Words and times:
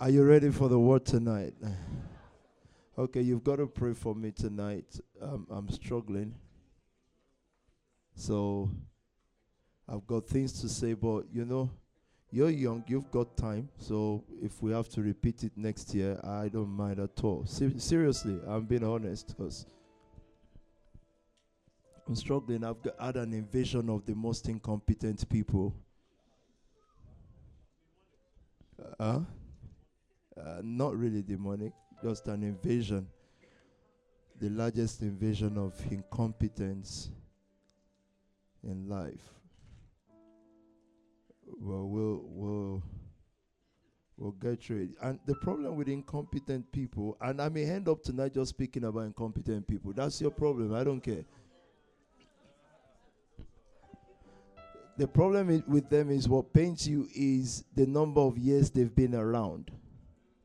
Are 0.00 0.10
you 0.10 0.22
ready 0.22 0.50
for 0.50 0.68
the 0.68 0.78
word 0.78 1.04
tonight? 1.04 1.54
Okay, 2.96 3.20
you've 3.20 3.42
got 3.42 3.56
to 3.56 3.66
pray 3.66 3.94
for 3.94 4.14
me 4.14 4.30
tonight. 4.30 4.84
Um, 5.20 5.44
I'm 5.50 5.68
struggling. 5.70 6.36
So 8.14 8.70
I've 9.88 10.06
got 10.06 10.28
things 10.28 10.60
to 10.60 10.68
say, 10.68 10.92
but 10.92 11.24
you 11.32 11.44
know, 11.44 11.68
you're 12.30 12.50
young, 12.50 12.84
you've 12.86 13.10
got 13.10 13.36
time. 13.36 13.70
So 13.76 14.22
if 14.40 14.62
we 14.62 14.70
have 14.70 14.88
to 14.90 15.02
repeat 15.02 15.42
it 15.42 15.52
next 15.56 15.92
year, 15.92 16.20
I 16.22 16.46
don't 16.46 16.70
mind 16.70 17.00
at 17.00 17.24
all. 17.24 17.44
Ser- 17.44 17.78
seriously, 17.78 18.38
I'm 18.46 18.66
being 18.66 18.84
honest 18.84 19.34
because 19.36 19.66
I'm 22.06 22.14
struggling. 22.14 22.62
I've 22.62 22.80
got, 22.82 22.94
had 23.00 23.16
an 23.16 23.32
invasion 23.32 23.90
of 23.90 24.06
the 24.06 24.14
most 24.14 24.48
incompetent 24.48 25.28
people. 25.28 25.74
Uh, 29.00 29.20
not 30.62 30.96
really 30.96 31.22
demonic, 31.22 31.72
just 32.02 32.26
an 32.28 32.42
invasion. 32.42 33.06
The 34.40 34.50
largest 34.50 35.02
invasion 35.02 35.58
of 35.58 35.74
incompetence 35.90 37.10
in 38.62 38.88
life. 38.88 39.34
Well, 41.60 41.88
we'll 41.88 42.20
we'll 42.24 42.82
we'll 44.16 44.32
get 44.32 44.62
through 44.62 44.82
it. 44.82 44.90
And 45.02 45.18
the 45.26 45.34
problem 45.34 45.76
with 45.76 45.88
incompetent 45.88 46.70
people, 46.70 47.16
and 47.20 47.40
I 47.40 47.48
may 47.48 47.64
end 47.64 47.88
up 47.88 48.02
tonight 48.02 48.34
just 48.34 48.50
speaking 48.50 48.84
about 48.84 49.00
incompetent 49.00 49.66
people. 49.66 49.92
That's 49.92 50.20
your 50.20 50.30
problem. 50.30 50.74
I 50.74 50.84
don't 50.84 51.00
care. 51.00 51.24
The 54.98 55.06
problem 55.06 55.62
with 55.68 55.88
them 55.88 56.10
is 56.10 56.28
what 56.28 56.52
pains 56.52 56.86
you 56.86 57.08
is 57.14 57.64
the 57.76 57.86
number 57.86 58.20
of 58.20 58.36
years 58.36 58.68
they've 58.68 58.94
been 58.94 59.14
around. 59.14 59.70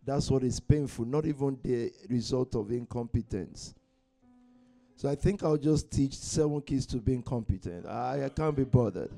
That's 0.06 0.30
what 0.30 0.44
is 0.44 0.60
painful, 0.60 1.06
not 1.06 1.26
even 1.26 1.58
the 1.64 1.92
result 2.10 2.56
of 2.56 2.72
incompetence. 2.72 3.74
So 4.96 5.10
I 5.10 5.16
think 5.16 5.44
I'll 5.44 5.58
just 5.58 5.92
teach 5.92 6.16
seven 6.16 6.62
kids 6.62 6.86
to 6.88 6.98
being 6.98 7.24
competent. 7.24 7.86
I, 7.86 8.26
I 8.26 8.30
can't 8.30 8.56
be 8.56 8.64
bothered. 8.64 9.12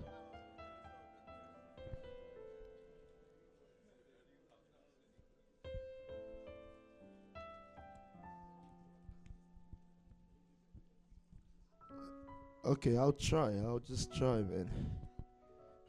Okay, 12.64 12.98
I'll 12.98 13.14
try. 13.14 13.54
I'll 13.64 13.80
just 13.80 14.14
try, 14.16 14.38
man. 14.38 14.70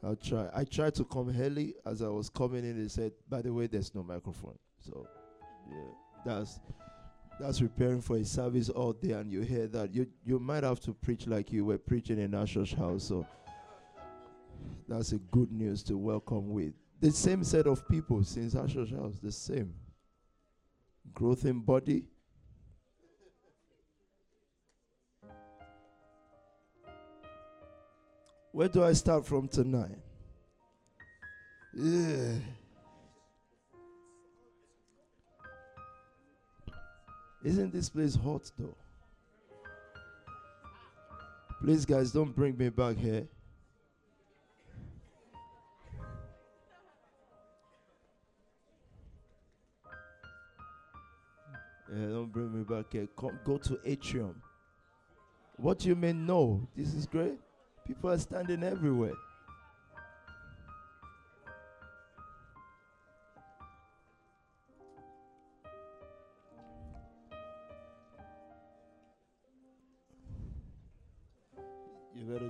I'll 0.03 0.17
try. 0.17 0.49
I 0.55 0.65
tried 0.65 0.95
to 0.97 1.05
come 1.05 1.35
early 1.39 1.75
as 1.87 2.03
I 2.03 2.09
was 2.09 2.29
coming 2.29 2.65
in. 2.65 2.81
They 2.83 2.89
said, 2.89 3.13
"By 3.29 3.41
the 3.41 3.53
way, 3.53 3.67
there's 3.67 3.95
no 3.95 4.03
microphone." 4.03 4.59
So, 4.87 5.07
yeah, 5.71 5.77
that's 6.25 6.61
that's 7.41 7.61
preparing 7.61 8.01
for 8.01 8.17
a 8.17 8.25
service 8.25 8.69
all 8.69 8.93
day, 8.93 9.13
and 9.13 9.31
you 9.31 9.41
hear 9.41 9.67
that 9.69 9.95
you 9.95 10.07
you 10.25 10.39
might 10.39 10.63
have 10.63 10.81
to 10.81 10.93
preach 10.95 11.27
like 11.27 11.53
you 11.53 11.65
were 11.65 11.79
preaching 11.79 12.19
in 12.19 12.47
church 12.47 12.75
house. 12.75 13.05
So, 13.05 13.27
that's 14.89 15.13
a 15.13 15.19
good 15.19 15.51
news 15.51 15.83
to 15.85 15.97
welcome 15.97 16.51
with 16.51 16.73
the 17.01 17.11
same 17.11 17.43
set 17.43 17.67
of 17.67 17.87
people 17.89 18.23
since 18.23 18.53
church 18.53 18.93
house. 18.93 19.19
The 19.23 19.33
same 19.33 19.75
growth 21.15 21.45
in 21.45 21.61
body. 21.61 22.05
Where 28.53 28.69
do 28.69 28.85
I 28.85 28.93
start 28.95 29.27
from 29.27 29.49
tonight? 29.49 29.99
Yeah. 31.75 32.37
Isn't 37.47 37.73
this 37.73 37.89
place 37.89 38.17
hot 38.17 38.51
though? 38.59 38.75
Please, 41.63 41.85
guys, 41.85 42.11
don't 42.11 42.35
bring 42.35 42.59
me 42.59 42.71
back 42.71 42.97
here. 42.97 43.23
Yeah, 51.89 52.07
don't 52.09 52.33
bring 52.33 52.53
me 52.53 52.65
back 52.65 52.87
here. 52.91 53.07
Come, 53.17 53.39
go 53.45 53.59
to 53.59 53.79
atrium. 53.85 54.43
What 55.57 55.85
you 55.85 55.95
mean? 55.95 56.27
No, 56.27 56.67
this 56.77 56.95
is 56.95 57.07
great. 57.07 57.39
People 57.87 58.11
are 58.11 58.19
standing 58.19 58.65
everywhere. 58.65 59.15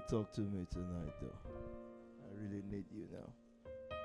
Talk 0.09 0.33
to 0.33 0.41
me 0.41 0.67
tonight, 0.71 1.13
though. 1.21 1.51
I 2.23 2.41
really 2.41 2.63
need 2.71 2.85
you 2.93 3.07
now. 3.13 3.97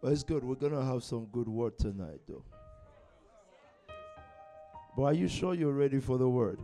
Well, 0.00 0.12
it's 0.12 0.22
good. 0.22 0.42
We're 0.42 0.54
going 0.54 0.72
to 0.72 0.84
have 0.84 1.04
some 1.04 1.26
good 1.26 1.48
word 1.48 1.78
tonight, 1.78 2.20
though. 2.26 2.44
But 4.96 5.02
are 5.02 5.12
you 5.14 5.28
sure 5.28 5.54
you're 5.54 5.72
ready 5.72 6.00
for 6.00 6.18
the 6.18 6.28
word? 6.28 6.58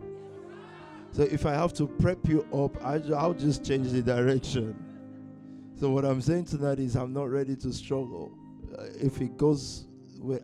So 1.13 1.23
if 1.23 1.47
I 1.47 1.55
have 1.55 1.73
to 1.75 1.87
prep 1.87 2.27
you 2.29 2.47
up, 2.53 2.83
I, 2.85 2.99
ju- 2.99 3.15
I'll 3.15 3.35
just 3.35 3.65
change 3.65 3.91
the 3.91 4.03
direction. 4.03 4.77
So 5.79 5.91
what 5.91 6.05
I'm 6.05 6.21
saying 6.21 6.47
tonight 6.47 6.79
is 6.79 6.97
I'm 6.97 7.13
not 7.13 7.31
ready 7.31 7.57
to 7.57 7.73
struggle. 7.73 8.33
Uh, 8.77 8.85
if 9.01 9.21
it 9.21 9.37
goes, 9.37 9.87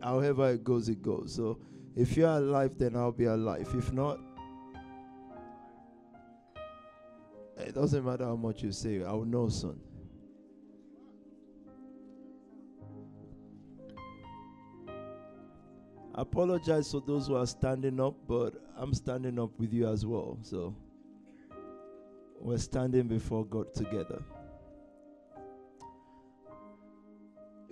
however 0.01 0.51
it 0.51 0.63
goes, 0.63 0.89
it 0.89 1.01
goes. 1.01 1.33
So 1.35 1.59
if 1.95 2.17
you're 2.17 2.29
alive, 2.29 2.71
then 2.77 2.95
I'll 2.95 3.11
be 3.11 3.25
alive. 3.25 3.69
If 3.77 3.91
not, 3.93 4.19
it 7.65 7.75
doesn't 7.75 8.05
matter 8.05 8.25
how 8.25 8.35
much 8.35 8.63
you 8.63 8.71
say. 8.71 9.03
I'll 9.03 9.25
know 9.25 9.49
soon. 9.49 9.79
I 16.13 16.21
apologize 16.21 16.91
for 16.91 17.01
those 17.01 17.27
who 17.27 17.35
are 17.35 17.45
standing 17.45 17.99
up, 17.99 18.15
but 18.27 18.53
I'm 18.77 18.93
standing 18.93 19.37
up 19.37 19.51
with 19.59 19.73
you 19.73 19.89
as 19.89 20.05
well. 20.05 20.37
So 20.43 20.73
we're 22.39 22.57
standing 22.57 23.07
before 23.07 23.45
God 23.45 23.73
together. 23.73 24.23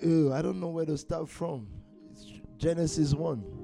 Ew, 0.02 0.34
I 0.34 0.42
don't 0.42 0.60
know 0.60 0.68
where 0.68 0.86
to 0.86 0.98
start 0.98 1.30
from. 1.30 1.68
It's 2.12 2.26
Genesis 2.58 3.14
1. 3.14 3.63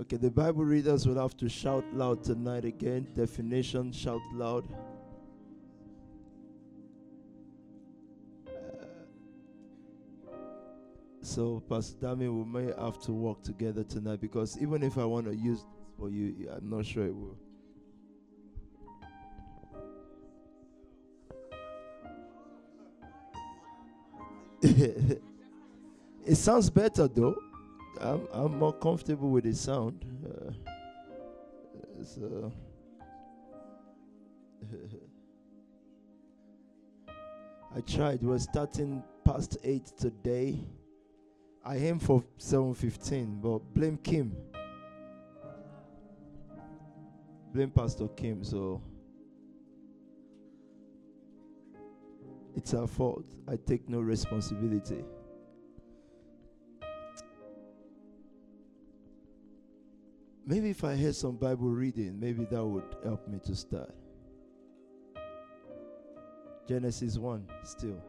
Okay, 0.00 0.16
the 0.16 0.30
Bible 0.30 0.64
readers 0.64 1.06
will 1.06 1.20
have 1.20 1.36
to 1.36 1.46
shout 1.46 1.84
loud 1.92 2.24
tonight 2.24 2.64
again. 2.64 3.06
Definition 3.14 3.92
shout 3.92 4.22
loud. 4.32 4.66
Uh, 8.48 8.86
so, 11.20 11.62
Pastor 11.68 11.98
Dami, 11.98 12.32
we 12.34 12.44
may 12.46 12.72
have 12.82 12.98
to 13.02 13.12
work 13.12 13.42
together 13.42 13.84
tonight 13.84 14.22
because 14.22 14.56
even 14.58 14.82
if 14.82 14.96
I 14.96 15.04
want 15.04 15.26
to 15.26 15.36
use 15.36 15.58
this 15.58 15.84
for 15.98 16.08
you, 16.08 16.48
I'm 16.50 16.70
not 16.70 16.86
sure 16.86 17.04
it 17.04 17.14
will. 17.14 17.36
it 26.26 26.36
sounds 26.36 26.70
better 26.70 27.06
though. 27.06 27.49
I'm, 28.00 28.26
I'm 28.32 28.58
more 28.58 28.72
comfortable 28.72 29.30
with 29.30 29.44
the 29.44 29.54
sound. 29.54 30.04
Uh, 30.24 30.52
so. 32.02 32.52
I 37.76 37.80
tried. 37.82 38.22
We're 38.22 38.38
starting 38.38 39.02
past 39.24 39.58
eight 39.62 39.86
today. 39.98 40.58
I 41.64 41.76
aim 41.76 41.98
for 41.98 42.24
seven 42.38 42.74
fifteen, 42.74 43.38
but 43.40 43.58
blame 43.74 43.98
Kim. 43.98 44.34
Blame 47.52 47.70
Pastor 47.70 48.08
Kim. 48.08 48.42
So 48.42 48.80
it's 52.56 52.72
her 52.72 52.86
fault. 52.86 53.24
I 53.46 53.56
take 53.56 53.88
no 53.88 54.00
responsibility. 54.00 55.04
Maybe 60.50 60.70
if 60.70 60.82
I 60.82 60.96
had 60.96 61.14
some 61.14 61.36
Bible 61.36 61.68
reading, 61.68 62.18
maybe 62.18 62.44
that 62.46 62.64
would 62.64 62.96
help 63.04 63.28
me 63.28 63.38
to 63.46 63.54
start. 63.54 63.94
Genesis 66.66 67.16
1, 67.18 67.46
still. 67.62 68.02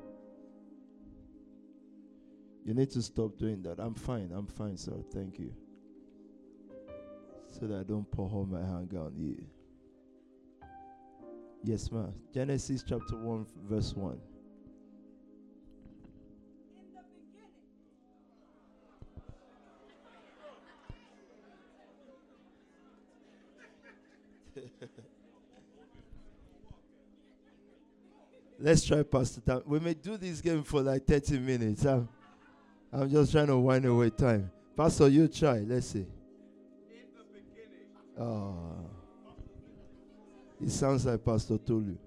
You 2.65 2.73
need 2.73 2.89
to 2.89 3.01
stop 3.03 3.38
doing 3.38 3.61
that. 3.61 3.77
I'm 3.77 3.93
fine. 3.93 4.31
I'm 4.33 4.47
fine, 4.47 4.75
sir. 4.75 5.03
Thank 5.13 5.38
you. 5.38 5.53
So 7.45 7.67
that 7.67 7.81
I 7.81 7.83
don't 7.83 8.09
pour 8.09 8.27
all 8.27 8.47
my 8.47 8.61
anger 8.61 9.01
on 9.01 9.13
you. 9.15 9.37
Yes, 11.63 11.91
ma'am. 11.91 12.11
Genesis 12.33 12.81
chapter 12.81 13.17
1, 13.17 13.45
verse 13.69 13.94
1. 13.94 14.17
Let's 28.63 28.85
try 28.85 29.01
Pastor 29.01 29.41
Time. 29.41 29.63
We 29.65 29.79
may 29.79 29.95
do 29.95 30.17
this 30.17 30.39
game 30.39 30.61
for 30.63 30.81
like 30.81 31.07
30 31.07 31.39
minutes. 31.39 31.83
I'm, 31.83 32.07
I'm 32.93 33.09
just 33.09 33.31
trying 33.31 33.47
to 33.47 33.57
wind 33.57 33.85
away 33.85 34.11
time. 34.11 34.51
Pastor, 34.77 35.07
you 35.07 35.27
try. 35.27 35.59
Let's 35.59 35.87
see. 35.87 36.05
Oh. 38.19 38.85
It 40.63 40.69
sounds 40.69 41.07
like 41.07 41.25
Pastor 41.25 41.57
Tolu. 41.57 41.97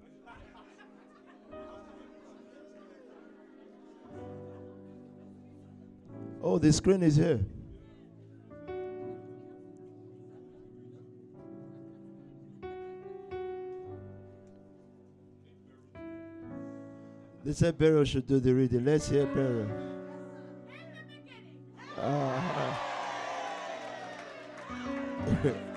Oh, 6.41 6.57
the 6.57 6.71
screen 6.71 7.03
is 7.03 7.17
here. 7.17 7.45
They 17.45 17.53
said 17.53 17.77
Beryl 17.77 18.03
should 18.05 18.25
do 18.25 18.39
the 18.39 18.55
reading. 18.55 18.85
Let's 18.85 19.07
hear 19.07 19.27
Beryl. 19.27 19.69
Uh, 21.95 22.75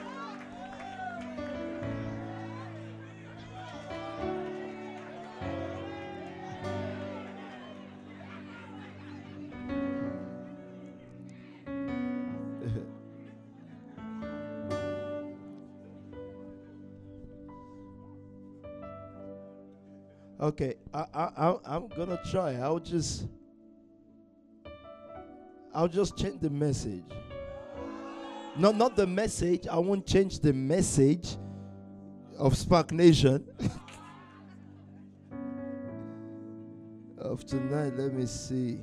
I, 20.93 21.05
I, 21.15 21.55
I, 21.67 21.77
am 21.77 21.89
gonna 21.89 22.21
try. 22.31 22.55
I'll 22.55 22.79
just, 22.79 23.27
I'll 25.75 25.89
just 25.89 26.17
change 26.17 26.41
the 26.41 26.51
message. 26.51 27.05
No, 28.57 28.73
not 28.73 28.97
the 28.97 29.07
message. 29.07 29.69
I 29.69 29.79
won't 29.79 30.07
change 30.07 30.41
the 30.41 30.53
message 30.53 31.37
of 32.39 32.57
Spark 32.57 32.91
Nation. 32.93 33.47
of 37.19 37.45
tonight, 37.45 37.97
let 37.97 38.15
me 38.15 38.27
see. 38.27 38.81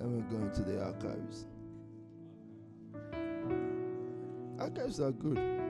I'm 0.00 0.28
going 0.28 0.50
to 0.52 0.62
the 0.62 0.84
archives. 0.84 1.46
Archives 4.58 5.00
are 5.00 5.12
good. 5.12 5.61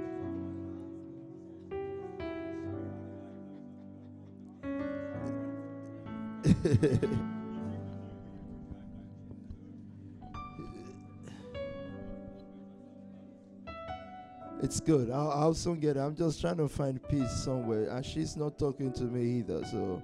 it's 14.62 14.78
good. 14.78 15.10
I'll, 15.10 15.32
I'll 15.32 15.54
soon 15.54 15.80
get 15.80 15.96
it. 15.96 16.00
I'm 16.00 16.14
just 16.14 16.40
trying 16.40 16.58
to 16.58 16.68
find 16.68 17.02
peace 17.08 17.32
somewhere. 17.32 17.88
And 17.88 18.06
she's 18.06 18.36
not 18.36 18.60
talking 18.60 18.92
to 18.92 19.04
me 19.04 19.40
either, 19.40 19.64
so. 19.64 20.00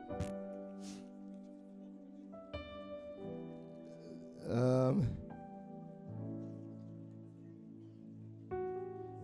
Um, 4.51 5.07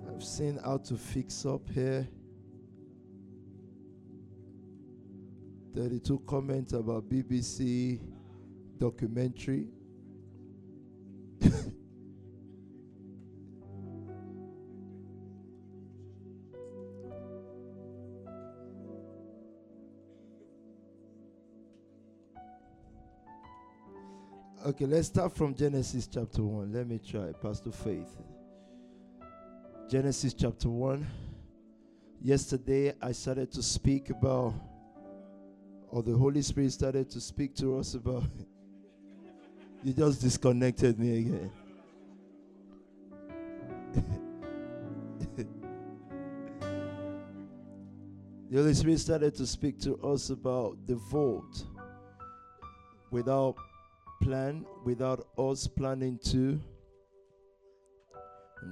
I've 0.08 0.22
seen 0.22 0.60
how 0.64 0.76
to 0.76 0.96
fix 0.96 1.44
up 1.44 1.68
here. 1.70 2.06
32 5.74 6.22
comments 6.26 6.72
about 6.72 7.08
BBC 7.08 7.98
documentary. 8.78 9.66
okay, 24.64 24.86
let's 24.86 25.08
start 25.08 25.36
from 25.36 25.56
Genesis 25.56 26.06
chapter 26.06 26.44
1. 26.44 26.72
Let 26.72 26.86
me 26.86 27.00
try, 27.00 27.32
Pastor 27.42 27.72
Faith. 27.72 28.14
Genesis 29.90 30.34
chapter 30.34 30.68
1. 30.68 31.04
Yesterday 32.22 32.92
I 33.02 33.10
started 33.10 33.50
to 33.52 33.62
speak 33.62 34.10
about 34.10 34.54
or 35.94 36.02
the 36.02 36.12
Holy 36.12 36.42
Spirit 36.42 36.72
started 36.72 37.08
to 37.08 37.20
speak 37.20 37.54
to 37.54 37.78
us 37.78 37.94
about. 37.94 38.24
it. 38.24 38.48
you 39.84 39.92
just 39.92 40.20
disconnected 40.20 40.98
me 40.98 41.18
again. 41.20 41.52
the 48.50 48.58
Holy 48.58 48.74
Spirit 48.74 48.98
started 48.98 49.36
to 49.36 49.46
speak 49.46 49.78
to 49.82 49.94
us 49.98 50.30
about 50.30 50.76
the 50.88 50.96
vote 50.96 51.64
without 53.12 53.54
plan, 54.20 54.66
without 54.84 55.28
us 55.38 55.68
planning 55.68 56.18
to. 56.24 56.60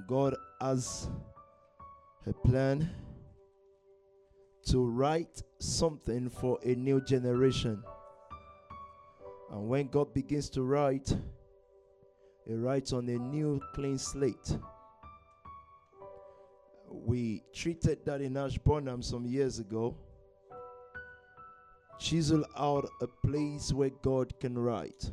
God 0.08 0.34
has 0.60 1.06
a 2.26 2.32
plan 2.32 2.90
to 4.66 4.84
write 4.84 5.42
something 5.58 6.28
for 6.28 6.58
a 6.64 6.74
new 6.74 7.00
generation. 7.00 7.82
And 9.50 9.68
when 9.68 9.88
God 9.88 10.14
begins 10.14 10.48
to 10.50 10.62
write, 10.62 11.14
He 12.46 12.54
writes 12.54 12.92
on 12.92 13.08
a 13.08 13.18
new 13.18 13.60
clean 13.74 13.98
slate. 13.98 14.56
We 16.90 17.42
treated 17.54 18.04
that 18.06 18.20
in 18.20 18.36
Ashburnham 18.36 19.02
some 19.02 19.26
years 19.26 19.58
ago. 19.58 19.96
Chisel 21.98 22.44
out 22.56 22.88
a 23.00 23.06
place 23.26 23.72
where 23.72 23.90
God 24.02 24.38
can 24.40 24.58
write. 24.58 25.10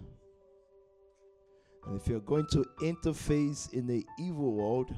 And 1.85 1.99
if 1.99 2.07
you're 2.07 2.19
going 2.19 2.47
to 2.51 2.65
interface 2.81 3.71
in 3.73 3.87
the 3.87 4.05
evil 4.19 4.53
world, 4.53 4.91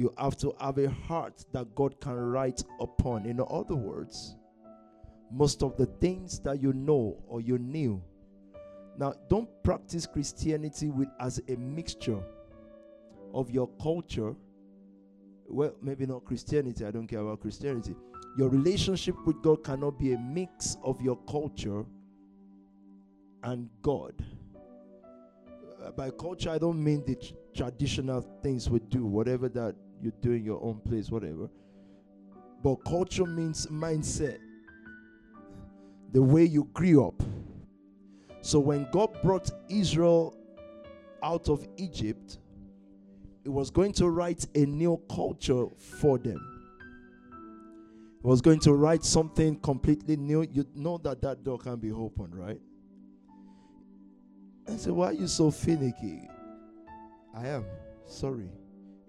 you 0.00 0.10
have 0.16 0.34
to 0.34 0.54
have 0.58 0.78
a 0.78 0.88
heart 0.88 1.44
that 1.52 1.74
God 1.74 2.00
can 2.00 2.14
write 2.14 2.64
upon. 2.80 3.26
In 3.26 3.38
other 3.38 3.74
words, 3.74 4.34
most 5.30 5.62
of 5.62 5.76
the 5.76 5.84
things 5.84 6.38
that 6.40 6.62
you 6.62 6.72
know 6.72 7.22
or 7.28 7.42
you 7.42 7.58
knew. 7.58 8.02
Now, 8.96 9.12
don't 9.28 9.46
practice 9.62 10.06
Christianity 10.06 10.88
with 10.88 11.08
as 11.20 11.42
a 11.48 11.56
mixture 11.56 12.22
of 13.34 13.50
your 13.50 13.68
culture. 13.82 14.34
Well, 15.46 15.74
maybe 15.82 16.06
not 16.06 16.24
Christianity. 16.24 16.86
I 16.86 16.90
don't 16.92 17.06
care 17.06 17.20
about 17.20 17.42
Christianity. 17.42 17.94
Your 18.38 18.48
relationship 18.48 19.16
with 19.26 19.42
God 19.42 19.62
cannot 19.62 19.98
be 19.98 20.14
a 20.14 20.18
mix 20.18 20.78
of 20.82 20.98
your 21.02 21.16
culture 21.28 21.84
and 23.42 23.68
God. 23.82 24.14
Uh, 25.84 25.90
by 25.90 26.08
culture, 26.08 26.48
I 26.48 26.56
don't 26.56 26.82
mean 26.82 27.04
the 27.06 27.16
tr- 27.16 27.34
traditional 27.54 28.22
things 28.42 28.70
we 28.70 28.78
do, 28.78 29.04
whatever 29.04 29.50
that 29.50 29.74
you 30.02 30.12
do 30.20 30.32
in 30.32 30.44
your 30.44 30.62
own 30.62 30.80
place, 30.80 31.10
whatever. 31.10 31.48
But 32.62 32.76
culture 32.84 33.26
means 33.26 33.66
mindset, 33.66 34.38
the 36.12 36.22
way 36.22 36.44
you 36.44 36.68
grew 36.72 37.06
up. 37.06 37.22
So 38.42 38.58
when 38.58 38.88
God 38.90 39.10
brought 39.22 39.50
Israel 39.68 40.36
out 41.22 41.48
of 41.48 41.66
Egypt, 41.76 42.38
He 43.42 43.48
was 43.48 43.70
going 43.70 43.92
to 43.94 44.08
write 44.08 44.46
a 44.54 44.60
new 44.60 45.00
culture 45.10 45.66
for 45.76 46.18
them. 46.18 46.46
He 48.22 48.28
was 48.28 48.40
going 48.40 48.60
to 48.60 48.74
write 48.74 49.04
something 49.04 49.58
completely 49.60 50.16
new. 50.16 50.42
You 50.42 50.66
know 50.74 50.98
that 50.98 51.22
that 51.22 51.42
door 51.42 51.58
can 51.58 51.76
be 51.76 51.92
opened, 51.92 52.34
right? 52.34 52.60
I 54.68 54.76
said, 54.76 54.92
Why 54.92 55.06
are 55.06 55.12
you 55.12 55.26
so 55.26 55.50
finicky? 55.50 56.28
I 57.34 57.48
am. 57.48 57.64
Sorry. 58.06 58.50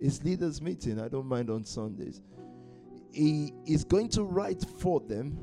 It's 0.01 0.24
leaders' 0.24 0.62
meeting. 0.62 1.00
I 1.00 1.08
don't 1.08 1.27
mind 1.27 1.51
on 1.51 1.63
Sundays. 1.63 2.22
He 3.13 3.53
is 3.67 3.84
going 3.84 4.10
to 4.10 4.24
write 4.24 4.65
for 4.79 5.00
them 5.00 5.38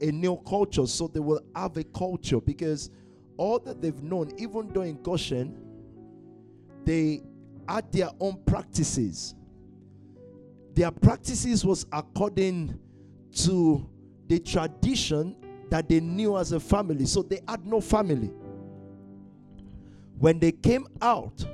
a 0.00 0.10
new 0.10 0.36
culture 0.48 0.86
so 0.86 1.06
they 1.08 1.20
will 1.20 1.42
have 1.54 1.76
a 1.76 1.84
culture 1.84 2.40
because 2.40 2.90
all 3.36 3.58
that 3.58 3.82
they've 3.82 4.02
known, 4.02 4.32
even 4.38 4.72
though 4.72 4.82
in 4.82 5.00
Goshen, 5.02 5.56
they 6.84 7.20
had 7.68 7.92
their 7.92 8.08
own 8.20 8.42
practices. 8.46 9.34
Their 10.74 10.90
practices 10.90 11.64
was 11.64 11.84
according 11.92 12.78
to 13.36 13.88
the 14.28 14.38
tradition 14.38 15.36
that 15.68 15.90
they 15.90 16.00
knew 16.00 16.38
as 16.38 16.52
a 16.52 16.60
family. 16.60 17.04
So 17.04 17.22
they 17.22 17.40
had 17.46 17.66
no 17.66 17.82
family. 17.82 18.30
When 20.18 20.38
they 20.38 20.52
came 20.52 20.86
out, 21.02 21.44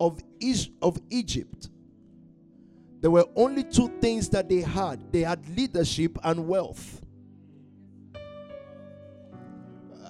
of, 0.00 0.22
Is- 0.40 0.70
of 0.82 0.98
Egypt, 1.10 1.68
there 3.00 3.10
were 3.10 3.26
only 3.36 3.62
two 3.62 3.88
things 4.00 4.28
that 4.30 4.48
they 4.48 4.60
had 4.60 5.12
they 5.12 5.20
had 5.20 5.48
leadership 5.56 6.18
and 6.24 6.48
wealth. 6.48 7.00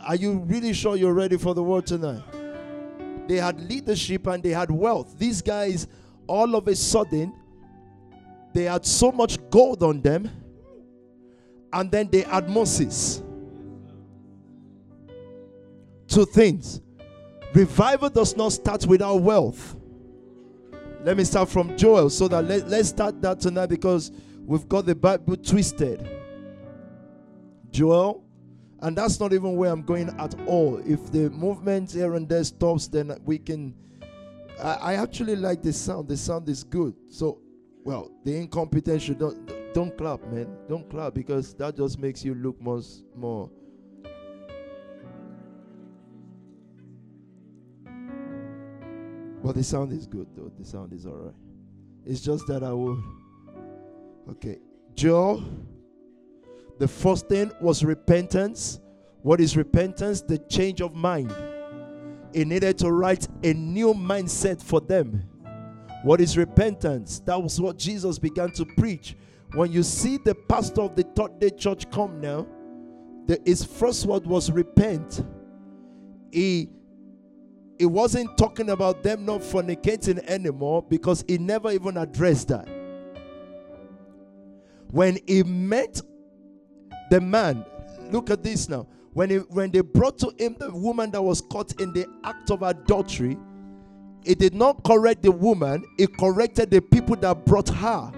Are 0.07 0.17
you 0.17 0.39
really 0.47 0.73
sure 0.73 0.97
you're 0.97 1.13
ready 1.13 1.37
for 1.37 1.55
the 1.55 1.63
word 1.63 1.87
tonight? 1.87 2.23
They 3.27 3.37
had 3.37 3.61
leadership 3.69 4.27
and 4.27 4.43
they 4.43 4.51
had 4.51 4.71
wealth. 4.71 5.19
These 5.19 5.43
guys, 5.43 5.87
all 6.27 6.55
of 6.55 6.67
a 6.67 6.75
sudden, 6.75 7.35
they 8.55 8.65
had 8.65 8.87
so 8.87 9.13
much 9.13 9.39
gold 9.51 9.83
on 9.83 10.01
them, 10.01 10.31
and 11.75 11.91
then 11.91 12.09
they 12.11 12.23
had 12.23 12.49
Moses. 12.49 13.23
Two 16.07 16.25
things 16.25 16.81
revival 17.55 18.09
does 18.09 18.35
not 18.35 18.53
start 18.53 18.87
without 18.87 19.17
wealth. 19.17 19.77
Let 21.09 21.17
me 21.17 21.25
start 21.25 21.49
from 21.49 21.75
Joel 21.75 22.11
so 22.11 22.29
that 22.29 22.45
let, 22.45 22.69
let's 22.69 22.91
start 22.91 23.23
that 23.23 23.41
tonight 23.41 23.71
because 23.71 24.13
we've 24.45 24.69
got 24.69 24.85
the 24.85 24.95
Bible 24.95 25.39
twisted. 25.39 26.07
Joel, 27.71 28.23
and 28.81 28.95
that's 28.95 29.19
not 29.19 29.33
even 29.33 29.57
where 29.57 29.73
I'm 29.73 29.81
going 29.81 30.11
at 30.21 30.39
all. 30.47 30.83
If 30.85 31.11
the 31.11 31.31
movement 31.31 31.93
here 31.93 32.13
and 32.13 32.29
there 32.29 32.45
stops, 32.45 32.89
then 32.89 33.19
we 33.25 33.39
can. 33.39 33.75
I, 34.63 34.75
I 34.75 34.95
actually 34.97 35.37
like 35.37 35.63
the 35.63 35.73
sound. 35.73 36.09
The 36.09 36.17
sound 36.19 36.47
is 36.51 36.63
good. 36.63 36.95
So, 37.09 37.41
well, 37.85 38.11
the 38.27 38.37
incompetent 38.37 39.01
should 39.01 39.19
don't 39.19 39.73
don't 39.73 39.97
clap, 39.97 40.23
man. 40.27 40.59
Don't 40.69 40.91
clap 40.91 41.15
because 41.15 41.55
that 41.55 41.75
just 41.75 41.99
makes 41.99 42.23
you 42.23 42.35
look 42.35 42.61
more 42.61 42.83
more. 43.17 43.51
But 49.43 49.55
the 49.55 49.63
sound 49.63 49.93
is 49.93 50.07
good 50.07 50.27
though. 50.37 50.51
The 50.59 50.65
sound 50.65 50.93
is 50.93 51.07
alright. 51.07 51.35
It's 52.05 52.21
just 52.21 52.47
that 52.49 52.63
I 52.63 52.73
would. 52.73 53.03
Okay, 54.31 54.59
Joe. 54.95 55.43
The 56.79 56.89
first 56.89 57.29
thing 57.29 57.51
was 57.61 57.85
repentance. 57.85 58.81
What 59.23 59.41
is 59.41 59.57
repentance? 59.57 60.21
The 60.21 60.39
change 60.39 60.81
of 60.81 60.95
mind. 60.95 61.35
He 62.33 62.45
needed 62.45 62.79
to 62.79 62.93
write 62.93 63.27
a 63.43 63.53
new 63.53 63.95
mindset 63.95 64.63
for 64.63 64.81
them. 64.81 65.23
What 66.03 66.21
is 66.21 66.37
repentance? 66.37 67.21
That 67.21 67.43
was 67.43 67.61
what 67.61 67.79
Jesus 67.79 68.19
began 68.19 68.53
to 68.53 68.65
preach. 68.65 69.17
When 69.55 69.73
you 69.73 69.83
see 69.83 70.19
the 70.19 70.35
pastor 70.35 70.83
of 70.83 70.95
the 70.95 71.03
third 71.03 71.41
day 71.41 71.51
church 71.51 71.91
come 71.91 72.21
now, 72.21 72.47
the, 73.27 73.41
his 73.45 73.65
first 73.65 74.07
word 74.07 74.27
was 74.27 74.51
repent. 74.51 75.25
He 76.31 76.69
he 77.79 77.87
wasn't 77.87 78.37
talking 78.37 78.71
about 78.71 79.03
them 79.03 79.25
not 79.25 79.41
fornicating 79.41 80.19
anymore 80.27 80.83
because 80.83 81.25
he 81.29 81.39
never 81.39 81.71
even 81.71 81.97
addressed 81.97 82.49
that. 82.49 82.69
When 84.91 85.19
he 85.27 85.43
met 85.43 86.01
the 87.11 87.21
man, 87.21 87.65
look 88.11 88.31
at 88.31 88.43
this 88.43 88.69
now. 88.69 88.87
When, 89.13 89.31
he, 89.31 89.37
when 89.37 89.71
they 89.71 89.81
brought 89.81 90.19
to 90.19 90.33
him 90.39 90.57
the 90.59 90.71
woman 90.71 91.11
that 91.13 91.23
was 91.23 91.41
caught 91.41 91.81
in 91.81 91.93
the 91.93 92.07
act 92.25 92.51
of 92.51 92.63
adultery, 92.63 93.39
he 94.25 94.35
did 94.35 94.55
not 94.55 94.83
correct 94.85 95.23
the 95.23 95.33
woman, 95.33 95.85
he 95.97 96.07
corrected 96.07 96.71
the 96.71 96.81
people 96.81 97.17
that 97.17 97.45
brought 97.45 97.69
her. 97.69 98.13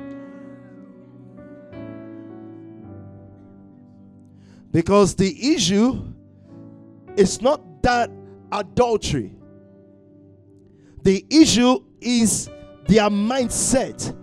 Because 4.73 5.15
the 5.15 5.55
issue 5.55 6.05
is 7.17 7.43
not 7.43 7.83
that 7.83 8.11
adultery, 8.53 9.33
the 11.03 11.25
issue 11.31 11.83
is 12.01 12.49
their 12.87 13.09
mindset. 13.09 14.17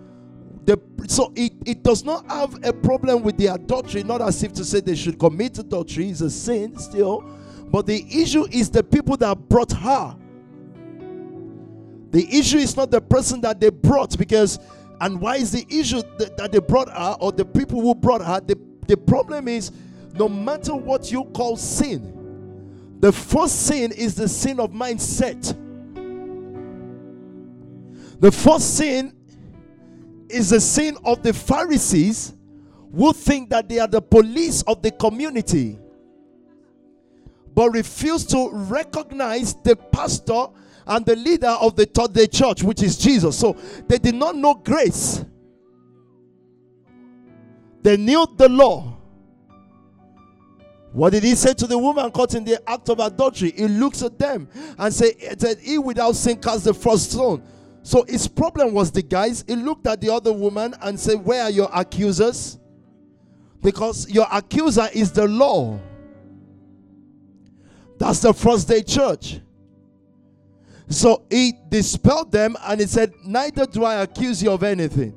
The, 0.65 0.79
so 1.07 1.31
it, 1.35 1.53
it 1.65 1.83
does 1.83 2.03
not 2.03 2.29
have 2.29 2.63
a 2.63 2.73
problem 2.73 3.23
with 3.23 3.37
the 3.37 3.47
adultery, 3.47 4.03
not 4.03 4.21
as 4.21 4.43
if 4.43 4.53
to 4.53 4.65
say 4.65 4.81
they 4.81 4.95
should 4.95 5.17
commit 5.17 5.57
adultery, 5.57 6.09
is 6.09 6.21
a 6.21 6.29
sin 6.29 6.77
still. 6.77 7.23
But 7.71 7.85
the 7.85 8.05
issue 8.09 8.45
is 8.51 8.69
the 8.69 8.83
people 8.83 9.17
that 9.17 9.37
brought 9.49 9.71
her. 9.71 10.15
The 12.11 12.27
issue 12.29 12.57
is 12.57 12.75
not 12.75 12.91
the 12.91 13.01
person 13.01 13.41
that 13.41 13.59
they 13.59 13.69
brought, 13.69 14.17
because, 14.17 14.59
and 15.01 15.19
why 15.19 15.37
is 15.37 15.51
the 15.51 15.65
issue 15.69 16.01
that, 16.17 16.37
that 16.37 16.51
they 16.51 16.59
brought 16.59 16.89
her 16.89 17.15
or 17.19 17.31
the 17.31 17.45
people 17.45 17.81
who 17.81 17.95
brought 17.95 18.21
her? 18.21 18.39
The, 18.39 18.57
the 18.87 18.97
problem 18.97 19.47
is 19.47 19.71
no 20.13 20.27
matter 20.27 20.75
what 20.75 21.11
you 21.11 21.25
call 21.25 21.57
sin, 21.57 22.97
the 22.99 23.11
first 23.11 23.67
sin 23.67 23.91
is 23.91 24.15
the 24.15 24.27
sin 24.27 24.59
of 24.59 24.71
mindset. 24.71 25.55
The 28.19 28.31
first 28.31 28.75
sin 28.77 29.13
is 30.29 30.49
the 30.49 30.59
sin 30.59 30.97
of 31.05 31.23
the 31.23 31.33
Pharisees 31.33 32.33
who 32.95 33.13
think 33.13 33.49
that 33.51 33.69
they 33.69 33.79
are 33.79 33.87
the 33.87 34.01
police 34.01 34.61
of 34.63 34.81
the 34.81 34.91
community 34.91 35.77
but 37.53 37.71
refuse 37.71 38.23
to 38.23 38.49
recognize 38.51 39.55
the 39.63 39.75
pastor 39.75 40.45
and 40.85 41.03
the 41.05 41.15
leader 41.15 41.47
of 41.47 41.75
the 41.75 41.85
third 41.85 42.13
day 42.13 42.27
church, 42.27 42.61
which 42.61 42.83
is 42.83 42.97
Jesus. 42.97 43.37
So 43.37 43.57
they 43.87 43.97
did 43.97 44.13
not 44.13 44.35
know 44.35 44.53
grace, 44.53 45.25
they 47.81 47.97
knew 47.97 48.27
the 48.37 48.47
law. 48.47 48.95
What 50.93 51.13
did 51.13 51.23
he 51.23 51.35
say 51.35 51.53
to 51.55 51.67
the 51.67 51.77
woman 51.77 52.11
caught 52.11 52.35
in 52.35 52.43
the 52.43 52.61
act 52.69 52.89
of 52.89 52.99
adultery? 52.99 53.51
He 53.51 53.67
looks 53.67 54.01
at 54.03 54.17
them 54.19 54.47
and 54.77 54.93
say, 54.93 55.13
"He 55.61 55.77
without 55.77 56.15
sin 56.15 56.37
cast 56.37 56.63
the 56.63 56.73
first 56.73 57.11
stone." 57.11 57.41
So 57.87 58.03
his 58.05 58.27
problem 58.27 58.73
was 58.73 58.91
the 58.91 59.01
guys. 59.01 59.45
He 59.47 59.55
looked 59.55 59.87
at 59.87 60.01
the 60.01 60.09
other 60.09 60.33
woman 60.33 60.75
and 60.81 60.99
said, 60.99 61.23
Where 61.23 61.43
are 61.43 61.49
your 61.49 61.69
accusers? 61.73 62.59
Because 63.63 64.09
your 64.09 64.27
accuser 64.29 64.89
is 64.93 65.13
the 65.13 65.25
law. 65.25 65.79
That's 67.97 68.19
the 68.19 68.33
first 68.33 68.67
day 68.67 68.83
church. 68.83 69.39
So 70.89 71.23
he 71.29 71.53
dispelled 71.69 72.29
them 72.29 72.57
and 72.65 72.81
he 72.81 72.87
said, 72.87 73.13
Neither 73.23 73.65
do 73.65 73.85
I 73.85 74.01
accuse 74.01 74.43
you 74.43 74.51
of 74.51 74.63
anything. 74.63 75.15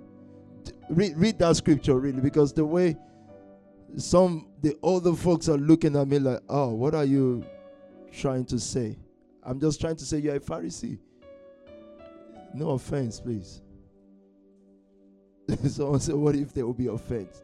Read, 0.88 1.14
read 1.16 1.38
that 1.40 1.56
scripture 1.56 1.98
really, 1.98 2.20
because 2.20 2.52
the 2.52 2.64
way 2.64 2.96
some 3.96 4.46
the 4.62 4.76
older 4.80 5.14
folks 5.14 5.48
are 5.48 5.58
looking 5.58 5.96
at 5.96 6.06
me 6.06 6.20
like, 6.20 6.38
Oh, 6.48 6.68
what 6.68 6.94
are 6.94 7.04
you 7.04 7.44
trying 8.12 8.44
to 8.44 8.60
say? 8.60 8.96
I'm 9.42 9.58
just 9.58 9.80
trying 9.80 9.96
to 9.96 10.04
say 10.04 10.18
you're 10.18 10.36
a 10.36 10.40
Pharisee. 10.40 11.00
No 12.54 12.71
offense, 12.71 13.21
please. 13.21 13.62
Someone 15.69 16.00
said, 16.00 16.14
What 16.14 16.35
if 16.35 16.52
there 16.52 16.66
will 16.66 16.75
be 16.75 16.87
offense? 16.87 17.42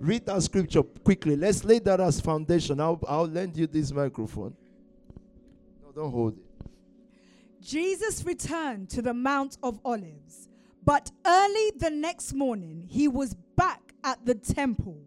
Read 0.00 0.26
that 0.26 0.42
scripture 0.42 0.82
quickly. 0.82 1.36
Let's 1.36 1.64
lay 1.64 1.80
that 1.80 2.00
as 2.00 2.20
foundation. 2.20 2.80
I'll, 2.80 3.00
I'll 3.08 3.26
lend 3.26 3.56
you 3.56 3.66
this 3.66 3.90
microphone. 3.90 4.54
No, 5.82 5.90
don't 5.92 6.10
hold 6.10 6.36
it. 6.36 6.44
Jesus 7.60 8.24
returned 8.24 8.88
to 8.90 9.02
the 9.02 9.12
Mount 9.12 9.58
of 9.62 9.80
Olives, 9.84 10.48
but 10.84 11.10
early 11.26 11.72
the 11.76 11.90
next 11.90 12.32
morning 12.32 12.84
he 12.88 13.08
was 13.08 13.34
back 13.56 13.94
at 14.04 14.24
the 14.24 14.34
temple. 14.34 15.00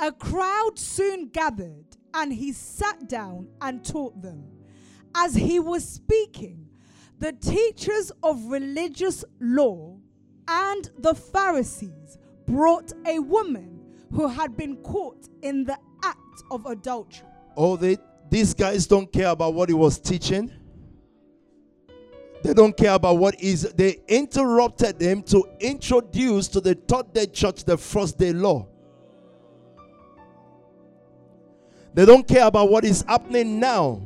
A 0.00 0.10
crowd 0.10 0.72
soon 0.76 1.28
gathered, 1.28 1.86
and 2.12 2.32
he 2.32 2.52
sat 2.52 3.08
down 3.08 3.48
and 3.60 3.84
taught 3.84 4.20
them. 4.20 4.44
As 5.14 5.36
he 5.36 5.60
was 5.60 5.88
speaking, 5.88 6.63
the 7.24 7.32
teachers 7.32 8.12
of 8.22 8.44
religious 8.50 9.24
law 9.40 9.96
and 10.46 10.90
the 10.98 11.14
Pharisees 11.14 12.18
brought 12.46 12.92
a 13.06 13.18
woman 13.18 13.80
who 14.12 14.28
had 14.28 14.58
been 14.58 14.76
caught 14.82 15.26
in 15.40 15.64
the 15.64 15.78
act 16.04 16.42
of 16.50 16.66
adultery. 16.66 17.26
Oh, 17.56 17.76
they 17.76 17.96
these 18.28 18.52
guys 18.52 18.86
don't 18.86 19.10
care 19.10 19.28
about 19.28 19.54
what 19.54 19.70
he 19.70 19.74
was 19.74 19.98
teaching. 19.98 20.52
They 22.42 22.52
don't 22.52 22.76
care 22.76 22.92
about 22.92 23.16
what 23.16 23.40
is. 23.40 23.62
They 23.72 24.02
interrupted 24.06 25.00
him 25.00 25.22
to 25.22 25.48
introduce 25.60 26.48
to 26.48 26.60
the 26.60 26.74
third 26.74 27.14
day 27.14 27.24
church 27.24 27.64
the 27.64 27.78
first 27.78 28.18
day 28.18 28.34
law. 28.34 28.68
They 31.94 32.04
don't 32.04 32.28
care 32.28 32.46
about 32.46 32.68
what 32.68 32.84
is 32.84 33.00
happening 33.08 33.58
now. 33.60 34.02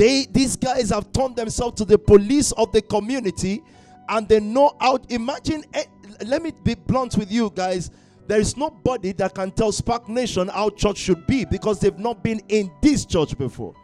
They 0.00 0.24
these 0.24 0.56
guys 0.56 0.88
have 0.88 1.12
turned 1.12 1.36
themselves 1.36 1.76
to 1.76 1.84
the 1.84 1.98
police 1.98 2.52
of 2.52 2.72
the 2.72 2.80
community 2.80 3.62
and 4.08 4.26
they 4.26 4.40
know 4.40 4.74
how 4.80 4.98
imagine 5.10 5.62
eh, 5.74 5.84
let 6.24 6.42
me 6.42 6.52
be 6.64 6.74
blunt 6.74 7.18
with 7.18 7.30
you 7.30 7.52
guys 7.54 7.90
there 8.26 8.40
is 8.40 8.56
nobody 8.56 9.12
that 9.12 9.34
can 9.34 9.50
tell 9.50 9.70
Spark 9.72 10.08
Nation 10.08 10.48
how 10.48 10.70
church 10.70 10.96
should 10.96 11.26
be 11.26 11.44
because 11.44 11.80
they've 11.80 11.98
not 11.98 12.22
been 12.22 12.40
in 12.48 12.70
this 12.80 13.04
church 13.04 13.36
before. 13.36 13.74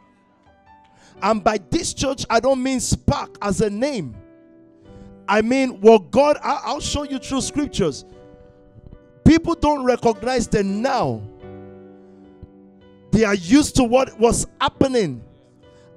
And 1.21 1.45
by 1.45 1.59
this 1.69 1.93
church, 1.93 2.25
I 2.31 2.41
don't 2.41 2.63
mean 2.63 2.81
Spark 2.81 3.37
as 3.43 3.61
a 3.61 3.69
name. 3.69 4.17
I 5.29 5.43
mean 5.43 5.81
what 5.83 6.11
God, 6.13 6.39
I'll 6.43 6.81
show 6.81 7.03
you 7.03 7.19
through 7.19 7.43
scriptures. 7.43 8.07
People 9.23 9.55
don't 9.55 9.85
recognize 9.85 10.49
the 10.49 10.63
now, 10.63 11.21
they 13.11 13.25
are 13.25 13.35
used 13.35 13.77
to 13.77 13.85
what 13.85 14.19
was 14.19 14.47
happening 14.61 15.26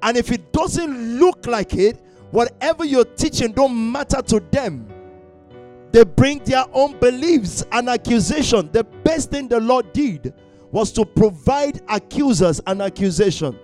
and 0.02 0.18
if 0.18 0.32
it 0.32 0.52
doesn't 0.52 1.20
look 1.20 1.46
like 1.46 1.74
it, 1.74 2.00
whatever 2.32 2.86
you're 2.86 3.06
teaching 3.06 3.52
don't 3.52 3.92
matter 3.92 4.22
to 4.22 4.40
them. 4.52 4.88
They 5.92 6.04
bring 6.04 6.40
their 6.44 6.66
own 6.72 7.00
beliefs 7.00 7.66
and 7.72 7.90
accusation. 7.90 8.70
The 8.72 8.84
best 8.84 9.32
thing 9.32 9.48
the 9.48 9.60
Lord 9.60 9.92
did 9.92 10.34
was 10.72 10.92
to 10.94 11.06
provide 11.06 11.82
accusers 11.90 12.62
and 12.68 12.82
accusation. 12.82 13.58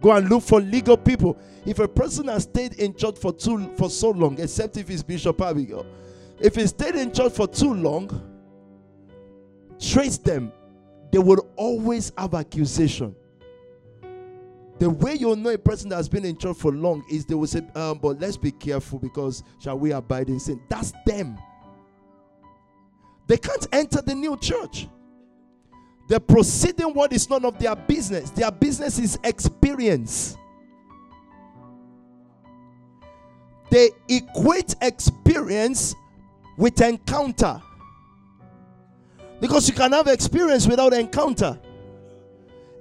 Go 0.00 0.12
and 0.12 0.28
look 0.28 0.42
for 0.42 0.60
legal 0.60 0.96
people. 0.96 1.38
If 1.64 1.78
a 1.78 1.88
person 1.88 2.28
has 2.28 2.44
stayed 2.44 2.74
in 2.74 2.94
church 2.94 3.18
for 3.18 3.32
too 3.32 3.72
for 3.76 3.90
so 3.90 4.10
long, 4.10 4.38
except 4.38 4.76
if 4.76 4.90
it's 4.90 5.02
Bishop 5.02 5.40
Abigail, 5.40 5.86
if 6.38 6.54
he 6.54 6.66
stayed 6.66 6.94
in 6.94 7.12
church 7.12 7.32
for 7.32 7.48
too 7.48 7.74
long, 7.74 8.08
trace 9.80 10.18
them. 10.18 10.52
They 11.10 11.18
will 11.18 11.48
always 11.56 12.12
have 12.18 12.34
accusation. 12.34 13.16
The 14.78 14.88
way 14.88 15.14
you'll 15.14 15.36
know 15.36 15.50
a 15.50 15.58
person 15.58 15.88
that 15.90 15.96
has 15.96 16.08
been 16.08 16.24
in 16.24 16.36
church 16.36 16.56
for 16.56 16.72
long 16.72 17.04
is 17.10 17.24
they 17.24 17.34
will 17.34 17.48
say, 17.48 17.62
um, 17.74 17.98
but 17.98 18.20
let's 18.20 18.36
be 18.36 18.52
careful 18.52 18.98
because 18.98 19.42
shall 19.58 19.78
we 19.78 19.92
abide 19.92 20.28
in 20.28 20.38
sin? 20.38 20.60
That's 20.68 20.92
them. 21.04 21.36
They 23.26 23.36
can't 23.36 23.66
enter 23.72 24.00
the 24.00 24.14
new 24.14 24.36
church. 24.36 24.88
They're 26.08 26.20
proceeding 26.20 26.94
what 26.94 27.12
is 27.12 27.28
none 27.28 27.44
of 27.44 27.58
their 27.58 27.76
business. 27.76 28.30
Their 28.30 28.50
business 28.50 28.98
is 28.98 29.18
experience. 29.24 30.36
They 33.70 33.90
equate 34.08 34.74
experience 34.80 35.94
with 36.56 36.80
encounter. 36.80 37.60
Because 39.40 39.68
you 39.68 39.74
can 39.74 39.92
have 39.92 40.06
experience 40.06 40.66
without 40.66 40.94
encounter. 40.94 41.60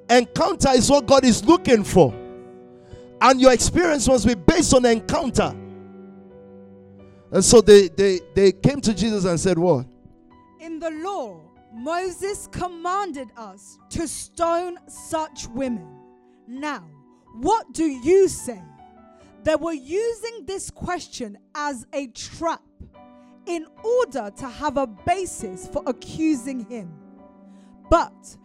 Encounter 0.10 0.70
is 0.70 0.90
what 0.90 1.06
God 1.06 1.26
is 1.26 1.44
looking 1.44 1.84
for. 1.84 2.14
And 3.22 3.42
your 3.42 3.52
experience 3.52 4.08
must 4.08 4.28
be 4.28 4.36
based 4.36 4.74
on 4.74 4.86
encounter. 4.86 5.56
And 7.32 7.44
so 7.44 7.62
they, 7.62 7.90
they, 7.90 8.20
they 8.36 8.52
came 8.52 8.80
to 8.82 8.94
Jesus 8.94 9.26
and 9.26 9.40
said, 9.40 9.58
What? 9.58 9.86
In 10.60 10.80
the 10.80 10.92
law, 10.92 11.42
Moses 11.74 12.48
commanded 12.52 13.30
us 13.36 13.78
to 13.90 14.08
stone 14.08 14.78
such 14.88 15.48
women. 15.48 15.88
Now, 16.48 16.88
what 17.34 17.74
do 17.74 17.86
you 17.86 18.28
say? 18.28 18.62
They 19.44 19.56
were 19.56 19.74
using 19.74 20.46
this 20.46 20.70
question 20.70 21.38
as 21.54 21.86
a 21.94 22.08
trap 22.08 22.62
in 23.46 23.66
order 23.84 24.32
to 24.38 24.48
have 24.48 24.78
a 24.78 24.88
basis 24.88 25.68
for 25.68 25.84
accusing 25.86 26.66
him. 26.66 26.92
But 27.90 28.36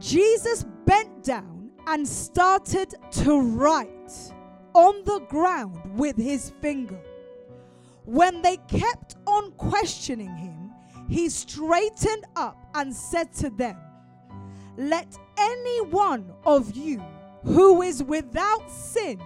Jesus 0.00 0.64
bent 0.86 1.22
down 1.22 1.70
and 1.86 2.08
started 2.08 2.94
to 3.12 3.40
write 3.40 4.32
on 4.72 5.04
the 5.04 5.20
ground 5.28 5.78
with 5.98 6.16
his 6.16 6.52
finger. 6.62 6.98
When 8.04 8.40
they 8.40 8.56
kept 8.68 9.16
on 9.26 9.52
questioning 9.52 10.34
him, 10.34 10.72
he 11.08 11.28
straightened 11.28 12.24
up 12.34 12.56
and 12.74 12.94
said 12.94 13.32
to 13.34 13.50
them, 13.50 13.76
Let 14.78 15.18
any 15.36 15.82
one 15.82 16.32
of 16.44 16.74
you 16.74 17.02
who 17.44 17.82
is 17.82 18.02
without 18.02 18.70
sin 18.70 19.20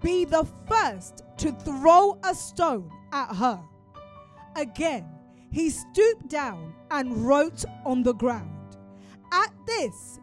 be 0.00 0.24
the 0.24 0.46
first 0.66 1.24
to 1.38 1.52
throw 1.52 2.18
a 2.24 2.34
stone 2.34 2.90
at 3.12 3.34
her. 3.36 3.60
Again, 4.54 5.06
he 5.50 5.68
stooped 5.68 6.28
down 6.28 6.74
and 6.90 7.26
wrote 7.26 7.64
on 7.84 8.02
the 8.02 8.14
ground. 8.14 8.55
At 9.42 9.52
this, 9.66 10.18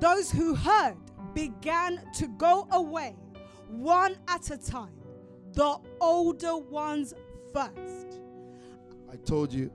those 0.00 0.30
who 0.30 0.54
heard 0.54 0.96
began 1.34 2.00
to 2.14 2.26
go 2.26 2.66
away 2.72 3.14
one 3.68 4.16
at 4.28 4.50
a 4.50 4.56
time, 4.56 4.94
the 5.52 5.78
older 6.00 6.56
ones 6.56 7.14
first. 7.52 8.20
I 9.12 9.16
told 9.16 9.52
you. 9.52 9.70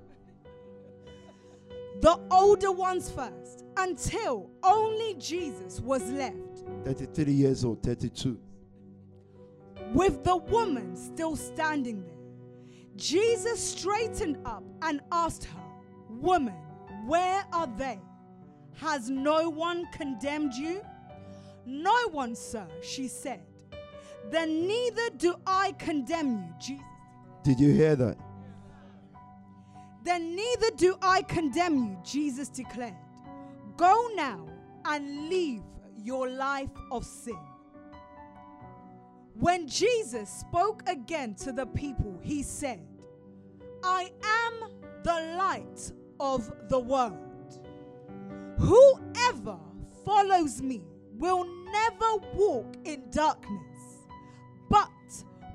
The 2.02 2.20
older 2.32 2.72
ones 2.72 3.10
first, 3.12 3.64
until 3.78 4.50
only 4.64 5.14
Jesus 5.20 5.80
was 5.80 6.10
left, 6.12 6.66
33 6.86 7.32
years 7.32 7.64
old, 7.64 7.82
32. 7.84 8.40
with 9.94 10.24
the 10.24 10.36
woman 10.36 10.96
still 10.96 11.36
standing 11.36 12.02
there. 12.02 12.16
Jesus 12.96 13.64
straightened 13.64 14.38
up 14.46 14.64
and 14.82 15.02
asked 15.12 15.46
her, 15.46 15.64
Woman, 16.10 16.56
where 17.06 17.46
are 17.54 17.68
they? 17.78 18.00
Has 18.76 19.10
no 19.10 19.50
one 19.50 19.86
condemned 19.92 20.54
you? 20.54 20.82
No 21.66 22.10
one, 22.10 22.36
sir, 22.36 22.68
she 22.82 23.08
said. 23.08 23.42
Then 24.30 24.68
neither 24.68 25.10
do 25.18 25.36
I 25.46 25.74
condemn 25.74 26.34
you, 26.34 26.54
Jesus. 26.60 26.86
Did 27.44 27.60
you 27.60 27.72
hear 27.72 27.96
that? 27.96 28.18
Then 30.04 30.36
neither 30.36 30.72
do 30.76 30.98
I 31.02 31.22
condemn 31.24 31.78
you, 31.78 31.98
Jesus 32.04 32.50
declared. 32.50 32.96
Go 33.78 34.10
now 34.16 34.48
and 34.86 35.30
leave 35.30 35.62
your 36.04 36.30
life 36.30 36.70
of 36.92 37.06
sin. 37.06 37.38
When 39.36 39.68
Jesus 39.68 40.30
spoke 40.30 40.84
again 40.88 41.36
to 41.36 41.52
the 41.52 41.66
people, 41.66 42.20
he 42.22 42.44
said, 42.44 42.86
I 43.84 44.12
am 44.24 44.72
the 45.04 45.36
light 45.38 45.92
of 46.20 46.52
the 46.70 46.80
world. 46.80 47.31
Whoever 48.62 49.58
follows 50.06 50.62
me 50.62 50.84
will 51.18 51.46
never 51.72 52.18
walk 52.36 52.76
in 52.86 53.10
darkness, 53.10 54.08
but 54.70 54.90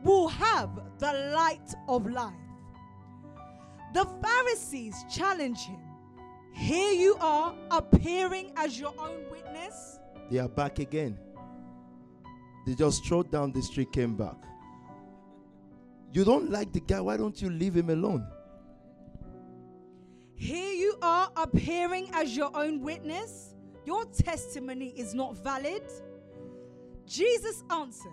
will 0.03 0.29
have 0.29 0.71
the 0.99 1.13
light 1.35 1.73
of 1.89 2.11
life. 2.11 2.35
The 3.95 4.07
Pharisees 4.23 5.05
challenge 5.09 5.61
him. 5.61 5.79
Here 6.53 6.93
you 6.93 7.17
are 7.21 7.55
appearing 7.71 8.53
as 8.57 8.79
your 8.79 8.93
own 8.99 9.31
witness. 9.31 10.01
They 10.29 10.39
are 10.39 10.49
back 10.49 10.81
again. 10.81 11.17
They 12.67 12.75
just 12.75 13.05
strode 13.05 13.31
down 13.31 13.53
the 13.53 13.63
street, 13.63 13.93
came 13.93 14.17
back. 14.17 14.37
You 16.13 16.25
don't 16.25 16.51
like 16.51 16.73
the 16.73 16.81
guy, 16.81 17.01
why 17.01 17.17
don't 17.17 17.41
you 17.41 17.51
leave 17.51 17.77
him 17.77 17.91
alone? 17.91 18.27
Here 20.37 20.73
you 20.73 20.99
are 21.01 21.31
appearing 21.37 22.11
as 22.13 22.37
your 22.37 22.51
own 22.55 22.83
witness. 22.83 23.55
Your 23.87 24.05
testimony 24.05 24.93
is 24.97 25.15
not 25.15 25.37
valid. 25.39 25.83
Jesus 27.07 27.65
answered, 27.71 28.13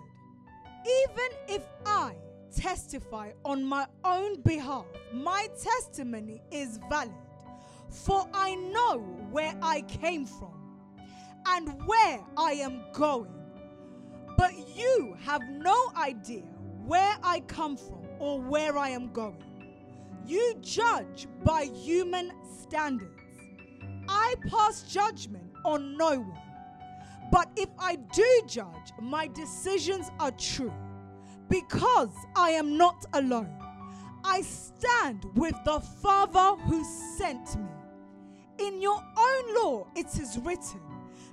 Even 0.86 1.38
if 1.50 1.64
I 1.86 2.16
testify 2.56 3.32
on 3.44 3.64
my 3.64 3.88
own 4.06 4.42
behalf, 4.42 4.86
my 5.12 5.48
testimony 5.62 6.42
is 6.50 6.80
valid. 6.90 7.12
For 7.90 8.26
I 8.34 8.56
know 8.56 9.00
where 9.30 9.54
I 9.62 9.82
came 9.82 10.26
from 10.26 10.54
and 11.46 11.86
where 11.86 12.22
I 12.38 12.54
am 12.54 12.84
going. 12.94 13.34
But 14.38 14.54
you 14.78 15.18
have 15.24 15.42
no 15.50 15.92
idea 15.98 16.44
where 16.86 17.18
I 17.22 17.42
come 17.42 17.76
from 17.76 18.06
or 18.20 18.40
where 18.42 18.78
I 18.78 18.90
am 18.90 19.12
going. 19.12 19.44
You 20.26 20.56
judge 20.62 21.28
by 21.44 21.64
human 21.64 22.32
standards. 22.62 23.12
I 24.08 24.36
pass 24.50 24.84
judgment 24.84 25.52
on 25.66 25.98
no 25.98 26.20
one. 26.20 26.42
But 27.32 27.50
if 27.58 27.70
I 27.80 27.96
do 27.96 28.42
judge, 28.48 28.94
my 29.02 29.28
decisions 29.28 30.12
are 30.20 30.32
true. 30.32 30.74
Because 31.50 32.16
I 32.36 32.52
am 32.52 32.78
not 32.78 33.06
alone, 33.14 33.50
I 34.24 34.42
stand 34.42 35.26
with 35.36 35.56
the 35.66 35.80
Father 35.80 36.62
who 36.64 36.84
sent 37.18 37.58
me. 37.58 37.70
In 38.60 38.82
your 38.82 39.02
own 39.18 39.56
law, 39.56 39.88
it 39.96 40.08
is 40.18 40.38
written 40.40 40.80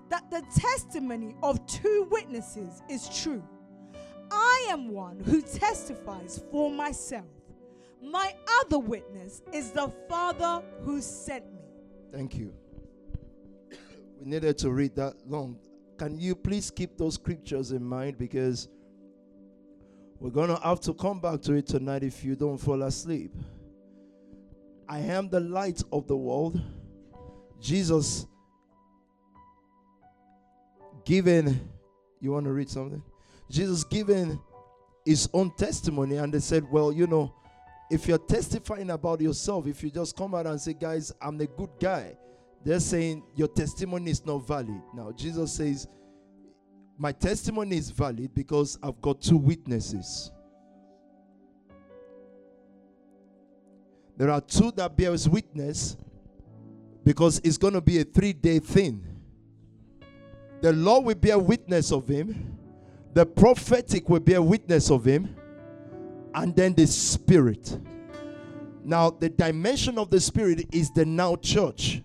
that 0.09 0.31
the 0.31 0.43
testimony 0.59 1.37
of 1.43 1.65
two 1.67 2.09
witnesses 2.11 2.83
is 2.89 3.09
true. 3.23 3.43
I 4.33 4.67
am 4.71 4.89
one 4.89 5.21
who 5.21 5.43
testifies 5.43 6.43
for 6.51 6.71
myself. 6.71 7.27
My 8.03 8.35
other 8.61 8.79
witness 8.79 9.43
is 9.53 9.71
the 9.71 9.93
Father 10.09 10.63
who 10.85 11.01
sent 11.01 11.45
me. 11.53 11.61
Thank 12.13 12.37
you. 12.37 12.53
We 14.19 14.27
needed 14.27 14.59
to 14.59 14.71
read 14.71 14.97
that 14.97 15.15
long. 15.27 15.59
Can 15.99 16.19
you 16.19 16.35
please 16.35 16.71
keep 16.71 16.97
those 16.97 17.15
scriptures 17.15 17.73
in 17.73 17.85
mind 17.85 18.19
because 18.19 18.69
we're 20.21 20.31
going 20.31 20.49
to 20.55 20.61
have 20.63 20.81
to 20.81 20.93
come 20.93 21.19
back 21.19 21.41
to 21.43 21.55
it 21.55 21.67
tonight 21.67 22.03
if 22.03 22.23
you 22.23 22.37
don't 22.37 22.59
fall 22.59 22.83
asleep. 22.83 23.33
I 24.87 24.99
am 24.99 25.31
the 25.31 25.41
light 25.41 25.83
of 25.91 26.07
the 26.07 26.17
world. 26.17 26.61
Jesus 27.59 28.27
given, 31.07 31.71
you 32.21 32.33
want 32.33 32.45
to 32.45 32.53
read 32.53 32.69
something? 32.69 33.03
Jesus 33.51 33.83
given 33.83 34.39
his 35.07 35.27
own 35.33 35.55
testimony, 35.57 36.17
and 36.17 36.35
they 36.35 36.39
said, 36.41 36.71
Well, 36.71 36.93
you 36.93 37.07
know, 37.07 37.35
if 37.91 38.07
you're 38.07 38.19
testifying 38.19 38.91
about 38.91 39.21
yourself, 39.21 39.67
if 39.67 39.83
you 39.83 39.91
just 39.91 40.17
come 40.17 40.35
out 40.35 40.47
and 40.47 40.61
say, 40.61 40.73
Guys, 40.73 41.13
I'm 41.21 41.37
the 41.37 41.49
good 41.49 41.71
guy, 41.81 42.17
they're 42.65 42.81
saying 42.81 43.25
your 43.35 43.49
testimony 43.49 44.13
is 44.13 44.25
not 44.25 44.47
valid. 44.47 44.81
Now, 44.95 45.11
Jesus 45.13 45.53
says, 45.53 45.89
My 46.97 47.11
testimony 47.11 47.77
is 47.77 47.91
valid 47.91 48.33
because 48.33 48.79
I've 48.83 49.01
got 49.01 49.21
two 49.21 49.37
witnesses. 49.37 50.31
There 54.17 54.31
are 54.31 54.41
two 54.41 54.71
that 54.73 54.97
bears 54.97 55.29
witness 55.29 55.97
because 57.03 57.41
it's 57.43 57.57
going 57.57 57.73
to 57.73 57.81
be 57.81 57.99
a 57.99 58.05
three 58.05 58.35
day 58.35 58.61
thing. 58.61 59.05
The 60.61 60.73
Lord 60.73 61.07
will 61.07 61.15
bear 61.15 61.39
witness 61.39 61.91
of 61.91 62.07
him, 62.07 62.59
the 63.15 63.25
prophetic 63.25 64.09
will 64.09 64.21
bear 64.21 64.43
witness 64.43 64.91
of 64.91 65.07
him, 65.07 65.35
and 66.35 66.55
then 66.55 66.75
the 66.75 66.87
spirit. 66.87 67.79
Now, 68.85 69.11
the 69.11 69.29
dimension 69.29 69.99
of 69.99 70.11
the 70.11 70.21
spirit 70.21 70.67
is 70.73 70.91
the 70.91 71.05
now 71.05 71.37
church. 71.37 72.03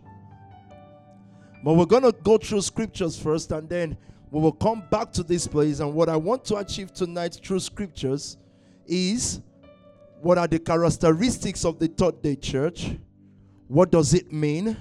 But 1.64 1.74
we're 1.74 1.86
going 1.86 2.04
to 2.04 2.12
go 2.12 2.38
through 2.38 2.62
scriptures 2.62 3.18
first 3.18 3.52
and 3.52 3.68
then 3.68 3.98
we 4.32 4.40
will 4.40 4.52
come 4.52 4.84
back 4.92 5.12
to 5.14 5.24
this 5.24 5.48
place. 5.48 5.80
And 5.80 5.94
what 5.94 6.10
I 6.10 6.16
want 6.16 6.46
to 6.46 6.58
achieve 6.58 6.94
tonight 6.94 7.40
through 7.44 7.60
scriptures 7.62 8.38
is 8.86 9.42
what 10.22 10.38
are 10.38 10.48
the 10.48 10.60
characteristics 10.60 11.66
of 11.66 11.80
the 11.80 11.88
third 11.88 12.22
day 12.22 12.36
church? 12.36 12.98
What 13.68 13.92
does 13.92 14.14
it 14.14 14.32
mean? 14.32 14.78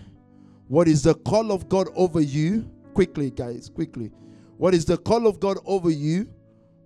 What 0.68 0.88
is 0.88 1.02
the 1.02 1.14
call 1.14 1.52
of 1.52 1.68
God 1.68 1.88
over 1.94 2.20
you? 2.20 2.70
Quickly, 2.94 3.30
guys, 3.30 3.68
quickly. 3.68 4.11
What 4.57 4.74
is 4.74 4.85
the 4.85 4.96
call 4.96 5.26
of 5.26 5.40
God 5.40 5.59
over 5.64 5.90
you? 5.90 6.28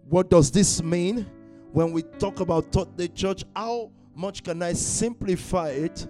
What 0.09 0.31
does 0.31 0.51
this 0.51 0.83
mean 0.83 1.27
when 1.72 1.92
we 1.92 2.02
talk 2.02 2.40
about 2.40 2.72
third 2.72 2.96
day 2.96 3.09
church? 3.09 3.44
How 3.54 3.90
much 4.14 4.42
can 4.42 4.62
I 4.62 4.72
simplify 4.72 5.68
it? 5.70 6.07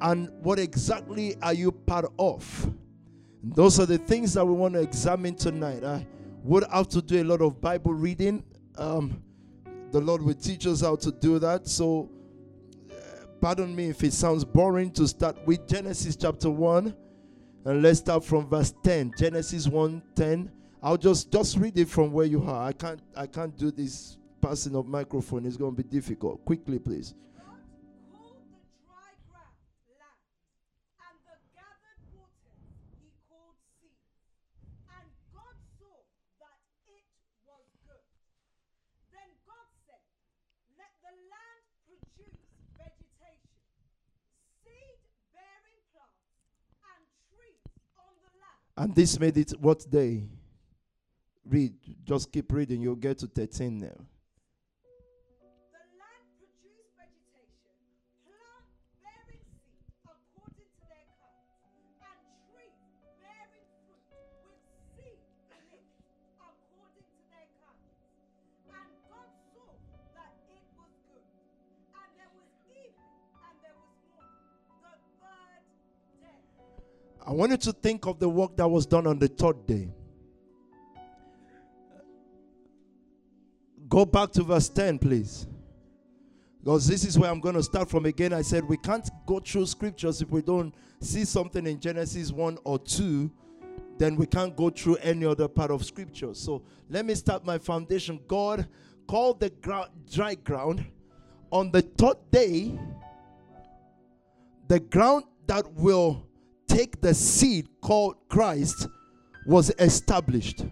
And 0.00 0.30
what 0.42 0.58
exactly 0.58 1.36
are 1.40 1.54
you 1.54 1.72
part 1.72 2.06
of? 2.18 2.74
Those 3.42 3.78
are 3.78 3.86
the 3.86 3.98
things 3.98 4.34
that 4.34 4.44
we 4.44 4.52
want 4.52 4.74
to 4.74 4.80
examine 4.80 5.34
tonight. 5.34 5.84
I 5.84 6.06
would 6.42 6.64
have 6.72 6.88
to 6.88 7.02
do 7.02 7.22
a 7.22 7.24
lot 7.24 7.40
of 7.40 7.60
Bible 7.60 7.94
reading. 7.94 8.42
Um, 8.76 9.22
the 9.92 10.00
Lord 10.00 10.22
will 10.22 10.34
teach 10.34 10.66
us 10.66 10.80
how 10.80 10.96
to 10.96 11.12
do 11.12 11.38
that. 11.38 11.68
So, 11.68 12.10
uh, 12.90 13.26
pardon 13.40 13.74
me 13.74 13.88
if 13.88 14.02
it 14.02 14.12
sounds 14.12 14.44
boring 14.44 14.90
to 14.92 15.06
start 15.06 15.36
with 15.46 15.66
Genesis 15.68 16.16
chapter 16.16 16.50
1. 16.50 16.94
And 17.66 17.82
let's 17.82 18.00
start 18.00 18.24
from 18.24 18.46
verse 18.48 18.74
10. 18.82 19.14
Genesis 19.16 19.68
1 19.68 20.02
10. 20.14 20.50
I'll 20.82 20.98
just 20.98 21.32
just 21.32 21.56
read 21.56 21.78
it 21.78 21.88
from 21.88 22.12
where 22.12 22.26
you 22.26 22.42
are. 22.42 22.66
I 22.66 22.72
can't 22.72 23.00
I 23.16 23.26
can't 23.26 23.56
do 23.56 23.70
this 23.70 24.18
passing 24.44 24.76
of 24.76 24.86
microphone. 24.86 25.46
is 25.46 25.56
going 25.56 25.74
to 25.74 25.82
be 25.82 25.88
difficult. 25.88 26.44
Quickly, 26.44 26.78
please. 26.78 27.14
And 48.76 48.92
this 48.92 49.20
made 49.20 49.36
it 49.38 49.52
what 49.60 49.88
day? 49.88 50.24
Read. 51.46 51.74
Just 52.04 52.32
keep 52.32 52.52
reading. 52.52 52.82
You'll 52.82 52.96
get 52.96 53.18
to 53.18 53.28
13 53.28 53.78
now. 53.78 54.13
I 77.26 77.32
want 77.32 77.52
you 77.52 77.56
to 77.56 77.72
think 77.72 78.06
of 78.06 78.18
the 78.18 78.28
work 78.28 78.56
that 78.56 78.68
was 78.68 78.84
done 78.84 79.06
on 79.06 79.18
the 79.18 79.28
third 79.28 79.66
day. 79.66 79.88
Go 83.88 84.04
back 84.04 84.32
to 84.32 84.42
verse 84.42 84.68
10, 84.68 84.98
please. 84.98 85.46
Because 86.62 86.86
this 86.86 87.04
is 87.04 87.18
where 87.18 87.30
I'm 87.30 87.40
going 87.40 87.54
to 87.54 87.62
start 87.62 87.88
from 87.88 88.06
again. 88.06 88.32
I 88.32 88.42
said 88.42 88.64
we 88.64 88.76
can't 88.76 89.08
go 89.26 89.38
through 89.38 89.66
scriptures 89.66 90.22
if 90.22 90.30
we 90.30 90.42
don't 90.42 90.74
see 91.00 91.24
something 91.24 91.66
in 91.66 91.78
Genesis 91.78 92.32
1 92.32 92.58
or 92.64 92.78
2, 92.78 93.30
then 93.98 94.16
we 94.16 94.26
can't 94.26 94.56
go 94.56 94.70
through 94.70 94.96
any 94.96 95.24
other 95.24 95.46
part 95.46 95.70
of 95.70 95.84
scripture. 95.84 96.34
So 96.34 96.62
let 96.88 97.04
me 97.04 97.14
start 97.14 97.44
my 97.44 97.58
foundation. 97.58 98.18
God 98.26 98.66
called 99.06 99.40
the 99.40 99.50
dry 100.10 100.34
ground 100.34 100.84
on 101.50 101.70
the 101.70 101.82
third 101.82 102.16
day, 102.30 102.78
the 104.68 104.80
ground 104.80 105.24
that 105.46 105.70
will 105.74 106.26
take 106.66 107.00
the 107.00 107.14
seed 107.14 107.68
called 107.80 108.16
Christ 108.28 108.88
was 109.46 109.72
established. 109.78 110.64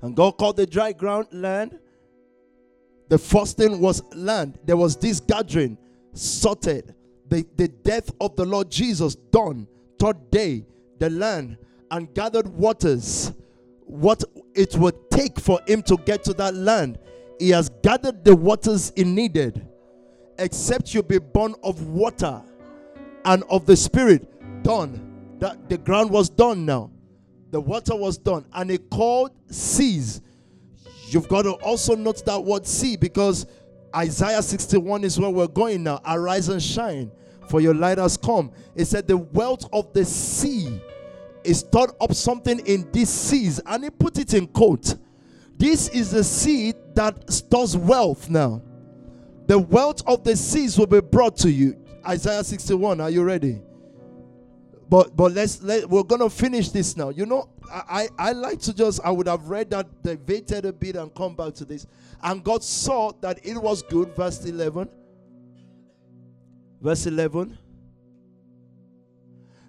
And 0.00 0.16
God 0.16 0.32
called 0.32 0.56
the 0.56 0.66
dry 0.66 0.92
ground 0.92 1.28
land. 1.30 1.78
The 3.08 3.18
first 3.18 3.56
thing 3.56 3.80
was 3.80 4.02
land. 4.14 4.58
There 4.64 4.76
was 4.76 4.96
this 4.96 5.20
gathering 5.20 5.78
sorted. 6.12 6.94
The, 7.28 7.46
the 7.56 7.68
death 7.68 8.10
of 8.20 8.34
the 8.36 8.44
Lord 8.44 8.70
Jesus 8.70 9.14
done. 9.14 9.68
Third 9.98 10.30
day, 10.30 10.66
the 10.98 11.10
land 11.10 11.56
and 11.90 12.12
gathered 12.14 12.48
waters. 12.48 13.32
What 13.84 14.24
it 14.54 14.74
would 14.76 15.10
take 15.10 15.38
for 15.38 15.60
him 15.66 15.82
to 15.82 15.96
get 15.98 16.24
to 16.24 16.32
that 16.34 16.54
land. 16.54 16.98
He 17.38 17.50
has 17.50 17.68
gathered 17.82 18.24
the 18.24 18.34
waters 18.34 18.92
he 18.96 19.04
needed 19.04 19.68
except 20.42 20.92
you 20.92 21.02
be 21.02 21.18
born 21.18 21.54
of 21.62 21.86
water 21.86 22.42
and 23.24 23.44
of 23.48 23.64
the 23.66 23.76
spirit. 23.76 24.28
Done. 24.62 25.36
That 25.38 25.68
the 25.68 25.78
ground 25.78 26.10
was 26.10 26.28
done 26.28 26.66
now. 26.66 26.90
The 27.50 27.60
water 27.60 27.96
was 27.96 28.18
done. 28.18 28.44
And 28.52 28.70
it 28.70 28.90
called 28.90 29.32
seas. 29.48 30.20
You've 31.08 31.28
got 31.28 31.42
to 31.42 31.52
also 31.52 31.94
note 31.94 32.24
that 32.26 32.42
word 32.42 32.66
sea 32.66 32.96
because 32.96 33.46
Isaiah 33.94 34.42
61 34.42 35.04
is 35.04 35.18
where 35.18 35.30
we're 35.30 35.46
going 35.46 35.82
now. 35.82 36.00
Arise 36.06 36.48
and 36.48 36.62
shine, 36.62 37.10
for 37.48 37.60
your 37.60 37.74
light 37.74 37.98
has 37.98 38.16
come. 38.16 38.50
It 38.74 38.86
said, 38.86 39.06
The 39.06 39.18
wealth 39.18 39.68
of 39.72 39.92
the 39.92 40.04
sea 40.04 40.80
is 41.44 41.60
stored 41.60 41.90
up 42.00 42.14
something 42.14 42.60
in 42.60 42.90
these 42.92 43.10
seas, 43.10 43.60
and 43.66 43.84
he 43.84 43.90
put 43.90 44.18
it 44.18 44.32
in 44.32 44.46
quote. 44.46 44.94
This 45.58 45.88
is 45.90 46.10
the 46.10 46.24
seed 46.24 46.76
that 46.94 47.30
stores 47.30 47.76
wealth 47.76 48.30
now. 48.30 48.62
The 49.46 49.58
wealth 49.58 50.02
of 50.06 50.24
the 50.24 50.36
seas 50.36 50.78
will 50.78 50.86
be 50.86 51.00
brought 51.00 51.36
to 51.38 51.50
you. 51.50 51.76
Isaiah 52.06 52.44
61. 52.44 53.00
Are 53.00 53.10
you 53.10 53.22
ready? 53.22 53.60
But 54.88 55.16
but 55.16 55.32
let's 55.32 55.62
let 55.62 55.88
we're 55.88 56.02
gonna 56.02 56.28
finish 56.28 56.68
this 56.68 56.96
now. 56.96 57.08
You 57.08 57.24
know, 57.24 57.48
I, 57.70 58.08
I, 58.18 58.28
I 58.28 58.32
like 58.32 58.60
to 58.60 58.74
just 58.74 59.00
I 59.02 59.10
would 59.10 59.26
have 59.26 59.48
read 59.48 59.70
that 59.70 60.02
debated 60.02 60.66
a 60.66 60.72
bit 60.72 60.96
and 60.96 61.14
come 61.14 61.34
back 61.34 61.54
to 61.54 61.64
this. 61.64 61.86
And 62.22 62.44
God 62.44 62.62
saw 62.62 63.12
that 63.20 63.44
it 63.44 63.56
was 63.56 63.82
good, 63.82 64.14
verse 64.14 64.44
11. 64.44 64.88
Verse 66.80 67.06
11. 67.06 67.58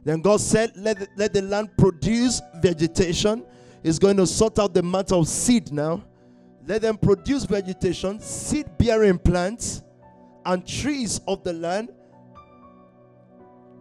Then 0.04 0.22
God 0.22 0.42
said, 0.42 0.74
let, 0.76 1.08
let 1.16 1.34
the 1.34 1.42
land 1.42 1.70
produce 1.78 2.42
vegetation. 2.56 3.46
He's 3.82 4.00
going 4.00 4.18
to 4.18 4.28
sort 4.28 4.60
out 4.60 4.74
the 4.74 4.84
matter 4.84 5.16
of 5.16 5.28
seed 5.28 5.72
now. 5.72 6.04
Let 6.65 6.82
them 6.82 6.97
produce 6.97 7.43
vegetation, 7.43 8.19
seed 8.19 8.67
bearing 8.78 9.19
plants, 9.19 9.84
and 10.45 10.65
trees 10.65 11.19
of 11.28 11.43
the 11.43 11.54
land 11.54 11.89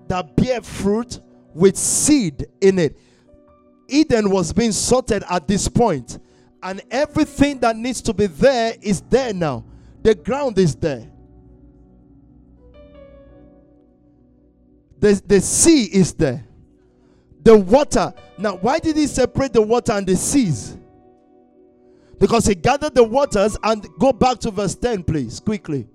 that 0.09 0.37
bear 0.37 0.61
fruit 0.61 1.21
with 1.55 1.77
seed 1.77 2.47
in 2.61 2.79
it. 2.79 2.99
Eden 3.89 4.31
was 4.31 4.53
being 4.53 4.73
sorted 4.73 5.23
at 5.31 5.47
this 5.47 5.69
point, 5.69 6.19
and 6.63 6.81
everything 6.91 7.59
that 7.61 7.77
needs 7.77 8.01
to 8.03 8.15
be 8.15 8.27
there 8.27 8.75
is 8.81 9.01
there 9.03 9.33
now. 9.33 9.65
The 10.03 10.15
ground 10.15 10.59
is 10.59 10.75
there. 10.75 11.09
The, 14.99 15.21
the 15.27 15.41
sea 15.41 15.85
is 15.85 16.15
there. 16.15 16.45
The 17.43 17.57
water. 17.57 18.13
Now, 18.39 18.57
why 18.57 18.79
did 18.79 18.97
he 18.97 19.07
separate 19.07 19.53
the 19.53 19.63
water 19.63 19.93
and 19.93 20.07
the 20.07 20.17
seas? 20.17 20.77
Because 22.23 22.47
he 22.47 22.55
gathered 22.55 22.95
the 22.95 23.03
waters 23.03 23.59
and 23.65 23.85
go 23.99 24.13
back 24.13 24.39
to 24.39 24.53
verse 24.53 24.77
10, 24.77 25.03
please, 25.03 25.41
quickly. 25.41 25.89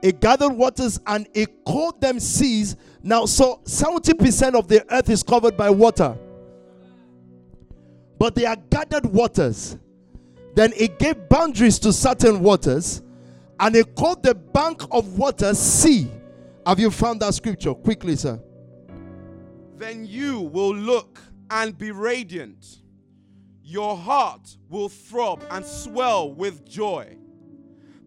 He 0.00 0.12
gathered 0.12 0.50
waters 0.52 1.00
and 1.08 1.26
he 1.34 1.46
called 1.66 2.00
them 2.00 2.20
seas. 2.20 2.76
Now, 3.02 3.26
so 3.26 3.60
70% 3.64 4.54
of 4.54 4.68
the 4.68 4.86
earth 4.94 5.10
is 5.10 5.24
covered 5.24 5.56
by 5.56 5.70
water. 5.70 6.16
But 8.16 8.36
they 8.36 8.46
are 8.46 8.54
gathered 8.70 9.06
waters. 9.06 9.76
Then 10.54 10.70
he 10.70 10.86
gave 10.86 11.28
boundaries 11.28 11.80
to 11.80 11.92
certain 11.92 12.38
waters 12.38 13.02
and 13.58 13.74
he 13.74 13.82
called 13.82 14.22
the 14.22 14.36
bank 14.36 14.82
of 14.92 15.18
water 15.18 15.52
sea. 15.52 16.08
Have 16.64 16.78
you 16.78 16.92
found 16.92 17.22
that 17.22 17.34
scripture? 17.34 17.74
Quickly, 17.74 18.14
sir. 18.14 18.40
Then 19.74 20.06
you 20.06 20.42
will 20.42 20.76
look 20.76 21.20
and 21.50 21.76
be 21.76 21.90
radiant 21.90 22.82
your 23.68 23.98
heart 23.98 24.56
will 24.70 24.88
throb 24.88 25.44
and 25.50 25.62
swell 25.64 26.32
with 26.32 26.66
joy. 26.66 27.18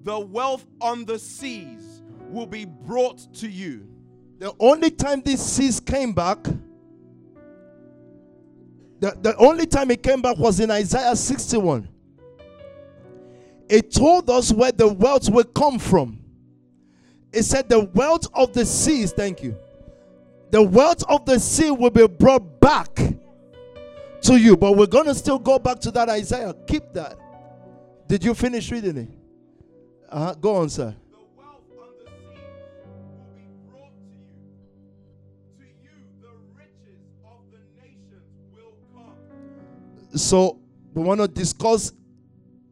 The 0.04 0.20
wealth 0.20 0.66
on 0.82 1.06
the 1.06 1.20
seas 1.20 2.02
will 2.30 2.48
be 2.48 2.66
brought 2.66 3.32
to 3.36 3.48
you. 3.48 3.88
The 4.40 4.54
only 4.60 4.90
time 4.90 5.22
these 5.22 5.40
seas 5.40 5.80
came 5.80 6.14
back, 6.14 6.44
the, 9.00 9.16
the 9.22 9.36
only 9.38 9.68
time 9.68 9.92
it 9.92 10.02
came 10.02 10.24
back 10.24 10.38
was 10.38 10.60
in 10.60 10.72
Isaiah 10.72 11.16
61. 11.16 11.88
It 13.70 13.94
told 13.94 14.32
us 14.32 14.52
where 14.52 14.72
the 14.72 14.88
wealth 14.88 15.30
will 15.30 15.44
come 15.44 15.78
from. 15.78 16.20
It 17.32 17.44
said, 17.44 17.70
The 17.70 17.86
wealth 17.94 18.28
of 18.34 18.52
the 18.54 18.66
seas, 18.66 19.14
thank 19.14 19.44
you. 19.44 19.56
The 20.50 20.64
wealth 20.64 21.04
of 21.08 21.26
the 21.26 21.40
sea 21.40 21.70
will 21.70 21.92
be 21.92 22.08
brought 22.08 22.60
back 22.60 23.00
to 24.24 24.40
you. 24.40 24.56
But 24.58 24.76
we're 24.76 24.86
going 24.86 25.06
to 25.06 25.16
still 25.16 25.40
go 25.40 25.60
back 25.60 25.80
to 25.82 25.92
that 25.92 26.10
Isaiah. 26.10 26.54
Keep 26.68 26.94
that. 26.94 27.18
Did 28.08 28.24
you 28.24 28.34
finish 28.34 28.72
reading 28.72 28.98
it? 28.98 29.10
Uh-huh. 30.10 30.34
Go 30.36 30.56
on, 30.58 30.70
sir. 30.70 30.96
The 31.12 31.18
wealth 31.38 31.62
on 31.80 31.94
the 31.98 32.12
seas 32.12 32.42
will 33.24 33.34
be 33.36 33.44
brought 33.70 33.94
to 33.96 34.04
you. 34.04 34.28
To 35.58 35.64
you, 35.82 35.96
the 36.22 36.34
riches 36.58 37.02
of 37.24 37.40
the 37.52 37.62
nations 37.82 38.28
will 38.54 38.74
come. 38.94 40.18
So 40.18 40.60
we 40.94 41.04
want 41.04 41.22
to 41.22 41.28
discuss 41.28 41.94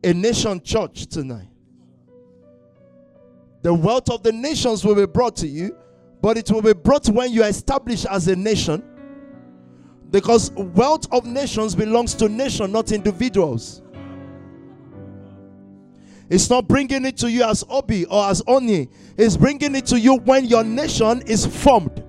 a 0.03 0.13
nation 0.13 0.61
church 0.61 1.07
tonight. 1.07 1.47
The 3.61 3.73
wealth 3.73 4.09
of 4.09 4.23
the 4.23 4.31
nations 4.31 4.85
will 4.85 4.95
be 4.95 5.05
brought 5.05 5.35
to 5.37 5.47
you, 5.47 5.75
but 6.21 6.37
it 6.37 6.49
will 6.51 6.61
be 6.61 6.73
brought 6.73 7.07
when 7.07 7.31
you 7.31 7.43
are 7.43 7.49
established 7.49 8.05
as 8.09 8.27
a 8.27 8.35
nation. 8.35 8.83
Because 10.11 10.51
wealth 10.51 11.07
of 11.11 11.25
nations 11.25 11.75
belongs 11.75 12.15
to 12.15 12.29
nation, 12.29 12.71
not 12.71 12.91
individuals. 12.91 13.81
It's 16.29 16.49
not 16.49 16.67
bringing 16.67 17.05
it 17.05 17.17
to 17.17 17.31
you 17.31 17.43
as 17.43 17.63
Obi 17.69 18.05
or 18.05 18.25
as 18.25 18.41
Oni. 18.47 18.87
It's 19.17 19.35
bringing 19.35 19.75
it 19.75 19.85
to 19.87 19.99
you 19.99 20.15
when 20.17 20.45
your 20.45 20.63
nation 20.63 21.23
is 21.23 21.45
formed. 21.45 22.03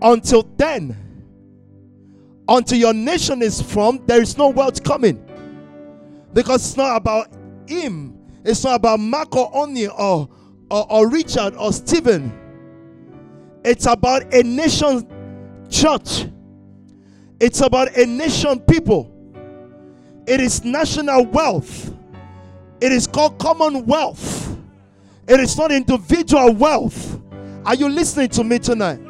Until 0.00 0.42
then, 0.56 0.96
until 2.48 2.78
your 2.78 2.92
nation 2.92 3.42
is 3.42 3.62
formed, 3.62 4.06
there 4.06 4.20
is 4.20 4.36
no 4.36 4.48
wealth 4.48 4.82
coming. 4.82 5.24
Because 6.32 6.66
it's 6.66 6.76
not 6.76 6.96
about 6.96 7.28
him, 7.68 8.18
it's 8.44 8.64
not 8.64 8.74
about 8.74 8.98
Mark 8.98 9.36
or 9.36 9.48
Oni 9.54 9.86
or, 9.86 10.28
or, 10.70 10.92
or 10.92 11.08
Richard 11.08 11.54
or 11.54 11.72
Stephen. 11.72 12.32
It's 13.64 13.86
about 13.86 14.34
a 14.34 14.42
nation 14.42 15.06
church, 15.72 16.26
it's 17.40 17.60
about 17.60 17.96
a 17.96 18.06
nation 18.06 18.60
people. 18.60 19.08
It 20.26 20.40
is 20.40 20.64
national 20.64 21.26
wealth, 21.26 21.92
it 22.80 22.92
is 22.92 23.08
called 23.08 23.38
commonwealth, 23.40 24.56
it 25.26 25.40
is 25.40 25.56
not 25.56 25.72
individual 25.72 26.52
wealth. 26.54 27.20
Are 27.64 27.74
you 27.74 27.88
listening 27.88 28.28
to 28.30 28.44
me 28.44 28.58
tonight? 28.58 29.00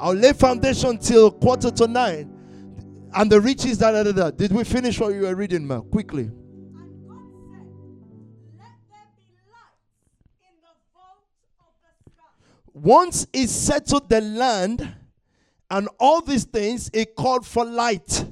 I'll 0.00 0.14
lay 0.14 0.32
foundation 0.32 0.98
till 0.98 1.30
quarter 1.30 1.70
to 1.70 1.86
nine. 1.86 2.28
And 3.14 3.30
the 3.30 3.40
riches, 3.40 3.78
da 3.78 3.92
da 3.92 4.02
da 4.02 4.12
da. 4.12 4.30
Did 4.30 4.50
we 4.50 4.64
finish 4.64 4.98
what 4.98 5.14
you 5.14 5.22
were 5.22 5.34
reading, 5.34 5.66
ma? 5.66 5.80
Quickly. 5.80 6.24
And 6.24 6.32
God 7.06 7.20
said, 7.52 7.68
Let 8.58 8.72
there 8.90 9.06
be 9.14 9.26
lights 9.52 9.92
in 10.42 10.54
the 10.60 10.74
vault 10.94 11.22
of 11.60 11.72
the 11.82 12.10
sky. 12.10 12.24
Once 12.72 13.26
he 13.32 13.46
settled 13.46 14.08
the 14.08 14.20
land 14.20 14.94
and 15.72 15.88
all 15.98 16.20
these 16.20 16.44
things, 16.44 16.90
he 16.92 17.06
called 17.06 17.46
for 17.46 17.64
light. 17.64 18.26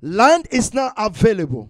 Land 0.00 0.48
is 0.50 0.72
now 0.72 0.90
available 0.96 1.68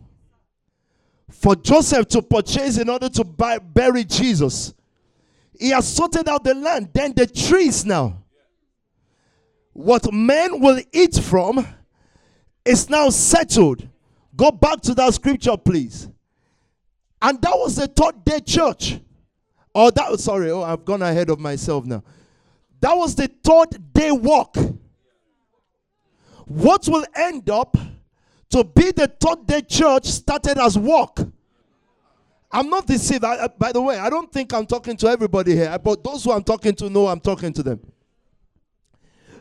for 1.29 1.57
Joseph 1.57 2.07
to 2.09 2.23
purchase 2.23 2.79
in 2.79 2.89
order 2.89 3.09
to 3.09 3.25
buy, 3.25 3.59
bury 3.59 4.05
Jesus. 4.05 4.73
He 5.59 5.71
has 5.71 5.93
sorted 5.93 6.29
out 6.29 6.45
the 6.45 6.55
land. 6.55 6.91
Then 6.95 7.15
the 7.17 7.27
trees 7.27 7.85
now. 7.85 8.23
What 9.73 10.13
men 10.13 10.61
will 10.61 10.81
eat 10.93 11.17
from 11.17 11.67
is 12.65 12.89
now 12.89 13.11
settled. 13.11 13.89
Go 14.37 14.53
back 14.53 14.83
to 14.83 14.95
that 14.95 15.15
scripture, 15.15 15.57
please. 15.57 16.09
And 17.21 17.43
that 17.43 17.55
was 17.57 17.75
the 17.75 17.89
third 17.89 18.25
day 18.25 18.39
church. 18.39 19.01
Oh, 19.75 19.91
that 19.91 20.21
sorry. 20.21 20.53
Oh, 20.53 20.63
I've 20.63 20.85
gone 20.85 21.03
ahead 21.03 21.29
of 21.29 21.41
myself 21.41 21.85
now. 21.85 22.05
That 22.81 22.95
was 22.95 23.15
the 23.15 23.29
third 23.43 23.93
day 23.93 24.11
walk. 24.11 24.57
What 26.47 26.89
will 26.89 27.05
end 27.15 27.49
up 27.51 27.77
to 28.51 28.65
be 28.65 28.91
the 28.91 29.07
third 29.07 29.47
day 29.47 29.61
church 29.63 30.07
started 30.07 30.59
as 30.59 30.77
walk. 30.77 31.21
I'm 32.51 32.69
not 32.69 32.87
deceived. 32.87 33.25
I, 33.25 33.45
I- 33.45 33.49
by 33.49 33.71
the 33.73 33.81
way, 33.81 33.97
I 33.99 34.11
don't 34.11 34.33
think 34.33 34.53
I'm 34.53 34.67
talking 34.67 34.97
to 34.99 35.07
everybody 35.09 35.55
here, 35.55 35.79
but 35.79 36.03
those 36.03 36.25
who 36.25 36.33
I'm 36.33 36.43
talking 36.43 36.75
to 36.77 36.91
know 36.91 37.07
I'm 37.07 37.21
talking 37.21 37.53
to 37.53 37.63
them. 37.63 37.81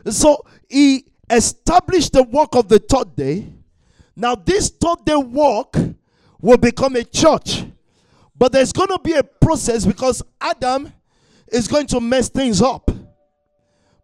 So 0.08 0.44
he 0.68 1.06
established 1.28 2.12
the 2.12 2.22
work 2.22 2.54
of 2.54 2.68
the 2.68 2.78
third 2.78 3.16
day. 3.16 3.52
Now, 4.14 4.34
this 4.34 4.68
third 4.70 5.04
day 5.04 5.16
walk 5.16 5.76
will 6.40 6.56
become 6.58 6.96
a 6.96 7.04
church. 7.04 7.64
But 8.36 8.52
there's 8.52 8.72
going 8.72 8.88
to 8.88 8.98
be 9.02 9.12
a 9.14 9.22
process 9.22 9.84
because 9.84 10.22
Adam 10.40 10.92
is 11.48 11.68
going 11.68 11.86
to 11.88 12.00
mess 12.00 12.28
things 12.28 12.62
up. 12.62 12.89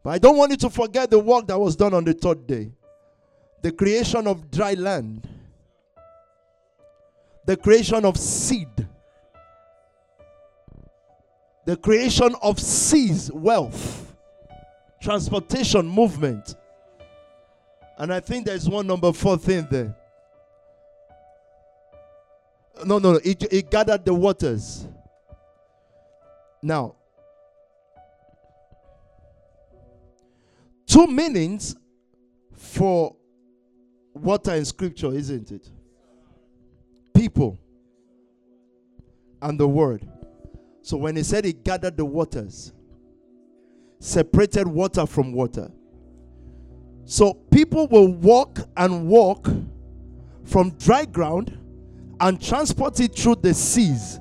But 0.07 0.13
I 0.13 0.19
don't 0.19 0.37
want 0.37 0.53
you 0.53 0.57
to 0.59 0.71
forget 0.71 1.11
the 1.11 1.19
work 1.19 1.49
that 1.49 1.59
was 1.59 1.75
done 1.75 1.93
on 1.93 2.05
the 2.05 2.13
third 2.15 2.47
day 2.47 2.71
the 3.61 3.73
creation 3.73 4.29
of 4.29 4.53
dry 4.53 4.75
land, 4.75 5.29
the 7.45 7.57
creation 7.57 8.05
of 8.05 8.17
seed, 8.17 8.69
the 11.65 11.77
creation 11.77 12.37
of 12.41 12.61
seas, 12.61 13.33
wealth, 13.33 14.15
transportation, 15.03 15.89
movement. 15.89 16.55
And 17.99 18.15
I 18.15 18.21
think 18.21 18.47
there's 18.47 18.69
one 18.69 18.87
number 18.87 19.13
four 19.13 19.37
thing 19.37 19.67
there. 19.69 19.93
No, 22.85 23.01
no, 23.01 23.15
no. 23.15 23.21
It, 23.25 23.43
it 23.53 23.71
gathered 23.73 24.05
the 24.05 24.15
waters. 24.15 24.87
Now, 26.63 26.95
two 30.97 31.07
meanings 31.07 31.77
for 32.55 33.15
water 34.15 34.55
in 34.55 34.65
scripture, 34.65 35.13
isn't 35.13 35.51
it? 35.53 35.69
People 37.15 37.59
and 39.43 39.61
the 39.61 39.69
word. 39.69 40.09
So 40.81 40.97
when 40.97 41.17
he 41.17 41.23
said 41.23 41.45
he 41.45 41.53
gathered 41.53 41.99
the 41.99 42.05
waters, 42.07 42.73
separated 43.99 44.67
water 44.67 45.05
from 45.05 45.35
water. 45.35 45.71
So 47.05 47.35
people 47.35 47.89
will 47.89 48.15
walk 48.15 48.61
and 48.79 49.07
walk 49.07 49.51
from 50.45 50.71
dry 50.79 51.05
ground 51.05 51.59
and 52.21 52.43
transport 52.43 53.01
it 53.01 53.15
through 53.15 53.37
the 53.43 53.53
seas. 53.53 54.19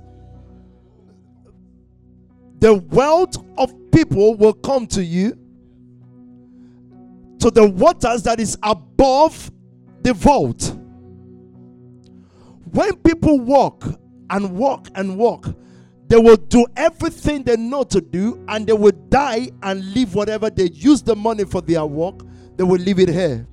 The 2.59 2.73
wealth 2.73 3.37
of 3.57 3.73
people 3.91 4.35
will 4.35 4.53
come 4.53 4.87
to 4.87 5.01
you 5.01 5.39
to 7.45 7.51
the 7.51 7.67
waters 7.67 8.23
that 8.23 8.39
is 8.39 8.57
above 8.63 9.51
the 10.01 10.13
vault. 10.13 10.75
When 12.71 12.95
people 12.95 13.39
walk 13.39 13.85
and 14.31 14.57
walk 14.57 14.87
and 14.95 15.15
walk, 15.15 15.53
they 16.07 16.17
will 16.17 16.37
do 16.37 16.65
everything 16.75 17.43
they 17.43 17.55
know 17.55 17.83
to 17.83 18.01
do 18.01 18.43
and 18.47 18.65
they 18.65 18.73
will 18.73 18.93
die 19.09 19.51
and 19.61 19.93
leave 19.93 20.15
whatever 20.15 20.49
they 20.49 20.71
use 20.71 21.03
the 21.03 21.15
money 21.15 21.43
for 21.45 21.61
their 21.61 21.85
work, 21.85 22.21
they 22.55 22.63
will 22.63 22.79
leave 22.79 22.97
it 22.97 23.09
here. 23.09 23.45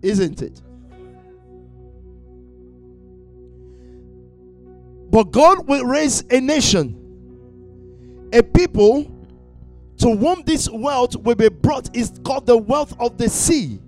Isn't 0.00 0.40
it? 0.40 0.62
But 5.10 5.32
God 5.32 5.68
will 5.68 5.84
raise 5.84 6.24
a 6.30 6.40
nation, 6.40 6.96
a 8.32 8.42
people 8.42 9.02
to 9.98 10.14
whom 10.14 10.42
this 10.42 10.68
wealth 10.70 11.16
will 11.16 11.34
be 11.34 11.48
brought 11.48 11.94
is 11.96 12.20
called 12.24 12.46
the 12.46 12.56
wealth 12.56 12.94
of 13.00 13.16
the 13.16 13.28
sea. 13.28 13.80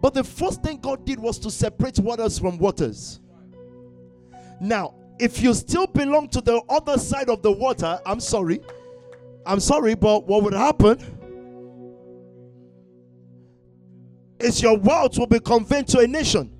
But 0.00 0.14
the 0.14 0.24
first 0.24 0.62
thing 0.62 0.78
God 0.78 1.04
did 1.04 1.18
was 1.18 1.38
to 1.40 1.50
separate 1.50 1.98
waters 1.98 2.38
from 2.38 2.58
waters. 2.58 3.20
Now, 4.60 4.94
if 5.18 5.40
you 5.40 5.54
still 5.54 5.86
belong 5.86 6.28
to 6.28 6.40
the 6.40 6.60
other 6.68 6.98
side 6.98 7.28
of 7.28 7.42
the 7.42 7.52
water, 7.52 8.00
I'm 8.04 8.20
sorry. 8.20 8.60
I'm 9.46 9.60
sorry, 9.60 9.94
but 9.94 10.26
what 10.26 10.42
would 10.42 10.54
happen 10.54 10.98
is 14.40 14.60
your 14.60 14.76
wealth 14.76 15.18
will 15.18 15.26
be 15.26 15.40
conveyed 15.40 15.86
to 15.88 16.00
a 16.00 16.06
nation. 16.06 16.50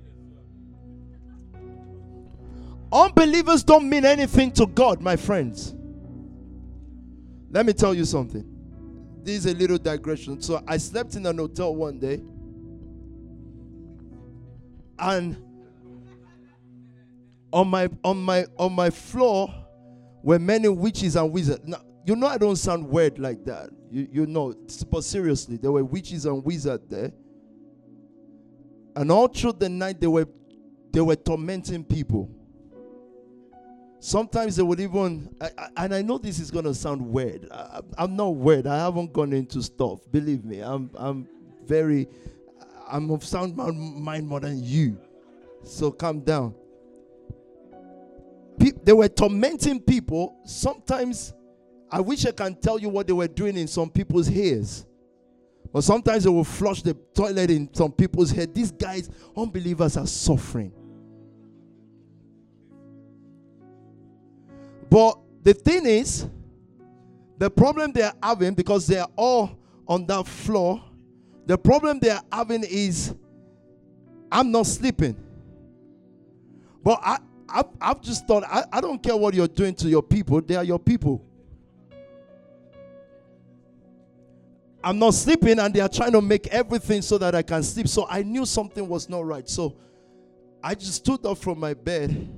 Unbelievers 2.91 3.63
don't 3.63 3.89
mean 3.89 4.05
anything 4.05 4.51
to 4.53 4.65
God, 4.65 5.01
my 5.01 5.15
friends. 5.15 5.74
Let 7.55 7.65
me 7.65 7.71
tell 7.71 7.93
you 7.93 8.03
something. 8.03 8.43
this 9.23 9.45
is 9.45 9.45
a 9.45 9.55
little 9.55 9.77
digression. 9.77 10.41
So 10.41 10.61
I 10.67 10.75
slept 10.75 11.15
in 11.15 11.25
an 11.25 11.37
hotel 11.37 11.73
one 11.73 11.99
day, 11.99 12.21
and 14.99 15.37
on 17.53 17.69
my 17.69 17.87
on 18.03 18.21
my 18.21 18.45
on 18.59 18.73
my 18.73 18.89
floor 18.89 19.55
were 20.21 20.37
many 20.37 20.67
witches 20.67 21.15
and 21.15 21.31
wizards. 21.31 21.61
Now, 21.63 21.81
you 22.05 22.17
know 22.17 22.27
I 22.27 22.37
don't 22.37 22.57
sound 22.57 22.89
weird 22.89 23.19
like 23.19 23.45
that. 23.45 23.69
You 23.89 24.09
you 24.11 24.25
know, 24.25 24.53
but 24.91 25.05
seriously, 25.05 25.55
there 25.55 25.71
were 25.71 25.85
witches 25.85 26.25
and 26.25 26.43
wizards 26.43 26.83
there. 26.89 27.13
And 28.97 29.09
all 29.09 29.29
through 29.29 29.53
the 29.53 29.69
night 29.69 30.01
they 30.01 30.07
were 30.07 30.27
they 30.91 30.99
were 30.99 31.15
tormenting 31.15 31.85
people. 31.85 32.29
Sometimes 34.05 34.55
they 34.55 34.61
would 34.61 34.79
even, 34.79 35.35
and 35.75 35.95
I 35.95 36.03
know 36.03 36.19
this 36.19 36.37
is 36.37 36.51
gonna 36.51 36.75
sound 36.75 37.01
weird. 37.01 37.47
I, 37.51 37.81
am 37.97 38.15
not 38.15 38.35
weird. 38.35 38.67
I 38.67 38.77
haven't 38.77 39.11
gone 39.11 39.33
into 39.33 39.63
stuff. 39.63 39.99
Believe 40.11 40.45
me, 40.45 40.59
I'm 40.59 40.91
I'm 40.93 41.27
very, 41.65 42.07
I'm 42.87 43.09
of 43.09 43.25
sound 43.25 43.57
mind 43.57 44.27
more 44.27 44.39
than 44.39 44.63
you. 44.63 44.99
So 45.63 45.89
calm 45.89 46.19
down. 46.19 46.53
They 48.83 48.93
were 48.93 49.09
tormenting 49.09 49.79
people. 49.79 50.39
Sometimes, 50.45 51.33
I 51.89 51.99
wish 51.99 52.27
I 52.27 52.31
can 52.31 52.53
tell 52.53 52.77
you 52.77 52.89
what 52.89 53.07
they 53.07 53.13
were 53.13 53.27
doing 53.27 53.57
in 53.57 53.67
some 53.67 53.89
people's 53.89 54.29
ears. 54.29 54.85
But 55.73 55.83
sometimes 55.83 56.25
they 56.25 56.29
will 56.29 56.43
flush 56.43 56.83
the 56.83 56.93
toilet 57.15 57.49
in 57.49 57.73
some 57.73 57.91
people's 57.91 58.29
head. 58.29 58.53
These 58.53 58.69
guys, 58.69 59.09
unbelievers, 59.35 59.97
are 59.97 60.05
suffering. 60.05 60.74
But 64.89 65.17
the 65.43 65.53
thing 65.53 65.85
is, 65.85 66.27
the 67.37 67.49
problem 67.49 67.91
they 67.91 68.03
are 68.03 68.15
having, 68.21 68.53
because 68.53 68.87
they 68.87 68.97
are 68.97 69.09
all 69.15 69.57
on 69.87 70.05
that 70.07 70.25
floor, 70.27 70.81
the 71.45 71.57
problem 71.57 71.99
they 71.99 72.09
are 72.09 72.23
having 72.31 72.63
is 72.63 73.13
I'm 74.31 74.51
not 74.51 74.65
sleeping. 74.65 75.15
But 76.83 76.99
I, 77.03 77.17
I, 77.49 77.63
I've 77.81 78.01
just 78.01 78.27
thought, 78.27 78.43
I, 78.45 78.63
I 78.71 78.81
don't 78.81 79.01
care 79.01 79.15
what 79.15 79.33
you're 79.33 79.47
doing 79.47 79.75
to 79.75 79.89
your 79.89 80.03
people, 80.03 80.41
they 80.41 80.55
are 80.55 80.63
your 80.63 80.79
people. 80.79 81.23
I'm 84.83 84.99
not 84.99 85.15
sleeping, 85.15 85.57
and 85.57 85.73
they 85.73 85.79
are 85.79 85.89
trying 85.89 86.11
to 86.11 86.21
make 86.21 86.45
everything 86.47 87.01
so 87.01 87.17
that 87.17 87.33
I 87.33 87.41
can 87.41 87.63
sleep. 87.63 87.87
So 87.87 88.05
I 88.07 88.21
knew 88.21 88.45
something 88.45 88.87
was 88.87 89.09
not 89.09 89.25
right. 89.25 89.49
So 89.49 89.75
I 90.63 90.75
just 90.75 90.93
stood 90.93 91.25
up 91.25 91.39
from 91.39 91.59
my 91.59 91.73
bed 91.73 92.29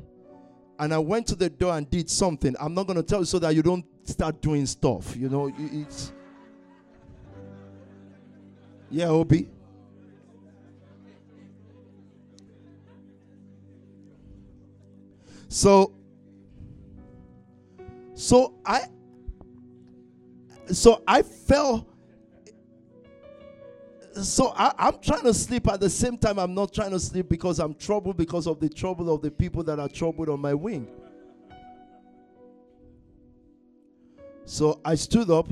and 0.80 0.94
I 0.94 1.00
went 1.00 1.28
to 1.28 1.36
the 1.36 1.50
door 1.50 1.76
and 1.76 1.90
did 1.90 2.10
something. 2.10 2.56
I'm 2.60 2.74
not 2.74 2.88
going 2.88 2.98
to 2.98 3.04
tell 3.04 3.20
you 3.20 3.26
so 3.26 3.40
that 3.40 3.56
you 3.56 3.62
don't 3.64 3.86
start 4.04 4.42
doing 4.42 4.66
stuff. 4.66 5.16
You 5.16 5.30
know, 5.30 5.52
it's. 5.58 6.14
Yeah, 8.90 9.08
Obi. 9.08 9.50
So, 15.50 15.94
so 18.14 18.54
I, 18.66 18.86
so 20.72 21.02
I 21.08 21.22
fell. 21.22 21.88
So 24.24 24.54
I, 24.56 24.74
I'm 24.78 25.00
trying 25.00 25.24
to 25.24 25.34
sleep 25.34 25.68
at 25.68 25.80
the 25.80 25.90
same 25.90 26.18
time. 26.18 26.40
I'm 26.40 26.54
not 26.54 26.74
trying 26.74 26.92
to 26.92 27.00
sleep 27.00 27.30
because 27.30 27.60
I'm 27.60 27.76
troubled 27.76 28.18
because 28.18 28.48
of 28.48 28.60
the 28.60 28.70
trouble 28.70 29.14
of 29.14 29.22
the 29.22 29.32
people 29.32 29.64
that 29.64 29.80
are 29.80 29.90
troubled 29.90 30.30
on 30.30 30.40
my 30.40 30.54
wing. 30.54 30.88
So 34.46 34.80
I 34.86 34.96
stood 34.96 35.30
up, 35.30 35.48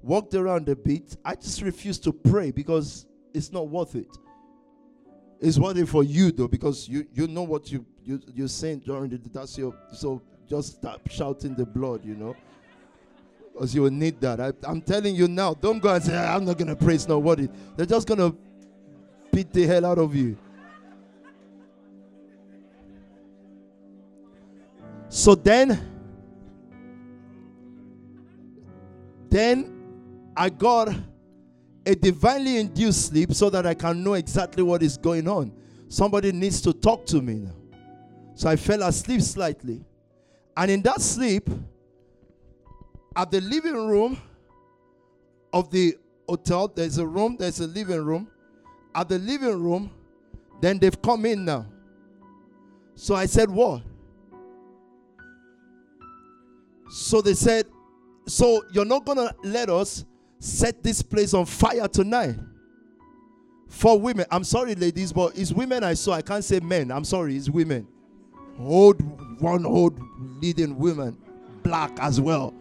walked 0.00 0.34
around 0.34 0.68
a 0.68 0.76
bit. 0.76 1.16
I 1.24 1.34
just 1.34 1.60
refused 1.60 2.04
to 2.04 2.12
pray 2.12 2.50
because 2.50 3.06
it's 3.34 3.52
not 3.52 3.68
worth 3.68 3.94
it. 3.94 4.16
It's 5.40 5.58
worth 5.58 5.76
it 5.76 5.86
for 5.86 6.04
you 6.04 6.30
though, 6.30 6.46
because 6.46 6.88
you 6.88 7.06
you 7.12 7.26
know 7.26 7.42
what 7.42 7.72
you 7.72 7.84
you 8.04 8.20
you're 8.32 8.46
saying 8.46 8.80
during 8.86 9.10
the 9.10 9.18
that's 9.32 9.58
your 9.58 9.74
so 9.92 10.22
just 10.48 10.76
stop 10.76 11.00
shouting 11.10 11.54
the 11.54 11.66
blood, 11.66 12.04
you 12.04 12.14
know. 12.14 12.36
Because 13.52 13.74
you 13.74 13.82
will 13.82 13.90
need 13.90 14.20
that. 14.20 14.40
I, 14.40 14.52
am 14.68 14.80
telling 14.80 15.14
you 15.14 15.28
now, 15.28 15.54
don't 15.54 15.78
go 15.78 15.94
and 15.94 16.02
say, 16.02 16.16
I'm 16.16 16.44
not 16.44 16.58
gonna 16.58 16.76
pray, 16.76 16.94
it's 16.94 17.06
not. 17.06 17.22
They're 17.76 17.86
just 17.86 18.06
gonna 18.08 18.34
beat 19.30 19.52
the 19.52 19.66
hell 19.66 19.86
out 19.86 19.98
of 19.98 20.14
you. 20.14 20.36
So 25.08 25.34
then, 25.34 25.78
then 29.28 30.32
I 30.34 30.48
got 30.48 30.88
a 31.84 31.94
divinely 31.94 32.58
induced 32.58 33.08
sleep 33.08 33.34
so 33.34 33.50
that 33.50 33.66
I 33.66 33.74
can 33.74 34.02
know 34.02 34.14
exactly 34.14 34.62
what 34.62 34.82
is 34.82 34.96
going 34.96 35.28
on. 35.28 35.52
Somebody 35.88 36.32
needs 36.32 36.62
to 36.62 36.72
talk 36.72 37.04
to 37.06 37.20
me 37.20 37.34
now. 37.34 37.54
So 38.34 38.48
I 38.48 38.56
fell 38.56 38.82
asleep 38.82 39.20
slightly. 39.20 39.84
And 40.56 40.70
in 40.70 40.82
that 40.82 41.00
sleep, 41.00 41.48
at 43.16 43.30
the 43.30 43.40
living 43.40 43.74
room 43.74 44.20
of 45.52 45.70
the 45.70 45.96
hotel, 46.28 46.68
there's 46.68 46.98
a 46.98 47.06
room, 47.06 47.36
there's 47.38 47.60
a 47.60 47.66
living 47.66 48.04
room. 48.04 48.28
At 48.94 49.08
the 49.08 49.18
living 49.18 49.62
room, 49.62 49.90
then 50.60 50.78
they've 50.78 51.00
come 51.00 51.24
in 51.26 51.44
now. 51.44 51.66
So 52.94 53.14
I 53.14 53.26
said, 53.26 53.50
What? 53.50 53.82
So 56.90 57.22
they 57.22 57.34
said, 57.34 57.66
So 58.26 58.62
you're 58.72 58.84
not 58.84 59.04
going 59.04 59.18
to 59.18 59.34
let 59.42 59.70
us 59.70 60.04
set 60.38 60.82
this 60.82 61.02
place 61.02 61.32
on 61.34 61.46
fire 61.46 61.88
tonight? 61.88 62.36
For 63.68 63.98
women. 63.98 64.26
I'm 64.30 64.44
sorry, 64.44 64.74
ladies, 64.74 65.12
but 65.12 65.38
it's 65.38 65.50
women 65.52 65.82
I 65.82 65.94
saw. 65.94 66.12
I 66.12 66.22
can't 66.22 66.44
say 66.44 66.60
men. 66.60 66.90
I'm 66.90 67.04
sorry, 67.04 67.36
it's 67.36 67.48
women 67.48 67.88
old 68.58 69.00
one 69.40 69.66
old 69.66 69.98
leading 70.40 70.78
woman, 70.78 71.16
black 71.62 71.90
as 72.00 72.20
well. 72.20 72.54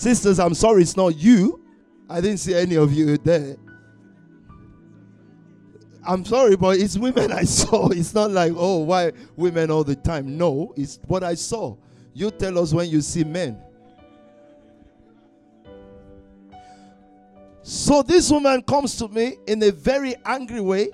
Sisters, 0.00 0.38
I'm 0.40 0.54
sorry 0.54 0.80
it's 0.80 0.96
not 0.96 1.14
you. 1.18 1.62
I 2.08 2.22
didn't 2.22 2.38
see 2.38 2.54
any 2.54 2.76
of 2.76 2.90
you 2.90 3.18
there. 3.18 3.56
I'm 6.02 6.24
sorry, 6.24 6.56
but 6.56 6.78
it's 6.78 6.96
women 6.96 7.30
I 7.30 7.44
saw. 7.44 7.90
It's 7.90 8.14
not 8.14 8.30
like, 8.30 8.54
oh, 8.56 8.78
why 8.78 9.12
women 9.36 9.70
all 9.70 9.84
the 9.84 9.94
time? 9.94 10.38
No, 10.38 10.72
it's 10.74 10.98
what 11.06 11.22
I 11.22 11.34
saw. 11.34 11.76
You 12.14 12.30
tell 12.30 12.58
us 12.58 12.72
when 12.72 12.88
you 12.88 13.02
see 13.02 13.24
men. 13.24 13.60
So 17.60 18.00
this 18.00 18.30
woman 18.30 18.62
comes 18.62 18.96
to 18.96 19.08
me 19.08 19.36
in 19.46 19.62
a 19.62 19.70
very 19.70 20.14
angry 20.24 20.62
way 20.62 20.88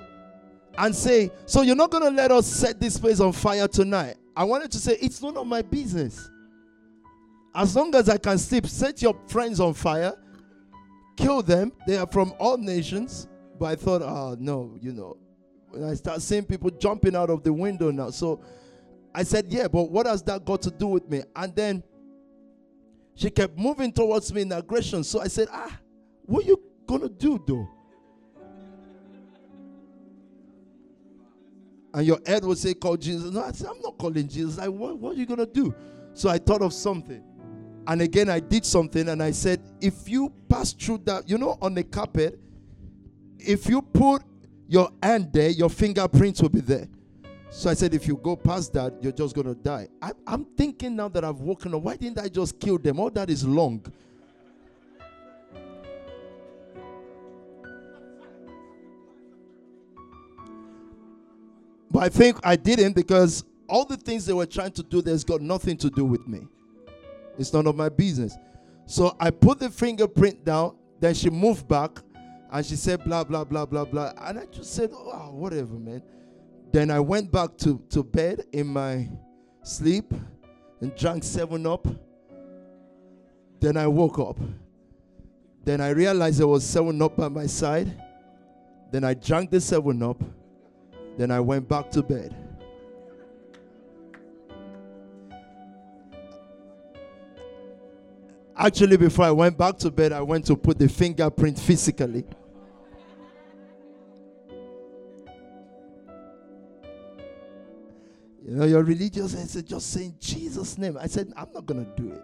and 0.77 0.93
say, 0.93 1.31
"So 1.47 1.63
you're 1.63 1.77
not 1.77 1.93
going 1.93 2.03
to 2.03 2.11
let 2.11 2.33
us 2.33 2.45
set 2.45 2.81
this 2.81 2.99
place 2.99 3.21
on 3.21 3.31
fire 3.31 3.69
tonight?" 3.69 4.17
I 4.37 4.43
wanted 4.43 4.73
to 4.73 4.79
say, 4.79 4.99
"It's 5.01 5.23
none 5.23 5.37
of 5.37 5.47
my 5.47 5.63
business. 5.63 6.29
As 7.57 7.75
long 7.75 7.95
as 7.95 8.09
I 8.09 8.19
can 8.19 8.39
sleep, 8.39 8.67
set 8.67 9.01
your 9.01 9.19
friends 9.29 9.61
on 9.61 9.73
fire, 9.73 10.15
kill 11.17 11.43
them. 11.43 11.73
They 11.87 11.97
are 11.97 12.07
from 12.07 12.35
all 12.39 12.59
nations." 12.59 13.27
But 13.59 13.67
I 13.67 13.77
thought, 13.77 14.03
"Oh 14.03 14.37
no, 14.39 14.77
you 14.81 14.93
know." 14.93 15.17
When 15.71 15.83
I 15.85 15.95
start 15.95 16.23
seeing 16.23 16.45
people 16.45 16.71
jumping 16.71 17.17
out 17.17 17.31
of 17.31 17.43
the 17.43 17.53
window 17.53 17.91
now, 17.91 18.11
so 18.11 18.41
I 19.15 19.23
said, 19.23 19.47
"Yeah, 19.49 19.69
but 19.69 19.91
what 19.91 20.07
has 20.07 20.23
that 20.25 20.45
got 20.45 20.63
to 20.63 20.71
do 20.71 20.87
with 20.87 21.09
me?" 21.09 21.23
And 21.35 21.55
then 21.55 21.83
she 23.15 23.31
kept 23.31 23.59
moving 23.59 23.93
towards 23.93 24.33
me 24.33 24.43
in 24.43 24.53
aggression. 24.53 25.03
So 25.03 25.21
I 25.21 25.29
said, 25.29 25.49
"Ah." 25.51 25.81
What 26.27 26.45
are 26.45 26.49
you 26.49 26.61
gonna 26.87 27.09
do 27.09 27.43
though? 27.47 27.69
And 31.95 32.07
your 32.07 32.21
head 32.27 32.45
will 32.45 32.57
say, 32.57 32.75
call 32.75 32.97
Jesus. 32.97 33.31
No, 33.33 33.43
I 33.43 33.53
said, 33.53 33.69
I'm 33.69 33.81
not 33.81 33.97
calling 33.97 34.29
Jesus. 34.29 34.59
Like, 34.59 34.71
what, 34.71 34.99
what 34.99 35.15
are 35.15 35.19
you 35.19 35.25
gonna 35.25 35.47
do? 35.47 35.75
So 36.13 36.29
I 36.29 36.37
thought 36.37 36.61
of 36.61 36.75
something. 36.75 37.23
And 37.89 38.03
again, 38.03 38.29
I 38.29 38.41
did 38.41 38.65
something 38.65 39.09
and 39.09 39.23
I 39.23 39.31
said, 39.31 39.61
if 39.81 40.09
you 40.09 40.33
pass 40.49 40.73
through 40.73 40.99
that, 41.05 41.29
you 41.29 41.39
know, 41.39 41.57
on 41.63 41.75
the 41.75 41.85
carpet, 41.85 42.39
if 43.39 43.69
you 43.69 43.81
put 43.81 44.23
your 44.67 44.91
hand 45.03 45.33
there, 45.33 45.51
your 45.51 45.71
fingerprints 45.71 46.43
will 46.43 46.49
be 46.49 46.61
there. 46.61 46.89
So 47.49 47.71
I 47.71 47.75
said, 47.75 47.95
if 47.95 48.09
you 48.09 48.17
go 48.17 48.35
past 48.35 48.73
that, 48.73 48.95
you're 49.01 49.13
just 49.13 49.35
going 49.35 49.47
to 49.47 49.55
die. 49.55 49.89
I, 50.03 50.11
am 50.27 50.45
thinking 50.57 50.97
now 50.97 51.09
that 51.09 51.25
I've 51.25 51.41
woken 51.41 51.75
up, 51.75 51.83
why 51.83 51.97
didn't 51.97 52.19
I 52.19 52.29
just 52.29 52.59
kill 52.59 52.77
them? 52.77 52.99
All 52.99 53.11
that 53.11 53.31
is 53.31 53.47
long. 53.47 53.85
But 61.89 62.03
I 62.03 62.09
think 62.09 62.39
I 62.43 62.57
didn't 62.57 62.95
because 62.95 63.45
all 63.69 63.85
the 63.85 63.97
things 63.97 64.27
they 64.27 64.33
were 64.33 64.45
trying 64.45 64.73
to 64.73 64.83
do, 64.83 65.01
there's 65.01 65.25
got 65.25 65.41
nothing 65.41 65.77
to 65.79 65.89
do 65.89 66.05
with 66.05 66.27
me. 66.27 66.49
It's 67.39 67.53
none 67.53 67.67
of 67.67 67.77
my 67.77 67.89
business. 67.89 68.37
So 68.87 69.17
I 69.19 69.31
put 69.31 69.59
the 69.59 69.71
fingerprint 69.71 70.45
down, 70.45 70.77
then 71.01 71.15
she 71.15 71.31
moved 71.31 71.67
back 71.69 71.99
and 72.51 72.65
she 72.65 72.77
said, 72.77 73.05
blah, 73.05 73.25
blah, 73.25 73.45
blah, 73.45 73.67
blah, 73.67 73.85
blah. 73.85 74.13
And 74.23 74.39
I 74.39 74.47
just 74.47 74.75
said, 74.75 74.91
oh, 74.93 75.31
whatever, 75.33 75.75
man. 75.75 76.03
Then 76.73 76.91
I 76.91 77.01
went 77.01 77.31
back 77.33 77.57
to, 77.59 77.83
to 77.91 78.03
bed 78.03 78.45
in 78.53 78.67
my 78.69 79.09
sleep, 79.63 80.13
and 80.81 80.95
drank 80.95 81.25
seven 81.25 81.67
up. 81.67 81.87
Then 83.61 83.77
I 83.77 83.87
woke 83.87 84.19
up. 84.19 84.39
Then 85.65 85.81
I 85.81 85.91
realized 85.91 86.39
there 86.39 86.47
was 86.47 86.65
seven 86.65 87.01
up 87.03 87.17
by 87.17 87.29
my 87.29 87.47
side. 87.47 88.01
Then 88.93 89.03
I 89.03 89.15
drank 89.15 89.51
the 89.51 89.61
seven 89.61 90.03
up. 90.03 90.23
Then 91.17 91.31
I 91.31 91.41
went 91.41 91.69
back 91.69 91.91
to 91.93 92.03
bed. 92.03 92.35
Actually, 98.57 98.97
before 98.97 99.27
I 99.27 99.31
went 99.31 99.59
back 99.59 99.77
to 99.79 99.91
bed, 99.91 100.13
I 100.13 100.23
went 100.23 100.47
to 100.47 100.57
put 100.57 100.79
the 100.79 100.89
fingerprint 100.89 101.59
physically. 101.59 102.25
You 108.47 108.55
know, 108.55 108.65
you're 108.65 108.85
religious 108.85 109.35
and 109.35 109.51
said, 109.51 109.67
just 109.67 109.91
saying 109.93 110.15
Jesus' 110.21 110.79
name. 110.79 110.97
I 111.01 111.07
said, 111.07 111.33
I'm 111.37 111.53
not 111.53 111.67
to 111.67 111.75
do 111.97 112.13
it. 112.13 112.23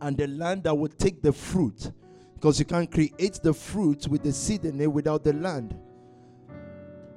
and 0.00 0.16
the 0.16 0.26
land 0.26 0.64
that 0.64 0.76
would 0.76 0.98
take 0.98 1.22
the 1.22 1.32
fruit, 1.32 1.92
because 2.34 2.58
you 2.58 2.64
can't 2.64 2.90
create 2.90 3.40
the 3.42 3.54
fruit 3.54 4.06
with 4.08 4.22
the 4.22 4.32
seed 4.32 4.64
in 4.64 4.80
it 4.80 4.92
without 4.92 5.24
the 5.24 5.32
land. 5.32 5.74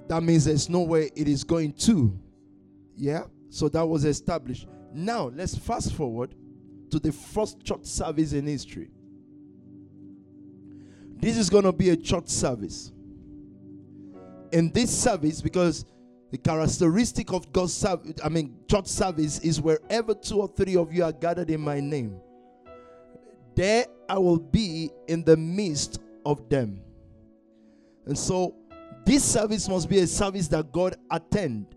That 0.07 0.23
means 0.23 0.45
there's 0.45 0.69
nowhere 0.69 1.09
it 1.15 1.27
is 1.27 1.43
going 1.43 1.73
to. 1.73 2.17
Yeah? 2.95 3.23
So 3.49 3.67
that 3.69 3.85
was 3.85 4.05
established. 4.05 4.67
Now, 4.93 5.31
let's 5.35 5.57
fast 5.57 5.93
forward 5.93 6.33
to 6.91 6.99
the 6.99 7.11
first 7.11 7.61
church 7.61 7.83
service 7.83 8.31
in 8.31 8.47
history. 8.47 8.89
This 11.19 11.37
is 11.37 11.49
going 11.49 11.65
to 11.65 11.73
be 11.73 11.89
a 11.89 11.97
church 11.97 12.29
service. 12.29 12.93
In 14.51 14.71
this 14.71 14.95
service, 14.95 15.41
because 15.41 15.85
the 16.31 16.37
characteristic 16.37 17.31
of 17.31 17.51
God's 17.53 17.73
service, 17.73 18.13
I 18.23 18.29
mean, 18.29 18.55
church 18.69 18.87
service 18.87 19.39
is 19.39 19.61
wherever 19.61 20.13
two 20.13 20.41
or 20.41 20.47
three 20.47 20.75
of 20.75 20.93
you 20.93 21.03
are 21.03 21.11
gathered 21.11 21.49
in 21.49 21.61
my 21.61 21.79
name, 21.79 22.19
there 23.55 23.85
I 24.09 24.17
will 24.17 24.39
be 24.39 24.91
in 25.07 25.23
the 25.23 25.37
midst 25.37 25.99
of 26.25 26.47
them. 26.49 26.81
And 28.05 28.17
so, 28.17 28.55
this 29.05 29.23
service 29.23 29.67
must 29.69 29.89
be 29.89 29.99
a 29.99 30.07
service 30.07 30.47
that 30.49 30.71
God 30.71 30.95
attend 31.09 31.75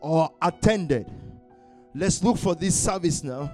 or 0.00 0.30
attended. 0.42 1.10
Let's 1.94 2.22
look 2.22 2.38
for 2.38 2.54
this 2.54 2.78
service 2.78 3.24
now 3.24 3.52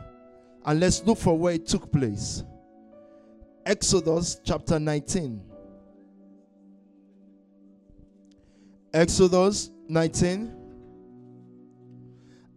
and 0.64 0.80
let's 0.80 1.02
look 1.04 1.18
for 1.18 1.38
where 1.38 1.54
it 1.54 1.66
took 1.66 1.92
place. 1.92 2.42
Exodus 3.64 4.40
chapter 4.44 4.78
19. 4.80 5.51
Exodus 8.94 9.70
19. 9.88 10.54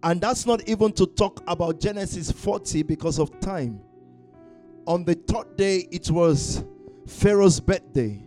And 0.04 0.22
that's 0.22 0.46
not 0.46 0.68
even 0.70 0.92
to 0.94 1.08
talk 1.08 1.42
about 1.48 1.80
Genesis 1.80 2.32
40 2.32 2.84
because 2.84 3.20
of 3.20 3.40
time. 3.40 3.82
On 4.86 5.04
the 5.04 5.16
third 5.16 5.58
day, 5.58 5.88
it 5.92 6.12
was 6.12 6.64
Pharaoh's 7.08 7.60
birthday. 7.60 8.24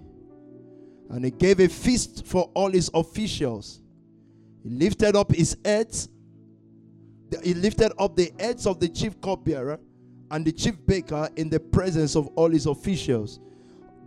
And 1.11 1.25
he 1.25 1.31
gave 1.31 1.61
a 1.61 1.69
feast 1.69 2.27
for 2.27 2.51
all 2.55 2.71
his 2.71 2.91
officials. 2.95 3.81
He 4.63 4.71
lifted 4.71 5.15
up 5.15 5.33
his 5.33 5.57
heads. 5.65 6.09
He 7.43 7.55
lifted 7.55 7.93
up 7.99 8.17
the 8.17 8.33
heads 8.39 8.67
of 8.67 8.81
the 8.81 8.89
chief 8.89 9.21
cupbearer 9.21 9.79
and 10.31 10.45
the 10.45 10.53
chief 10.53 10.75
baker 10.87 11.29
in 11.37 11.49
the 11.49 11.61
presence 11.61 12.17
of 12.17 12.27
all 12.35 12.51
his 12.51 12.67
officials. 12.67 13.41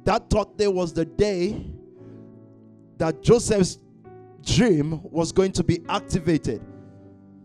That 0.03 0.29
third 0.29 0.57
day 0.57 0.67
was 0.67 0.93
the 0.93 1.05
day 1.05 1.65
that 2.97 3.23
Joseph's 3.23 3.79
dream 4.43 5.01
was 5.03 5.31
going 5.31 5.51
to 5.53 5.63
be 5.63 5.81
activated. 5.89 6.61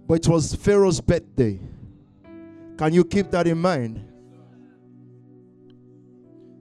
But 0.07 0.27
it 0.27 0.29
was 0.29 0.55
Pharaoh's 0.55 1.01
birthday. 1.01 1.59
Can 2.79 2.93
you 2.93 3.05
keep 3.05 3.31
that 3.31 3.47
in 3.47 3.59
mind? 3.59 4.03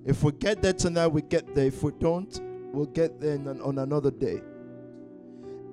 If 0.05 0.23
we 0.23 0.31
get 0.33 0.61
there 0.61 0.73
tonight, 0.73 1.07
we 1.07 1.21
get 1.21 1.53
there. 1.55 1.65
If 1.65 1.81
we 1.83 1.91
don't, 1.99 2.39
we'll 2.71 2.85
get 2.85 3.19
there 3.19 3.35
on, 3.35 3.77
another 3.79 4.11
day. 4.11 4.41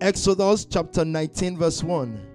Exodus 0.00 0.64
chapter 0.64 1.04
19, 1.04 1.58
verse 1.58 1.82
1. 1.82 2.31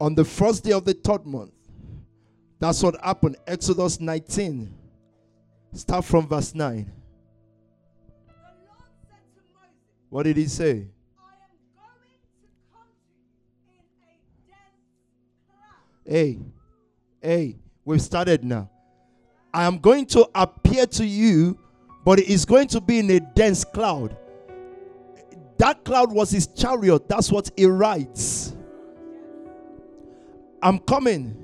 On 0.00 0.14
the 0.14 0.24
first 0.24 0.64
day 0.64 0.72
of 0.72 0.84
the 0.84 0.94
third 0.94 1.26
month. 1.26 1.52
That's 2.58 2.82
what 2.82 3.00
happened. 3.02 3.36
Exodus 3.46 4.00
19. 4.00 4.74
Start 5.72 6.04
from 6.04 6.26
verse 6.26 6.54
9. 6.54 6.90
The 8.26 8.32
Lord 8.32 8.82
said 9.02 9.18
to 9.34 9.42
Moses, 9.54 9.70
What 10.08 10.22
did 10.24 10.36
he 10.36 10.46
say? 10.46 10.70
I 10.70 10.72
am 10.74 11.60
going 11.76 12.18
to 12.40 12.48
come 12.72 12.88
to 13.06 13.12
you 13.14 13.70
in 13.70 13.80
a 13.80 14.00
dense 14.00 14.76
cloud. 15.46 16.12
Hey, 16.12 16.38
hey, 17.22 17.56
we've 17.84 18.02
started 18.02 18.44
now. 18.44 18.70
I 19.52 19.64
am 19.64 19.78
going 19.78 20.06
to 20.06 20.28
appear 20.34 20.86
to 20.86 21.06
you, 21.06 21.58
but 22.04 22.18
it 22.18 22.28
is 22.28 22.44
going 22.44 22.68
to 22.68 22.80
be 22.80 22.98
in 22.98 23.10
a 23.10 23.20
dense 23.20 23.64
cloud. 23.64 24.16
That 25.58 25.84
cloud 25.84 26.12
was 26.12 26.30
his 26.30 26.46
chariot. 26.46 27.08
That's 27.08 27.30
what 27.30 27.50
he 27.56 27.66
writes. 27.66 28.54
I'm 30.62 30.78
coming, 30.80 31.36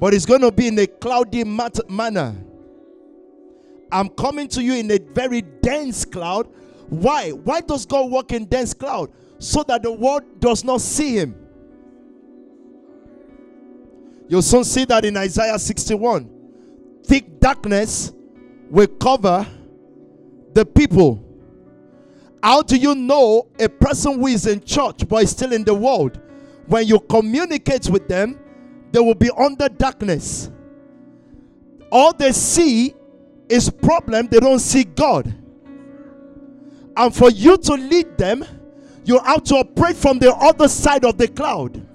but 0.00 0.14
it's 0.14 0.26
going 0.26 0.42
to 0.42 0.52
be 0.52 0.68
in 0.68 0.78
a 0.78 0.86
cloudy 0.86 1.44
mat- 1.44 1.90
manner. 1.90 2.34
I'm 3.90 4.08
coming 4.08 4.48
to 4.48 4.62
you 4.62 4.74
in 4.74 4.90
a 4.90 4.98
very 4.98 5.42
dense 5.42 6.04
cloud. 6.04 6.48
Why? 6.88 7.30
Why 7.30 7.60
does 7.60 7.86
God 7.86 8.10
work 8.10 8.32
in 8.32 8.44
dense 8.44 8.74
cloud? 8.74 9.10
So 9.38 9.62
that 9.64 9.82
the 9.82 9.92
world 9.92 10.40
does 10.40 10.64
not 10.64 10.80
see 10.80 11.16
him. 11.16 11.34
You'll 14.28 14.42
soon 14.42 14.64
see 14.64 14.84
that 14.86 15.04
in 15.04 15.16
Isaiah 15.16 15.58
61. 15.58 16.30
Thick 17.04 17.38
darkness 17.38 18.12
will 18.70 18.88
cover 18.88 19.46
the 20.52 20.66
people. 20.66 21.22
How 22.42 22.62
do 22.62 22.76
you 22.76 22.94
know 22.94 23.48
a 23.58 23.68
person 23.68 24.18
who 24.20 24.26
is 24.26 24.46
in 24.46 24.62
church 24.64 25.06
but 25.08 25.22
is 25.22 25.30
still 25.30 25.52
in 25.52 25.64
the 25.64 25.74
world? 25.74 26.20
When 26.66 26.86
you 26.86 27.00
communicate 27.00 27.88
with 27.88 28.08
them, 28.08 28.38
they 28.92 29.00
will 29.00 29.14
be 29.14 29.30
under 29.36 29.68
darkness. 29.68 30.50
All 31.90 32.12
they 32.12 32.32
see 32.32 32.94
is 33.48 33.70
problem, 33.70 34.26
they 34.28 34.40
don't 34.40 34.58
see 34.58 34.84
God. 34.84 35.32
And 36.96 37.14
for 37.14 37.30
you 37.30 37.56
to 37.58 37.74
lead 37.74 38.16
them, 38.18 38.44
you 39.04 39.18
have 39.20 39.44
to 39.44 39.56
operate 39.56 39.96
from 39.96 40.18
the 40.18 40.34
other 40.34 40.66
side 40.66 41.04
of 41.04 41.16
the 41.16 41.28
cloud 41.28 41.86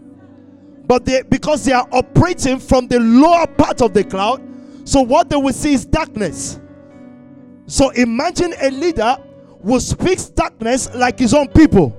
but 0.91 1.05
they 1.05 1.21
because 1.21 1.63
they 1.63 1.71
are 1.71 1.87
operating 1.93 2.59
from 2.59 2.85
the 2.87 2.99
lower 2.99 3.47
part 3.47 3.81
of 3.81 3.93
the 3.93 4.03
cloud 4.03 4.41
so 4.83 5.01
what 5.01 5.29
they 5.29 5.37
will 5.37 5.53
see 5.53 5.73
is 5.73 5.85
darkness 5.85 6.59
so 7.65 7.91
imagine 7.91 8.53
a 8.61 8.69
leader 8.71 9.17
who 9.63 9.79
speaks 9.79 10.25
darkness 10.29 10.93
like 10.93 11.17
his 11.19 11.33
own 11.33 11.47
people 11.47 11.97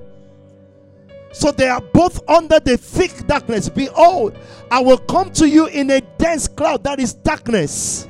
so 1.33 1.51
they 1.51 1.67
are 1.67 1.81
both 1.81 2.21
under 2.29 2.59
the 2.59 2.77
thick 2.77 3.27
darkness 3.27 3.67
behold 3.67 4.37
i 4.71 4.79
will 4.79 4.97
come 4.97 5.29
to 5.31 5.49
you 5.49 5.67
in 5.67 5.89
a 5.89 6.01
dense 6.23 6.47
cloud, 6.47 6.83
that 6.85 6.99
is 6.99 7.13
darkness. 7.13 8.07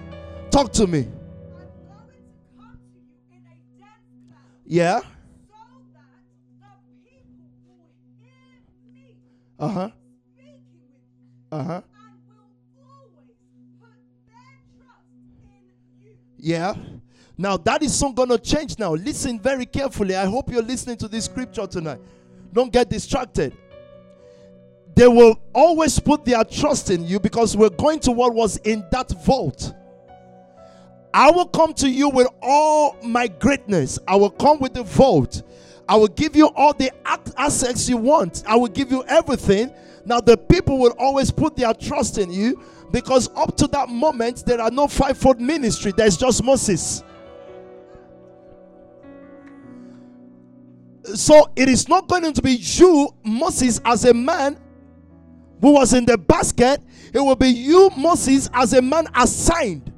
Talk 0.52 0.72
to 0.74 0.86
me. 0.86 1.08
Yeah? 4.66 5.02
Uh 9.60 9.68
huh. 9.68 9.90
Uh 11.52 11.64
huh. 11.64 11.82
Yeah. 16.38 16.76
Now 17.38 17.58
that 17.58 17.82
is 17.82 17.98
soon 17.98 18.14
going 18.14 18.30
to 18.30 18.38
change 18.38 18.78
now. 18.78 18.94
Listen 18.94 19.40
very 19.40 19.66
carefully. 19.66 20.16
I 20.16 20.26
hope 20.26 20.52
you're 20.52 20.62
listening 20.62 20.98
to 20.98 21.08
this 21.08 21.26
scripture 21.26 21.66
tonight. 21.66 22.00
Don't 22.54 22.72
get 22.72 22.90
distracted. 22.90 23.58
They 24.96 25.08
will 25.08 25.40
always 25.54 26.00
put 26.00 26.24
their 26.24 26.44
trust 26.44 26.92
in 26.92 27.04
you 27.04 27.20
because 27.20 27.58
we're 27.58 27.70
going 27.70 28.00
to 28.02 28.12
what 28.12 28.34
was 28.34 28.58
in 28.58 28.86
that 28.92 29.10
vault. 29.26 29.74
I 31.14 31.32
will 31.32 31.48
come 31.48 31.74
to 31.76 31.90
you 31.90 32.10
with 32.10 32.28
all 32.42 32.98
my 33.04 33.28
greatness. 33.28 34.00
I 34.08 34.16
will 34.16 34.30
come 34.30 34.60
with 34.60 34.74
the 34.74 34.84
vault. 34.84 35.42
I 35.90 35.96
will 35.96 36.08
give 36.08 36.36
you 36.36 36.48
all 36.56 36.74
the 36.74 36.92
assets 37.38 37.90
you 37.90 37.98
want. 37.98 38.44
I 38.48 38.56
will 38.56 38.68
give 38.68 38.92
you 38.92 39.04
everything. 39.08 39.74
Now, 40.06 40.20
the 40.20 40.38
people 40.38 40.80
will 40.80 40.96
always 41.00 41.32
put 41.32 41.56
their 41.56 41.74
trust 41.74 42.18
in 42.18 42.32
you 42.32 42.62
because 42.92 43.30
up 43.36 43.58
to 43.58 43.68
that 43.68 43.90
moment, 43.90 44.46
there 44.46 44.62
are 44.62 44.72
no 44.72 44.88
fivefold 44.88 45.40
ministry. 45.40 45.92
There's 45.96 46.18
just 46.18 46.44
Moses. 46.44 47.04
So, 51.04 51.52
it 51.56 51.70
is 51.70 51.90
not 51.90 52.08
going 52.08 52.32
to 52.32 52.42
be 52.42 52.54
you, 52.54 53.10
Moses, 53.24 53.82
as 53.86 54.06
a 54.06 54.14
man 54.14 54.58
who 55.62 55.72
was 55.72 55.94
in 55.94 56.06
the 56.06 56.18
basket. 56.18 56.82
It 57.14 57.20
will 57.20 57.36
be 57.36 57.50
you, 57.50 57.90
Moses, 57.98 58.50
as 58.54 58.74
a 58.74 58.82
man 58.82 59.08
assigned 59.16 59.92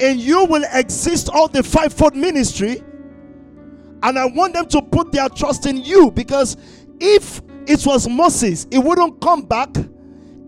And 0.00 0.20
you 0.20 0.44
will 0.44 0.64
exist 0.72 1.28
all 1.28 1.48
the 1.48 1.62
fivefold 1.62 2.14
ministry. 2.14 2.82
And 4.02 4.18
I 4.18 4.26
want 4.26 4.54
them 4.54 4.66
to 4.66 4.82
put 4.82 5.12
their 5.12 5.28
trust 5.28 5.66
in 5.66 5.78
you 5.78 6.10
because 6.10 6.56
if 7.00 7.42
it 7.66 7.84
was 7.84 8.08
Moses, 8.08 8.66
he 8.70 8.78
wouldn't 8.78 9.20
come 9.20 9.42
back 9.42 9.76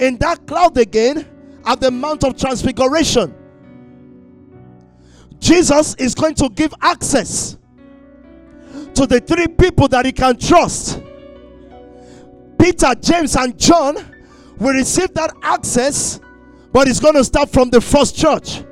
in 0.00 0.16
that 0.18 0.46
cloud 0.46 0.78
again 0.78 1.28
at 1.64 1.80
the 1.80 1.90
Mount 1.90 2.24
of 2.24 2.36
Transfiguration. 2.36 3.34
Jesus 5.38 5.94
is 5.96 6.14
going 6.14 6.34
to 6.36 6.48
give 6.50 6.72
access 6.80 7.58
to 8.94 9.06
the 9.06 9.20
three 9.20 9.48
people 9.48 9.88
that 9.88 10.06
he 10.06 10.12
can 10.12 10.36
trust. 10.36 11.02
Peter, 12.58 12.94
James, 13.00 13.36
and 13.36 13.58
John 13.58 13.96
will 14.58 14.74
receive 14.74 15.12
that 15.14 15.34
access, 15.42 16.20
but 16.72 16.86
it's 16.88 17.00
going 17.00 17.14
to 17.14 17.24
start 17.24 17.50
from 17.50 17.70
the 17.70 17.80
first 17.80 18.16
church. 18.16 18.62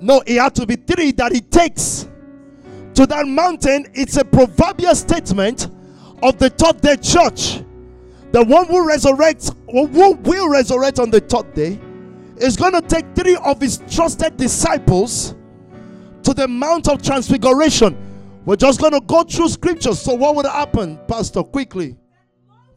No, 0.00 0.22
it 0.26 0.38
had 0.38 0.54
to 0.56 0.66
be 0.66 0.76
three 0.76 1.12
that 1.12 1.32
he 1.32 1.40
takes 1.40 2.08
to 2.94 3.06
that 3.06 3.26
mountain. 3.26 3.86
It's 3.94 4.16
a 4.16 4.24
proverbial 4.24 4.94
statement 4.94 5.68
of 6.22 6.38
the 6.38 6.50
third 6.50 6.80
day 6.80 6.96
church. 6.96 7.62
The 8.32 8.44
one 8.44 8.66
who 8.66 8.86
resurrects, 8.86 9.54
who 9.70 9.86
will 9.86 10.48
resurrect 10.48 10.98
on 10.98 11.10
the 11.10 11.20
third 11.20 11.54
day, 11.54 11.80
is 12.36 12.56
going 12.56 12.72
to 12.72 12.82
take 12.82 13.06
three 13.14 13.36
of 13.36 13.60
his 13.60 13.78
trusted 13.88 14.36
disciples 14.36 15.34
to 16.24 16.34
the 16.34 16.48
Mount 16.48 16.88
of 16.88 17.00
Transfiguration. 17.02 17.96
We're 18.44 18.56
just 18.56 18.78
going 18.78 18.92
to 18.92 19.00
go 19.00 19.24
through 19.24 19.48
scriptures. 19.48 20.00
So, 20.00 20.14
what 20.14 20.36
would 20.36 20.44
happen, 20.44 20.98
Pastor, 21.08 21.42
quickly? 21.42 21.88
Then 21.88 21.96
Moses 22.46 22.68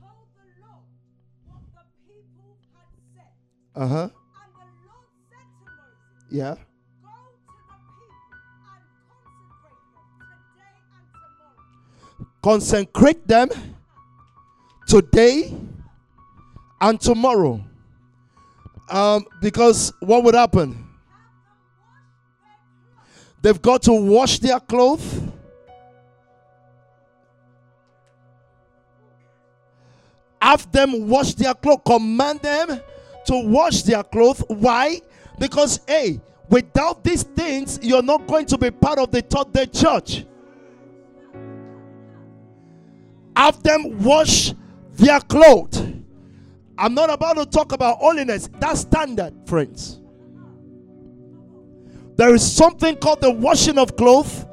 told 0.00 0.28
the 0.36 0.46
Lord 0.62 0.84
what 1.46 1.62
the 1.74 1.82
people 2.06 2.58
had 2.72 2.90
said. 3.14 3.82
Uh 3.82 3.86
huh. 3.88 4.02
And 4.02 4.10
the 4.10 4.70
Lord 4.86 5.10
said 5.28 5.46
to 5.50 5.66
Moses, 5.66 6.30
Yeah. 6.30 6.54
Go 7.02 7.10
to 7.26 7.42
the 7.90 8.22
people 8.22 9.00
and 12.18 12.26
consecrate 12.42 13.26
them 13.26 13.48
today 14.86 15.50
and 15.50 15.50
tomorrow. 15.50 15.50
Consecrate 15.50 15.58
them 15.58 15.58
today 15.58 15.58
and 16.80 17.00
tomorrow. 17.00 17.64
Um, 18.90 19.26
because 19.40 19.92
what 20.00 20.24
would 20.24 20.34
happen? 20.34 20.89
They've 23.42 23.60
got 23.60 23.82
to 23.82 23.92
wash 23.92 24.38
their 24.38 24.60
clothes. 24.60 25.20
Have 30.42 30.70
them 30.72 31.08
wash 31.08 31.34
their 31.34 31.54
clothes. 31.54 31.80
Command 31.86 32.40
them 32.40 32.80
to 33.26 33.42
wash 33.46 33.82
their 33.82 34.02
clothes. 34.02 34.42
Why? 34.48 35.00
Because, 35.38 35.80
hey, 35.86 36.20
without 36.48 37.02
these 37.04 37.22
things, 37.22 37.78
you're 37.82 38.02
not 38.02 38.26
going 38.26 38.46
to 38.46 38.58
be 38.58 38.70
part 38.70 38.98
of 38.98 39.10
the 39.10 39.22
third 39.22 39.52
day 39.52 39.66
church. 39.66 40.26
Have 43.36 43.62
them 43.62 44.02
wash 44.02 44.52
their 44.92 45.20
clothes. 45.20 45.82
I'm 46.76 46.94
not 46.94 47.10
about 47.10 47.36
to 47.36 47.46
talk 47.46 47.72
about 47.72 47.98
holiness. 47.98 48.48
That's 48.58 48.80
standard, 48.80 49.34
friends. 49.46 49.99
There 52.20 52.34
is 52.34 52.54
something 52.54 52.96
called 52.96 53.22
the 53.22 53.30
washing 53.30 53.78
of 53.78 53.96
clothes. 53.96 54.44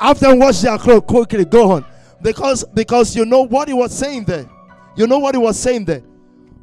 Have 0.00 0.18
them 0.18 0.38
wash 0.38 0.62
their 0.62 0.78
clothes 0.78 1.04
quickly. 1.06 1.44
Go 1.44 1.72
on. 1.72 1.84
Because 2.22 2.64
because 2.72 3.14
you 3.14 3.26
know 3.26 3.42
what 3.42 3.68
he 3.68 3.74
was 3.74 3.92
saying 3.92 4.24
there. 4.24 4.48
You 4.96 5.06
know 5.06 5.18
what 5.18 5.34
he 5.34 5.38
was 5.38 5.58
saying 5.58 5.84
there. 5.84 6.00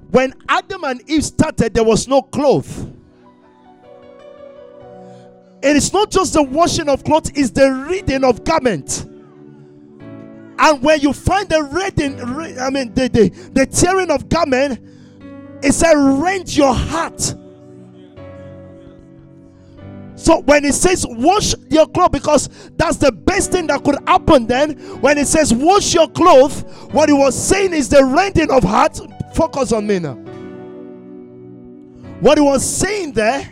When 0.10 0.34
Adam 0.50 0.84
and 0.86 1.08
Eve 1.08 1.24
started, 1.24 1.76
there 1.76 1.84
was 1.84 2.08
no 2.08 2.24
cloth. 2.24 2.88
It 5.62 5.76
is 5.76 5.94
not 5.94 6.10
just 6.10 6.34
the 6.34 6.42
washing 6.42 6.90
of 6.90 7.04
clothes, 7.04 7.32
it's 7.36 7.52
the 7.52 7.72
reading 7.88 8.24
of 8.24 8.44
garment. 8.44 9.06
And 10.64 10.84
when 10.84 11.02
you 11.02 11.12
find 11.12 11.50
the 11.50 11.64
reading, 11.64 12.22
I 12.60 12.70
mean 12.70 12.94
the, 12.94 13.10
the, 13.10 13.30
the 13.54 13.66
tearing 13.66 14.12
of 14.12 14.30
garment, 14.30 14.80
it 15.64 15.74
said 15.74 15.94
rend 15.94 16.56
your 16.56 16.74
heart. 16.74 17.20
So 20.16 20.42
when 20.42 20.64
it 20.64 20.76
says 20.76 21.04
wash 21.10 21.56
your 21.72 21.88
clothes, 21.88 22.10
because 22.12 22.50
that's 22.78 22.98
the 22.98 23.12
best 23.12 23.52
thing 23.52 23.66
that 23.68 23.84
could 23.84 23.98
happen 24.06 24.46
then. 24.46 24.78
When 25.02 25.18
it 25.18 25.26
says 25.26 25.52
wash 25.52 25.96
your 25.96 26.08
clothes, 26.08 26.62
what 26.92 27.10
he 27.10 27.14
was 27.14 27.34
saying 27.34 27.74
is 27.74 27.90
the 27.90 28.06
rending 28.06 28.52
of 28.52 28.64
heart. 28.64 29.00
Focus 29.34 29.72
on 29.72 29.88
me 29.88 29.98
now. 29.98 30.14
What 32.20 32.38
he 32.38 32.44
was 32.44 32.64
saying 32.64 33.14
there 33.14 33.50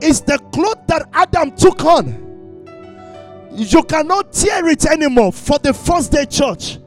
is 0.00 0.22
the 0.22 0.38
cloth 0.54 0.86
that 0.86 1.10
Adam 1.12 1.54
took 1.54 1.84
on. 1.84 2.27
You 3.58 3.82
cannot 3.82 4.32
tear 4.32 4.68
it 4.68 4.86
anymore 4.86 5.32
for 5.32 5.58
the 5.58 5.74
first 5.74 6.12
day 6.12 6.26
church. 6.26 6.78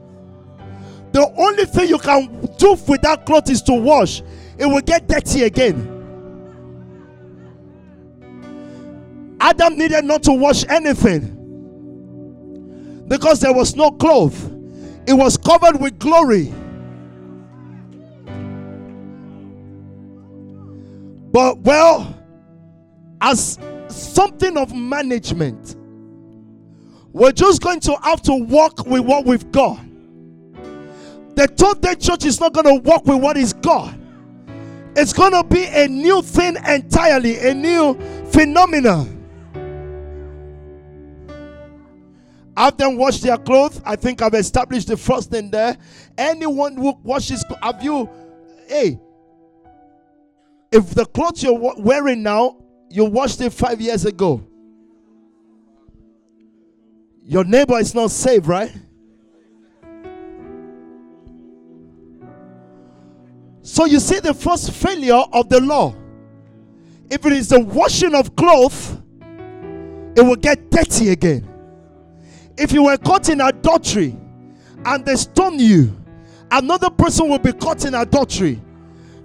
The 1.12 1.30
only 1.36 1.66
thing 1.66 1.90
you 1.90 1.98
can 1.98 2.48
do 2.56 2.72
with 2.88 3.02
that 3.02 3.26
cloth 3.26 3.50
is 3.50 3.60
to 3.62 3.74
wash. 3.74 4.22
It 4.56 4.64
will 4.64 4.80
get 4.80 5.06
dirty 5.06 5.42
again. 5.42 5.90
Adam 9.38 9.76
needed 9.76 10.06
not 10.06 10.22
to 10.22 10.32
wash 10.32 10.64
anything 10.70 11.38
because 13.06 13.40
there 13.40 13.52
was 13.52 13.76
no 13.76 13.90
cloth. 13.90 14.50
It 15.06 15.12
was 15.12 15.36
covered 15.36 15.78
with 15.78 15.98
glory. 15.98 16.54
But 21.32 21.58
well, 21.58 22.18
as 23.20 23.58
something 23.88 24.56
of 24.56 24.74
management, 24.74 25.76
we're 27.12 27.32
just 27.32 27.62
going 27.62 27.80
to 27.80 27.96
have 28.02 28.22
to 28.22 28.34
walk 28.34 28.86
with 28.86 29.02
what 29.02 29.24
we've 29.24 29.50
got. 29.52 29.78
The 31.34 31.46
third 31.46 31.80
day 31.80 31.94
church 31.94 32.24
is 32.24 32.40
not 32.40 32.52
going 32.52 32.66
to 32.66 32.82
walk 32.82 33.06
with 33.06 33.22
what 33.22 33.36
is 33.36 33.52
God. 33.52 33.98
It's 34.94 35.12
going 35.12 35.32
to 35.32 35.42
be 35.42 35.64
a 35.64 35.88
new 35.88 36.20
thing 36.22 36.56
entirely, 36.66 37.38
a 37.38 37.54
new 37.54 37.94
phenomenon. 38.30 39.18
Have 42.56 42.76
them 42.76 42.98
wash 42.98 43.20
their 43.20 43.38
clothes. 43.38 43.80
I 43.84 43.96
think 43.96 44.20
I've 44.20 44.34
established 44.34 44.88
the 44.88 44.96
first 44.96 45.30
thing 45.30 45.50
there. 45.50 45.76
Anyone 46.18 46.76
who 46.76 46.94
washes, 47.02 47.42
have 47.62 47.82
you, 47.82 48.10
hey, 48.68 49.00
if 50.70 50.90
the 50.90 51.06
clothes 51.06 51.42
you're 51.42 51.74
wearing 51.78 52.22
now, 52.22 52.58
you 52.90 53.06
washed 53.06 53.40
it 53.40 53.54
five 53.54 53.80
years 53.80 54.04
ago, 54.04 54.46
your 57.24 57.44
neighbor 57.44 57.78
is 57.78 57.94
not 57.94 58.10
saved, 58.10 58.46
right? 58.46 58.72
So 63.62 63.84
you 63.84 64.00
see 64.00 64.18
the 64.18 64.34
first 64.34 64.72
failure 64.72 65.22
of 65.32 65.48
the 65.48 65.60
law. 65.60 65.94
If 67.10 67.24
it 67.26 67.32
is 67.32 67.48
the 67.48 67.60
washing 67.60 68.14
of 68.14 68.34
clothes, 68.36 68.96
it 70.16 70.22
will 70.22 70.36
get 70.36 70.70
dirty 70.70 71.10
again. 71.10 71.48
If 72.58 72.72
you 72.72 72.84
were 72.84 72.96
caught 72.98 73.28
in 73.28 73.40
adultery 73.40 74.16
and 74.84 75.04
they 75.04 75.16
stone 75.16 75.58
you, 75.58 75.96
another 76.50 76.90
person 76.90 77.28
will 77.28 77.38
be 77.38 77.52
caught 77.52 77.84
in 77.84 77.94
adultery. 77.94 78.60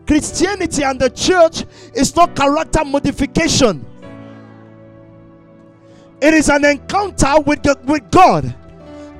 Christianity 0.06 0.84
and 0.84 1.00
the 1.00 1.10
church 1.10 1.66
is 1.93 2.16
not 2.16 2.36
character 2.36 2.86
modification. 2.86 3.86
It 6.22 6.34
is 6.34 6.49
an 6.49 6.65
encounter 6.65 7.39
with, 7.45 7.63
the- 7.63 7.80
with 7.86 8.09
God. 8.11 8.53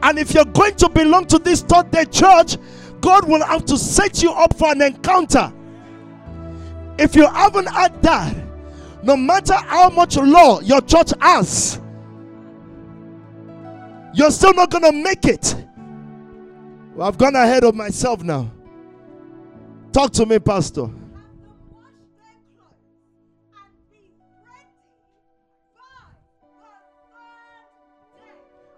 And 0.03 0.19
if 0.19 0.33
you're 0.33 0.45
going 0.45 0.75
to 0.75 0.89
belong 0.89 1.25
to 1.27 1.39
this 1.39 1.61
third 1.61 1.91
day 1.91 2.05
church, 2.05 2.57
God 3.01 3.27
will 3.27 3.43
have 3.45 3.65
to 3.65 3.77
set 3.77 4.21
you 4.23 4.31
up 4.31 4.55
for 4.57 4.71
an 4.71 4.81
encounter. 4.81 5.51
If 6.97 7.15
you 7.15 7.27
haven't 7.27 7.67
had 7.67 8.01
that, 8.03 8.35
no 9.03 9.15
matter 9.15 9.53
how 9.53 9.89
much 9.89 10.17
law 10.17 10.59
your 10.61 10.81
church 10.81 11.11
has, 11.21 11.79
you're 14.13 14.31
still 14.31 14.53
not 14.53 14.71
going 14.71 14.83
to 14.83 14.91
make 14.91 15.25
it. 15.25 15.55
Well, 16.95 17.07
I've 17.07 17.17
gone 17.17 17.35
ahead 17.35 17.63
of 17.63 17.75
myself 17.75 18.23
now. 18.23 18.51
Talk 19.91 20.11
to 20.13 20.25
me, 20.25 20.39
Pastor. 20.39 20.89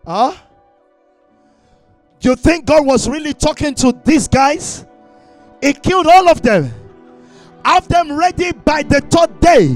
Huh? 0.05 0.33
You 2.21 2.35
think 2.35 2.65
God 2.65 2.85
was 2.85 3.07
really 3.07 3.33
talking 3.33 3.73
to 3.75 3.97
these 4.03 4.27
guys? 4.27 4.85
He 5.61 5.73
killed 5.73 6.07
all 6.07 6.29
of 6.29 6.41
them. 6.41 6.71
Have 7.63 7.87
them 7.87 8.11
ready 8.11 8.51
by 8.51 8.83
the 8.83 9.01
third 9.01 9.39
day. 9.39 9.67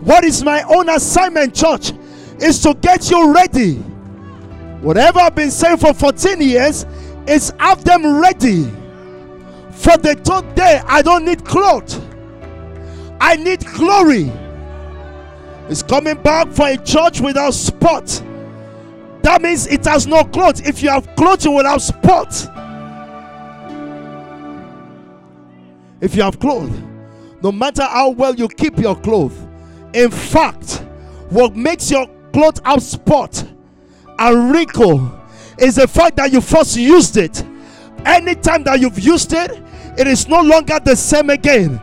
What 0.00 0.24
is 0.24 0.42
my 0.42 0.62
own 0.62 0.88
assignment, 0.88 1.54
church? 1.54 1.92
Is 2.38 2.60
to 2.62 2.74
get 2.74 3.10
you 3.10 3.32
ready. 3.32 3.74
Whatever 4.80 5.20
I've 5.20 5.34
been 5.34 5.50
saying 5.50 5.76
for 5.78 5.92
14 5.92 6.40
years 6.40 6.86
is 7.26 7.52
have 7.58 7.84
them 7.84 8.20
ready. 8.20 8.64
For 9.72 9.96
the 9.96 10.14
third 10.24 10.54
day, 10.54 10.80
I 10.86 11.02
don't 11.02 11.24
need 11.24 11.44
clothes. 11.44 12.00
I 13.20 13.36
need 13.36 13.64
glory. 13.66 14.32
It's 15.68 15.82
coming 15.82 16.16
back 16.22 16.48
for 16.48 16.66
a 16.66 16.76
church 16.78 17.20
without 17.20 17.52
spot. 17.52 18.22
That 19.22 19.42
means 19.42 19.66
it 19.66 19.84
has 19.84 20.06
no 20.06 20.24
clothes. 20.24 20.60
If 20.60 20.82
you 20.82 20.88
have 20.88 21.14
clothes, 21.16 21.44
you 21.44 21.50
will 21.50 21.64
have 21.66 21.82
spot. 21.82 22.32
If 26.00 26.14
you 26.14 26.22
have 26.22 26.38
clothes, 26.38 26.72
no 27.42 27.52
matter 27.52 27.82
how 27.82 28.10
well 28.10 28.34
you 28.34 28.48
keep 28.48 28.78
your 28.78 28.96
clothes, 28.96 29.36
in 29.92 30.10
fact, 30.10 30.84
what 31.28 31.54
makes 31.54 31.90
your 31.90 32.06
clothes 32.32 32.60
have 32.64 32.82
spot 32.82 33.44
and 34.18 34.52
wrinkle 34.52 35.20
is 35.58 35.76
the 35.76 35.86
fact 35.86 36.16
that 36.16 36.32
you 36.32 36.40
first 36.40 36.76
used 36.76 37.16
it. 37.16 37.44
Anytime 38.06 38.64
that 38.64 38.80
you've 38.80 38.98
used 38.98 39.32
it, 39.32 39.50
it 39.98 40.06
is 40.06 40.26
no 40.28 40.40
longer 40.40 40.78
the 40.82 40.96
same 40.96 41.28
again. 41.30 41.80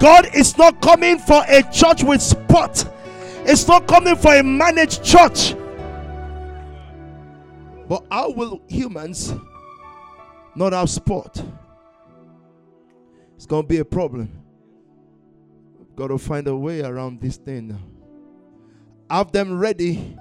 God 0.00 0.28
is 0.34 0.56
not 0.58 0.80
coming 0.80 1.18
for 1.18 1.42
a 1.46 1.62
church 1.70 2.02
with 2.02 2.20
spot. 2.22 2.84
It's 3.44 3.68
not 3.68 3.86
coming 3.86 4.16
for 4.16 4.34
a 4.34 4.42
managed 4.42 5.04
church. 5.04 5.54
But 7.90 8.06
how 8.08 8.30
will 8.30 8.62
humans 8.68 9.34
not 10.54 10.72
have 10.72 10.88
sport? 10.88 11.42
It's 13.34 13.46
going 13.46 13.64
to 13.64 13.68
be 13.68 13.78
a 13.78 13.84
problem. 13.84 14.30
We've 15.76 15.96
got 15.96 16.06
to 16.06 16.18
find 16.18 16.46
a 16.46 16.54
way 16.54 16.82
around 16.82 17.20
this 17.20 17.36
thing. 17.36 17.76
Have 19.10 19.32
them 19.32 19.58
ready 19.58 20.16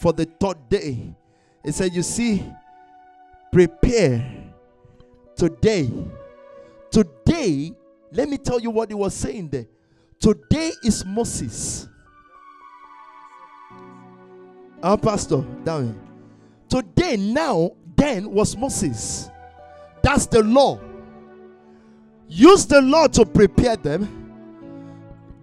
for 0.00 0.14
the 0.14 0.24
third 0.24 0.70
day. 0.70 1.14
He 1.62 1.72
said, 1.72 1.92
You 1.92 2.02
see, 2.02 2.42
prepare 3.52 4.24
today. 5.36 5.90
Today, 6.90 7.72
let 8.12 8.30
me 8.30 8.38
tell 8.38 8.58
you 8.58 8.70
what 8.70 8.88
he 8.88 8.94
was 8.94 9.12
saying 9.12 9.50
there. 9.50 9.66
Today 10.18 10.72
is 10.82 11.04
Moses. 11.04 11.86
Our 14.82 14.96
pastor, 14.96 15.44
down 15.64 15.92
here. 15.92 16.13
Today, 16.68 17.16
now, 17.16 17.72
then 17.96 18.30
was 18.30 18.56
Moses. 18.56 19.30
That's 20.02 20.26
the 20.26 20.42
law. 20.42 20.80
Use 22.28 22.66
the 22.66 22.80
law 22.80 23.06
to 23.08 23.24
prepare 23.24 23.76
them. 23.76 24.20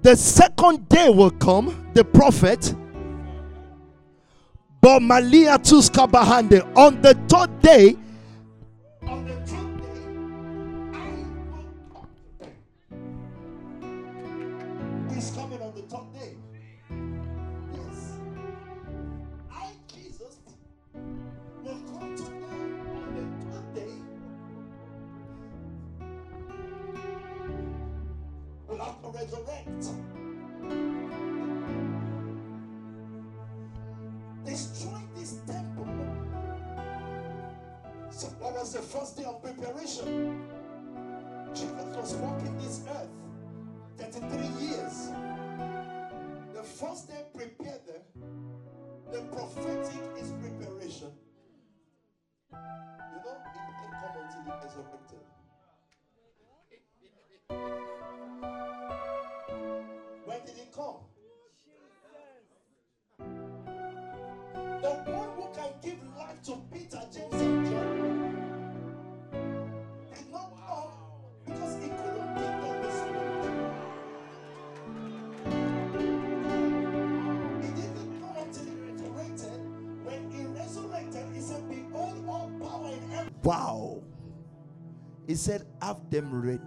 The 0.01 0.15
second 0.15 0.89
day 0.89 1.09
will 1.09 1.31
come, 1.31 1.89
the 1.93 2.03
prophet. 2.03 2.73
But 4.81 5.01
Malia 5.01 5.59
Tuskabahande 5.59 6.75
on 6.75 7.01
the 7.01 7.13
third 7.27 7.61
day. 7.61 7.95
Them 86.21 86.41
ready. 86.41 86.59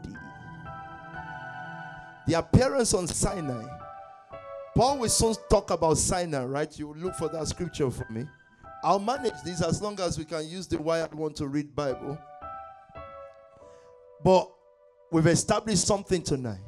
The 2.26 2.34
appearance 2.34 2.94
on 2.94 3.06
Sinai. 3.06 3.66
Paul 4.74 4.98
will 4.98 5.08
soon 5.08 5.34
talk 5.48 5.70
about 5.70 5.98
Sinai, 5.98 6.44
right? 6.44 6.78
You 6.78 6.94
look 6.94 7.14
for 7.14 7.28
that 7.28 7.46
scripture 7.46 7.90
for 7.90 8.06
me. 8.10 8.26
I'll 8.82 8.98
manage 8.98 9.40
this 9.44 9.62
as 9.62 9.80
long 9.80 9.98
as 10.00 10.18
we 10.18 10.24
can 10.24 10.46
use 10.46 10.66
the 10.66 10.80
wired 10.80 11.14
one 11.14 11.32
to 11.34 11.46
read 11.46 11.74
Bible. 11.74 12.18
But 14.22 14.50
we've 15.12 15.26
established 15.26 15.86
something 15.86 16.22
tonight. 16.22 16.60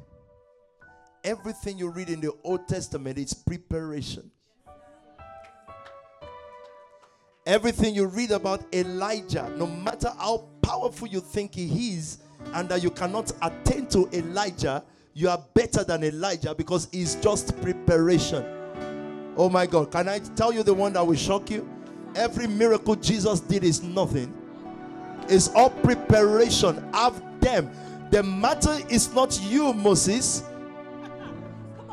Everything 1.25 1.79
you 1.79 1.91
read 1.91 2.09
in 2.09 2.21
the 2.21 2.33
Old 2.45 2.69
Testament 2.69 3.19
is 3.19 3.35
preparation. 3.35 4.31
Everything 7.45 7.95
you 7.95 8.07
read 8.07 8.31
about 8.31 8.65
Elijah, 8.73 9.53
no 9.57 9.67
matter 9.67 10.13
how 10.19 10.49
powerful 10.63 11.09
you 11.09 11.21
think 11.21 11.55
he 11.55 11.95
is, 11.95 12.19
and 12.55 12.69
that 12.69 12.83
you 12.83 12.91
cannot 12.91 13.33
attain 13.43 13.87
to 13.89 14.09
Elijah, 14.13 14.83
you 15.15 15.29
are 15.29 15.43
better 15.55 15.83
than 15.85 16.05
Elijah 16.05 16.55
because 16.55 16.89
it's 16.93 17.15
just 17.17 17.61
preparation. 17.63 18.45
Oh 19.37 19.49
my 19.49 19.67
God, 19.67 19.91
can 19.91 20.09
I 20.09 20.19
tell 20.19 20.53
you 20.53 20.63
the 20.63 20.75
one 20.75 20.93
that 20.95 21.07
will 21.07 21.17
shock 21.17 21.51
you? 21.51 21.69
Every 22.15 22.47
miracle 22.47 22.97
Jesus 22.97 23.41
did 23.41 23.65
is 23.65 23.83
nothing, 23.83 24.33
it's 25.29 25.49
all 25.49 25.71
preparation. 25.71 26.83
Have 26.95 27.41
them. 27.41 27.71
The 28.11 28.23
matter 28.23 28.79
is 28.89 29.13
not 29.13 29.39
you, 29.43 29.73
Moses, 29.73 30.45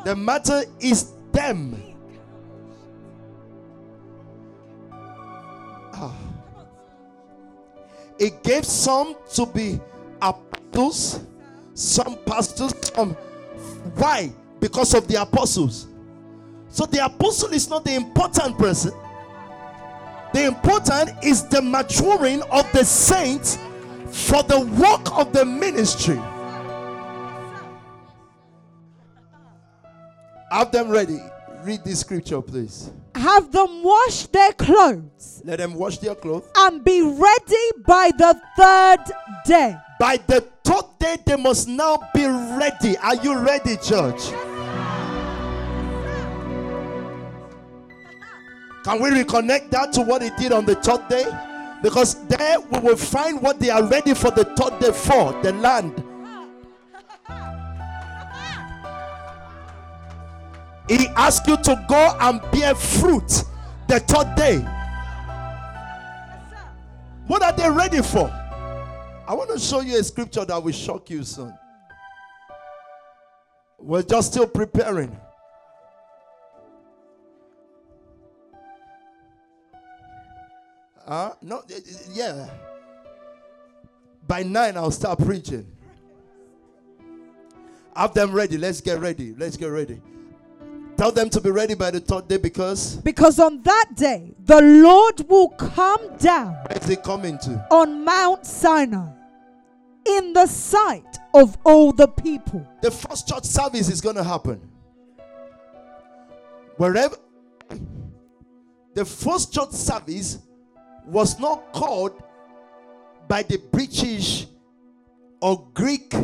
the 0.04 0.14
matter 0.14 0.62
is 0.80 1.12
them. 1.32 1.82
Ah. 5.92 6.16
It 8.18 8.42
gave 8.42 8.64
some 8.64 9.16
to 9.34 9.46
be 9.46 9.80
apostles, 10.78 11.20
some 11.74 12.16
pastors, 12.26 12.72
some. 12.94 13.14
Why? 13.96 14.32
Because 14.60 14.94
of 14.94 15.06
the 15.08 15.20
apostles. 15.20 15.86
So 16.68 16.86
the 16.86 17.04
apostle 17.04 17.50
is 17.52 17.68
not 17.68 17.84
the 17.84 17.94
important 17.94 18.58
person. 18.58 18.92
The 20.32 20.46
important 20.46 21.10
is 21.24 21.44
the 21.46 21.62
maturing 21.62 22.42
of 22.50 22.70
the 22.72 22.84
saints 22.84 23.56
for 24.10 24.42
the 24.42 24.60
work 24.60 25.16
of 25.16 25.32
the 25.32 25.44
ministry. 25.44 26.20
Have 30.50 30.72
them 30.72 30.88
ready. 30.88 31.18
Read 31.62 31.80
this 31.84 32.00
scripture, 32.00 32.42
please. 32.42 32.90
Have 33.14 33.50
them 33.52 33.82
wash 33.82 34.26
their 34.26 34.52
clothes 34.52 35.40
Let 35.44 35.58
them 35.58 35.74
wash 35.74 35.98
their 35.98 36.14
clothes. 36.16 36.44
and 36.56 36.84
be 36.84 37.00
ready 37.00 37.70
by 37.86 38.10
the 38.18 38.38
third 38.56 38.98
day. 39.46 39.76
By 40.00 40.16
the 40.26 40.44
third 40.64 40.84
day, 40.98 41.16
they 41.24 41.36
must 41.36 41.68
now 41.68 42.08
be 42.14 42.26
ready. 42.26 42.96
Are 42.98 43.16
you 43.16 43.38
ready, 43.38 43.76
church? 43.76 44.30
Can 48.84 49.00
we 49.00 49.10
reconnect 49.10 49.70
that 49.70 49.92
to 49.94 50.02
what 50.02 50.22
he 50.22 50.30
did 50.38 50.52
on 50.52 50.66
the 50.66 50.74
third 50.74 51.08
day? 51.08 51.24
Because 51.82 52.26
there 52.26 52.60
we 52.60 52.78
will 52.80 52.96
find 52.96 53.40
what 53.40 53.58
they 53.58 53.70
are 53.70 53.82
ready 53.84 54.14
for 54.14 54.30
the 54.30 54.44
third 54.44 54.78
day 54.78 54.92
for 54.92 55.32
the 55.42 55.52
land. 55.54 56.02
He 60.88 61.08
asked 61.16 61.46
you 61.46 61.56
to 61.56 61.84
go 61.88 62.16
and 62.20 62.40
bear 62.52 62.74
fruit 62.74 63.44
the 63.88 64.00
third 64.00 64.34
day. 64.34 64.58
What 67.26 67.42
are 67.42 67.52
they 67.52 67.70
ready 67.70 68.02
for? 68.02 68.30
I 69.26 69.32
want 69.34 69.50
to 69.50 69.58
show 69.58 69.80
you 69.80 69.98
a 69.98 70.04
scripture 70.04 70.44
that 70.44 70.62
will 70.62 70.72
shock 70.72 71.08
you 71.08 71.24
soon. 71.24 71.56
We're 73.78 74.02
just 74.02 74.32
still 74.32 74.46
preparing. 74.46 75.16
Uh, 81.06 81.30
no, 81.42 81.62
eh, 81.70 81.74
eh, 81.76 81.80
yeah. 82.12 82.48
By 84.26 84.42
nine, 84.42 84.76
I'll 84.76 84.90
start 84.90 85.18
preaching. 85.18 85.66
Have 87.94 88.14
them 88.14 88.32
ready. 88.32 88.56
Let's 88.56 88.80
get 88.80 89.00
ready. 89.00 89.34
Let's 89.36 89.56
get 89.56 89.66
ready. 89.66 90.00
Tell 90.96 91.10
them 91.10 91.28
to 91.30 91.40
be 91.40 91.50
ready 91.50 91.74
by 91.74 91.90
the 91.90 92.00
third 92.00 92.28
day 92.28 92.36
because 92.36 92.96
Because 92.96 93.40
on 93.40 93.62
that 93.62 93.90
day, 93.96 94.32
the 94.44 94.60
Lord 94.60 95.28
will 95.28 95.48
come 95.50 96.16
down 96.18 96.54
where 96.68 96.78
is 96.80 96.86
he 96.88 96.96
coming 96.96 97.36
to? 97.38 97.66
on 97.70 98.04
Mount 98.04 98.46
Sinai 98.46 99.08
in 100.06 100.32
the 100.34 100.46
sight 100.46 101.18
of 101.34 101.56
all 101.64 101.92
the 101.92 102.06
people. 102.06 102.66
The 102.82 102.90
first 102.90 103.26
church 103.28 103.44
service 103.44 103.88
is 103.88 104.00
going 104.00 104.16
to 104.16 104.24
happen. 104.24 104.60
Wherever 106.76 107.16
the 108.94 109.04
first 109.04 109.52
church 109.52 109.70
service 109.72 110.38
was 111.06 111.38
not 111.40 111.72
called 111.72 112.22
by 113.28 113.42
the 113.42 113.56
British 113.72 114.46
or 115.40 115.66
Greek 115.74 116.14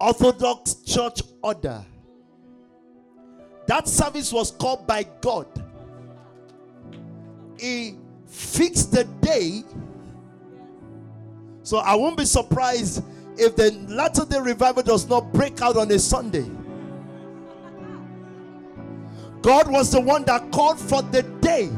Orthodox 0.00 0.74
church 0.84 1.22
order. 1.42 1.84
That 3.68 3.86
service 3.86 4.32
was 4.32 4.50
called 4.50 4.86
by 4.86 5.04
God. 5.20 5.46
He 7.60 7.96
fixed 8.26 8.92
the 8.92 9.04
day. 9.20 9.62
So 11.62 11.76
I 11.76 11.94
won't 11.94 12.16
be 12.16 12.24
surprised 12.24 13.04
if 13.36 13.56
the 13.56 13.72
latter 13.86 14.24
day 14.24 14.40
revival 14.40 14.82
does 14.82 15.06
not 15.06 15.34
break 15.34 15.60
out 15.60 15.76
on 15.76 15.90
a 15.90 15.98
Sunday. 15.98 16.50
God 19.42 19.70
was 19.70 19.92
the 19.92 20.00
one 20.00 20.24
that 20.24 20.50
called 20.50 20.80
for 20.80 21.02
the 21.02 21.22
day. 21.42 21.68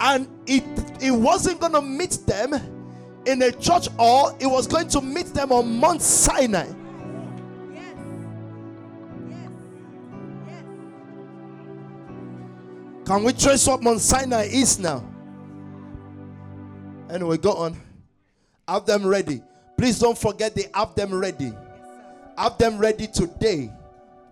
And 0.00 0.26
it, 0.46 0.64
it 1.02 1.10
wasn't 1.10 1.60
going 1.60 1.74
to 1.74 1.82
meet 1.82 2.18
them 2.26 2.54
in 3.26 3.42
a 3.42 3.52
church 3.52 3.88
hall, 3.98 4.34
it 4.40 4.46
was 4.46 4.66
going 4.66 4.88
to 4.88 5.02
meet 5.02 5.26
them 5.26 5.52
on 5.52 5.78
Mount 5.78 6.00
Sinai. 6.00 6.72
Can 13.10 13.24
we 13.24 13.32
trace 13.32 13.66
what 13.66 13.82
Mount 13.82 14.00
Sinai 14.00 14.44
is 14.44 14.78
now? 14.78 15.04
Anyway, 17.10 17.38
go 17.38 17.54
on. 17.54 17.76
Have 18.68 18.86
them 18.86 19.04
ready. 19.04 19.42
Please 19.76 19.98
don't 19.98 20.16
forget 20.16 20.54
they 20.54 20.66
have 20.74 20.94
them 20.94 21.12
ready. 21.12 21.52
Have 22.38 22.56
them 22.56 22.78
ready 22.78 23.08
today. 23.08 23.72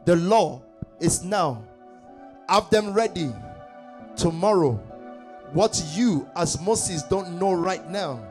The 0.05 0.15
law 0.15 0.63
is 1.01 1.25
now. 1.25 1.65
Have 2.49 2.71
them 2.71 2.95
ready 2.95 3.33
tomorrow. 4.17 4.75
What 5.55 5.83
you, 5.97 6.31
as 6.37 6.61
Moses, 6.61 7.03
don't 7.03 7.37
know 7.37 7.55
right 7.55 7.91
now, 7.91 8.25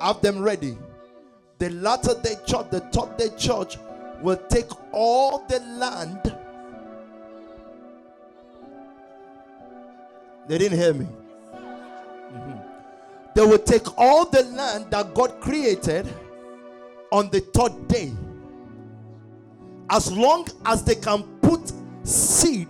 have 0.00 0.22
them 0.22 0.38
ready. 0.38 0.78
The 1.58 1.68
latter 1.68 2.14
day 2.22 2.36
church, 2.46 2.70
the 2.70 2.80
third 2.90 3.18
day 3.18 3.36
church, 3.36 3.76
will 4.22 4.40
take 4.48 4.70
all 4.92 5.44
the 5.46 5.60
land. 5.60 6.37
They 10.48 10.58
didn't 10.58 10.78
hear 10.78 10.94
me. 10.94 11.06
Mhm. 12.32 12.62
They 13.34 13.46
will 13.46 13.58
take 13.58 13.86
all 13.98 14.24
the 14.24 14.42
land 14.44 14.86
that 14.90 15.14
God 15.14 15.40
created 15.40 16.08
on 17.12 17.28
the 17.30 17.40
third 17.40 17.86
day. 17.88 18.12
As 19.90 20.10
long 20.10 20.46
as 20.64 20.82
they 20.82 20.94
can 20.94 21.22
put 21.42 21.72
seed 22.02 22.68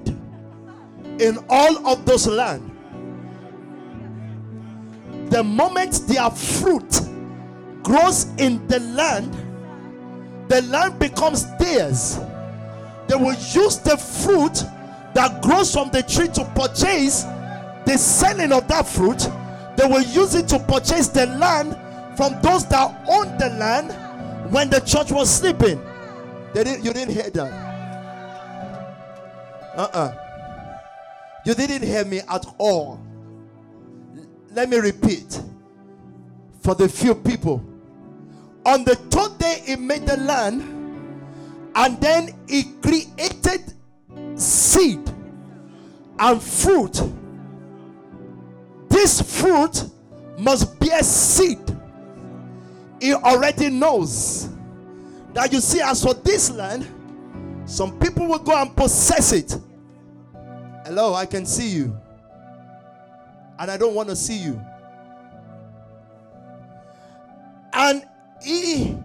in 1.19 1.39
all 1.49 1.87
of 1.87 2.05
those 2.05 2.27
land. 2.27 2.71
The 5.31 5.43
moment 5.43 6.07
their 6.07 6.31
fruit 6.31 7.01
grows 7.83 8.27
in 8.39 8.67
the 8.67 8.81
land, 8.81 9.37
the 10.49 10.63
land 10.63 10.99
becomes 10.99 11.47
theirs. 11.59 12.19
They 13.07 13.17
will 13.17 13.35
use 13.35 13.79
the 13.79 13.97
fruit 13.97 14.65
that 15.15 15.43
grows 15.43 15.73
from 15.73 15.91
the 15.91 16.03
tree 16.03 16.29
to 16.29 16.45
purchase 16.55 17.25
the 17.89 17.97
selling 17.97 18.53
of 18.53 18.69
that 18.69 18.87
fruit. 18.87 19.29
They 19.77 19.87
will 19.87 20.03
use 20.03 20.35
it 20.35 20.47
to 20.49 20.59
purchase 20.59 21.09
the 21.09 21.27
land 21.27 21.77
from 22.17 22.41
those 22.43 22.67
that 22.69 23.05
owned 23.09 23.41
the 23.41 23.49
land 23.51 24.53
when 24.53 24.69
the 24.69 24.81
church 24.81 25.11
was 25.11 25.31
sleeping. 25.31 25.81
They 26.53 26.65
didn't, 26.65 26.85
you 26.85 26.93
didn't 26.93 27.15
hear 27.15 27.31
that. 27.31 27.53
Uh-uh. 29.77 30.15
You 31.47 31.55
didn't 31.55 31.83
hear 31.83 32.05
me 32.05 32.19
at 32.29 32.45
all. 32.59 33.01
Let 34.51 34.69
me 34.69 34.79
repeat 34.79 35.41
for 36.61 36.75
the 36.75 36.89
few 36.89 37.15
people. 37.15 37.65
On 38.67 38.85
the 38.85 38.97
third 38.97 39.39
day, 39.39 39.63
he 39.65 39.77
made 39.77 40.07
the 40.07 40.17
land 40.19 40.63
and 41.75 42.01
then 42.01 42.35
he 42.49 42.65
created 42.83 43.73
seed 44.35 45.01
and 46.19 46.43
fruit. 46.43 47.01
This 48.99 49.23
fruit 49.41 49.85
must 50.39 50.81
bear 50.81 51.05
seed. 51.05 51.61
He 53.01 53.15
already 53.15 53.71
knows 53.71 54.49
that 55.33 55.53
you 55.53 55.61
see, 55.61 55.81
as 55.81 56.03
for 56.03 56.15
this 56.15 56.51
land, 56.51 56.85
some 57.65 57.97
people 58.01 58.27
will 58.27 58.41
go 58.41 58.61
and 58.61 58.75
possess 58.75 59.33
it. 59.33 59.57
Hello, 60.85 61.15
I 61.15 61.27
can 61.27 61.47
see 61.47 61.69
you. 61.69 61.97
And 63.61 63.71
I 63.71 63.77
don't 63.77 63.95
want 63.95 64.09
to 64.09 64.17
see 64.17 64.37
you. 64.37 64.61
And 67.73 68.05
he 68.43 68.99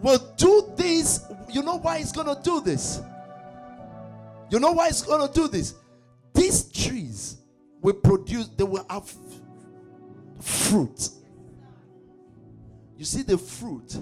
will 0.00 0.32
do 0.36 0.72
this. 0.76 1.24
You 1.50 1.64
know 1.64 1.80
why 1.80 1.98
he's 1.98 2.12
going 2.12 2.28
to 2.28 2.40
do 2.40 2.60
this? 2.60 3.00
You 4.48 4.60
know 4.60 4.70
why 4.70 4.86
he's 4.86 5.02
going 5.02 5.26
to 5.26 5.34
do 5.34 5.48
this? 5.48 5.74
These 6.34 6.70
trees 6.70 7.37
will 7.80 7.94
produce, 7.94 8.48
they 8.48 8.64
will 8.64 8.84
have 8.88 9.12
fruit. 10.40 11.10
You 12.96 13.04
see 13.04 13.22
the 13.22 13.38
fruit. 13.38 13.96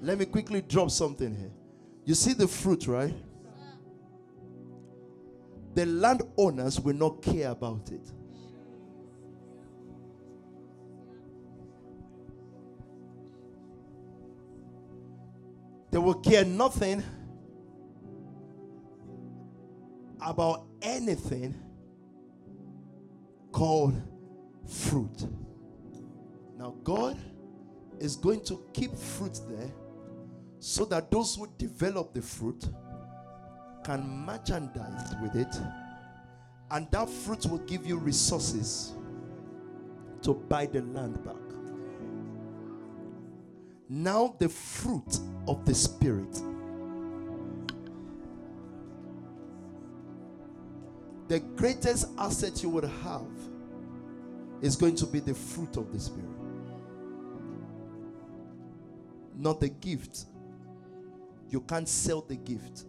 Let 0.00 0.18
me 0.18 0.24
quickly 0.24 0.60
drop 0.60 0.90
something 0.90 1.34
here. 1.34 1.52
You 2.04 2.14
see 2.14 2.32
the 2.34 2.48
fruit, 2.48 2.86
right? 2.86 3.14
The 5.74 5.86
landowners 5.86 6.80
will 6.80 6.94
not 6.94 7.22
care 7.22 7.50
about 7.50 7.90
it. 7.90 8.10
They 15.90 15.98
will 15.98 16.14
care 16.14 16.44
nothing 16.44 17.02
about 20.20 20.66
anything 20.82 21.54
called 23.54 23.94
fruit. 24.66 25.26
Now, 26.58 26.74
God 26.82 27.16
is 28.00 28.16
going 28.16 28.44
to 28.46 28.60
keep 28.72 28.94
fruit 28.94 29.40
there 29.48 29.70
so 30.58 30.84
that 30.86 31.10
those 31.10 31.36
who 31.36 31.48
develop 31.56 32.12
the 32.12 32.22
fruit 32.22 32.64
can 33.84 34.06
merchandise 34.26 35.14
with 35.22 35.36
it 35.36 35.54
And 36.70 36.90
that 36.90 37.08
fruit 37.08 37.46
will 37.46 37.58
give 37.58 37.86
you 37.86 37.98
resources 37.98 38.94
to 40.22 40.34
buy 40.34 40.66
the 40.66 40.82
land 40.82 41.22
back. 41.24 41.36
Now, 43.88 44.34
the 44.38 44.48
fruit 44.48 45.20
of 45.46 45.64
the 45.66 45.74
Spirit. 45.74 46.40
The 51.28 51.40
greatest 51.40 52.08
asset 52.18 52.62
you 52.62 52.68
would 52.70 52.84
have 52.84 53.26
is 54.60 54.76
going 54.76 54.94
to 54.96 55.06
be 55.06 55.20
the 55.20 55.34
fruit 55.34 55.76
of 55.76 55.92
the 55.92 55.98
Spirit, 55.98 56.28
not 59.36 59.60
the 59.60 59.68
gift. 59.68 60.26
You 61.48 61.60
can't 61.60 61.88
sell 61.88 62.20
the 62.22 62.36
gift, 62.36 62.84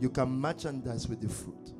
you 0.00 0.10
can 0.10 0.30
merchandise 0.30 1.08
with 1.08 1.20
the 1.20 1.28
fruit. 1.28 1.74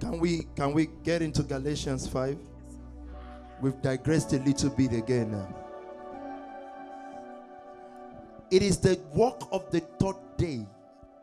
Can 0.00 0.20
we 0.20 0.46
can 0.54 0.72
we 0.72 0.88
get 1.02 1.22
into 1.22 1.42
Galatians 1.42 2.06
5? 2.06 2.38
We've 3.62 3.80
digressed 3.80 4.32
a 4.34 4.38
little 4.38 4.70
bit 4.70 4.92
again 4.92 5.32
now. 5.32 5.65
It 8.50 8.62
is 8.62 8.78
the 8.78 9.00
work 9.12 9.42
of 9.50 9.70
the 9.70 9.80
third 9.80 10.16
day. 10.36 10.66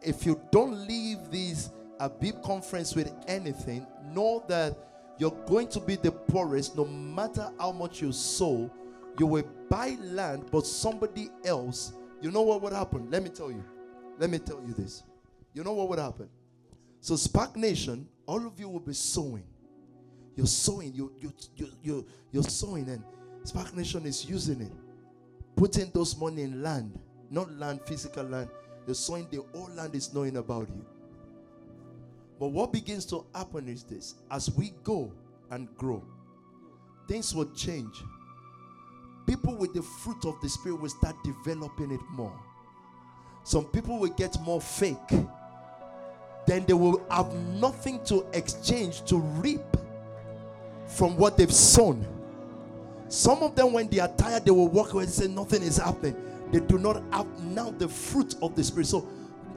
If 0.01 0.25
you 0.25 0.41
don't 0.51 0.87
leave 0.87 1.31
this 1.31 1.71
Abib 1.99 2.41
conference 2.43 2.95
with 2.95 3.13
anything, 3.27 3.87
know 4.13 4.43
that 4.49 4.77
you're 5.17 5.37
going 5.45 5.69
to 5.69 5.79
be 5.79 5.95
the 5.95 6.11
poorest 6.11 6.75
no 6.75 6.85
matter 6.85 7.49
how 7.59 7.71
much 7.71 8.01
you 8.01 8.11
sow. 8.11 8.69
You 9.17 9.27
will 9.27 9.47
buy 9.69 9.95
land, 10.01 10.49
but 10.51 10.65
somebody 10.65 11.29
else, 11.45 11.93
you 12.21 12.31
know 12.31 12.41
what 12.41 12.61
would 12.61 12.73
happen? 12.73 13.09
Let 13.09 13.23
me 13.23 13.29
tell 13.29 13.51
you. 13.51 13.63
Let 14.17 14.29
me 14.29 14.39
tell 14.39 14.61
you 14.67 14.73
this. 14.73 15.03
You 15.53 15.63
know 15.63 15.73
what 15.73 15.89
would 15.89 15.99
happen? 15.99 16.29
So, 16.99 17.15
Spark 17.15 17.55
Nation, 17.55 18.07
all 18.25 18.45
of 18.45 18.59
you 18.59 18.67
will 18.69 18.79
be 18.79 18.93
sowing. 18.93 19.43
You're 20.35 20.47
sowing, 20.47 20.93
you, 20.93 21.13
you, 21.19 21.33
you, 21.55 21.67
you, 21.83 22.05
you're 22.31 22.43
sowing, 22.43 22.89
and 22.89 23.03
Spark 23.43 23.75
Nation 23.75 24.05
is 24.05 24.25
using 24.25 24.61
it. 24.61 24.71
Putting 25.55 25.91
those 25.91 26.17
money 26.17 26.41
in 26.41 26.63
land, 26.63 26.99
not 27.33 27.51
land, 27.57 27.81
physical 27.85 28.23
land. 28.23 28.47
You're 28.85 28.95
sowing, 28.95 29.27
the 29.31 29.43
whole 29.53 29.69
land 29.75 29.95
is 29.95 30.13
knowing 30.13 30.37
about 30.37 30.69
you. 30.69 30.85
But 32.39 32.49
what 32.49 32.71
begins 32.71 33.05
to 33.05 33.25
happen 33.33 33.67
is 33.67 33.83
this 33.83 34.15
as 34.29 34.51
we 34.51 34.73
go 34.83 35.11
and 35.49 35.67
grow, 35.77 36.03
things 37.07 37.33
will 37.33 37.49
change. 37.51 38.03
People 39.25 39.55
with 39.55 39.73
the 39.73 39.81
fruit 39.81 40.25
of 40.25 40.39
the 40.41 40.49
Spirit 40.49 40.79
will 40.79 40.89
start 40.89 41.15
developing 41.23 41.91
it 41.91 42.01
more. 42.11 42.37
Some 43.43 43.65
people 43.65 43.97
will 43.97 44.09
get 44.09 44.39
more 44.41 44.61
fake. 44.61 44.97
Then 46.45 46.65
they 46.65 46.73
will 46.73 47.01
have 47.09 47.33
nothing 47.33 48.03
to 48.05 48.25
exchange 48.33 49.03
to 49.05 49.17
reap 49.17 49.61
from 50.87 51.17
what 51.17 51.37
they've 51.37 51.51
sown. 51.51 52.05
Some 53.07 53.43
of 53.43 53.55
them, 53.55 53.73
when 53.73 53.89
they 53.89 53.99
are 53.99 54.13
tired, 54.17 54.45
they 54.45 54.51
will 54.51 54.67
walk 54.67 54.93
away 54.93 55.03
and 55.03 55.11
say, 55.11 55.27
Nothing 55.27 55.61
is 55.61 55.77
happening. 55.77 56.15
They 56.53 56.59
do 56.59 56.77
not 56.77 57.01
have 57.11 57.25
now 57.43 57.71
the 57.71 57.87
fruit 57.89 58.35
of 58.41 58.55
the 58.55 58.63
Spirit. 58.63 58.85
So 58.85 59.07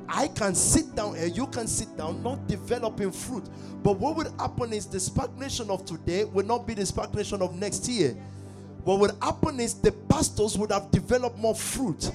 I 0.08 0.28
can 0.28 0.54
sit 0.54 0.94
down 0.94 1.14
and 1.16 1.36
you 1.36 1.46
can 1.48 1.66
sit 1.66 1.94
down, 1.96 2.22
not 2.22 2.46
developing 2.48 3.12
fruit. 3.12 3.44
But 3.82 3.98
what 3.98 4.16
would 4.16 4.28
happen 4.38 4.72
is 4.72 4.86
the 4.86 4.98
spark 4.98 5.36
nation 5.38 5.68
of 5.70 5.84
today 5.84 6.24
will 6.24 6.46
not 6.46 6.66
be 6.66 6.72
the 6.74 6.86
spark 6.86 7.14
nation 7.14 7.42
of 7.42 7.54
next 7.54 7.86
year. 7.86 8.16
What 8.84 9.00
would 9.00 9.10
happen 9.20 9.60
is 9.60 9.74
the 9.74 9.92
pastors 9.92 10.56
would 10.56 10.72
have 10.72 10.90
developed 10.90 11.38
more 11.38 11.54
fruit. 11.54 12.10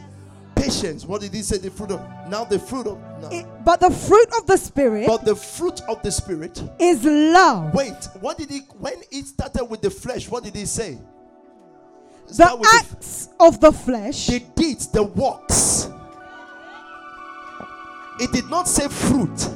Patience. 0.56 1.06
What 1.06 1.22
did 1.22 1.34
he 1.34 1.42
say? 1.42 1.58
The 1.58 1.70
fruit 1.72 1.92
of 1.92 2.02
now 2.30 2.44
the 2.44 2.58
fruit 2.60 2.88
of 2.88 2.98
no. 3.22 3.30
It- 3.32 3.46
but 3.64 3.80
the 3.82 3.92
fruit 3.92 4.28
of 4.40 4.48
the 4.48 4.58
Spirit 4.58 5.06
but 5.08 5.26
the 5.26 5.36
fruit 5.36 5.82
of 5.88 6.02
the 6.02 6.12
spirit. 6.12 6.62
is 6.80 7.04
love. 7.04 7.74
Wait, 7.74 8.08
what 8.20 8.38
did 8.38 8.50
he 8.50 8.60
when 8.80 8.96
it 9.12 9.26
started 9.28 9.66
with 9.66 9.82
the 9.82 9.90
flesh? 9.90 10.30
What 10.30 10.44
did 10.44 10.56
he 10.56 10.66
say? 10.66 10.98
The 12.38 12.56
with 12.58 12.62
the 12.62 12.78
acts 12.80 13.30
of 13.40 13.60
the 13.60 13.72
flesh 13.72 14.28
the 14.28 14.40
deeds, 14.56 14.88
the 14.88 15.04
works. 15.04 15.90
It 18.20 18.32
did 18.32 18.50
not 18.50 18.68
say 18.68 18.88
fruit. 18.88 19.50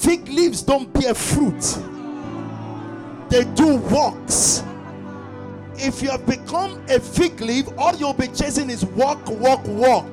Fig 0.00 0.28
leaves 0.28 0.62
don't 0.62 0.92
bear 0.92 1.14
fruit, 1.14 1.60
they 3.28 3.44
do 3.54 3.76
works. 3.76 4.64
If 5.76 6.02
you 6.02 6.10
have 6.10 6.26
become 6.26 6.84
a 6.88 7.00
fig 7.00 7.40
leaf, 7.40 7.66
all 7.76 7.94
you'll 7.96 8.14
be 8.14 8.28
chasing 8.28 8.70
is 8.70 8.84
walk, 8.84 9.26
walk, 9.28 9.66
walk. 9.66 10.12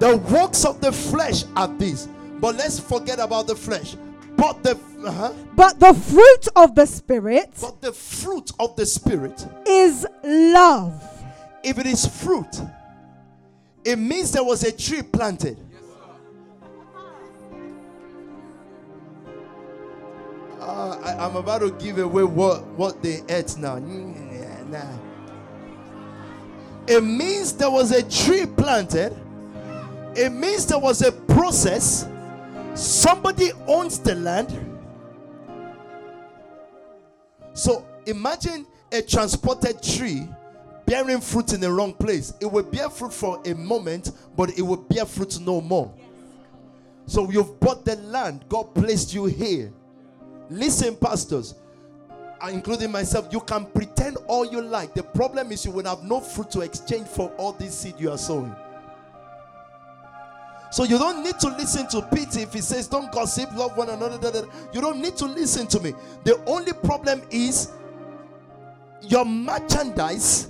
The 0.00 0.16
works 0.30 0.64
of 0.64 0.80
the 0.80 0.92
flesh 0.92 1.44
are 1.56 1.68
these. 1.76 2.08
But 2.40 2.56
let's 2.56 2.80
forget 2.80 3.18
about 3.18 3.46
the 3.46 3.54
flesh. 3.54 3.96
But 4.40 4.62
the 4.62 4.70
uh-huh, 5.06 5.32
But 5.54 5.78
the 5.78 5.92
fruit 5.92 6.48
of 6.56 6.74
the 6.74 6.86
Spirit 6.86 7.50
but 7.60 7.82
the 7.82 7.92
fruit 7.92 8.50
of 8.58 8.74
the 8.74 8.86
spirit 8.86 9.46
is 9.66 10.06
love. 10.24 10.94
if 11.62 11.78
it 11.78 11.84
is 11.84 12.06
fruit, 12.06 12.60
it 13.84 13.96
means 13.96 14.32
there 14.32 14.42
was 14.42 14.62
a 14.64 14.72
tree 14.72 15.02
planted. 15.02 15.58
Uh, 20.58 20.98
I, 21.02 21.26
am 21.26 21.36
about 21.36 21.58
to 21.58 21.72
give 21.72 21.98
away 21.98 22.24
what, 22.24 22.64
what 22.78 23.02
they 23.02 23.20
ate 23.28 23.58
now. 23.58 23.78
Nah. 23.78 24.96
It 26.86 27.02
means 27.02 27.52
there 27.52 27.70
was 27.70 27.92
a 27.92 28.02
tree 28.08 28.46
planted. 28.46 29.14
It 30.16 30.32
means 30.32 30.64
there 30.66 30.78
was 30.78 31.02
a 31.02 31.12
process. 31.12 32.06
Somebody 32.74 33.50
owns 33.66 33.98
the 33.98 34.14
land. 34.14 34.78
So 37.52 37.86
imagine 38.06 38.66
a 38.92 39.02
transported 39.02 39.82
tree 39.82 40.26
bearing 40.86 41.20
fruit 41.20 41.52
in 41.52 41.60
the 41.60 41.70
wrong 41.70 41.92
place. 41.92 42.32
It 42.40 42.46
will 42.46 42.62
bear 42.62 42.88
fruit 42.90 43.12
for 43.12 43.40
a 43.44 43.54
moment, 43.54 44.12
but 44.36 44.58
it 44.58 44.62
will 44.62 44.76
bear 44.76 45.04
fruit 45.04 45.38
no 45.40 45.60
more. 45.60 45.92
So 47.06 47.30
you've 47.30 47.58
bought 47.60 47.84
the 47.84 47.96
land, 47.96 48.44
God 48.48 48.74
placed 48.74 49.14
you 49.14 49.26
here. 49.26 49.72
Listen, 50.48 50.96
pastors, 50.96 51.54
including 52.50 52.90
myself, 52.90 53.28
you 53.32 53.40
can 53.40 53.66
pretend 53.66 54.16
all 54.26 54.44
you 54.44 54.60
like. 54.60 54.94
The 54.94 55.02
problem 55.02 55.52
is 55.52 55.64
you 55.64 55.70
will 55.70 55.84
have 55.84 56.02
no 56.02 56.20
fruit 56.20 56.50
to 56.52 56.60
exchange 56.60 57.06
for 57.06 57.30
all 57.36 57.52
this 57.52 57.78
seed 57.78 57.94
you 57.98 58.10
are 58.10 58.18
sowing. 58.18 58.54
So 60.72 60.84
you 60.84 60.98
don't 60.98 61.24
need 61.24 61.38
to 61.40 61.48
listen 61.48 61.88
to 61.88 62.02
Peter 62.14 62.40
if 62.40 62.52
he 62.54 62.60
says, 62.60 62.86
Don't 62.86 63.10
gossip, 63.12 63.52
love 63.56 63.76
one 63.76 63.88
another. 63.90 64.18
da, 64.18 64.30
da, 64.30 64.40
da." 64.42 64.46
You 64.72 64.80
don't 64.80 65.00
need 65.00 65.16
to 65.16 65.26
listen 65.26 65.66
to 65.68 65.80
me. 65.80 65.94
The 66.24 66.42
only 66.46 66.72
problem 66.72 67.22
is 67.30 67.70
your 69.02 69.24
merchandise 69.24 70.48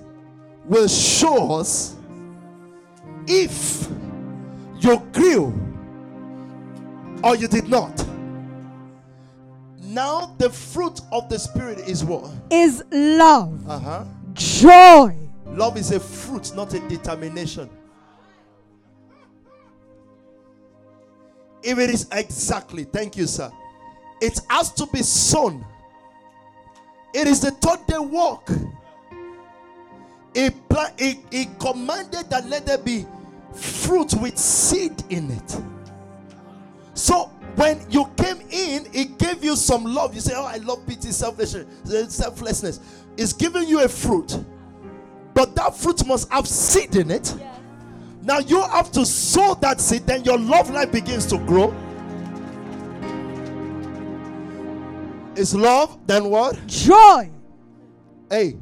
will 0.66 0.88
show 0.88 1.52
us 1.58 1.96
if 3.26 3.88
you 4.80 4.98
grew 5.12 5.54
or 7.24 7.36
you 7.36 7.48
did 7.48 7.68
not. 7.68 8.04
Now, 9.82 10.34
the 10.38 10.50
fruit 10.50 11.00
of 11.12 11.28
the 11.28 11.38
Spirit 11.38 11.78
is 11.80 12.04
what? 12.04 12.30
Is 12.50 12.82
love, 12.92 13.58
Uh 13.68 13.78
huh. 13.78 14.04
joy, 14.34 15.16
Love 15.46 15.76
is 15.76 15.90
a 15.90 15.98
fruit, 15.98 16.52
not 16.54 16.72
a 16.74 16.80
determination. 16.88 17.68
If 21.62 21.78
it 21.78 21.90
is 21.90 22.06
exactly, 22.12 22.84
thank 22.84 23.16
you, 23.16 23.26
sir. 23.26 23.50
It 24.20 24.40
has 24.48 24.72
to 24.72 24.86
be 24.86 25.02
sown. 25.02 25.64
It 27.14 27.26
is 27.26 27.40
the 27.40 27.50
third 27.50 27.86
day 27.86 27.98
walk. 27.98 28.50
He, 30.34 30.50
pla- 30.50 30.90
he, 30.98 31.20
he 31.30 31.46
commanded 31.58 32.30
that 32.30 32.46
let 32.48 32.66
there 32.66 32.78
be 32.78 33.04
fruit 33.54 34.14
with 34.14 34.38
seed 34.38 35.02
in 35.10 35.30
it. 35.30 35.60
So 36.94 37.24
when 37.56 37.84
you 37.90 38.06
came 38.16 38.40
in, 38.50 38.86
it 38.92 39.18
gave 39.18 39.42
you 39.42 39.56
some 39.56 39.84
love. 39.84 40.14
You 40.14 40.20
say, 40.20 40.34
Oh, 40.36 40.44
I 40.44 40.58
love 40.58 40.86
pity, 40.86 41.10
selflessness. 41.10 42.14
selflessness. 42.14 42.80
It's 43.16 43.32
giving 43.32 43.68
you 43.68 43.82
a 43.82 43.88
fruit. 43.88 44.38
But 45.34 45.54
that 45.56 45.76
fruit 45.76 46.06
must 46.06 46.30
have 46.30 46.46
seed 46.46 46.94
in 46.96 47.10
it. 47.10 47.34
Now 48.30 48.38
you 48.38 48.62
have 48.62 48.92
to 48.92 49.04
sow 49.04 49.54
that 49.54 49.80
seed, 49.80 50.06
then 50.06 50.22
your 50.22 50.38
love 50.38 50.70
life 50.70 50.92
begins 50.92 51.26
to 51.26 51.38
grow. 51.38 51.74
It's 55.34 55.52
love, 55.52 55.98
then 56.06 56.30
what? 56.30 56.64
joy, 56.68 57.28
Hey. 58.30 58.56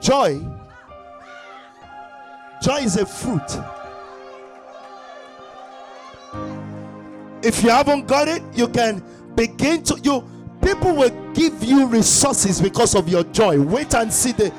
Joy. 0.00 0.40
Joy 2.60 2.78
is 2.78 2.96
a 2.96 3.06
fruit. 3.06 3.48
If 7.44 7.62
you 7.62 7.70
haven't 7.70 8.08
got 8.08 8.26
it, 8.26 8.42
you 8.54 8.66
can 8.66 9.04
begin 9.36 9.84
to 9.84 10.00
you 10.02 10.28
people 10.60 10.96
will 10.96 11.32
give 11.32 11.62
you 11.62 11.86
resources 11.86 12.60
because 12.60 12.96
of 12.96 13.08
your 13.08 13.22
joy. 13.22 13.60
Wait 13.60 13.94
and 13.94 14.12
see 14.12 14.32
the 14.32 14.52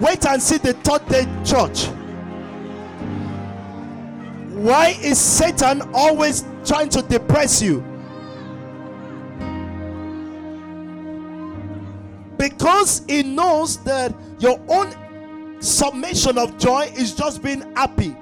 Wait 0.00 0.26
and 0.26 0.42
see 0.42 0.56
the 0.58 0.72
third 0.72 1.06
day 1.08 1.24
church. 1.44 1.99
Why 4.60 4.88
is 5.00 5.18
Satan 5.18 5.80
always 5.94 6.44
trying 6.66 6.90
to 6.90 7.00
depress 7.00 7.62
you? 7.62 7.80
Because 12.36 13.02
he 13.08 13.22
knows 13.22 13.82
that 13.84 14.14
your 14.38 14.60
own 14.68 14.92
summation 15.62 16.36
of 16.36 16.58
joy 16.58 16.92
is 16.94 17.14
just 17.14 17.42
being 17.42 17.62
happy. 17.74 18.14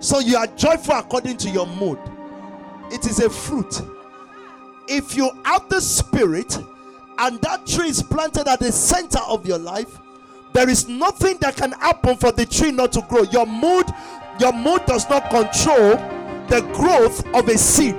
So 0.00 0.18
you 0.18 0.36
are 0.36 0.48
joyful 0.48 0.96
according 0.96 1.38
to 1.38 1.48
your 1.48 1.66
mood. 1.66 1.98
It 2.92 3.06
is 3.06 3.20
a 3.20 3.30
fruit. 3.30 3.80
If 4.86 5.16
you 5.16 5.30
have 5.46 5.70
the 5.70 5.80
spirit 5.80 6.58
and 7.16 7.40
that 7.40 7.66
tree 7.66 7.88
is 7.88 8.02
planted 8.02 8.48
at 8.48 8.60
the 8.60 8.70
center 8.70 9.20
of 9.20 9.46
your 9.46 9.56
life, 9.58 9.98
there 10.54 10.68
is 10.68 10.88
nothing 10.88 11.36
that 11.38 11.56
can 11.56 11.72
happen 11.72 12.16
for 12.16 12.30
the 12.30 12.46
tree 12.46 12.70
not 12.70 12.92
to 12.92 13.02
grow. 13.08 13.22
Your 13.24 13.44
mood, 13.44 13.86
your 14.38 14.52
mood 14.52 14.84
does 14.86 15.08
not 15.08 15.30
control 15.30 15.96
the 16.48 16.60
growth 16.74 17.26
of 17.34 17.48
a 17.48 17.56
seed. 17.56 17.96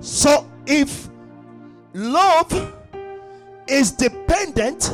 So 0.00 0.50
if 0.66 1.08
love 1.94 2.74
is 3.66 3.92
dependent 3.92 4.90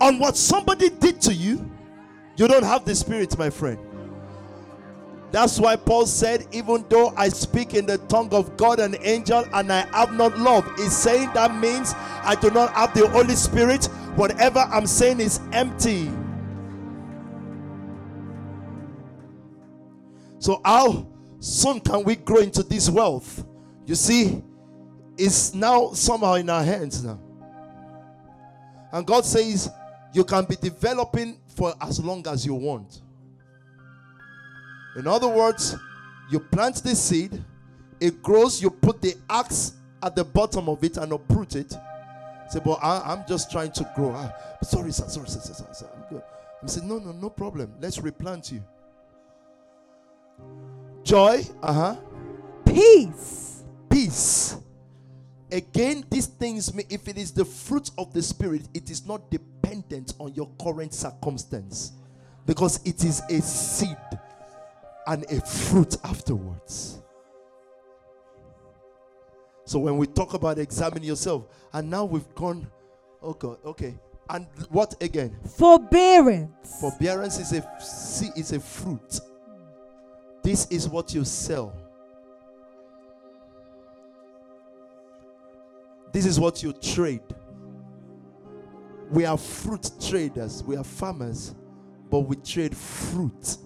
on 0.00 0.18
what 0.18 0.36
somebody 0.36 0.90
did 0.90 1.20
to 1.22 1.32
you, 1.32 1.70
you 2.36 2.48
don't 2.48 2.64
have 2.64 2.84
the 2.84 2.94
spirit, 2.94 3.38
my 3.38 3.50
friend. 3.50 3.78
That's 5.30 5.58
why 5.58 5.74
Paul 5.76 6.06
said, 6.06 6.46
Even 6.52 6.84
though 6.88 7.12
I 7.16 7.28
speak 7.28 7.74
in 7.74 7.86
the 7.86 7.98
tongue 7.98 8.32
of 8.32 8.56
God 8.56 8.78
and 8.78 8.96
angel 9.00 9.44
and 9.52 9.72
I 9.72 9.80
have 9.96 10.12
not 10.12 10.38
love, 10.38 10.64
he's 10.76 10.96
saying 10.96 11.30
that 11.34 11.56
means 11.56 11.92
I 12.22 12.36
do 12.40 12.50
not 12.50 12.72
have 12.74 12.94
the 12.94 13.08
Holy 13.08 13.34
Spirit. 13.34 13.88
Whatever 14.16 14.60
I'm 14.60 14.86
saying 14.86 15.20
is 15.20 15.40
empty. 15.52 16.10
So, 20.38 20.60
how 20.64 21.06
soon 21.40 21.80
can 21.80 22.04
we 22.04 22.16
grow 22.16 22.38
into 22.38 22.62
this 22.62 22.88
wealth? 22.88 23.44
You 23.86 23.94
see, 23.94 24.42
it's 25.16 25.54
now 25.54 25.92
somehow 25.92 26.34
in 26.34 26.48
our 26.50 26.62
hands 26.62 27.02
now. 27.02 27.18
And 28.92 29.06
God 29.06 29.24
says, 29.24 29.70
You 30.12 30.24
can 30.24 30.44
be 30.44 30.56
developing 30.56 31.38
for 31.48 31.74
as 31.80 31.98
long 31.98 32.26
as 32.28 32.46
you 32.46 32.54
want. 32.54 33.00
In 34.96 35.08
other 35.08 35.28
words, 35.28 35.76
you 36.30 36.38
plant 36.38 36.76
the 36.76 36.94
seed, 36.94 37.42
it 37.98 38.22
grows, 38.22 38.62
you 38.62 38.70
put 38.70 39.02
the 39.02 39.14
axe 39.28 39.72
at 40.02 40.14
the 40.14 40.24
bottom 40.24 40.68
of 40.68 40.84
it 40.84 40.96
and 40.98 41.12
uproot 41.12 41.56
it. 41.56 41.74
Say, 42.50 42.60
but 42.64 42.78
I, 42.82 43.12
am 43.12 43.24
just 43.26 43.50
trying 43.50 43.72
to 43.72 43.90
grow. 43.94 44.12
Ah, 44.14 44.32
sorry, 44.62 44.92
sir, 44.92 45.08
sorry, 45.08 45.28
sir, 45.28 45.40
sir, 45.40 45.66
sir, 45.72 45.88
I'm 45.94 46.02
good. 46.08 46.22
I'm 46.60 46.68
saying, 46.68 46.88
no, 46.88 46.98
no, 46.98 47.12
no 47.12 47.30
problem. 47.30 47.74
Let's 47.80 47.98
replant 47.98 48.52
you. 48.52 48.62
Joy, 51.02 51.42
uh 51.62 51.72
huh. 51.72 51.96
Peace. 52.64 53.62
Peace. 53.90 54.56
Again, 55.52 56.04
these 56.10 56.26
things, 56.26 56.72
if 56.90 57.06
it 57.06 57.16
is 57.16 57.32
the 57.32 57.44
fruit 57.44 57.90
of 57.98 58.12
the 58.12 58.22
Spirit, 58.22 58.62
it 58.74 58.90
is 58.90 59.06
not 59.06 59.30
dependent 59.30 60.14
on 60.18 60.34
your 60.34 60.50
current 60.60 60.92
circumstance 60.92 61.92
because 62.46 62.80
it 62.84 63.04
is 63.04 63.22
a 63.30 63.40
seed 63.40 63.96
and 65.06 65.24
a 65.30 65.40
fruit 65.40 65.96
afterwards. 66.02 67.00
So 69.64 69.78
when 69.78 69.96
we 69.96 70.06
talk 70.06 70.34
about 70.34 70.58
examine 70.58 71.02
yourself, 71.02 71.46
and 71.72 71.88
now 71.90 72.04
we've 72.04 72.34
gone, 72.34 72.66
oh 73.22 73.34
God, 73.34 73.58
okay. 73.64 73.98
And 74.30 74.46
what 74.70 74.94
again? 75.02 75.36
Forbearance. 75.56 76.80
Forbearance 76.80 77.38
is 77.38 77.52
a 77.52 77.80
see 77.80 78.30
is 78.36 78.52
a 78.52 78.60
fruit. 78.60 79.20
This 80.42 80.66
is 80.66 80.88
what 80.88 81.14
you 81.14 81.24
sell. 81.24 81.74
This 86.12 86.26
is 86.26 86.38
what 86.38 86.62
you 86.62 86.72
trade. 86.72 87.22
We 89.10 89.26
are 89.26 89.36
fruit 89.36 89.90
traders, 90.00 90.62
we 90.62 90.76
are 90.76 90.84
farmers, 90.84 91.54
but 92.10 92.20
we 92.20 92.36
trade 92.36 92.76
fruit 92.76 93.58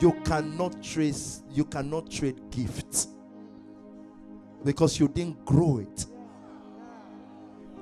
you 0.00 0.12
cannot 0.24 0.82
trace 0.82 1.42
you 1.50 1.64
cannot 1.64 2.10
trade 2.10 2.38
gifts 2.50 3.13
because 4.64 4.98
you 4.98 5.08
didn't 5.08 5.44
grow 5.44 5.78
it. 5.78 6.06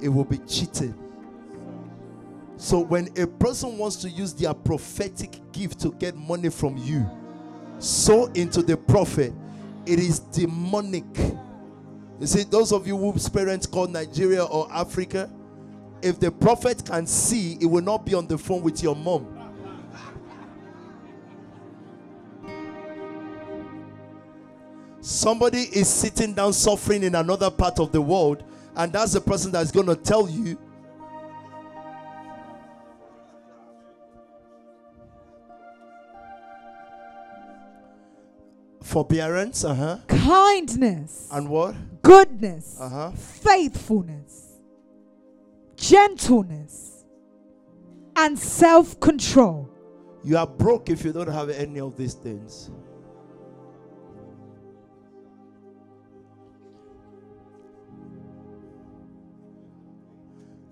It 0.01 0.09
will 0.09 0.25
be 0.25 0.39
cheating. 0.39 0.95
So 2.57 2.81
when 2.81 3.09
a 3.19 3.27
person 3.27 3.79
wants 3.79 3.97
to 3.97 4.09
use 4.09 4.35
their 4.35 4.55
prophetic 4.55 5.41
gift 5.53 5.81
to 5.81 5.93
get 5.93 6.17
money 6.17 6.49
from 6.49 6.77
you 6.77 7.09
sow 7.79 8.27
into 8.35 8.63
the 8.63 8.77
prophet 8.77 9.33
it 9.85 9.99
is 9.99 10.21
demonic. 10.21 11.05
You 12.21 12.27
see 12.27 12.45
those 12.45 12.73
of 12.73 12.87
you 12.87 12.97
whose 12.97 13.29
parents 13.29 13.67
call 13.67 13.89
nigeria 13.89 14.45
or 14.45 14.69
africa 14.73 15.29
if 16.01 16.21
the 16.21 16.31
prophet 16.31 16.85
can 16.85 17.07
see 17.07 17.59
it 17.61 17.67
will 17.67 17.83
not 17.83 18.07
be 18.07 18.15
on 18.15 18.29
the 18.29 18.39
phone 18.39 18.63
with 18.63 18.83
your 18.83 18.95
mom 18.95 19.32
Somebody 25.03 25.63
is 25.63 25.89
sitting 25.93 26.33
down 26.33 26.53
suffering 26.53 27.03
in 27.03 27.17
another 27.17 27.51
part 27.51 27.81
of 27.81 27.91
the 27.91 28.01
world, 28.01 28.45
and 28.77 28.93
that's 28.93 29.13
the 29.15 29.21
person 29.21 29.51
that's 29.51 29.73
going 29.73 29.89
to 29.89 29.97
tell 29.97 30.31
you. 30.31 30.57
Forbearance, 38.81 39.65
uh 39.65 39.75
huh. 39.75 39.99
Kindness. 40.07 41.29
And 41.33 41.49
what? 41.49 41.75
Goodness. 42.03 42.77
Uh 42.81 42.89
huh. 42.89 43.11
Faithfulness. 43.11 44.61
Gentleness. 45.75 47.05
And 48.15 48.39
self 48.39 49.01
control. 49.01 49.69
You 50.23 50.37
are 50.37 50.47
broke 50.47 50.91
if 50.91 51.05
you 51.05 51.13
don't 51.13 51.29
have 51.29 51.51
any 51.51 51.81
of 51.81 51.97
these 51.97 52.15
things. 52.15 52.71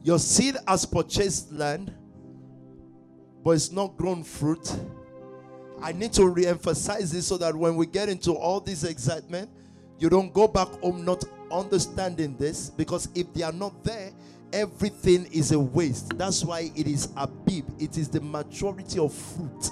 Your 0.02 0.18
seed 0.18 0.56
has 0.66 0.86
purchased 0.86 1.52
land, 1.52 1.92
but 3.44 3.50
it's 3.50 3.70
not 3.70 3.96
grown 3.96 4.24
fruit. 4.24 4.74
I 5.82 5.92
need 5.92 6.12
to 6.14 6.26
re 6.26 6.46
emphasize 6.46 7.12
this 7.12 7.26
so 7.26 7.36
that 7.38 7.54
when 7.54 7.76
we 7.76 7.86
get 7.86 8.08
into 8.08 8.32
all 8.32 8.60
this 8.60 8.84
excitement, 8.84 9.50
you 9.98 10.08
don't 10.08 10.32
go 10.32 10.48
back 10.48 10.68
home 10.80 11.04
not 11.04 11.24
understanding 11.52 12.36
this 12.36 12.70
because 12.70 13.08
if 13.14 13.32
they 13.34 13.42
are 13.42 13.52
not 13.52 13.84
there, 13.84 14.12
everything 14.52 15.26
is 15.32 15.52
a 15.52 15.58
waste. 15.58 16.16
That's 16.16 16.44
why 16.44 16.70
it 16.74 16.86
is 16.86 17.08
a 17.16 17.24
Abib, 17.24 17.64
it 17.78 17.98
is 17.98 18.08
the 18.08 18.20
maturity 18.20 18.98
of 18.98 19.12
fruit. 19.12 19.70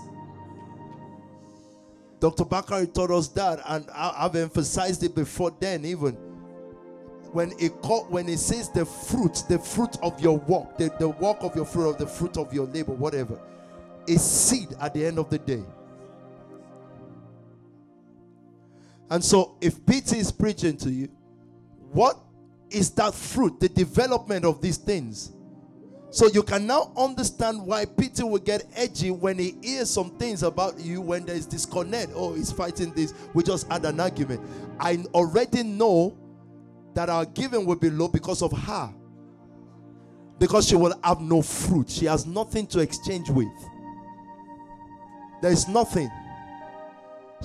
Dr. 2.20 2.45
Bakari 2.45 2.89
taught 2.89 3.12
us 3.12 3.29
that, 3.29 3.61
and 3.66 3.89
I've 3.95 4.35
emphasized 4.35 5.05
it 5.05 5.14
before 5.14 5.55
then, 5.59 5.85
even 5.85 6.16
when 7.33 7.53
it 7.59 7.81
call, 7.83 8.05
when 8.05 8.29
it 8.29 8.39
says 8.39 8.70
the 8.70 8.85
fruit, 8.85 9.43
the 9.49 9.59
fruit 9.59 9.97
of 10.03 10.20
your 10.20 10.39
work, 10.39 10.76
the, 10.79 10.93
the 10.99 11.09
work 11.09 11.39
of 11.41 11.55
your 11.55 11.64
fruit, 11.64 11.91
of 11.91 11.99
the 11.99 12.07
fruit 12.07 12.37
of 12.37 12.53
your 12.53 12.66
labor, 12.66 12.93
whatever, 12.93 13.39
is 14.07 14.22
seed 14.22 14.68
at 14.81 14.95
the 14.95 15.05
end 15.05 15.18
of 15.18 15.31
the 15.31 15.39
day. 15.39 15.62
And 19.11 19.24
so, 19.24 19.57
if 19.61 19.85
Peter 19.87 20.16
is 20.16 20.31
preaching 20.31 20.76
to 20.79 20.91
you, 20.91 21.09
what 21.93 22.18
is 22.70 22.91
that 22.93 23.14
fruit? 23.14 23.59
The 23.61 23.68
development 23.68 24.45
of 24.45 24.61
these 24.61 24.76
things. 24.76 25.33
So 26.11 26.26
you 26.29 26.43
can 26.43 26.66
now 26.66 26.91
understand 26.97 27.61
why 27.66 27.85
Peter 27.85 28.24
will 28.24 28.39
get 28.39 28.64
edgy 28.74 29.11
when 29.11 29.39
he 29.39 29.57
hears 29.62 29.91
some 29.91 30.11
things 30.12 30.43
about 30.43 30.81
you 30.81 31.03
when 31.03 31.26
there 31.26 31.35
is 31.37 31.45
disconnect. 31.45 32.12
Oh, 32.14 32.35
he's 32.35 32.51
fighting 32.51 32.93
this. 32.93 33.12
We 33.35 33.43
just 33.43 33.70
had 33.70 33.85
an 33.85 34.01
argument. 34.01 34.41
I 34.81 35.05
already 35.12 35.62
know 35.62 36.16
that 36.99 37.09
our 37.09 37.24
giving 37.26 37.64
will 37.64 37.76
be 37.76 37.90
low 37.90 38.09
because 38.09 38.42
of 38.42 38.51
her. 38.51 38.92
Because 40.40 40.66
she 40.66 40.74
will 40.74 40.99
have 41.05 41.20
no 41.20 41.42
fruit. 41.42 41.88
She 41.88 42.07
has 42.07 42.26
nothing 42.26 42.66
to 42.66 42.80
exchange 42.80 43.30
with. 43.30 43.46
There 45.40 45.53
is 45.53 45.68
nothing. 45.68 46.11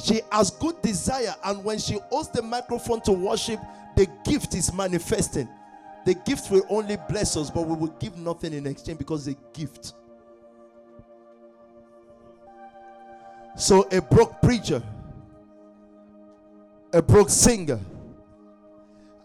She 0.03 0.21
has 0.31 0.49
good 0.49 0.81
desire, 0.81 1.35
and 1.45 1.63
when 1.63 1.77
she 1.77 1.99
holds 2.09 2.29
the 2.31 2.41
microphone 2.41 2.99
to 3.01 3.11
worship, 3.11 3.59
the 3.95 4.07
gift 4.25 4.55
is 4.55 4.73
manifesting. 4.73 5.47
The 6.03 6.15
gift 6.15 6.49
will 6.49 6.65
only 6.67 6.97
bless 7.07 7.37
us, 7.37 7.51
but 7.51 7.67
we 7.67 7.75
will 7.75 7.95
give 7.99 8.17
nothing 8.17 8.53
in 8.53 8.65
exchange 8.65 8.97
because 8.97 9.27
a 9.27 9.35
gift. 9.53 9.93
So, 13.55 13.87
a 13.91 14.01
broke 14.01 14.41
preacher, 14.41 14.81
a 16.91 17.03
broke 17.03 17.29
singer, 17.29 17.79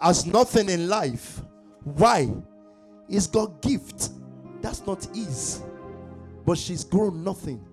has 0.01 0.27
nothing 0.27 0.69
in 0.69 0.89
life. 0.89 1.43
Why? 1.83 2.33
He's 3.09 3.27
got 3.27 3.63
gift. 3.63 4.11
That's 4.61 4.87
not 4.87 5.05
his. 5.15 5.63
But 6.45 6.59
she's 6.59 6.85
grown 6.85 7.25
nothing. 7.25 7.65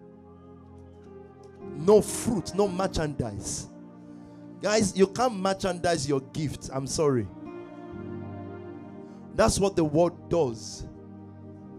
No 1.78 2.02
fruit, 2.02 2.54
no 2.56 2.68
merchandise. 2.68 3.68
Guys, 4.62 4.98
you 4.98 5.08
can't 5.08 5.36
merchandise 5.36 6.08
your 6.08 6.22
gift. 6.22 6.70
I'm 6.74 6.88
sorry. 6.88 7.28
That's 9.36 9.60
what 9.60 9.76
the 9.76 9.84
world 9.84 10.30
does. 10.30 10.88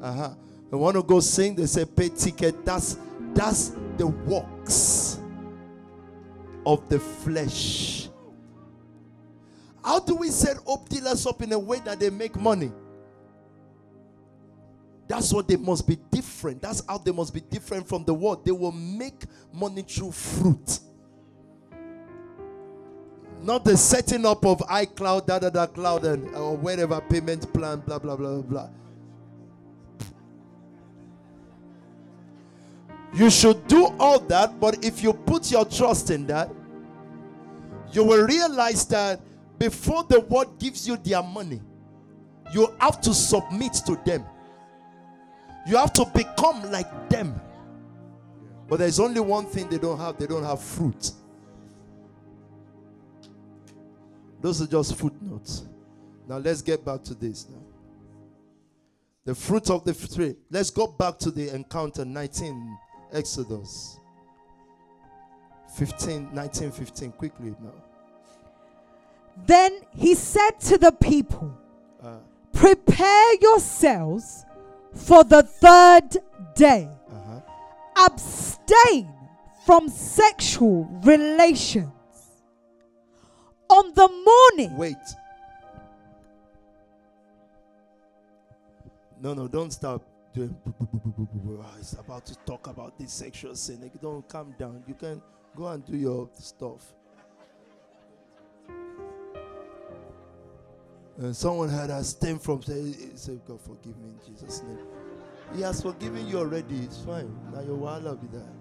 Uh-huh. 0.03 0.34
They 0.70 0.76
want 0.76 0.97
to 0.97 1.03
go 1.03 1.20
sing, 1.20 1.55
they 1.55 1.66
say 1.66 1.84
pay 1.84 2.11
ticket. 2.11 2.64
That's 2.64 2.99
that's 3.32 3.72
the 3.97 4.07
works 4.07 5.20
of 6.64 6.88
the 6.88 6.99
flesh. 6.99 8.09
How 9.87 10.01
do 10.01 10.16
we 10.16 10.30
set 10.30 10.57
up 10.68 10.89
dealers 10.89 11.24
up 11.28 11.41
in 11.43 11.53
a 11.53 11.59
way 11.59 11.78
that 11.84 12.01
they 12.01 12.11
make 12.11 12.34
money? 12.34 12.72
That's 15.07 15.32
what 15.32 15.47
they 15.47 15.55
must 15.55 15.87
be 15.87 15.97
different. 16.11 16.61
That's 16.61 16.82
how 16.89 16.99
they 16.99 17.12
must 17.12 17.32
be 17.32 17.41
different 17.41 17.89
from 17.89 18.05
the 18.05 18.12
world. 18.12 18.45
They 18.45 18.51
will 18.51 18.72
make 18.72 19.22
money 19.53 19.82
through 19.82 20.11
fruit. 20.11 20.80
Not 23.41 23.64
the 23.64 23.76
setting 23.76 24.26
up 24.26 24.45
of 24.45 24.59
iCloud, 24.59 25.26
da 25.26 25.39
da 25.39 25.51
da 25.51 25.66
cloud, 25.66 26.05
and 26.05 26.34
or 26.34 26.57
whatever 26.57 27.01
payment 27.03 27.53
plan, 27.55 27.78
blah 27.78 28.01
blah 28.01 28.16
blah 28.16 28.41
blah 28.41 28.43
blah. 28.43 28.68
You 33.14 33.30
should 33.30 33.68
do 33.68 33.95
all 34.01 34.18
that, 34.18 34.59
but 34.59 34.84
if 34.84 35.01
you 35.05 35.12
put 35.12 35.53
your 35.53 35.64
trust 35.64 36.11
in 36.11 36.26
that, 36.26 36.51
you 37.93 38.03
will 38.03 38.26
realize 38.26 38.84
that 38.87 39.20
before 39.59 40.05
the 40.05 40.21
world 40.21 40.59
gives 40.59 40.87
you 40.87 40.97
their 40.97 41.23
money, 41.23 41.61
you 42.53 42.73
have 42.81 43.01
to 43.03 43.15
submit 43.15 43.75
to 43.87 44.01
them. 44.05 44.25
You 45.67 45.77
have 45.77 45.93
to 45.95 46.05
become 46.15 46.71
like 46.71 47.09
them. 47.09 47.41
But 48.69 48.79
there's 48.79 49.01
only 49.01 49.21
one 49.21 49.47
thing 49.47 49.69
they 49.69 49.79
don't 49.79 49.99
have 49.99 50.19
they 50.19 50.27
don't 50.27 50.45
have 50.45 50.61
fruit. 50.61 51.13
Those 54.41 54.63
are 54.63 54.67
just 54.67 54.97
footnotes. 54.97 55.65
Now 56.29 56.39
let's 56.39 56.63
get 56.63 56.85
back 56.85 57.03
to 57.05 57.15
this 57.15 57.49
now. 57.49 57.63
The 59.25 59.35
fruit 59.35 59.71
of 59.71 59.85
the 59.85 59.93
tree. 59.93 60.37
Let's 60.51 60.71
go 60.71 60.87
back 60.87 61.19
to 61.19 61.31
the 61.31 61.53
encounter 61.55 62.05
19 62.05 62.79
Exodus 63.13 63.99
15 65.77 66.31
19 66.33 66.71
15 66.71 67.13
quickly 67.13 67.55
now. 67.61 67.86
Then 69.45 69.80
he 69.97 70.14
said 70.14 70.59
to 70.61 70.78
the 70.78 70.93
people, 70.93 71.53
Uh, 72.03 72.18
Prepare 72.53 73.34
yourselves 73.41 74.45
for 74.95 75.24
the 75.24 75.43
third 75.43 76.16
day. 76.55 76.89
uh-huh. 77.11 77.41
Abstain 78.07 79.09
from 79.66 79.89
sexual 79.89 80.84
relations. 81.05 81.93
On 83.68 83.93
the 83.95 84.09
morning, 84.09 84.76
Wait. 84.76 84.97
No, 89.20 89.34
no, 89.34 89.49
don't 89.49 89.72
stop 89.72 90.03
doing. 90.32 90.55
boo. 90.64 91.61
Ah, 91.64 91.74
It's 91.78 91.95
about 91.95 92.24
to 92.26 92.34
talk 92.47 92.66
about 92.68 92.97
this 92.99 93.12
sexual 93.12 93.55
sin. 93.57 93.91
Don't 94.01 94.26
calm 94.28 94.55
down. 94.59 94.84
You 94.87 94.95
can 94.95 95.20
go 95.57 95.66
and 95.68 95.84
do 95.84 95.97
your 95.97 96.28
stuff. 96.39 96.93
And 101.19 101.35
someone 101.35 101.71
had 101.71 101.89
a 101.89 102.05
stem 102.05 102.39
from 102.39 102.62
say, 102.62 102.93
say, 103.14 103.39
God 103.47 103.61
forgive 103.61 103.97
me 103.97 104.11
in 104.11 104.19
Jesus' 104.27 104.62
name. 104.62 104.79
He 105.55 105.62
has 105.62 105.81
forgiven 105.81 106.27
you 106.29 106.39
already. 106.39 106.77
It's 106.81 106.99
fine. 106.99 107.35
Now 107.53 107.62
your 107.62 107.77
will 107.77 108.17
be 108.17 108.27
there. 108.27 108.53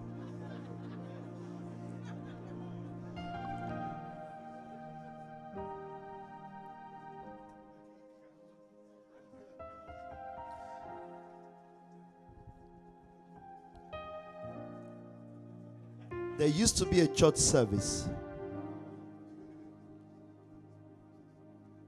There 16.38 16.48
used 16.48 16.78
to 16.78 16.86
be 16.86 17.00
a 17.02 17.08
church 17.08 17.38
service 17.38 18.10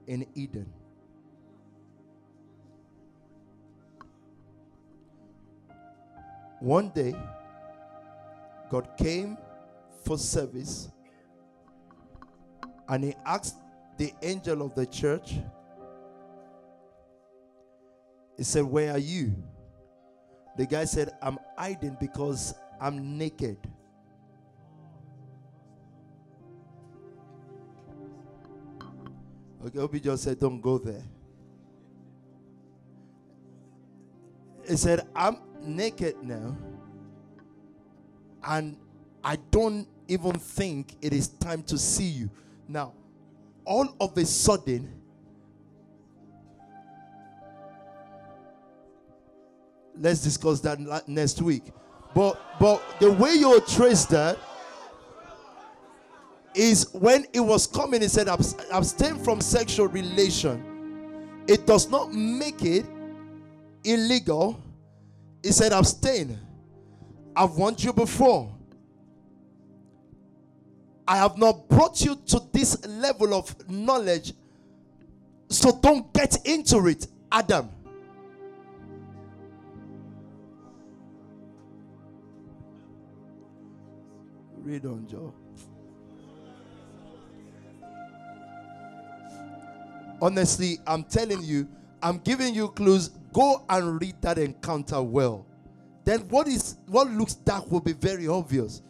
in 0.07 0.25
Eden. 0.35 0.71
One 6.59 6.89
day, 6.89 7.15
God 8.69 8.89
came 8.97 9.37
for 10.03 10.17
service 10.17 10.89
and 12.89 13.03
He 13.03 13.13
asked 13.25 13.57
the 13.97 14.13
angel 14.21 14.61
of 14.61 14.73
the 14.73 14.85
church, 14.85 15.35
He 18.37 18.43
said, 18.43 18.63
Where 18.63 18.91
are 18.93 18.97
you? 18.99 19.35
The 20.57 20.65
guy 20.65 20.85
said, 20.85 21.11
I'm 21.21 21.37
hiding 21.57 21.97
because 21.99 22.55
I'm 22.81 23.17
naked. 23.17 23.57
Okay, 29.65 29.79
Obi 29.79 29.99
just 29.99 30.23
said, 30.23 30.39
Don't 30.39 30.61
go 30.61 30.77
there. 30.77 31.03
He 34.67 34.75
said, 34.75 35.07
I'm 35.15 35.37
naked 35.61 36.15
now, 36.21 36.55
and 38.43 38.77
I 39.23 39.37
don't 39.49 39.87
even 40.07 40.33
think 40.33 40.95
it 41.01 41.13
is 41.13 41.29
time 41.29 41.63
to 41.63 41.77
see 41.77 42.07
you. 42.07 42.29
Now, 42.67 42.93
all 43.65 43.95
of 43.99 44.17
a 44.17 44.25
sudden, 44.25 44.91
let's 49.99 50.21
discuss 50.21 50.59
that 50.61 50.79
next 51.07 51.41
week. 51.41 51.71
But 52.13 52.39
but 52.59 52.81
the 52.99 53.11
way 53.11 53.33
you 53.35 53.59
trace 53.61 54.05
that 54.05 54.37
is 56.57 56.91
when 56.93 57.25
it 57.33 57.39
was 57.39 57.67
coming, 57.67 58.01
he 58.01 58.07
said, 58.07 58.27
abstain 58.27 59.15
from 59.23 59.39
sexual 59.39 59.87
relation. 59.87 61.43
It 61.47 61.67
does 61.67 61.89
not 61.89 62.11
make 62.11 62.63
it 62.63 62.85
illegal. 63.83 64.59
He 65.43 65.51
said, 65.51 65.71
abstain. 65.71 66.37
I've 67.35 67.51
warned 67.51 67.83
you 67.83 67.93
before. 67.93 68.51
I 71.07 71.17
have 71.17 71.37
not 71.37 71.69
brought 71.69 72.01
you 72.01 72.15
to 72.15 72.41
this 72.51 72.85
level 72.85 73.33
of 73.33 73.55
knowledge. 73.69 74.33
So 75.49 75.79
don't 75.79 76.11
get 76.13 76.45
into 76.45 76.87
it, 76.87 77.07
Adam. 77.31 77.69
Read 84.57 84.85
on, 84.85 85.07
Joe. 85.07 85.33
Honestly, 90.21 90.79
I'm 90.87 91.03
telling 91.03 91.43
you, 91.43 91.67
I'm 92.01 92.17
giving 92.19 92.53
you 92.53 92.69
clues. 92.69 93.09
Go 93.33 93.63
and 93.69 94.01
read 94.01 94.15
that 94.21 94.37
encounter 94.37 95.01
well. 95.01 95.45
Then 96.05 96.21
what 96.29 96.47
is 96.47 96.77
what 96.87 97.09
looks 97.11 97.33
dark 97.35 97.69
will 97.71 97.81
be 97.81 97.93
very 97.93 98.27
obvious. 98.27 98.81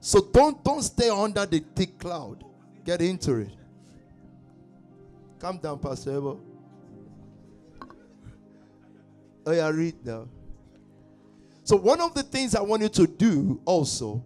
So 0.00 0.20
don't 0.32 0.62
don't 0.62 0.82
stay 0.82 1.08
under 1.08 1.46
the 1.46 1.64
thick 1.74 1.98
cloud. 1.98 2.44
Get 2.84 3.00
into 3.02 3.36
it. 3.36 3.50
Calm 5.38 5.58
down, 5.58 5.78
Pastor 5.78 6.16
Ebo. 6.16 6.40
Oh 9.46 9.52
yeah, 9.52 9.68
read 9.70 9.94
now. 10.04 10.28
So 11.64 11.76
one 11.76 12.00
of 12.00 12.14
the 12.14 12.22
things 12.22 12.54
I 12.54 12.60
want 12.60 12.82
you 12.82 12.88
to 12.88 13.06
do 13.06 13.60
also 13.64 14.24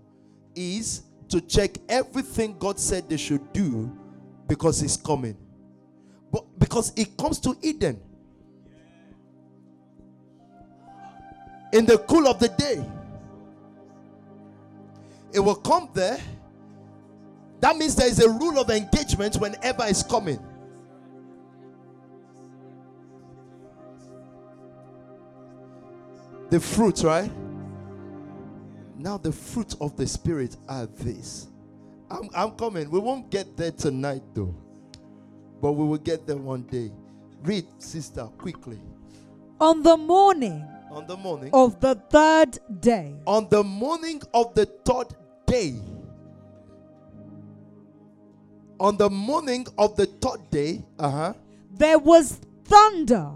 is 0.54 1.02
to 1.28 1.40
check 1.40 1.76
everything 1.88 2.56
God 2.58 2.78
said 2.78 3.08
they 3.08 3.16
should 3.16 3.52
do 3.52 3.90
because 4.46 4.82
it's 4.82 4.96
coming. 4.96 5.36
But 6.32 6.58
because 6.58 6.92
it 6.96 7.16
comes 7.16 7.38
to 7.40 7.56
Eden. 7.62 8.00
In 11.72 11.86
the 11.86 11.98
cool 11.98 12.26
of 12.26 12.38
the 12.38 12.48
day. 12.48 12.84
It 15.32 15.40
will 15.40 15.54
come 15.54 15.88
there. 15.94 16.18
That 17.60 17.76
means 17.76 17.94
there 17.94 18.08
is 18.08 18.18
a 18.18 18.28
rule 18.28 18.58
of 18.58 18.70
engagement 18.70 19.36
whenever 19.36 19.84
it's 19.86 20.02
coming. 20.02 20.38
The 26.50 26.60
fruit, 26.60 27.02
right? 27.02 27.30
Now, 28.98 29.16
the 29.16 29.32
fruit 29.32 29.74
of 29.80 29.96
the 29.96 30.06
Spirit 30.06 30.56
are 30.68 30.86
this. 30.86 31.46
I'm, 32.10 32.28
I'm 32.34 32.50
coming. 32.52 32.90
We 32.90 32.98
won't 32.98 33.30
get 33.30 33.56
there 33.56 33.70
tonight, 33.70 34.22
though. 34.34 34.54
But 35.62 35.72
we 35.72 35.86
will 35.86 35.96
get 35.96 36.26
there 36.26 36.36
one 36.36 36.62
day. 36.62 36.90
Read, 37.44 37.64
sister, 37.78 38.24
quickly. 38.36 38.80
On 39.60 39.80
the 39.82 39.96
morning 39.96 40.66
On 40.90 41.06
the 41.06 41.16
morning, 41.16 41.50
of 41.54 41.80
the 41.80 41.94
third 42.10 42.58
day, 42.80 43.14
on 43.26 43.48
the 43.48 43.62
morning 43.62 44.20
of 44.34 44.52
the 44.54 44.66
third 44.84 45.14
day, 45.46 45.76
on 48.80 48.96
the 48.96 49.08
morning 49.08 49.64
of 49.78 49.96
the 49.96 50.06
third 50.06 50.50
day, 50.50 50.84
uh 50.98 51.10
huh, 51.10 51.32
there 51.70 51.98
was 51.98 52.40
thunder 52.64 53.30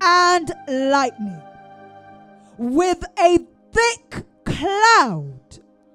and 0.00 0.52
lightning 0.68 1.40
with 2.58 3.02
a 3.18 3.38
thick 3.72 4.24
cloud 4.44 5.40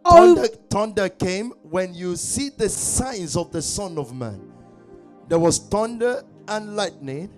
thunder, 0.09 0.47
thunder 0.69 1.09
came 1.09 1.51
when 1.63 1.93
you 1.93 2.15
see 2.15 2.49
the 2.49 2.69
signs 2.69 3.35
of 3.35 3.51
the 3.51 3.61
Son 3.61 3.97
of 3.97 4.15
Man. 4.15 4.54
There 5.27 5.39
was 5.39 5.57
thunder 5.59 6.23
and 6.47 6.75
lightning. 6.75 7.29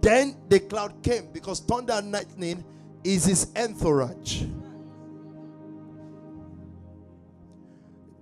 Then 0.00 0.36
the 0.48 0.60
cloud 0.60 1.02
came 1.02 1.28
because 1.32 1.60
thunder 1.60 1.94
and 1.94 2.10
lightning 2.12 2.64
is 3.02 3.24
his 3.24 3.48
entourage. 3.56 4.44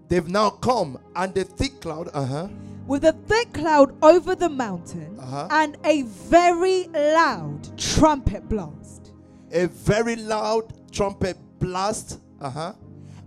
They've 0.08 0.28
now 0.28 0.50
come, 0.50 0.98
and 1.16 1.34
the 1.34 1.44
thick 1.44 1.80
cloud, 1.80 2.10
uh 2.12 2.26
huh, 2.26 2.48
with 2.86 3.04
a 3.04 3.12
thick 3.12 3.52
cloud 3.54 3.94
over 4.02 4.34
the 4.34 4.48
mountain 4.48 5.16
Uh-huh. 5.18 5.48
and 5.50 5.78
a 5.84 6.02
very 6.02 6.88
loud 6.88 7.78
trumpet 7.78 8.48
blast. 8.48 9.12
a 9.52 9.66
very 9.68 10.16
loud 10.16 10.72
trumpet 10.90 11.36
blast, 11.58 12.18
uh 12.40 12.50
huh. 12.50 12.72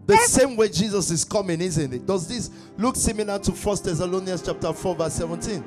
The 0.06 0.18
same 0.18 0.56
way 0.56 0.70
Jesus 0.70 1.10
is 1.10 1.24
coming, 1.24 1.62
isn't 1.62 1.94
it? 1.94 2.06
Does 2.06 2.28
this 2.28 2.52
look 2.78 2.96
similar 2.96 3.40
to 3.40 3.52
First 3.52 3.86
Thessalonians 3.86 4.44
chapter 4.44 4.72
4, 4.72 4.96
verse 4.96 5.14
17? 5.14 5.66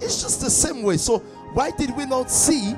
It's 0.00 0.22
just 0.22 0.40
the 0.40 0.50
same 0.50 0.82
way. 0.82 0.96
So 0.96 1.18
why 1.54 1.70
did 1.70 1.96
we 1.96 2.04
not 2.04 2.30
see 2.30 2.74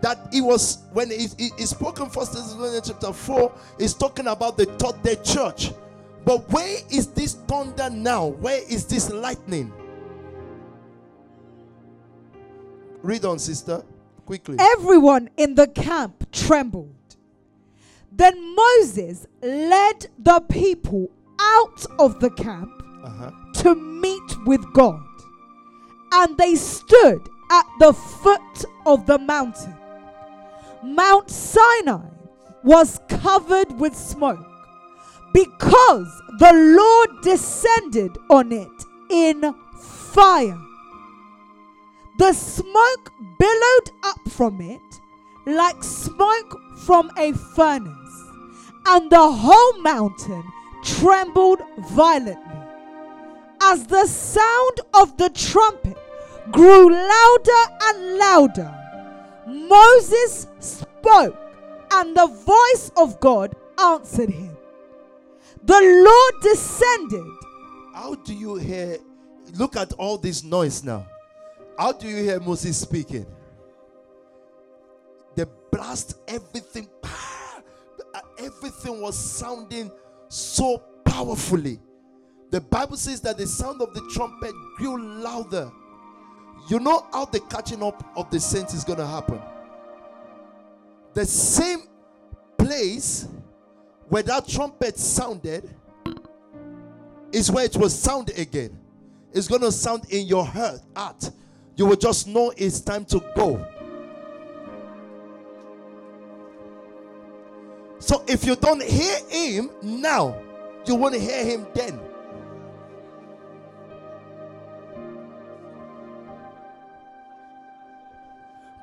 that 0.00 0.28
it 0.32 0.40
was 0.40 0.84
when 0.92 1.10
he, 1.10 1.26
he, 1.38 1.50
he 1.58 1.66
spoke 1.66 2.00
in 2.00 2.08
First 2.10 2.32
Thessalonians 2.34 2.88
chapter 2.88 3.12
4, 3.12 3.52
he's 3.78 3.94
talking 3.94 4.26
about 4.28 4.56
the 4.56 4.66
third 4.66 5.02
day 5.02 5.16
church. 5.22 5.72
But 6.24 6.50
where 6.50 6.78
is 6.90 7.08
this 7.08 7.34
thunder 7.34 7.88
now? 7.90 8.26
Where 8.26 8.60
is 8.68 8.84
this 8.86 9.10
lightning? 9.10 9.72
Read 13.02 13.24
on, 13.24 13.38
sister, 13.38 13.84
quickly. 14.24 14.56
Everyone 14.58 15.30
in 15.36 15.54
the 15.54 15.68
camp 15.68 16.30
trembled. 16.32 16.95
Then 18.16 18.54
Moses 18.56 19.26
led 19.42 20.06
the 20.18 20.40
people 20.48 21.10
out 21.40 21.84
of 21.98 22.18
the 22.20 22.30
camp 22.30 22.72
Uh-huh. 23.04 23.30
to 23.62 23.74
meet 23.74 24.30
with 24.46 24.64
God. 24.72 25.02
And 26.12 26.36
they 26.38 26.54
stood 26.56 27.22
at 27.50 27.66
the 27.78 27.92
foot 27.92 28.64
of 28.86 29.06
the 29.06 29.18
mountain. 29.18 29.74
Mount 30.82 31.30
Sinai 31.30 32.08
was 32.64 33.00
covered 33.08 33.78
with 33.78 33.94
smoke 33.94 34.44
because 35.32 36.10
the 36.38 36.52
Lord 36.80 37.10
descended 37.22 38.12
on 38.30 38.50
it 38.52 38.78
in 39.10 39.54
fire. 40.14 40.58
The 42.18 42.32
smoke 42.32 43.12
billowed 43.38 43.90
up 44.04 44.20
from 44.30 44.60
it 44.60 44.80
like 45.46 45.82
smoke 45.84 46.52
from 46.86 47.10
a 47.16 47.32
furnace, 47.54 48.05
and 48.86 49.10
the 49.10 49.30
whole 49.32 49.82
mountain 49.82 50.44
trembled 50.82 51.60
violently. 51.90 52.42
As 53.62 53.86
the 53.86 54.06
sound 54.06 54.80
of 54.94 55.16
the 55.16 55.30
trumpet 55.30 55.96
grew 56.52 56.90
louder 56.90 57.62
and 57.82 58.16
louder, 58.16 58.72
Moses 59.46 60.46
spoke, 60.60 61.36
and 61.92 62.16
the 62.16 62.26
voice 62.26 62.90
of 62.96 63.18
God 63.20 63.54
answered 63.80 64.30
him. 64.30 64.56
The 65.62 65.80
Lord 66.06 66.42
descended 66.42 67.26
How 67.94 68.14
do 68.14 68.34
you 68.34 68.56
hear? 68.56 68.98
Look 69.54 69.76
at 69.76 69.92
all 69.94 70.18
this 70.18 70.44
noise 70.44 70.84
now. 70.84 71.06
How 71.78 71.92
do 71.92 72.06
you 72.06 72.16
hear 72.22 72.40
Moses 72.40 72.78
speaking? 72.78 73.26
They 75.34 75.44
blast 75.72 76.18
everything. 76.28 76.88
Everything 78.38 79.00
was 79.00 79.16
sounding 79.16 79.90
so 80.28 80.78
powerfully. 81.04 81.80
The 82.50 82.60
Bible 82.60 82.96
says 82.96 83.20
that 83.22 83.38
the 83.38 83.46
sound 83.46 83.82
of 83.82 83.92
the 83.94 84.02
trumpet 84.12 84.52
grew 84.76 85.02
louder. 85.22 85.70
You 86.68 86.80
know 86.80 87.06
how 87.12 87.24
the 87.26 87.40
catching 87.40 87.82
up 87.82 88.02
of 88.16 88.30
the 88.30 88.40
saints 88.40 88.74
is 88.74 88.84
going 88.84 88.98
to 88.98 89.06
happen. 89.06 89.40
The 91.14 91.24
same 91.24 91.80
place 92.58 93.28
where 94.08 94.22
that 94.22 94.46
trumpet 94.48 94.98
sounded 94.98 95.74
is 97.32 97.50
where 97.50 97.64
it 97.64 97.76
will 97.76 97.90
sound 97.90 98.30
again. 98.36 98.78
It's 99.32 99.48
going 99.48 99.62
to 99.62 99.72
sound 99.72 100.04
in 100.10 100.26
your 100.26 100.44
heart. 100.46 101.30
You 101.76 101.86
will 101.86 101.96
just 101.96 102.26
know 102.26 102.52
it's 102.56 102.80
time 102.80 103.04
to 103.06 103.22
go. 103.34 103.66
So 108.06 108.22
if 108.28 108.44
you 108.44 108.54
don't 108.54 108.80
hear 108.80 109.18
him 109.28 109.68
now, 109.82 110.40
you 110.86 110.94
won't 110.94 111.16
hear 111.16 111.44
him 111.44 111.66
then. 111.74 111.98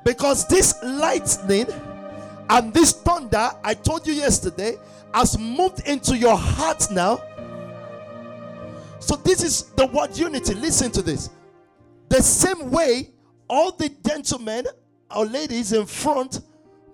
Because 0.04 0.46
this 0.46 0.74
lightning 0.82 1.68
and 2.50 2.74
this 2.74 2.92
thunder, 2.92 3.50
I 3.64 3.72
told 3.72 4.06
you 4.06 4.12
yesterday, 4.12 4.76
has 5.14 5.38
moved 5.38 5.88
into 5.88 6.18
your 6.18 6.36
heart 6.36 6.90
now. 6.90 7.22
So 8.98 9.16
this 9.16 9.42
is 9.42 9.62
the 9.70 9.86
word 9.86 10.14
unity. 10.18 10.52
Listen 10.52 10.90
to 10.90 11.00
this. 11.00 11.30
The 12.10 12.22
same 12.22 12.70
way 12.70 13.08
all 13.48 13.72
the 13.72 13.88
gentlemen 14.06 14.66
or 15.10 15.24
ladies 15.24 15.72
in 15.72 15.86
front 15.86 16.42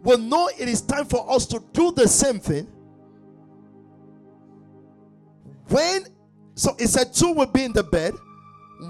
will 0.03 0.19
know 0.19 0.49
it 0.49 0.69
is 0.69 0.81
time 0.83 1.05
for 1.05 1.31
us 1.31 1.47
to 1.47 1.63
do 1.73 1.93
the 1.93 2.09
same 2.09 2.41
thing. 2.41 2.67
When 5.69 6.07
so 6.55 6.75
it 6.79 6.89
said 6.89 7.15
two 7.15 7.33
will 7.33 7.47
be 7.47 7.65
in 7.65 7.73
the 7.73 7.83
bed, 7.83 8.15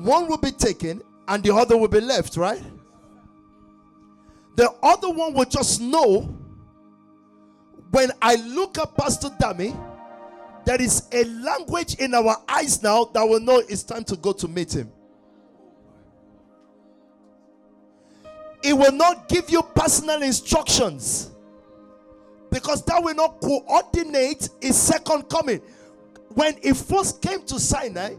one 0.03 0.29
will 0.29 0.39
be 0.39 0.51
taken, 0.51 1.03
and 1.29 1.43
the 1.43 1.55
other 1.55 1.77
will 1.77 1.89
be 1.89 2.01
left, 2.01 2.37
right? 2.37 2.63
The 4.57 4.71
other 4.83 5.11
one 5.11 5.35
will 5.35 5.45
just 5.45 5.81
know 5.81 6.37
when 7.91 8.11
I 8.23 8.37
look 8.37 8.79
at 8.79 8.97
Pastor 8.97 9.29
Dami, 9.41 9.77
there 10.65 10.81
is 10.81 11.09
a 11.13 11.25
language 11.25 11.95
in 11.95 12.15
our 12.15 12.37
eyes 12.49 12.83
now 12.83 13.05
that 13.07 13.23
will 13.23 13.41
know 13.41 13.59
it's 13.69 13.83
time 13.83 14.05
to 14.05 14.17
go 14.17 14.33
to 14.33 14.49
meet 14.49 14.75
him. 14.75 14.91
It 18.63 18.75
will 18.75 18.93
not 18.93 19.29
give 19.29 19.49
you 19.51 19.63
personal 19.63 20.23
instructions 20.23 21.31
because 22.51 22.83
that 22.85 23.03
will 23.03 23.15
not 23.15 23.41
coordinate 23.41 24.49
his 24.61 24.77
second 24.77 25.29
coming. 25.29 25.61
When 26.35 26.57
he 26.63 26.73
first 26.73 27.23
came 27.23 27.43
to 27.45 27.59
Sinai, 27.59 28.15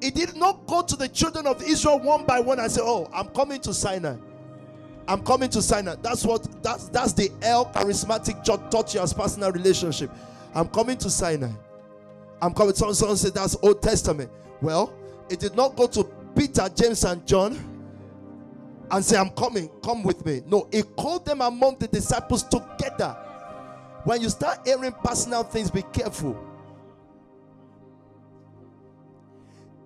he 0.00 0.10
did 0.10 0.36
not 0.36 0.66
go 0.66 0.82
to 0.82 0.96
the 0.96 1.08
children 1.08 1.46
of 1.46 1.62
Israel 1.62 1.98
one 1.98 2.24
by 2.24 2.40
one 2.40 2.60
and 2.60 2.70
say, 2.70 2.80
Oh, 2.84 3.08
I'm 3.12 3.28
coming 3.28 3.60
to 3.62 3.74
Sinai. 3.74 4.16
I'm 5.08 5.22
coming 5.22 5.48
to 5.50 5.62
Sinai. 5.62 5.96
That's 6.02 6.24
what 6.24 6.62
that's 6.62 6.88
that's 6.90 7.14
the 7.14 7.30
L 7.42 7.66
charismatic 7.72 8.44
church 8.44 8.60
taught 8.70 8.94
you 8.94 9.00
as 9.00 9.14
personal 9.14 9.50
relationship. 9.50 10.10
I'm 10.54 10.68
coming 10.68 10.98
to 10.98 11.08
Sinai. 11.10 11.50
I'm 12.42 12.52
coming. 12.52 12.74
Someone, 12.74 12.94
someone 12.94 13.16
said 13.16 13.34
that's 13.34 13.56
Old 13.62 13.82
Testament. 13.82 14.30
Well, 14.60 14.92
it 15.30 15.40
did 15.40 15.56
not 15.56 15.76
go 15.76 15.86
to 15.86 16.04
Peter, 16.36 16.68
James, 16.74 17.04
and 17.04 17.26
John 17.26 17.58
and 18.90 19.04
say, 19.04 19.16
I'm 19.16 19.30
coming, 19.30 19.68
come 19.82 20.02
with 20.02 20.24
me. 20.24 20.42
No, 20.46 20.68
he 20.72 20.82
called 20.82 21.26
them 21.26 21.40
among 21.40 21.78
the 21.78 21.88
disciples 21.88 22.42
together. 22.42 23.16
When 24.04 24.22
you 24.22 24.28
start 24.30 24.60
hearing 24.64 24.92
personal 25.04 25.42
things, 25.42 25.70
be 25.70 25.82
careful. 25.92 26.38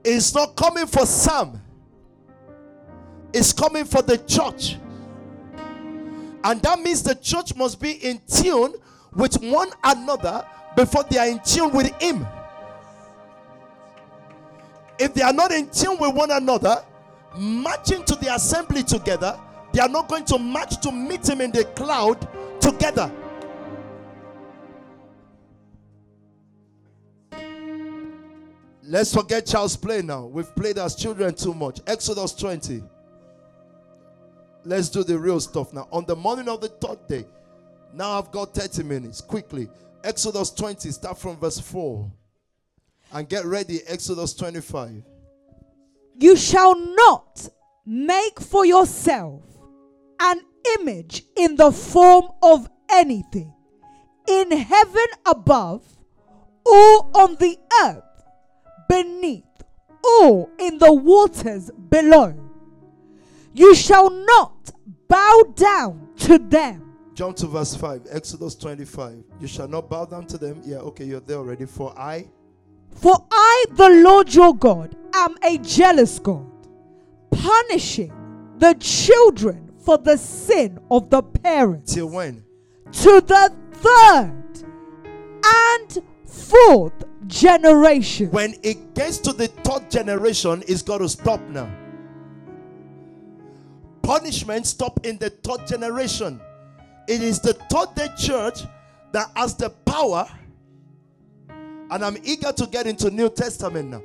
It's 0.04 0.34
not 0.34 0.56
coming 0.56 0.86
for 0.86 1.06
Sam, 1.06 1.60
it's 3.32 3.52
coming 3.52 3.84
for 3.84 4.02
the 4.02 4.18
church. 4.18 4.76
And 6.44 6.60
that 6.62 6.80
means 6.80 7.02
the 7.02 7.14
church 7.14 7.54
must 7.54 7.80
be 7.80 7.92
in 7.92 8.20
tune 8.26 8.74
with 9.14 9.40
one 9.42 9.70
another 9.84 10.44
before 10.74 11.04
they 11.04 11.18
are 11.18 11.28
in 11.28 11.40
tune 11.40 11.70
with 11.70 11.92
Him. 12.02 12.26
If 14.98 15.14
they 15.14 15.22
are 15.22 15.32
not 15.32 15.52
in 15.52 15.70
tune 15.70 15.98
with 15.98 16.14
one 16.14 16.30
another, 16.30 16.84
marching 17.36 18.04
to 18.04 18.14
the 18.16 18.34
assembly 18.34 18.82
together, 18.82 19.38
they 19.72 19.80
are 19.80 19.88
not 19.88 20.08
going 20.08 20.24
to 20.26 20.38
march 20.38 20.80
to 20.82 20.92
meet 20.92 21.28
Him 21.28 21.40
in 21.40 21.50
the 21.50 21.64
cloud 21.64 22.26
together. 22.60 23.10
Let's 28.84 29.14
forget 29.14 29.46
child's 29.46 29.76
play 29.76 30.02
now. 30.02 30.26
We've 30.26 30.54
played 30.54 30.76
as 30.76 30.94
children 30.94 31.34
too 31.34 31.54
much. 31.54 31.80
Exodus 31.86 32.34
20. 32.34 32.82
let's 34.64 34.88
do 34.88 35.02
the 35.02 35.18
real 35.18 35.40
stuff 35.40 35.72
now. 35.72 35.88
On 35.92 36.04
the 36.04 36.14
morning 36.14 36.48
of 36.48 36.60
the 36.60 36.68
third 36.68 37.06
day, 37.08 37.24
now 37.94 38.18
I've 38.18 38.30
got 38.30 38.54
30 38.54 38.82
minutes. 38.82 39.20
Quickly. 39.20 39.68
Exodus 40.04 40.50
20, 40.50 40.90
start 40.90 41.18
from 41.18 41.36
verse 41.36 41.58
4. 41.60 42.10
And 43.12 43.28
get 43.28 43.44
ready, 43.44 43.80
Exodus 43.86 44.34
25. 44.34 45.02
You 46.18 46.36
shall 46.36 46.76
not 46.76 47.48
make 47.84 48.40
for 48.40 48.64
yourself 48.64 49.42
an 50.20 50.40
image 50.78 51.24
in 51.36 51.56
the 51.56 51.72
form 51.72 52.28
of 52.42 52.68
anything 52.90 53.52
in 54.28 54.52
heaven 54.52 55.06
above, 55.26 55.82
or 56.64 57.10
on 57.14 57.36
the 57.36 57.58
earth 57.84 58.04
beneath, 58.88 59.44
or 60.20 60.48
in 60.58 60.78
the 60.78 60.92
waters 60.92 61.70
below. 61.88 62.34
You 63.52 63.74
shall 63.74 64.10
not 64.10 64.70
bow 65.08 65.42
down 65.56 66.08
to 66.18 66.38
them. 66.38 66.94
Jump 67.14 67.36
to 67.38 67.46
verse 67.46 67.74
5, 67.74 68.06
Exodus 68.10 68.54
25. 68.54 69.24
You 69.40 69.46
shall 69.46 69.68
not 69.68 69.90
bow 69.90 70.06
down 70.06 70.26
to 70.28 70.38
them. 70.38 70.62
Yeah, 70.64 70.78
okay, 70.78 71.04
you're 71.04 71.20
there 71.20 71.36
already. 71.38 71.66
For 71.66 71.92
I, 71.98 72.28
For 72.94 73.16
I, 73.30 73.64
the 73.70 73.88
Lord 73.88 74.32
your 74.32 74.54
God, 74.54 74.96
am 75.14 75.36
a 75.42 75.58
jealous 75.58 76.18
God, 76.18 76.46
punishing 77.30 78.12
the 78.58 78.74
children 78.74 79.72
for 79.78 79.98
the 79.98 80.16
sin 80.16 80.78
of 80.90 81.10
the 81.10 81.22
parents 81.22 81.94
till 81.94 82.08
when? 82.10 82.44
to 82.92 83.20
the 83.22 83.52
third 83.72 84.66
and 85.44 86.02
fourth 86.26 87.04
generation. 87.26 88.30
When 88.30 88.54
it 88.62 88.94
gets 88.94 89.18
to 89.18 89.32
the 89.32 89.48
third 89.48 89.90
generation, 89.90 90.62
it's 90.68 90.82
got 90.82 90.98
to 90.98 91.08
stop 91.08 91.40
now. 91.48 91.70
Punishment 94.02 94.66
stop 94.66 95.04
in 95.04 95.16
the 95.18 95.30
third 95.30 95.66
generation. 95.66 96.40
It 97.08 97.22
is 97.22 97.40
the 97.40 97.54
third 97.54 97.94
day 97.94 98.08
church 98.16 98.60
that 99.12 99.30
has 99.36 99.54
the 99.56 99.70
power, 99.70 100.26
and 101.92 102.02
I'm 102.02 102.16
eager 102.24 102.50
to 102.52 102.66
get 102.66 102.86
into 102.86 103.10
New 103.10 103.28
Testament 103.28 103.90
now, 103.90 104.02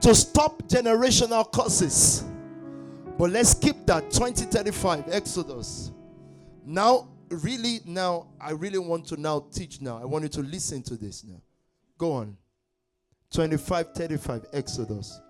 to 0.00 0.14
stop 0.14 0.62
generational 0.62 1.50
curses. 1.52 2.24
But 3.18 3.30
let's 3.30 3.52
keep 3.52 3.84
that 3.86 4.10
2035 4.10 5.04
Exodus. 5.10 5.92
Now, 6.64 7.08
really, 7.28 7.80
now, 7.84 8.28
I 8.40 8.52
really 8.52 8.78
want 8.78 9.06
to 9.08 9.20
now 9.20 9.44
teach 9.52 9.82
now. 9.82 9.98
I 9.98 10.06
want 10.06 10.22
you 10.22 10.30
to 10.30 10.40
listen 10.40 10.82
to 10.84 10.96
this 10.96 11.24
now. 11.24 11.42
Go 11.98 12.12
on. 12.12 12.36
2535 13.30 14.46
Exodus. 14.54 15.20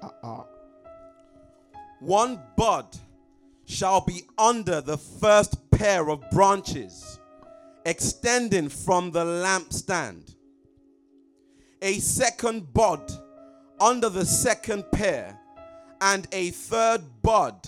Uh-uh. 0.00 0.44
One 1.98 2.40
bud 2.56 2.86
shall 3.64 4.00
be 4.00 4.22
under 4.38 4.80
the 4.80 4.96
first 4.96 5.70
pair 5.72 6.08
of 6.08 6.22
branches 6.30 7.15
extending 7.86 8.68
from 8.68 9.12
the 9.12 9.24
lampstand. 9.24 10.34
A 11.80 11.94
second 12.00 12.74
bud 12.74 13.10
under 13.80 14.08
the 14.08 14.24
second 14.26 14.84
pair, 14.90 15.38
and 16.00 16.26
a 16.32 16.50
third 16.50 17.02
bud 17.22 17.64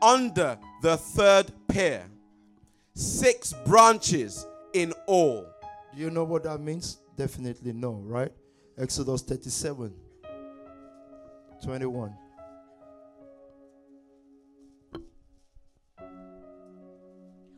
under 0.00 0.56
the 0.82 0.96
third 0.96 1.52
pair. 1.66 2.06
Six 2.94 3.54
branches 3.66 4.46
in 4.72 4.92
all. 5.06 5.44
Do 5.94 6.00
you 6.00 6.10
know 6.10 6.24
what 6.24 6.44
that 6.44 6.60
means? 6.60 6.98
Definitely 7.16 7.72
no, 7.72 7.92
right? 8.04 8.32
Exodus 8.78 9.22
37 9.22 9.92
21. 11.64 12.14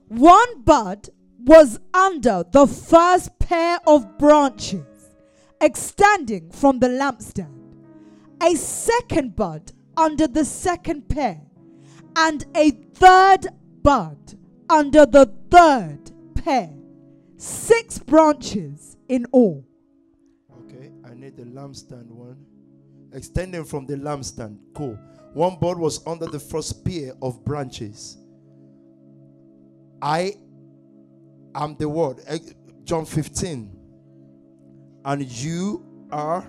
One 0.09 0.63
bud 0.63 1.11
was 1.49 1.81
under 1.95 2.45
the 2.53 2.67
first 2.67 3.37
pair 3.39 3.79
of 3.87 4.19
branches 4.19 4.85
extending 5.63 6.51
from 6.51 6.79
the 6.79 6.87
lampstand, 6.87 7.75
a 8.43 8.55
second 8.55 9.35
bud 9.35 9.73
under 9.97 10.29
the 10.29 10.45
second 10.45 11.09
pair, 11.09 11.41
and 12.17 12.45
a 12.55 12.71
third 12.71 13.47
bud 13.83 14.19
under 14.69 15.07
the 15.07 15.25
third 15.51 16.13
pair. 16.35 16.71
Six 17.39 17.99
branches 17.99 18.99
in 19.09 19.25
all. 19.33 19.65
Okay, 20.65 20.91
I 21.11 21.15
need 21.15 21.39
the 21.39 21.45
lampstand 21.45 22.09
one. 22.09 22.37
Extending 23.15 23.65
from 23.65 23.87
the 23.87 23.95
lampstand. 23.95 24.59
Cool. 24.75 24.99
One 25.33 25.59
bud 25.59 25.79
was 25.79 26.07
under 26.07 26.27
the 26.27 26.41
first 26.41 26.85
pair 26.85 27.15
of 27.23 27.43
branches. 27.45 28.19
I 30.03 30.35
am 31.55 31.77
the 31.77 31.89
word. 31.89 32.21
Eh, 32.27 32.39
John 32.85 33.05
15. 33.05 33.71
And 35.05 35.23
you 35.23 35.85
are. 36.11 36.47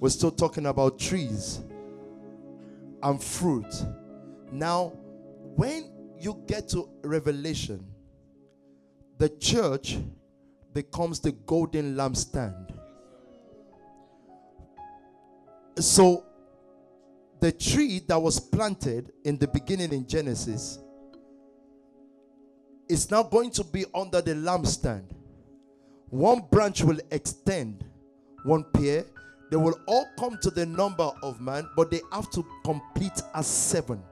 We're 0.00 0.10
still 0.10 0.30
talking 0.30 0.66
about 0.66 0.98
trees 0.98 1.60
and 3.02 3.22
fruit. 3.22 3.72
Now, 4.50 4.92
when 5.56 5.90
you 6.18 6.42
get 6.46 6.68
to 6.70 6.88
Revelation, 7.02 7.84
the 9.18 9.28
church 9.28 9.98
becomes 10.72 11.20
the 11.20 11.32
golden 11.32 11.94
lampstand. 11.94 12.72
So, 15.78 16.24
the 17.40 17.52
tree 17.52 18.00
that 18.08 18.20
was 18.20 18.40
planted 18.40 19.12
in 19.24 19.38
the 19.38 19.48
beginning 19.48 19.92
in 19.92 20.06
Genesis 20.06 20.78
is 22.88 23.10
now 23.10 23.22
going 23.22 23.50
to 23.50 23.64
be 23.64 23.84
under 23.94 24.20
the 24.20 24.34
lampstand. 24.34 25.04
One 26.10 26.42
branch 26.50 26.82
will 26.82 27.00
extend, 27.10 27.84
one 28.44 28.64
pair. 28.72 29.04
They 29.50 29.56
will 29.56 29.78
all 29.86 30.06
come 30.18 30.38
to 30.42 30.50
the 30.50 30.66
number 30.66 31.10
of 31.22 31.40
man, 31.40 31.68
but 31.76 31.90
they 31.90 32.00
have 32.12 32.30
to 32.30 32.44
complete 32.64 33.22
as 33.34 33.46
seven. 33.46 34.02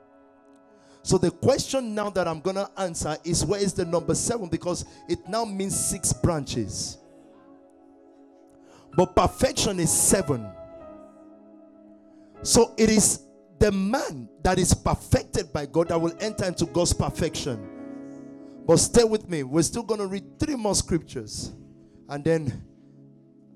So 1.03 1.19
the 1.19 1.31
question 1.31 1.94
now 1.94 2.11
that 2.11 2.28
I'm 2.28 2.40
going 2.40 2.57
to 2.57 2.70
answer 2.78 3.16
is 3.24 3.44
where 3.44 3.61
is 3.61 3.73
the 3.73 3.85
number 3.85 4.15
7 4.15 4.49
because 4.49 4.85
it 5.09 5.19
now 5.28 5.44
means 5.44 5.78
6 5.89 6.12
branches. 6.15 6.99
But 8.97 9.16
perfection 9.16 9.81
is 9.81 9.93
7. 9.93 10.47
So 12.43 12.73
it 12.77 12.89
is 12.89 13.23
the 13.59 13.73
man 13.73 14.28
that 14.43 14.59
is 14.59 14.74
perfected 14.74 15.53
by 15.53 15.66
God 15.66 15.89
that 15.89 16.01
will 16.01 16.15
enter 16.20 16.44
into 16.44 16.66
God's 16.66 16.93
perfection. 16.93 17.82
But 18.66 18.76
stay 18.76 19.05
with 19.05 19.28
me. 19.28 19.43
We're 19.43 19.62
still 19.62 19.82
going 19.82 20.01
to 20.01 20.06
read 20.06 20.39
three 20.39 20.56
more 20.56 20.74
scriptures 20.74 21.52
and 22.09 22.24
then 22.24 22.64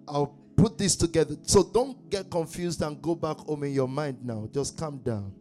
I'll 0.09 0.35
put 0.57 0.79
this 0.79 0.97
together. 0.97 1.37
So 1.43 1.63
don't 1.63 2.09
get 2.11 2.31
confused 2.31 2.83
and 2.83 3.01
go 3.01 3.15
back 3.15 3.39
home 3.39 3.65
in 3.65 3.73
your 3.73 3.89
mind 3.89 4.25
now. 4.25 4.49
Just 4.53 4.79
calm 4.79 4.99
down. 4.99 5.33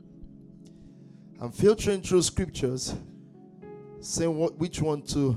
I'm 1.40 1.52
filtering 1.52 2.02
through 2.02 2.22
scriptures, 2.22 2.96
saying 4.00 4.36
what 4.36 4.58
which 4.58 4.82
one 4.82 5.02
to 5.04 5.36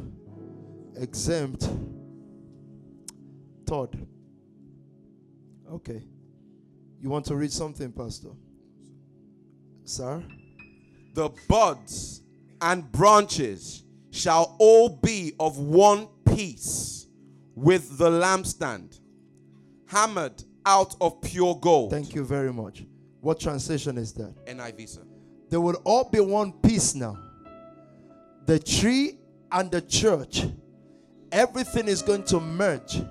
exempt. 0.96 1.68
Third. 3.66 4.06
Okay. 5.70 6.02
You 7.00 7.10
want 7.10 7.26
to 7.26 7.36
read 7.36 7.52
something, 7.52 7.92
Pastor? 7.92 8.30
Sir? 9.84 10.22
The 11.14 11.30
buds 11.48 12.22
and 12.60 12.90
branches 12.90 13.84
shall 14.10 14.56
all 14.58 14.88
be 14.88 15.32
of 15.38 15.58
one 15.58 16.08
piece 16.34 17.06
with 17.54 17.98
the 17.98 18.10
lampstand, 18.10 19.00
hammered 19.86 20.44
out 20.64 20.94
of 21.00 21.20
pure 21.20 21.56
gold. 21.56 21.90
Thank 21.90 22.14
you 22.14 22.24
very 22.24 22.52
much. 22.52 22.84
What 23.20 23.40
translation 23.40 23.98
is 23.98 24.12
that? 24.14 24.34
NIV, 24.46 24.88
sir. 24.88 25.02
They 25.50 25.56
will 25.56 25.80
all 25.84 26.08
be 26.08 26.20
one 26.20 26.52
piece 26.52 26.94
now. 26.94 27.18
The 28.46 28.58
tree 28.58 29.18
and 29.50 29.70
the 29.70 29.80
church, 29.80 30.46
everything 31.32 31.88
is 31.88 32.02
going 32.02 32.24
to 32.24 32.40
merge. 32.40 33.02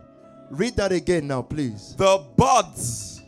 Read 0.49 0.75
that 0.77 0.91
again 0.91 1.27
now, 1.27 1.41
please. 1.41 1.95
The 1.97 2.25
buds 2.37 3.21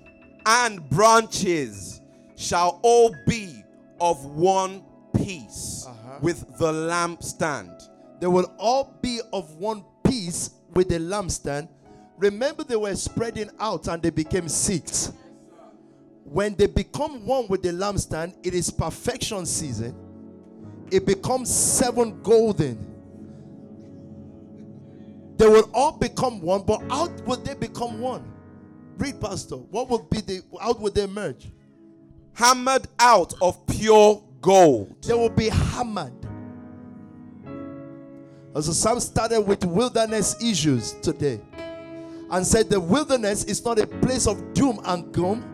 and 0.46 0.88
branches 0.90 2.02
shall 2.36 2.80
all 2.82 3.14
be 3.28 3.64
of 4.00 4.24
one 4.26 4.84
piece 5.14 5.86
Uh-huh. 5.88 6.20
with 6.22 6.58
the 6.58 6.72
lampstand. 6.72 7.82
They 8.20 8.28
will 8.28 8.52
all 8.58 8.98
be 9.02 9.22
of 9.32 9.56
one 9.56 9.84
piece 10.04 10.52
with 10.74 10.90
the 10.90 11.00
lampstand. 11.00 11.68
Remember, 12.18 12.64
they 12.64 12.76
were 12.76 12.96
spreading 12.96 13.50
out 13.60 13.88
and 13.88 14.02
they 14.04 14.10
became 14.10 14.50
six. 14.50 15.14
When 16.26 16.54
they 16.56 16.68
become 16.68 17.26
one 17.26 17.48
with 17.48 17.64
the 17.64 17.70
lampstand, 17.70 18.34
it 18.44 18.54
is 18.54 18.70
perfection 18.70 19.46
season. 19.46 19.96
It 20.92 21.06
becomes 21.06 21.54
seven 21.54 22.22
golden. 22.22 22.86
They 25.38 25.48
will 25.48 25.70
all 25.74 25.94
become 25.94 26.42
one, 26.42 26.64
but 26.64 26.82
how 26.90 27.08
would 27.26 27.46
they 27.46 27.54
become 27.54 28.02
one? 28.02 28.30
Read, 28.98 29.22
Pastor. 29.22 29.56
What 29.56 29.90
would 29.90 30.10
be 30.10 30.20
the 30.20 30.42
how 30.62 30.74
would 30.74 30.94
they 30.96 31.08
merge? 31.08 31.48
hammered 32.34 32.88
out 33.00 33.34
of 33.42 33.66
pure 33.68 34.24
gold. 34.42 35.02
They 35.04 35.14
will 35.14 35.30
be 35.30 35.50
hammered. 35.50 36.14
The 38.54 38.64
psalm 38.64 39.00
started 39.00 39.42
with 39.42 39.64
wilderness 39.64 40.36
issues 40.44 40.94
today 41.02 41.40
and 42.32 42.46
said 42.46 42.70
the 42.70 42.80
wilderness 42.80 43.46
is 43.46 43.64
not 43.64 43.80
a 43.80 43.88
place 43.88 44.28
of 44.28 44.54
doom 44.54 44.80
and 44.86 45.12
gloom, 45.14 45.46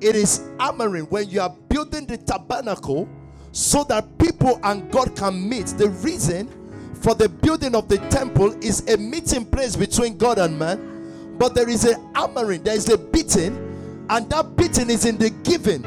it 0.00 0.14
is 0.14 0.42
hammering 0.60 1.04
when 1.04 1.28
you 1.30 1.40
are 1.40 1.54
building 1.68 2.06
the 2.06 2.18
tabernacle 2.18 3.08
so 3.52 3.84
that 3.84 4.18
people 4.18 4.60
and 4.62 4.90
God 4.92 5.16
can 5.16 5.48
meet. 5.48 5.68
The 5.68 5.88
reason 5.88 6.48
for 6.94 7.14
the 7.14 7.28
building 7.28 7.74
of 7.74 7.88
the 7.88 7.98
temple 8.10 8.52
is 8.62 8.86
a 8.88 8.96
meeting 8.96 9.44
place 9.46 9.76
between 9.76 10.18
God 10.18 10.38
and 10.38 10.58
man, 10.58 11.36
but 11.38 11.54
there 11.54 11.68
is 11.68 11.84
a 11.84 11.94
hammering, 12.14 12.62
there 12.62 12.76
is 12.76 12.88
a 12.88 12.98
beating, 12.98 14.06
and 14.10 14.28
that 14.30 14.56
beating 14.56 14.90
is 14.90 15.06
in 15.06 15.16
the 15.18 15.30
giving. 15.30 15.82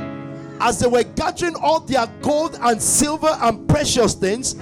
As 0.59 0.79
they 0.79 0.87
were 0.87 1.03
gathering 1.03 1.55
all 1.55 1.79
their 1.79 2.07
gold 2.21 2.57
and 2.61 2.81
silver 2.81 3.35
and 3.41 3.67
precious 3.69 4.13
things, 4.13 4.55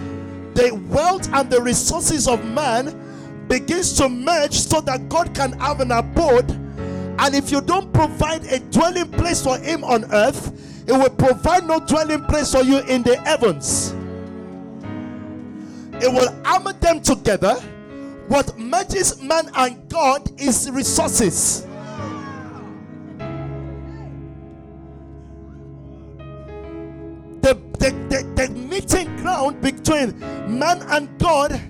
the 0.54 0.72
wealth 0.90 1.30
and 1.34 1.50
the 1.50 1.62
resources 1.62 2.28
of 2.28 2.44
man 2.46 3.46
begins 3.48 3.94
to 3.94 4.10
merge 4.10 4.54
so 4.54 4.82
that 4.82 5.08
God 5.10 5.34
can 5.34 5.54
have 5.54 5.80
an 5.80 5.92
abode. 5.92 6.50
And 7.18 7.34
if 7.34 7.52
you 7.52 7.62
don't 7.62 7.94
provide 7.94 8.44
a 8.46 8.60
dwelling 8.60 9.10
place 9.12 9.42
for 9.44 9.58
him 9.58 9.84
on 9.84 10.12
earth, 10.14 10.52
it 10.88 10.92
will 10.92 11.10
provide 11.10 11.66
no 11.66 11.80
dwelling 11.80 12.24
place 12.26 12.52
for 12.52 12.62
you 12.62 12.80
in 12.80 13.04
the 13.04 13.18
heavens. 13.22 13.96
It 16.04 16.12
will 16.12 16.30
armor 16.46 16.74
them 16.74 17.00
together. 17.02 17.56
What 18.28 18.58
merges 18.58 19.22
man 19.22 19.50
and 19.56 19.88
God 19.90 20.30
is 20.40 20.70
resources. 20.70 21.66
The, 27.86 27.92
the, 28.10 28.48
the, 28.48 28.50
meeting 28.56 29.16
ground 29.18 29.62
between 29.62 30.18
man 30.58 30.82
and 30.90 31.20
God 31.20 31.62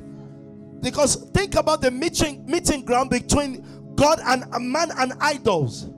because 0.81 1.29
think 1.31 1.55
about 1.55 1.81
the 1.81 1.91
meeting 1.91 2.45
meeting 2.45 2.85
ground 2.85 3.09
between 3.09 3.93
God 3.95 4.21
and 4.23 4.45
man 4.71 4.91
and 4.97 5.11
idols. 5.19 5.89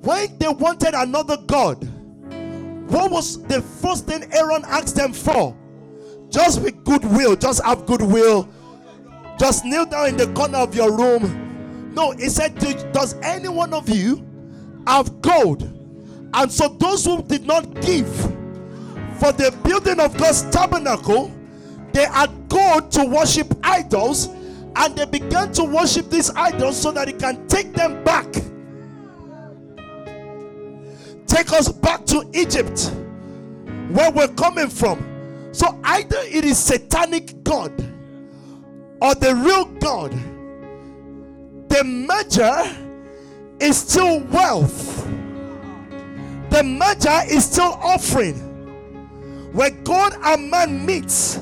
When 0.00 0.36
they 0.38 0.48
wanted 0.48 0.94
another 0.94 1.36
God, 1.36 1.84
what 2.90 3.12
was 3.12 3.40
the 3.44 3.62
first 3.62 4.08
thing 4.08 4.24
Aaron 4.32 4.64
asked 4.66 4.96
them 4.96 5.12
for? 5.12 5.56
Just 6.28 6.60
with 6.60 6.82
goodwill, 6.82 7.36
just 7.36 7.62
have 7.62 7.86
goodwill. 7.86 8.48
Just 9.38 9.64
kneel 9.64 9.86
down 9.86 10.08
in 10.08 10.16
the 10.16 10.32
corner 10.32 10.58
of 10.58 10.74
your 10.74 10.96
room. 10.96 11.92
No, 11.94 12.10
he 12.10 12.28
said, 12.28 12.58
Does 12.92 13.14
any 13.22 13.48
one 13.48 13.72
of 13.72 13.88
you 13.88 14.26
have 14.88 15.22
gold? 15.22 15.62
And 16.34 16.50
so 16.50 16.66
those 16.66 17.04
who 17.04 17.22
did 17.22 17.46
not 17.46 17.80
give 17.82 18.31
for 19.22 19.30
the 19.30 19.56
building 19.62 20.00
of 20.00 20.16
God's 20.16 20.42
tabernacle, 20.50 21.30
they 21.92 22.06
had 22.06 22.28
gone 22.48 22.90
to 22.90 23.04
worship 23.04 23.54
idols 23.62 24.26
and 24.74 24.96
they 24.96 25.04
began 25.04 25.52
to 25.52 25.62
worship 25.62 26.10
these 26.10 26.28
idols 26.30 26.76
so 26.76 26.90
that 26.90 27.06
he 27.06 27.14
can 27.14 27.46
take 27.46 27.72
them 27.72 28.02
back. 28.02 28.26
Take 31.28 31.52
us 31.52 31.70
back 31.70 32.04
to 32.06 32.28
Egypt, 32.34 32.90
where 33.92 34.10
we're 34.10 34.26
coming 34.26 34.66
from. 34.66 34.98
So 35.52 35.78
either 35.84 36.18
it 36.22 36.44
is 36.44 36.58
satanic 36.58 37.44
God 37.44 37.70
or 39.00 39.14
the 39.14 39.36
real 39.36 39.66
God. 39.66 40.10
The 41.68 41.84
merger 41.84 42.76
is 43.60 43.76
still 43.76 44.18
wealth. 44.24 45.06
The 46.50 46.64
merger 46.64 47.20
is 47.28 47.44
still 47.44 47.78
offering. 47.80 48.51
Where 49.52 49.70
God 49.70 50.16
and 50.22 50.50
man 50.50 50.84
meets 50.84 51.38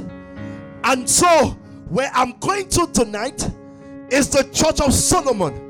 and 0.84 1.08
so, 1.08 1.56
where 1.88 2.10
I'm 2.14 2.38
going 2.38 2.68
to 2.70 2.86
tonight 2.92 3.48
is 4.10 4.28
the 4.30 4.44
Church 4.44 4.80
of 4.80 4.92
Solomon. 4.94 5.68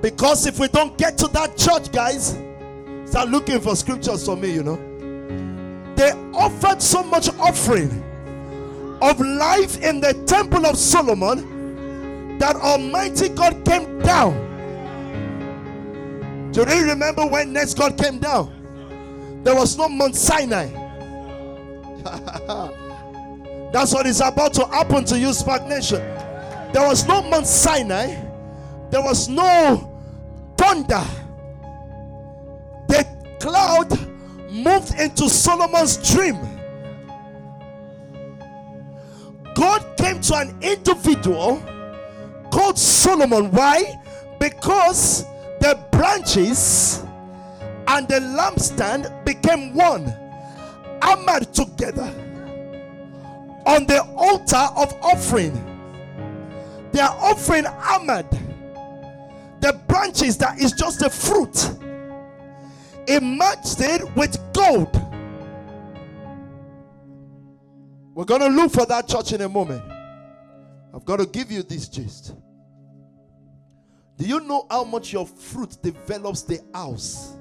Because 0.00 0.46
if 0.46 0.58
we 0.58 0.68
don't 0.68 0.96
get 0.98 1.16
to 1.18 1.28
that 1.28 1.56
church, 1.56 1.92
guys, 1.92 2.38
start 3.04 3.28
looking 3.28 3.60
for 3.60 3.76
scriptures 3.76 4.24
for 4.24 4.36
me, 4.36 4.52
you 4.52 4.62
know. 4.62 4.76
They 5.96 6.12
offered 6.34 6.82
so 6.82 7.02
much 7.02 7.28
offering 7.38 8.02
of 9.00 9.20
life 9.20 9.82
in 9.82 10.00
the 10.00 10.14
temple 10.26 10.66
of 10.66 10.76
Solomon 10.76 12.38
that 12.38 12.56
Almighty 12.56 13.28
God 13.28 13.64
came 13.64 14.00
down. 14.00 14.32
Do 16.52 16.60
you 16.68 16.84
remember 16.84 17.26
when 17.26 17.52
next 17.52 17.74
God 17.78 17.96
came 17.96 18.18
down? 18.18 18.63
There 19.44 19.54
was 19.54 19.76
no 19.76 19.88
Mount 19.88 20.16
Sinai. 20.16 20.68
That's 23.72 23.92
what 23.92 24.06
is 24.06 24.20
about 24.20 24.54
to 24.54 24.66
happen 24.66 25.04
to 25.04 25.18
you, 25.18 25.32
Spark 25.34 25.66
Nation. 25.66 26.00
There 26.72 26.86
was 26.88 27.06
no 27.06 27.22
Mount 27.22 27.46
Sinai, 27.46 28.16
there 28.90 29.02
was 29.02 29.28
no 29.28 30.00
thunder. 30.56 31.04
The 32.88 33.06
cloud 33.38 33.90
moved 34.50 34.98
into 34.98 35.28
Solomon's 35.28 35.96
dream. 36.12 36.38
God 39.54 39.96
came 39.98 40.20
to 40.22 40.36
an 40.36 40.56
individual 40.62 41.62
called 42.50 42.78
Solomon. 42.78 43.50
Why? 43.50 44.00
Because 44.40 45.24
the 45.60 45.78
branches 45.92 47.04
and 47.88 48.08
the 48.08 48.14
lampstand 48.14 49.24
became 49.24 49.74
one 49.74 50.06
hammered 51.02 51.52
together 51.52 52.12
on 53.66 53.86
the 53.86 54.02
altar 54.16 54.68
of 54.76 54.92
offering. 55.02 55.52
They 56.92 57.00
are 57.00 57.16
offering 57.20 57.64
hammered. 57.64 58.30
The 59.60 59.80
branches 59.88 60.36
that 60.38 60.58
is 60.60 60.72
just 60.72 61.02
a 61.02 61.10
fruit. 61.10 61.70
It 63.06 63.22
matched 63.22 63.80
it 63.80 64.14
with 64.16 64.38
gold. 64.52 64.94
We're 68.14 68.24
going 68.24 68.42
to 68.42 68.48
look 68.48 68.72
for 68.72 68.86
that 68.86 69.08
church 69.08 69.32
in 69.32 69.40
a 69.40 69.48
moment. 69.48 69.82
I've 70.94 71.04
got 71.04 71.18
to 71.18 71.26
give 71.26 71.50
you 71.50 71.62
this 71.62 71.88
gist. 71.88 72.34
Do 74.16 74.24
you 74.24 74.40
know 74.40 74.66
how 74.70 74.84
much 74.84 75.12
your 75.12 75.26
fruit 75.26 75.76
develops 75.82 76.42
the 76.42 76.60
house? 76.72 77.33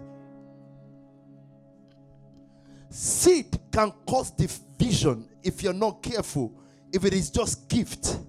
Seed 2.93 3.57
can 3.71 3.91
cause 4.07 4.29
division 4.29 5.27
if 5.41 5.63
you're 5.63 5.73
not 5.73 6.03
careful, 6.03 6.53
if 6.91 7.03
it 7.03 7.11
is 7.11 7.31
just 7.31 7.67
gift. 7.67 8.19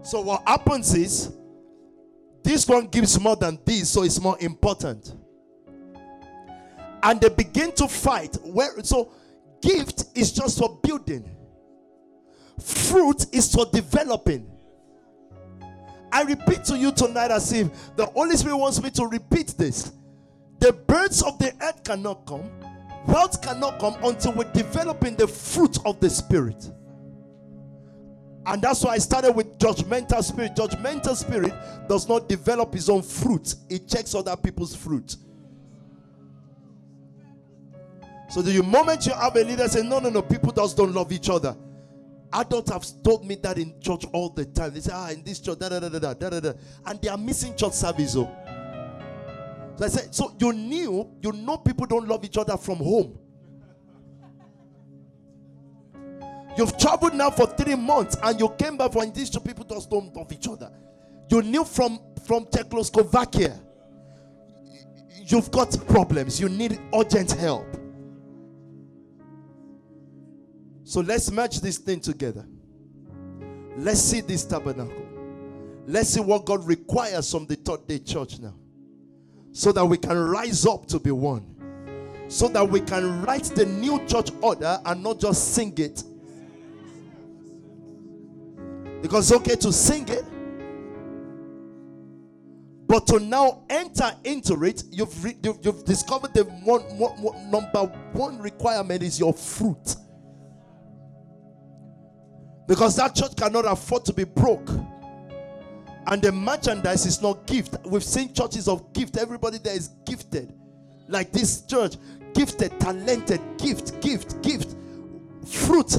So, 0.00 0.22
what 0.22 0.42
happens 0.48 0.94
is 0.94 1.34
this 2.42 2.66
one 2.66 2.86
gives 2.86 3.20
more 3.20 3.36
than 3.36 3.58
this, 3.66 3.90
so 3.90 4.04
it's 4.04 4.18
more 4.18 4.38
important. 4.40 5.14
And 7.02 7.20
they 7.20 7.28
begin 7.28 7.72
to 7.72 7.86
fight. 7.88 8.38
Where 8.42 8.82
so 8.82 9.12
gift 9.60 10.06
is 10.14 10.32
just 10.32 10.56
for 10.58 10.80
building, 10.82 11.28
fruit 12.58 13.26
is 13.34 13.52
for 13.52 13.66
developing. 13.66 14.50
I 16.10 16.22
repeat 16.22 16.64
to 16.64 16.78
you 16.78 16.90
tonight 16.90 17.30
as 17.30 17.52
if 17.52 17.68
the 17.96 18.06
Holy 18.06 18.34
Spirit 18.34 18.56
wants 18.56 18.82
me 18.82 18.88
to 18.92 19.04
repeat 19.04 19.48
this. 19.58 19.92
The 20.66 20.72
birds 20.72 21.22
of 21.22 21.38
the 21.38 21.54
earth 21.62 21.84
cannot 21.84 22.26
come, 22.26 22.50
wealth 23.06 23.40
cannot 23.40 23.78
come 23.78 23.94
until 24.02 24.32
we 24.32 24.46
develop 24.52 25.04
in 25.04 25.14
the 25.14 25.28
fruit 25.28 25.78
of 25.86 26.00
the 26.00 26.10
Spirit. 26.10 26.72
And 28.46 28.60
that's 28.60 28.82
why 28.82 28.94
I 28.94 28.98
started 28.98 29.30
with 29.30 29.60
judgmental 29.60 30.24
spirit. 30.24 30.56
Judgmental 30.56 31.14
spirit 31.14 31.52
does 31.88 32.08
not 32.08 32.28
develop 32.28 32.74
his 32.74 32.90
own 32.90 33.02
fruit, 33.02 33.54
it 33.70 33.86
checks 33.86 34.12
other 34.12 34.34
people's 34.34 34.74
fruit. 34.74 35.14
So 38.28 38.42
the 38.42 38.60
moment 38.64 39.06
you 39.06 39.14
have 39.14 39.36
a 39.36 39.44
leader 39.44 39.68
say, 39.68 39.84
No, 39.84 40.00
no, 40.00 40.10
no, 40.10 40.20
people 40.20 40.50
just 40.50 40.76
don't 40.76 40.92
love 40.92 41.12
each 41.12 41.30
other. 41.30 41.56
Adults 42.32 42.72
have 42.72 42.84
told 43.04 43.24
me 43.24 43.36
that 43.36 43.56
in 43.56 43.72
church 43.80 44.04
all 44.12 44.30
the 44.30 44.44
time. 44.44 44.74
They 44.74 44.80
say, 44.80 44.90
Ah, 44.92 45.10
in 45.10 45.22
this 45.22 45.38
church, 45.38 45.60
da 45.60 45.68
da 45.68 45.78
da 45.78 45.88
da 45.88 46.12
da 46.12 46.28
da 46.28 46.40
da. 46.40 46.52
And 46.86 47.00
they 47.00 47.08
are 47.08 47.16
missing 47.16 47.54
church 47.54 47.74
service. 47.74 48.16
Oh. 48.16 48.45
So 49.76 49.84
I 49.84 49.88
said, 49.88 50.14
so 50.14 50.34
you 50.40 50.52
knew, 50.52 51.10
you 51.20 51.32
know 51.32 51.58
people 51.58 51.86
don't 51.86 52.08
love 52.08 52.24
each 52.24 52.38
other 52.38 52.56
from 52.56 52.76
home. 52.76 53.18
You've 56.56 56.78
traveled 56.78 57.14
now 57.14 57.30
for 57.30 57.46
three 57.46 57.74
months 57.74 58.16
and 58.22 58.40
you 58.40 58.48
came 58.58 58.78
back 58.78 58.92
from 58.92 59.12
these 59.12 59.28
two 59.28 59.40
people 59.40 59.64
just 59.64 59.90
don't 59.90 60.14
love 60.16 60.32
each 60.32 60.48
other. 60.48 60.72
You 61.30 61.42
knew 61.42 61.64
from, 61.64 62.00
from 62.26 62.46
Czechoslovakia. 62.50 63.60
You've 65.26 65.50
got 65.50 65.76
problems. 65.88 66.40
You 66.40 66.48
need 66.48 66.80
urgent 66.94 67.32
help. 67.32 67.66
So 70.84 71.00
let's 71.00 71.30
match 71.30 71.60
this 71.60 71.78
thing 71.78 72.00
together. 72.00 72.46
Let's 73.76 74.00
see 74.00 74.22
this 74.22 74.44
tabernacle. 74.44 75.04
Let's 75.86 76.10
see 76.10 76.20
what 76.20 76.46
God 76.46 76.66
requires 76.66 77.30
from 77.30 77.46
the 77.46 77.56
third 77.56 77.86
day 77.86 77.98
church 77.98 78.38
now. 78.38 78.54
So 79.56 79.72
that 79.72 79.86
we 79.86 79.96
can 79.96 80.18
rise 80.18 80.66
up 80.66 80.84
to 80.88 81.00
be 81.00 81.10
one. 81.10 81.42
So 82.28 82.46
that 82.48 82.68
we 82.68 82.78
can 82.78 83.22
write 83.22 83.44
the 83.44 83.64
new 83.64 84.04
church 84.06 84.28
order 84.42 84.78
and 84.84 85.02
not 85.02 85.18
just 85.18 85.54
sing 85.54 85.72
it. 85.78 86.04
Because 89.00 89.30
it's 89.30 89.40
okay 89.40 89.56
to 89.56 89.72
sing 89.72 90.10
it. 90.10 90.26
But 92.86 93.06
to 93.06 93.18
now 93.18 93.62
enter 93.70 94.10
into 94.24 94.62
it, 94.62 94.84
you've, 94.90 95.24
re- 95.24 95.38
you've, 95.42 95.86
discovered 95.86 96.34
the 96.34 96.44
one, 96.44 96.82
one, 96.98 97.22
one, 97.22 97.50
number 97.50 97.90
one 98.12 98.38
requirement 98.38 99.02
is 99.02 99.18
your 99.18 99.32
fruit. 99.32 99.96
Because 102.68 102.96
that 102.96 103.14
church 103.14 103.34
cannot 103.34 103.64
afford 103.64 104.04
to 104.04 104.12
be 104.12 104.24
broke. 104.24 104.68
And 106.06 106.22
the 106.22 106.30
merchandise 106.30 107.04
is 107.04 107.20
not 107.20 107.46
gift. 107.46 107.74
We've 107.84 108.04
seen 108.04 108.32
churches 108.32 108.68
of 108.68 108.92
gift. 108.92 109.16
Everybody 109.16 109.58
there 109.58 109.74
is 109.74 109.88
gifted. 110.04 110.52
Like 111.08 111.32
this 111.32 111.62
church, 111.62 111.96
gifted, 112.34 112.78
talented, 112.78 113.40
gift, 113.58 114.00
gift, 114.00 114.40
gift. 114.42 114.76
Fruit 115.46 115.96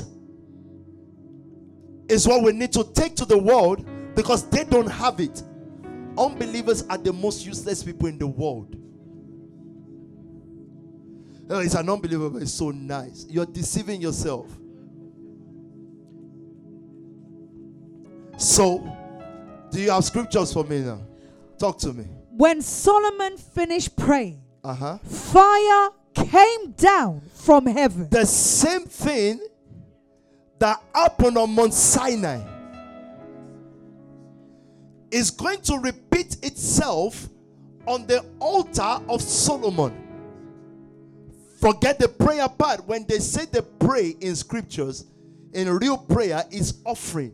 is 2.09 2.27
what 2.27 2.43
we 2.43 2.53
need 2.53 2.71
to 2.73 2.83
take 2.93 3.15
to 3.15 3.25
the 3.25 3.37
world 3.37 3.85
because 4.15 4.49
they 4.49 4.63
don't 4.63 4.89
have 4.89 5.19
it. 5.19 5.43
Unbelievers 6.17 6.83
are 6.89 6.97
the 6.97 7.13
most 7.13 7.45
useless 7.45 7.83
people 7.83 8.07
in 8.07 8.17
the 8.17 8.27
world. 8.27 8.75
Oh, 11.49 11.59
it's 11.59 11.75
an 11.75 11.89
unbeliever, 11.89 12.29
but 12.29 12.41
it's 12.41 12.53
so 12.53 12.71
nice. 12.71 13.25
You're 13.29 13.45
deceiving 13.45 14.01
yourself. 14.01 14.47
So, 18.37 18.96
do 19.71 19.81
you 19.81 19.91
have 19.91 20.03
scriptures 20.03 20.53
for 20.53 20.63
me 20.63 20.79
now? 20.79 21.01
Talk 21.57 21.77
to 21.79 21.93
me. 21.93 22.05
When 22.31 22.61
Solomon 22.61 23.37
finished 23.37 23.95
praying, 23.95 24.41
Uh 24.63 24.73
huh. 24.73 24.97
fire 25.03 25.89
came 26.13 26.71
down 26.71 27.21
from 27.33 27.65
heaven 27.67 28.07
The 28.09 28.25
same 28.25 28.85
thing 28.85 29.39
that 30.59 30.81
happened 30.95 31.37
on 31.37 31.53
Mount 31.53 31.73
Sinai 31.73 32.41
is 35.11 35.31
going 35.31 35.61
to 35.61 35.77
repeat 35.77 36.37
itself 36.43 37.29
on 37.85 38.05
the 38.07 38.25
altar 38.39 38.99
of 39.07 39.21
Solomon. 39.21 39.93
Forget 41.61 41.97
the 41.99 42.09
prayer 42.09 42.49
part. 42.49 42.85
When 42.87 43.05
they 43.07 43.19
say 43.19 43.45
they 43.45 43.61
pray 43.79 44.15
in 44.19 44.35
scriptures, 44.35 45.05
in 45.53 45.69
real 45.69 45.97
prayer 45.97 46.43
is 46.51 46.79
offering. 46.85 47.33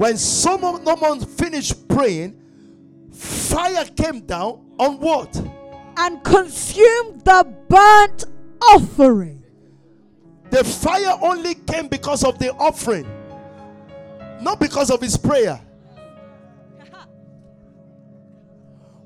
When 0.00 0.16
Solomon 0.16 1.20
finished 1.20 1.86
praying, 1.86 2.34
fire 3.12 3.84
came 3.84 4.20
down 4.20 4.64
on 4.78 4.98
what? 4.98 5.36
and 6.00 6.24
consumed 6.24 7.22
the 7.24 7.46
burnt 7.68 8.24
offering. 8.62 9.42
The 10.48 10.64
fire 10.64 11.18
only 11.20 11.54
came 11.54 11.88
because 11.88 12.24
of 12.24 12.38
the 12.38 12.54
offering, 12.54 13.06
not 14.40 14.58
because 14.58 14.90
of 14.90 15.02
his 15.02 15.18
prayer. 15.18 15.60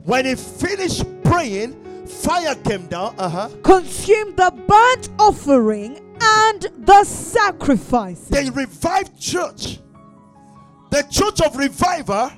When 0.05 0.27
he 0.27 0.37
finished 0.37 1.05
praying, 1.25 2.07
fire 2.07 2.55
came 2.55 2.87
down. 2.87 3.17
Uh 3.19 3.29
huh. 3.29 3.49
Consumed 3.65 4.37
the 4.37 4.53
burnt 4.69 5.09
offering 5.19 5.99
and 6.21 6.69
the 6.79 7.03
sacrifices. 7.03 8.29
They 8.29 8.51
revived 8.51 9.19
church, 9.19 9.81
the 10.95 11.03
church 11.11 11.41
of 11.41 11.57
revival, 11.57 12.31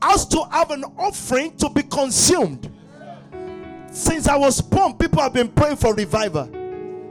has 0.00 0.24
to 0.24 0.44
have 0.52 0.70
an 0.70 0.84
offering 0.96 1.56
to 1.56 1.68
be 1.68 1.82
consumed. 1.82 2.72
Since 3.90 4.28
I 4.28 4.36
was 4.36 4.60
born, 4.60 4.94
people 4.94 5.20
have 5.20 5.32
been 5.32 5.48
praying 5.48 5.76
for 5.76 5.92
revival. 5.92 6.48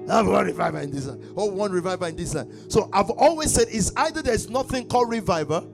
I 0.10 0.16
have 0.16 0.28
one 0.28 0.46
revival 0.46 0.80
in 0.80 0.90
this 0.90 1.06
land. 1.06 1.34
Oh, 1.36 1.48
one 1.48 1.74
revival 1.74 2.08
in 2.08 2.16
this 2.16 2.34
land. 2.34 2.72
So 2.72 2.90
I've 2.94 3.10
always 3.10 3.54
said 3.54 3.68
it's 3.70 3.92
either 3.98 4.22
there's 4.22 4.50
nothing 4.50 4.88
called 4.88 5.10
revival, 5.10 5.70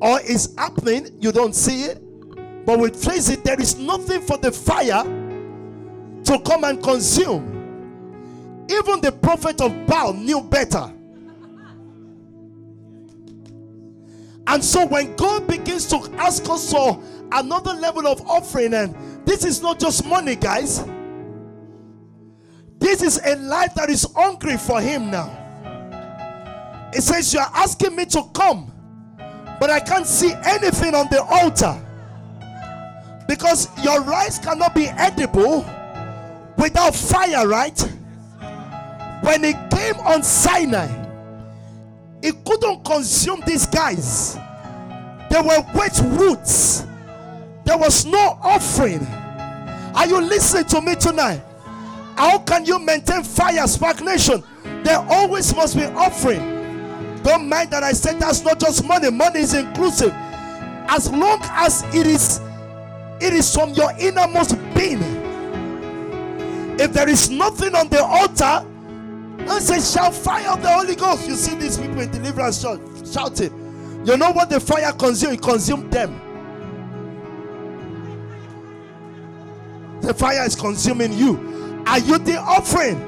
or 0.00 0.20
it's 0.22 0.54
happening, 0.56 1.08
you 1.20 1.32
don't 1.32 1.56
see 1.56 1.86
it. 1.86 2.00
But 2.64 2.78
we 2.78 2.90
face 2.90 3.28
it, 3.30 3.42
there 3.42 3.60
is 3.60 3.76
nothing 3.76 4.22
for 4.22 4.38
the 4.38 4.52
fire 4.52 5.02
to 6.22 6.38
come 6.46 6.62
and 6.62 6.80
consume. 6.80 7.50
Even 8.70 9.00
the 9.00 9.10
prophet 9.10 9.60
of 9.60 9.86
Baal 9.86 10.14
knew 10.14 10.40
better. 10.40 10.93
And 14.46 14.62
so 14.62 14.86
when 14.86 15.16
God 15.16 15.46
begins 15.46 15.86
to 15.88 15.96
ask 16.18 16.48
us 16.48 16.70
for 16.70 17.02
another 17.32 17.72
level 17.72 18.06
of 18.06 18.20
offering, 18.28 18.74
and 18.74 18.94
this 19.24 19.44
is 19.44 19.62
not 19.62 19.78
just 19.78 20.04
money, 20.04 20.36
guys. 20.36 20.84
This 22.78 23.02
is 23.02 23.20
a 23.24 23.36
life 23.36 23.74
that 23.74 23.88
is 23.88 24.06
hungry 24.14 24.58
for 24.58 24.80
Him 24.80 25.10
now. 25.10 25.40
It 26.92 27.02
says, 27.02 27.32
You 27.32 27.40
are 27.40 27.50
asking 27.54 27.96
me 27.96 28.04
to 28.06 28.22
come, 28.34 28.70
but 29.58 29.70
I 29.70 29.80
can't 29.80 30.06
see 30.06 30.32
anything 30.44 30.94
on 30.94 31.08
the 31.10 31.22
altar 31.22 31.80
because 33.26 33.68
your 33.82 34.02
rice 34.02 34.38
cannot 34.38 34.74
be 34.74 34.86
edible 34.88 35.64
without 36.58 36.94
fire, 36.94 37.48
right? 37.48 37.80
When 39.22 39.44
it 39.44 39.56
came 39.70 39.96
on 40.00 40.22
Sinai, 40.22 41.03
it 42.24 42.42
couldn't 42.42 42.82
consume 42.86 43.42
these 43.46 43.66
guys. 43.66 44.36
They 45.30 45.40
were 45.42 45.62
wet 45.74 46.00
roots. 46.18 46.86
There 47.64 47.76
was 47.76 48.06
no 48.06 48.38
offering. 48.42 49.06
Are 49.94 50.06
you 50.06 50.22
listening 50.22 50.64
to 50.66 50.80
me 50.80 50.94
tonight? 50.94 51.42
How 52.16 52.38
can 52.38 52.64
you 52.64 52.78
maintain 52.78 53.22
fire, 53.22 53.66
Spark 53.66 54.00
Nation? 54.00 54.42
There 54.84 54.98
always 55.10 55.54
must 55.54 55.76
be 55.76 55.84
offering. 55.84 56.40
Don't 57.22 57.46
mind 57.46 57.70
that 57.72 57.82
I 57.82 57.92
said 57.92 58.18
that's 58.18 58.42
not 58.42 58.58
just 58.58 58.86
money. 58.86 59.10
Money 59.10 59.40
is 59.40 59.52
inclusive. 59.52 60.12
As 60.88 61.10
long 61.10 61.40
as 61.42 61.82
it 61.94 62.06
is, 62.06 62.40
it 63.20 63.34
is 63.34 63.54
from 63.54 63.74
your 63.74 63.92
innermost 63.98 64.56
being. 64.74 65.02
If 66.80 66.94
there 66.94 67.08
is 67.08 67.28
nothing 67.28 67.74
on 67.74 67.88
the 67.88 68.02
altar, 68.02 68.66
I 69.40 69.58
say, 69.58 69.80
shout 69.80 70.14
fire 70.14 70.50
of 70.50 70.62
the 70.62 70.70
Holy 70.70 70.96
Ghost. 70.96 71.28
You 71.28 71.34
see 71.34 71.54
these 71.54 71.78
people 71.78 72.00
in 72.00 72.10
deliverance 72.10 72.60
shout, 72.60 72.80
shouting. 73.12 74.04
You 74.04 74.16
know 74.16 74.30
what 74.32 74.50
the 74.50 74.60
fire 74.60 74.92
consumed? 74.92 75.34
It 75.34 75.42
consumed 75.42 75.92
them. 75.92 76.20
The 80.00 80.12
fire 80.12 80.44
is 80.44 80.54
consuming 80.54 81.12
you. 81.14 81.82
Are 81.86 81.98
you 81.98 82.18
the 82.18 82.36
offering? 82.36 82.98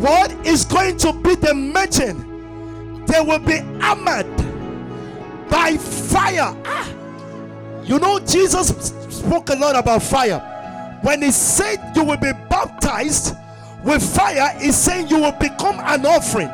What 0.00 0.30
is 0.46 0.64
going 0.64 0.98
to 0.98 1.12
be 1.12 1.34
the 1.34 1.54
merchant? 1.54 2.18
They 3.08 3.20
will 3.20 3.38
be 3.38 3.58
armored 3.82 4.36
by 5.48 5.76
fire. 5.76 6.54
Ah. 6.64 6.88
You 7.82 7.98
know, 7.98 8.20
Jesus 8.20 8.68
spoke 9.08 9.48
a 9.50 9.54
lot 9.54 9.74
about 9.76 10.02
fire. 10.02 10.55
When 11.06 11.22
he 11.22 11.30
said 11.30 11.92
you 11.94 12.02
will 12.02 12.16
be 12.16 12.32
baptized 12.50 13.36
with 13.84 14.02
fire, 14.02 14.58
he's 14.58 14.76
saying 14.76 15.06
you 15.06 15.18
will 15.18 15.30
become 15.30 15.78
an 15.78 16.04
offering. 16.04 16.48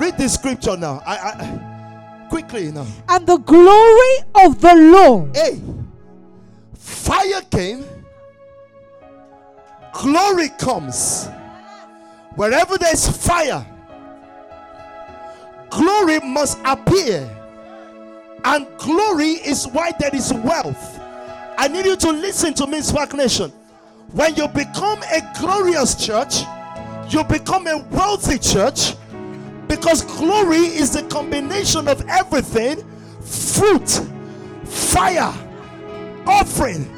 Read 0.00 0.16
the 0.16 0.26
scripture 0.30 0.78
now. 0.78 1.02
I, 1.04 1.16
I 1.18 2.28
quickly 2.30 2.72
now. 2.72 2.86
And 3.06 3.26
the 3.26 3.36
glory 3.36 4.16
of 4.46 4.58
the 4.62 4.74
Lord 4.74 5.36
Hey, 5.36 5.60
fire 6.72 7.42
came, 7.50 7.84
glory 9.92 10.48
comes. 10.58 11.28
Wherever 12.34 12.78
there's 12.78 13.06
fire, 13.06 13.66
glory 15.68 16.20
must 16.20 16.58
appear. 16.64 17.35
And 18.46 18.64
glory 18.78 19.32
is 19.44 19.66
why 19.66 19.90
there 19.98 20.14
is 20.14 20.32
wealth. 20.32 21.00
I 21.58 21.66
need 21.66 21.84
you 21.84 21.96
to 21.96 22.10
listen 22.12 22.54
to 22.54 22.66
me, 22.68 22.80
Spark 22.80 23.12
Nation. 23.12 23.50
When 24.12 24.36
you 24.36 24.46
become 24.46 25.02
a 25.02 25.20
glorious 25.40 25.96
church, 25.96 26.42
you 27.08 27.24
become 27.24 27.66
a 27.66 27.78
wealthy 27.90 28.38
church 28.38 28.94
because 29.66 30.04
glory 30.16 30.58
is 30.58 30.92
the 30.92 31.02
combination 31.08 31.88
of 31.88 32.06
everything 32.08 32.84
fruit, 33.20 34.00
fire, 34.64 35.34
offering. 36.24 36.88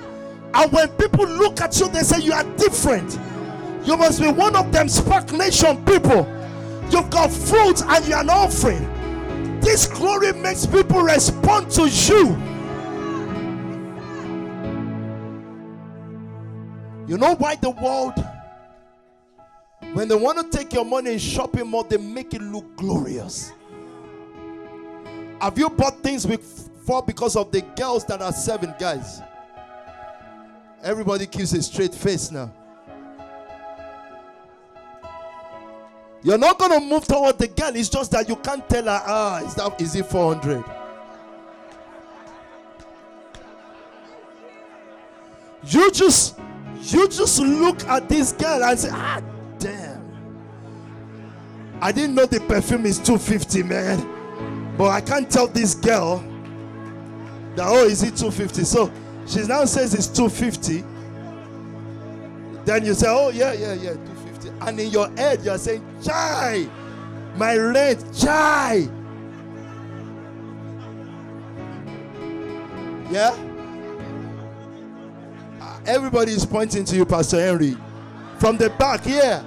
And 0.53 0.71
when 0.71 0.89
people 0.91 1.27
look 1.27 1.63
at 1.63 1.81
you, 1.81 1.89
they 1.89 2.03
say 2.03 2.21
you 2.21 2.35
are 2.35 2.45
different. 2.59 3.19
You 3.87 3.97
must 3.97 4.21
be 4.21 4.29
one 4.29 4.55
of 4.55 4.71
them 4.71 4.87
Spark 4.87 5.33
Nation 5.33 5.83
people. 5.87 6.29
You've 6.91 7.09
got 7.09 7.31
fruit 7.31 7.83
and 7.87 8.07
you're 8.07 8.19
an 8.19 8.29
offering. 8.29 8.98
This 9.69 9.87
glory 9.87 10.33
makes 10.33 10.65
people 10.65 11.03
respond 11.03 11.71
to 11.73 11.87
you. 11.91 12.29
You 17.07 17.19
know 17.19 17.35
why 17.35 17.57
the 17.57 17.69
world, 17.69 18.15
when 19.93 20.09
they 20.09 20.15
want 20.15 20.39
to 20.51 20.59
take 20.59 20.73
your 20.73 20.87
money 20.87 21.13
in 21.13 21.19
shopping 21.19 21.69
mall, 21.69 21.83
they 21.83 21.99
make 21.99 22.33
it 22.33 22.41
look 22.41 22.77
glorious. 22.77 23.53
Have 25.39 25.59
you 25.59 25.69
bought 25.69 26.03
things 26.03 26.25
before 26.25 27.03
because 27.03 27.37
of 27.37 27.53
the 27.53 27.61
girls 27.77 28.07
that 28.07 28.23
are 28.23 28.33
serving, 28.33 28.73
guys? 28.79 29.21
Everybody 30.83 31.27
keeps 31.27 31.53
a 31.53 31.63
straight 31.63 31.95
face 31.95 32.31
now. 32.31 32.51
You're 36.23 36.39
not 36.39 36.59
going 36.59 36.73
to 36.73 36.81
move 36.81 37.07
toward 37.07 37.39
the 37.39 37.49
girl. 37.49 37.75
It's 37.75 37.89
just 37.89 38.11
that 38.11 38.29
you 38.29 38.37
can't 38.37 38.69
tell 38.69 38.85
her, 38.85 39.03
ah, 39.07 39.39
is 39.39 39.55
that 39.55 39.81
is 39.81 39.95
it 39.95 40.07
400? 40.07 40.65
You 45.65 45.91
just 45.91 46.39
you 46.81 47.09
just 47.09 47.41
look 47.41 47.85
at 47.85 48.09
this 48.09 48.33
girl 48.33 48.65
and 48.65 48.79
say, 48.79 48.89
ah, 48.93 49.21
damn. 49.59 49.99
I 51.81 51.93
didn't 51.93 52.15
know 52.15 52.27
the 52.27 52.41
perfume 52.41 52.87
is 52.87 52.99
250, 52.99 53.63
man. 53.65 54.75
But 54.77 54.91
I 54.91 55.01
can't 55.01 55.31
tell 55.31 55.47
this 55.47 55.75
girl 55.75 56.25
that, 57.57 57.67
oh, 57.67 57.85
is 57.85 58.03
it 58.03 58.17
250? 58.17 58.65
So 58.65 58.93
she 59.27 59.47
now 59.47 59.65
says 59.65 59.95
it's 59.95 60.07
250. 60.07 60.85
Then 62.65 62.85
you 62.85 62.95
say, 62.95 63.07
oh, 63.09 63.31
yeah, 63.31 63.53
yeah, 63.53 63.75
yeah, 63.75 63.95
250. 63.95 64.51
And 64.61 64.81
in 64.81 64.91
your 64.91 65.09
head, 65.11 65.43
you're 65.45 65.59
saying, 65.59 65.85
chai, 66.05 66.69
my 67.37 67.57
rent, 67.57 68.05
chai. 68.15 68.89
Yeah? 73.11 73.35
Uh, 75.61 75.81
everybody 75.87 76.33
is 76.33 76.45
pointing 76.45 76.85
to 76.85 76.97
you, 76.97 77.05
Pastor 77.07 77.41
Henry. 77.41 77.77
From 78.39 78.57
the 78.57 78.71
back, 78.71 79.03
here. 79.05 79.45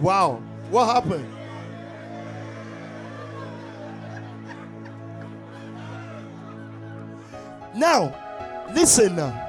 Wow. 0.00 0.42
What 0.70 0.86
happened? 0.86 1.30
Now, 7.74 8.14
listen 8.74 9.16
now. 9.16 9.40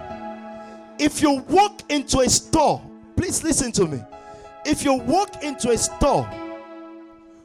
If 1.00 1.22
you 1.22 1.44
walk 1.50 1.82
into 1.90 2.20
a 2.20 2.30
store, 2.30 2.82
please 3.16 3.44
listen 3.44 3.72
to 3.74 3.86
me. 3.86 4.02
If 4.66 4.84
you 4.84 4.96
walk 4.96 5.44
into 5.44 5.70
a 5.70 5.78
store, 5.78 6.30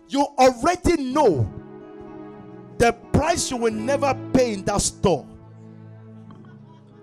you 0.09 0.27
already 0.39 1.03
know 1.03 1.49
the 2.79 2.93
price 3.13 3.51
you 3.51 3.59
will 3.59 3.73
never 3.73 4.15
pay 4.33 4.55
in 4.55 4.65
that 4.65 4.81
store 4.81 5.27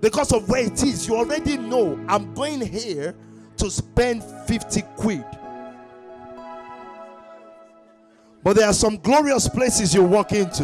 because 0.02 0.34
of 0.34 0.50
where 0.50 0.66
it 0.66 0.84
is. 0.84 1.08
You 1.08 1.18
already 1.18 1.58
know 1.58 2.00
I'm 2.08 2.34
going 2.34 2.62
here 2.62 3.16
to 3.58 3.70
spend 3.70 4.24
50 4.24 4.82
quid. 4.96 5.26
But 8.44 8.56
there 8.56 8.68
are 8.68 8.74
some 8.74 8.98
glorious 8.98 9.48
places 9.48 9.94
you 9.94 10.04
walk 10.04 10.32
into, 10.32 10.64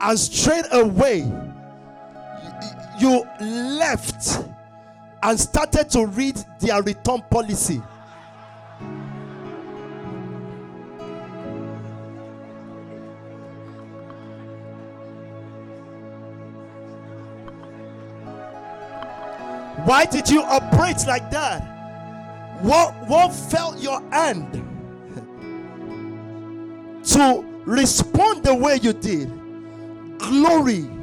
and 0.00 0.18
straight 0.18 0.66
away 0.72 1.18
you 2.98 3.26
left 3.40 4.44
and 5.26 5.40
started 5.40 5.90
to 5.90 6.06
read 6.06 6.36
their 6.60 6.80
return 6.82 7.20
policy. 7.28 7.78
Why 19.84 20.04
did 20.04 20.30
you 20.30 20.42
operate 20.42 21.04
like 21.08 21.28
that? 21.32 21.60
What 22.62 22.94
what 23.08 23.34
felt 23.34 23.80
your 23.80 24.00
hand 24.12 24.52
to 27.04 27.44
respond 27.64 28.44
the 28.44 28.54
way 28.54 28.78
you 28.80 28.92
did? 28.92 29.28
Glory. 30.18 30.95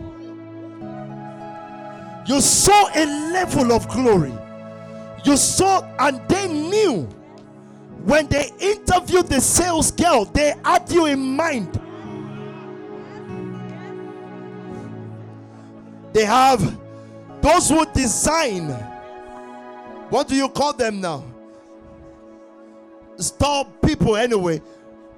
You 2.25 2.39
saw 2.41 2.89
a 2.95 3.05
level 3.31 3.71
of 3.73 3.87
glory. 3.89 4.33
You 5.25 5.37
saw, 5.37 5.81
and 5.99 6.21
they 6.27 6.47
knew 6.47 7.03
when 8.05 8.27
they 8.27 8.51
interviewed 8.59 9.27
the 9.27 9.39
sales 9.39 9.91
girl, 9.91 10.25
they 10.25 10.53
had 10.63 10.91
you 10.91 11.05
in 11.05 11.19
mind. 11.19 11.79
They 16.11 16.25
have 16.25 16.77
those 17.41 17.69
who 17.69 17.85
design, 17.93 18.69
what 20.09 20.27
do 20.27 20.35
you 20.35 20.47
call 20.49 20.73
them 20.73 21.01
now? 21.01 21.23
Store 23.17 23.65
people 23.85 24.15
anyway. 24.15 24.61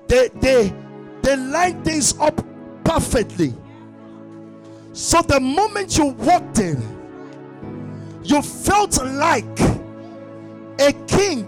They 0.07 0.29
they 0.35 0.73
they 1.21 1.35
line 1.35 1.83
things 1.83 2.17
up 2.19 2.45
perfectly. 2.83 3.53
So 4.93 5.21
the 5.21 5.39
moment 5.39 5.97
you 5.97 6.05
walked 6.05 6.59
in, 6.59 6.81
you 8.25 8.41
felt 8.41 9.01
like 9.03 9.59
a 10.79 10.91
king. 11.07 11.47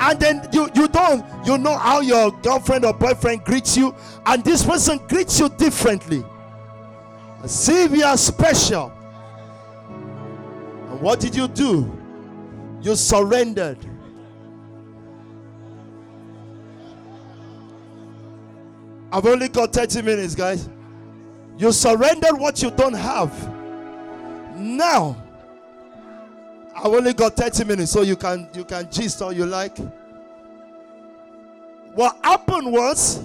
And 0.00 0.20
then 0.20 0.48
you, 0.52 0.68
you 0.74 0.88
don't 0.88 1.24
you 1.44 1.58
know 1.58 1.76
how 1.76 2.00
your 2.00 2.30
girlfriend 2.30 2.84
or 2.84 2.92
boyfriend 2.92 3.44
greets 3.44 3.76
you, 3.76 3.94
and 4.26 4.44
this 4.44 4.64
person 4.64 4.98
greets 5.08 5.40
you 5.40 5.48
differently. 5.48 6.24
See 7.46 7.84
if 7.84 8.04
are 8.04 8.16
special. 8.16 8.92
And 9.88 11.00
what 11.00 11.20
did 11.20 11.34
you 11.34 11.48
do? 11.48 11.90
You 12.82 12.94
surrendered. 12.94 13.78
I've 19.10 19.24
only 19.24 19.48
got 19.48 19.72
30 19.72 20.02
minutes, 20.02 20.34
guys. 20.34 20.68
You 21.56 21.72
surrendered 21.72 22.38
what 22.38 22.62
you 22.62 22.70
don't 22.70 22.94
have. 22.94 23.32
Now, 24.56 25.27
I've 26.78 26.92
only 26.92 27.12
got 27.12 27.36
30 27.36 27.64
minutes, 27.64 27.92
so 27.92 28.02
you 28.02 28.16
can 28.16 28.48
you 28.54 28.64
can 28.64 28.88
gist 28.90 29.20
all 29.20 29.32
you 29.32 29.46
like. 29.46 29.76
What 31.94 32.16
happened 32.22 32.72
was 32.72 33.22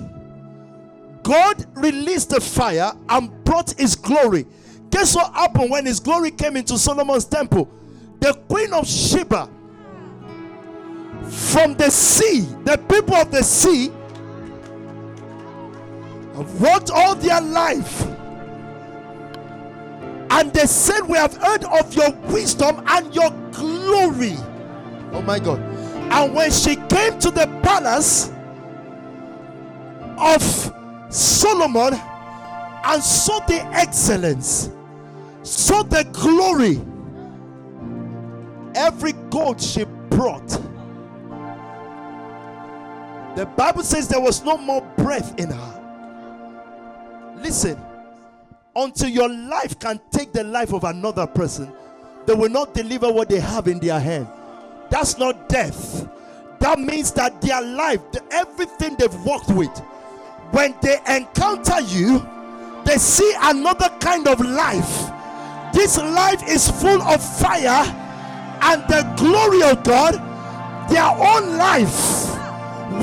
God 1.21 1.65
released 1.75 2.31
the 2.31 2.41
fire 2.41 2.91
and 3.09 3.43
brought 3.43 3.71
his 3.79 3.95
glory. 3.95 4.47
Guess 4.89 5.15
what 5.15 5.31
happened 5.33 5.69
when 5.69 5.85
his 5.85 5.99
glory 5.99 6.31
came 6.31 6.57
into 6.57 6.77
Solomon's 6.77 7.25
temple? 7.25 7.69
The 8.19 8.33
queen 8.47 8.73
of 8.73 8.87
Sheba 8.87 9.49
from 11.29 11.75
the 11.75 11.89
sea, 11.89 12.41
the 12.63 12.77
people 12.89 13.15
of 13.15 13.31
the 13.31 13.43
sea 13.43 13.89
have 16.35 16.61
worked 16.61 16.89
all 16.89 17.15
their 17.15 17.41
life. 17.41 18.07
And 20.33 20.51
they 20.51 20.65
said, 20.65 21.01
We 21.01 21.15
have 21.15 21.37
heard 21.37 21.63
of 21.65 21.93
your 21.93 22.09
wisdom 22.31 22.83
and 22.87 23.13
your 23.13 23.29
glory. 23.51 24.33
Oh 25.11 25.21
my 25.21 25.37
God. 25.37 25.59
And 26.11 26.33
when 26.33 26.49
she 26.49 26.75
came 26.75 27.19
to 27.19 27.29
the 27.29 27.45
palace 27.61 28.31
of 30.17 30.41
Solomon 31.13 31.93
and 32.83 33.03
saw 33.03 33.45
the 33.45 33.63
excellence, 33.73 34.71
saw 35.43 35.83
the 35.83 36.03
glory. 36.11 36.81
Every 38.73 39.13
gold 39.29 39.61
she 39.61 39.83
brought. 40.09 40.47
The 43.35 43.45
Bible 43.55 43.83
says 43.83 44.07
there 44.07 44.19
was 44.19 44.43
no 44.43 44.57
more 44.57 44.81
breath 44.97 45.39
in 45.39 45.51
her. 45.51 47.35
Listen, 47.37 47.79
until 48.75 49.09
your 49.09 49.29
life 49.29 49.77
can 49.79 49.99
take 50.11 50.31
the 50.33 50.43
life 50.43 50.73
of 50.73 50.83
another 50.83 51.27
person, 51.27 51.71
they 52.25 52.33
will 52.33 52.49
not 52.49 52.73
deliver 52.73 53.11
what 53.11 53.29
they 53.29 53.39
have 53.39 53.67
in 53.67 53.79
their 53.79 53.99
hand. 53.99 54.27
That's 54.89 55.17
not 55.17 55.49
death. 55.49 56.07
That 56.59 56.79
means 56.79 57.11
that 57.13 57.41
their 57.41 57.61
life, 57.61 58.01
everything 58.31 58.95
they've 58.97 59.25
worked 59.25 59.49
with, 59.49 59.77
when 60.51 60.75
they 60.81 60.97
encounter 61.07 61.81
you, 61.81 62.25
they 62.85 62.97
see 62.97 63.33
another 63.41 63.89
kind 63.99 64.27
of 64.27 64.39
life 64.39 65.11
this 65.73 65.97
life 65.97 66.47
is 66.47 66.69
full 66.69 67.01
of 67.01 67.21
fire 67.39 67.83
and 68.61 68.83
the 68.83 69.11
glory 69.17 69.63
of 69.63 69.83
God, 69.83 70.13
their 70.87 71.03
own 71.03 71.57
life, 71.57 72.29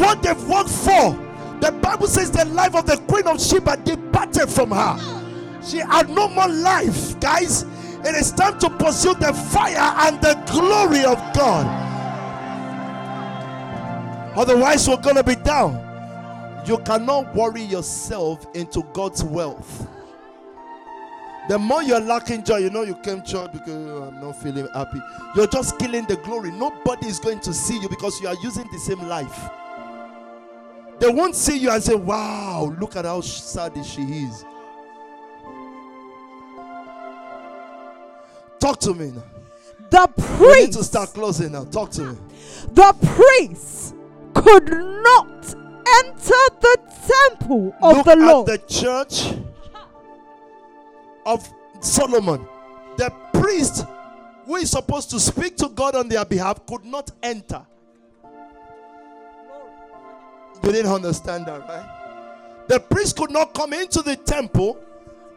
what 0.01 0.23
they've 0.23 0.49
worked 0.49 0.71
for. 0.71 1.19
The 1.61 1.73
Bible 1.83 2.07
says 2.07 2.31
the 2.31 2.45
life 2.45 2.77
of 2.77 2.87
the 2.87 2.97
queen 3.09 3.27
of 3.27 3.43
Sheba 3.43 3.77
departed 3.79 4.49
from 4.49 4.71
her. 4.71 5.20
She 5.63 5.79
had 5.79 6.09
no 6.09 6.29
more 6.29 6.49
life, 6.49 7.19
guys. 7.21 7.65
It 8.03 8.15
is 8.15 8.33
time 8.33 8.59
to 8.61 8.71
pursue 8.71 9.15
the 9.15 9.33
fire 9.33 9.95
and 10.07 10.21
the 10.23 10.35
glory 10.51 11.05
of 11.05 11.19
God. 11.35 11.67
Otherwise, 14.37 14.89
we're 14.89 14.97
going 14.97 15.17
to 15.17 15.25
be 15.25 15.35
down. 15.35 15.87
You 16.67 16.79
cannot 16.79 17.35
worry 17.35 17.63
yourself 17.63 18.47
into 18.55 18.83
God's 18.93 19.23
wealth. 19.25 19.87
The 21.49 21.59
more 21.59 21.83
you're 21.83 22.01
lacking 22.01 22.45
joy, 22.45 22.59
you 22.59 22.71
know 22.71 22.83
you 22.83 22.95
came 22.97 23.23
church 23.23 23.51
because 23.53 23.69
"Oh, 23.71 24.05
I'm 24.05 24.21
not 24.21 24.41
feeling 24.41 24.69
happy. 24.73 25.01
You're 25.35 25.49
just 25.49 25.79
killing 25.79 26.05
the 26.05 26.17
glory. 26.17 26.53
Nobody 26.53 27.09
is 27.09 27.19
going 27.19 27.41
to 27.41 27.53
see 27.53 27.81
you 27.81 27.89
because 27.89 28.21
you 28.21 28.29
are 28.29 28.37
using 28.43 28.69
the 28.71 28.79
same 28.79 29.01
life. 29.09 29.51
They 31.01 31.09
won't 31.09 31.35
see 31.35 31.57
you 31.57 31.71
and 31.71 31.83
say, 31.83 31.95
Wow, 31.95 32.75
look 32.79 32.95
at 32.95 33.05
how 33.05 33.23
sad 33.23 33.73
she 33.85 34.03
is. 34.03 34.45
Talk 38.61 38.79
to 38.81 38.95
me 38.95 39.11
now. 39.13 39.23
The 39.91 40.09
We 40.41 40.65
need 40.67 40.73
to 40.75 40.85
start 40.85 41.13
closing 41.15 41.53
now. 41.53 41.65
Talk 41.65 41.91
to 41.93 42.03
me. 42.03 42.19
the 42.73 42.95
priests 43.17 43.95
could 44.35 44.71
not 44.71 45.55
enter 45.99 46.43
the 46.61 46.79
temple 47.09 47.75
of 47.83 47.97
Look 47.97 48.05
the 48.07 48.13
at 48.13 48.19
Lord. 48.19 48.47
the 48.47 48.59
church 48.69 49.35
of 51.27 51.49
Solomon. 51.81 52.47
The 52.97 53.11
priest 53.33 53.85
who 54.45 54.57
is 54.57 54.71
supposed 54.71 55.11
to 55.11 55.21
speak 55.21 55.57
to 55.59 55.69
God 55.69 55.95
on 55.97 56.09
their 56.09 56.25
behalf 56.25 56.65
could 56.67 56.85
not 56.85 57.11
enter. 57.23 57.67
You 60.63 60.73
didn't 60.73 60.93
understand 60.93 61.47
that, 61.47 61.61
right? 61.63 62.67
The 62.69 62.79
priest 62.81 63.17
could 63.17 63.31
not 63.31 63.55
come 63.55 63.73
into 63.73 64.03
the 64.03 64.17
temple. 64.17 64.79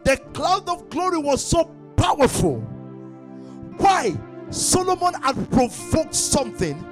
The 0.04 0.18
cloud 0.34 0.68
of 0.68 0.90
glory 0.90 1.18
was 1.18 1.44
so 1.44 1.64
powerful. 1.96 2.62
Why? 3.78 4.16
Solomon 4.50 5.14
had 5.22 5.50
provoked 5.52 6.14
something 6.14 6.84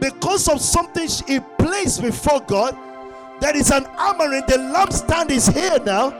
because 0.00 0.48
of 0.48 0.60
something 0.60 1.08
he 1.26 1.40
placed 1.58 2.02
before 2.02 2.40
God. 2.40 2.76
There 3.40 3.56
is 3.56 3.70
an 3.70 3.84
armoring. 3.84 4.46
The 4.46 4.54
lampstand 4.54 5.30
is 5.30 5.46
here 5.46 5.78
now. 5.84 6.10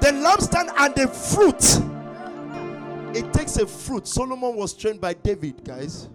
The 0.00 0.08
lampstand 0.08 0.72
and 0.78 0.94
the 0.94 1.08
fruit. 1.08 3.16
It 3.16 3.32
takes 3.32 3.56
a 3.56 3.66
fruit. 3.66 4.06
Solomon 4.06 4.56
was 4.56 4.72
trained 4.72 5.00
by 5.00 5.14
David, 5.14 5.64
guys. 5.64 6.08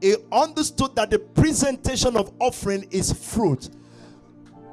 He 0.00 0.16
understood 0.32 0.96
that 0.96 1.10
the 1.10 1.18
presentation 1.18 2.16
of 2.16 2.32
offering 2.40 2.88
is 2.90 3.12
fruit. 3.12 3.70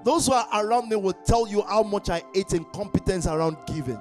Those 0.04 0.28
who 0.28 0.34
are 0.34 0.66
around 0.66 0.90
me 0.90 0.96
will 0.96 1.14
tell 1.14 1.48
you 1.48 1.62
how 1.62 1.84
much 1.84 2.10
I 2.10 2.24
ate 2.34 2.54
incompetence 2.54 3.28
around 3.28 3.58
giving. 3.68 4.00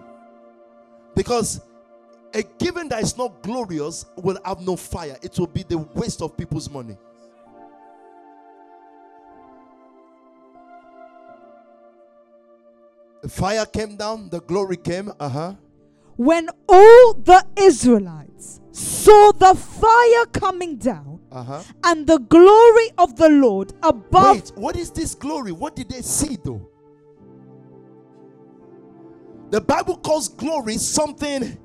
Because 1.14 1.60
a 2.34 2.42
giving 2.58 2.88
that 2.90 3.02
is 3.02 3.16
not 3.16 3.42
glorious 3.42 4.04
will 4.16 4.38
have 4.44 4.60
no 4.60 4.76
fire. 4.76 5.16
It 5.22 5.38
will 5.38 5.46
be 5.46 5.62
the 5.62 5.78
waste 5.78 6.20
of 6.22 6.36
people's 6.36 6.68
money. 6.70 6.96
The 13.22 13.28
fire 13.28 13.66
came 13.66 13.96
down, 13.96 14.28
the 14.30 14.40
glory 14.40 14.76
came. 14.76 15.10
Uh 15.18 15.28
huh. 15.28 15.54
when 16.16 16.48
all 16.68 17.14
the 17.14 17.44
Israelites 17.56 18.60
saw 18.72 19.32
the 19.32 19.54
fire 19.54 20.26
coming 20.32 20.76
down 20.76 21.20
Uh 21.32 21.42
huh. 21.42 21.62
and 21.84 22.06
the 22.06 22.18
glory 22.18 22.90
of 22.98 23.16
the 23.16 23.28
Lord 23.28 23.72
above 23.82 24.36
Wait, 24.36 24.52
what 24.54 24.76
is 24.76 24.90
this 24.90 25.14
glory? 25.14 25.52
What 25.52 25.74
did 25.76 25.88
they 25.88 26.02
see 26.02 26.36
though? 26.44 26.68
The 29.50 29.60
Bible 29.60 29.96
calls 29.96 30.28
glory 30.28 30.76
something 30.76 31.56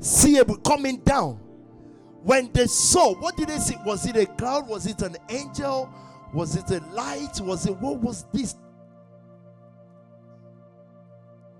seeable 0.00 0.56
coming 0.58 0.98
down. 0.98 1.40
When 2.22 2.50
they 2.52 2.66
saw, 2.66 3.14
what 3.14 3.36
did 3.36 3.48
they 3.48 3.58
see? 3.58 3.76
Was 3.84 4.04
it 4.06 4.16
a 4.16 4.26
cloud? 4.26 4.66
Was 4.68 4.86
it 4.86 5.00
an 5.02 5.16
angel? 5.28 5.88
Was 6.34 6.56
it 6.56 6.68
a 6.70 6.84
light? 6.92 7.40
Was 7.40 7.66
it 7.66 7.76
what 7.78 7.98
was 7.98 8.24
this? 8.32 8.56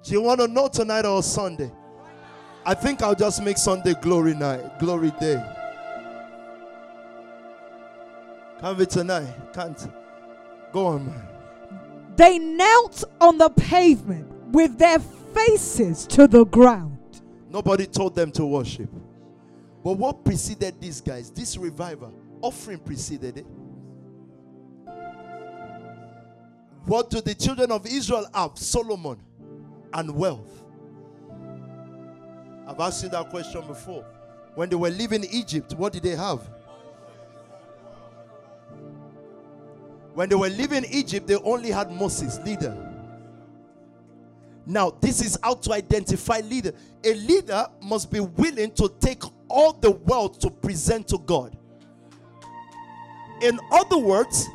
Do 0.02 0.12
you 0.12 0.22
want 0.22 0.40
to 0.40 0.48
know 0.48 0.68
tonight 0.68 1.04
or 1.04 1.22
Sunday? 1.22 1.70
I 2.64 2.74
think 2.74 3.00
I'll 3.02 3.14
just 3.14 3.42
make 3.42 3.58
Sunday 3.58 3.94
glory 4.02 4.34
night, 4.34 4.78
glory 4.80 5.12
day. 5.20 5.42
Can't 8.60 8.78
be 8.78 8.86
tonight. 8.86 9.32
Can't. 9.52 9.88
Go 10.72 10.86
on, 10.86 11.06
man. 11.06 11.28
they 12.16 12.38
knelt 12.38 13.04
on 13.20 13.38
the 13.38 13.50
pavement 13.50 14.26
with 14.52 14.78
their 14.78 14.98
faces 14.98 16.06
to 16.08 16.26
the 16.26 16.44
ground. 16.44 16.95
Nobody 17.56 17.86
told 17.86 18.14
them 18.14 18.30
to 18.32 18.44
worship. 18.44 18.90
But 19.82 19.92
what 19.92 20.26
preceded 20.26 20.78
these 20.78 21.00
guys? 21.00 21.30
This 21.30 21.56
revival, 21.56 22.12
offering 22.42 22.78
preceded 22.78 23.38
it. 23.38 23.46
What 26.84 27.08
do 27.08 27.22
the 27.22 27.34
children 27.34 27.72
of 27.72 27.86
Israel 27.86 28.26
have? 28.34 28.58
Solomon 28.58 29.18
and 29.94 30.14
wealth. 30.14 30.64
I've 32.68 32.78
asked 32.78 33.02
you 33.04 33.08
that 33.08 33.30
question 33.30 33.66
before. 33.66 34.04
When 34.54 34.68
they 34.68 34.76
were 34.76 34.90
leaving 34.90 35.24
Egypt, 35.24 35.72
what 35.78 35.94
did 35.94 36.02
they 36.02 36.14
have? 36.14 36.46
When 40.12 40.28
they 40.28 40.36
were 40.36 40.50
leaving 40.50 40.84
Egypt, 40.90 41.26
they 41.26 41.36
only 41.36 41.70
had 41.70 41.90
Moses, 41.90 42.38
leader. 42.44 42.95
Now, 44.66 44.90
this 45.00 45.24
is 45.24 45.38
how 45.42 45.54
to 45.54 45.72
identify 45.72 46.40
leader. 46.40 46.72
A 47.04 47.14
leader 47.14 47.66
must 47.80 48.10
be 48.10 48.18
willing 48.20 48.72
to 48.72 48.92
take 49.00 49.22
all 49.48 49.72
the 49.72 49.92
wealth 49.92 50.40
to 50.40 50.50
present 50.50 51.06
to 51.08 51.18
God. 51.18 51.56
In 53.42 53.60
other 53.70 53.98
words, 53.98 54.46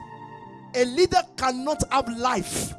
a 0.75 0.83
leader 0.83 1.21
cannot 1.37 1.81
have 1.91 2.09
life. 2.17 2.73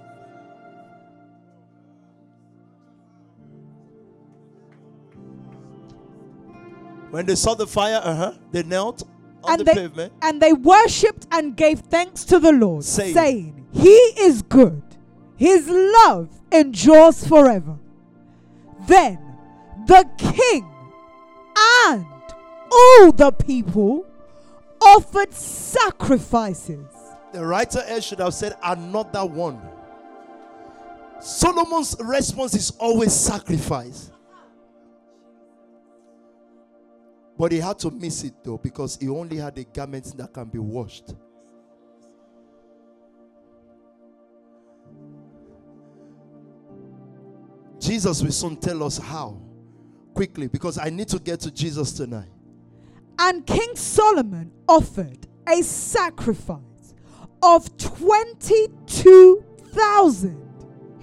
When 7.11 7.27
they 7.27 7.35
saw 7.35 7.55
the 7.55 7.67
fire, 7.67 8.01
uh-huh, 8.03 8.33
they 8.51 8.63
knelt 8.63 9.03
on 9.45 9.53
and 9.53 9.61
the 9.61 9.65
they, 9.65 9.75
pavement. 9.75 10.13
and 10.23 10.41
they 10.41 10.53
worshipped 10.53 11.27
and 11.31 11.55
gave 11.57 11.81
thanks 11.81 12.25
to 12.25 12.39
the 12.39 12.53
Lord, 12.53 12.85
Saying- 12.85 13.15
saying, 13.15 13.67
He 13.73 13.91
is 13.91 14.43
good, 14.43 14.83
His 15.37 15.69
love 15.69 16.29
endures 16.53 17.27
forever. 17.27 17.79
Then 18.87 19.19
the 19.87 20.09
king 20.19 20.69
and 21.89 22.07
all 22.71 23.13
the 23.13 23.33
people 23.33 24.07
offered 24.81 25.33
sacrifices. 25.33 26.87
The 27.33 27.45
writer 27.45 27.83
here 27.87 28.01
should 28.03 28.19
have 28.19 28.35
said 28.35 28.57
another 28.63 29.25
one. 29.25 29.61
Solomon's 31.21 31.97
response 32.01 32.55
is 32.55 32.73
always 32.79 33.13
sacrifice. 33.13 34.11
But 37.39 37.53
he 37.53 37.59
had 37.59 37.79
to 37.81 37.91
miss 37.91 38.25
it 38.25 38.35
though 38.45 38.59
because 38.59 38.99
he 39.01 39.09
only 39.09 39.37
had 39.37 39.57
a 39.59 39.65
garment 39.65 40.17
that 40.17 40.33
can 40.33 40.45
be 40.47 40.59
washed. 40.59 41.15
Jesus 47.83 48.23
will 48.23 48.31
soon 48.31 48.57
tell 48.57 48.83
us 48.85 48.97
how. 48.97 49.37
Quickly, 50.15 50.47
because 50.47 50.79
I 50.79 50.89
need 50.89 51.09
to 51.09 51.19
get 51.19 51.41
to 51.41 51.51
Jesus 51.51 51.91
tonight. 51.93 52.31
And 53.19 53.45
King 53.45 53.75
Solomon 53.75 54.53
offered 54.69 55.27
a 55.49 55.63
sacrifice 55.63 56.95
of 57.43 57.77
22,000 57.79 60.39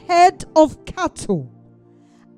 head 0.07 0.45
of 0.55 0.85
cattle 0.85 1.51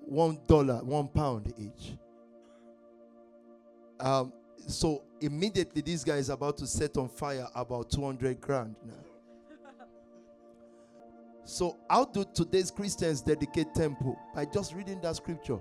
one 0.00 0.38
dollar, 0.46 0.82
one 0.84 1.08
pound 1.08 1.52
each. 1.58 1.98
Um, 4.00 4.32
so 4.66 5.02
immediately 5.20 5.82
this 5.82 6.04
guy 6.04 6.16
is 6.16 6.30
about 6.30 6.56
to 6.58 6.66
set 6.66 6.96
on 6.96 7.08
fire 7.08 7.46
about 7.54 7.90
200 7.90 8.40
grand 8.40 8.76
now. 8.86 8.94
So, 11.44 11.78
how 11.88 12.04
do 12.04 12.26
today's 12.34 12.70
Christians 12.70 13.22
dedicate 13.22 13.74
temple? 13.74 14.18
By 14.34 14.44
just 14.44 14.74
reading 14.74 15.00
that 15.00 15.16
scripture. 15.16 15.58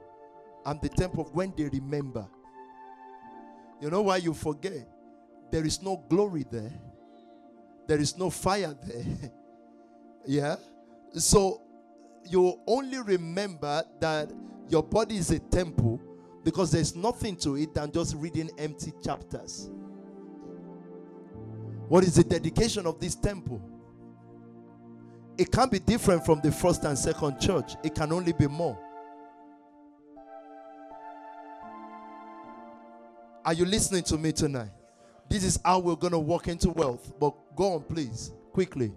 And 0.67 0.79
the 0.81 0.89
temple 0.89 1.23
of 1.23 1.33
when 1.33 1.53
they 1.57 1.63
remember. 1.63 2.27
You 3.81 3.89
know 3.89 4.03
why 4.03 4.17
you 4.17 4.35
forget? 4.35 4.87
There 5.51 5.65
is 5.65 5.81
no 5.81 6.03
glory 6.09 6.45
there, 6.51 6.73
there 7.87 7.99
is 7.99 8.15
no 8.17 8.29
fire 8.29 8.75
there. 8.83 9.31
yeah? 10.27 10.55
So, 11.13 11.61
you 12.29 12.59
only 12.67 13.01
remember 13.01 13.83
that 13.99 14.31
your 14.69 14.83
body 14.83 15.17
is 15.17 15.31
a 15.31 15.39
temple 15.39 16.01
Because 16.47 16.71
there's 16.71 16.95
nothing 16.95 17.35
to 17.39 17.57
it 17.57 17.73
than 17.73 17.91
just 17.91 18.15
reading 18.15 18.49
empty 18.57 18.93
chapters. 19.03 19.69
What 21.89 22.05
is 22.05 22.15
the 22.15 22.23
dedication 22.23 22.85
of 22.85 23.01
this 23.01 23.15
temple? 23.15 23.61
It 25.37 25.51
can't 25.51 25.69
be 25.69 25.79
different 25.79 26.25
from 26.25 26.39
the 26.39 26.53
first 26.53 26.85
and 26.85 26.97
second 26.97 27.41
church, 27.41 27.73
it 27.83 27.93
can 27.95 28.13
only 28.13 28.31
be 28.31 28.47
more. 28.47 28.79
Are 33.47 33.53
you 33.53 33.63
listening 33.63 34.03
to 34.03 34.17
me 34.17 34.33
tonight? 34.33 34.71
This 35.29 35.45
is 35.45 35.57
how 35.63 35.79
we're 35.79 35.95
going 35.95 36.11
to 36.11 36.19
walk 36.19 36.49
into 36.49 36.69
wealth. 36.69 37.13
But 37.17 37.33
go 37.55 37.75
on, 37.75 37.83
please, 37.83 38.33
quickly. 38.51 38.91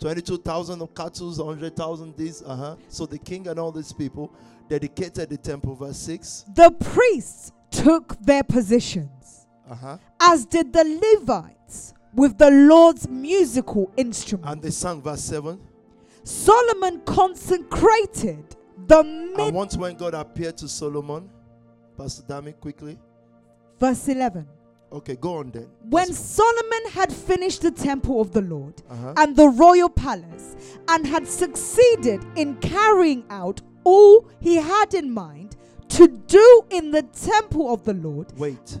22,000 0.00 0.82
of 0.82 0.92
cattle, 0.96 1.32
100,000 1.32 2.16
this, 2.16 2.42
uh 2.44 2.56
huh. 2.56 2.76
So 2.88 3.06
the 3.06 3.18
king 3.18 3.46
and 3.46 3.56
all 3.56 3.70
these 3.70 3.92
people 3.92 4.34
dedicated 4.68 5.30
the 5.30 5.36
temple, 5.36 5.76
verse 5.76 5.96
6. 5.98 6.46
The 6.56 6.72
priests 6.72 7.52
took 7.70 8.20
their 8.20 8.42
positions, 8.42 9.46
Uh 9.70 9.76
huh. 9.76 9.98
as 10.20 10.44
did 10.44 10.72
the 10.72 10.82
Levites 11.14 11.94
with 12.14 12.36
the 12.36 12.50
Lord's 12.50 13.06
musical 13.08 13.92
instruments. 13.96 14.50
And 14.52 14.60
they 14.60 14.70
sang, 14.70 15.02
verse 15.02 15.22
7. 15.22 15.60
Solomon 16.24 17.00
consecrated 17.02 18.56
the 18.88 18.98
And 18.98 19.34
mid. 19.36 19.54
once 19.54 19.76
when 19.76 19.94
God 19.94 20.14
appeared 20.14 20.56
to 20.56 20.68
Solomon, 20.68 21.30
Pastor 21.96 22.24
Dami, 22.24 22.58
quickly. 22.58 22.98
Verse 23.84 24.08
11. 24.08 24.46
Okay, 24.92 25.16
go 25.16 25.40
on 25.40 25.50
then. 25.50 25.68
When 25.90 26.10
Solomon 26.10 26.86
had 26.92 27.12
finished 27.12 27.60
the 27.60 27.70
temple 27.70 28.18
of 28.22 28.32
the 28.32 28.40
Lord 28.40 28.80
uh-huh. 28.88 29.12
and 29.18 29.36
the 29.36 29.48
royal 29.50 29.90
palace 29.90 30.56
and 30.88 31.06
had 31.06 31.28
succeeded 31.28 32.24
in 32.34 32.54
carrying 32.60 33.24
out 33.28 33.60
all 33.84 34.26
he 34.40 34.56
had 34.56 34.94
in 34.94 35.12
mind 35.12 35.56
to 35.88 36.08
do 36.08 36.62
in 36.70 36.92
the 36.92 37.02
temple 37.02 37.74
of 37.74 37.84
the 37.84 37.92
Lord, 37.92 38.32
Wait. 38.38 38.80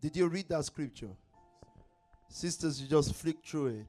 Did 0.00 0.16
you 0.16 0.26
read 0.28 0.48
that 0.48 0.64
scripture? 0.64 1.10
Sisters, 2.30 2.80
you 2.80 2.88
just 2.88 3.14
flick 3.14 3.36
through 3.44 3.66
it. 3.66 3.86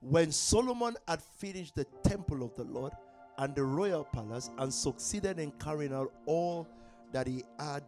When 0.00 0.32
Solomon 0.32 0.96
had 1.06 1.20
finished 1.20 1.74
the 1.74 1.84
temple 2.02 2.42
of 2.42 2.56
the 2.56 2.64
Lord 2.64 2.92
and 3.36 3.54
the 3.54 3.64
royal 3.64 4.04
palace 4.04 4.48
and 4.56 4.72
succeeded 4.72 5.38
in 5.38 5.50
carrying 5.60 5.92
out 5.92 6.10
all 6.24 6.66
that 7.12 7.26
he 7.26 7.44
had. 7.58 7.82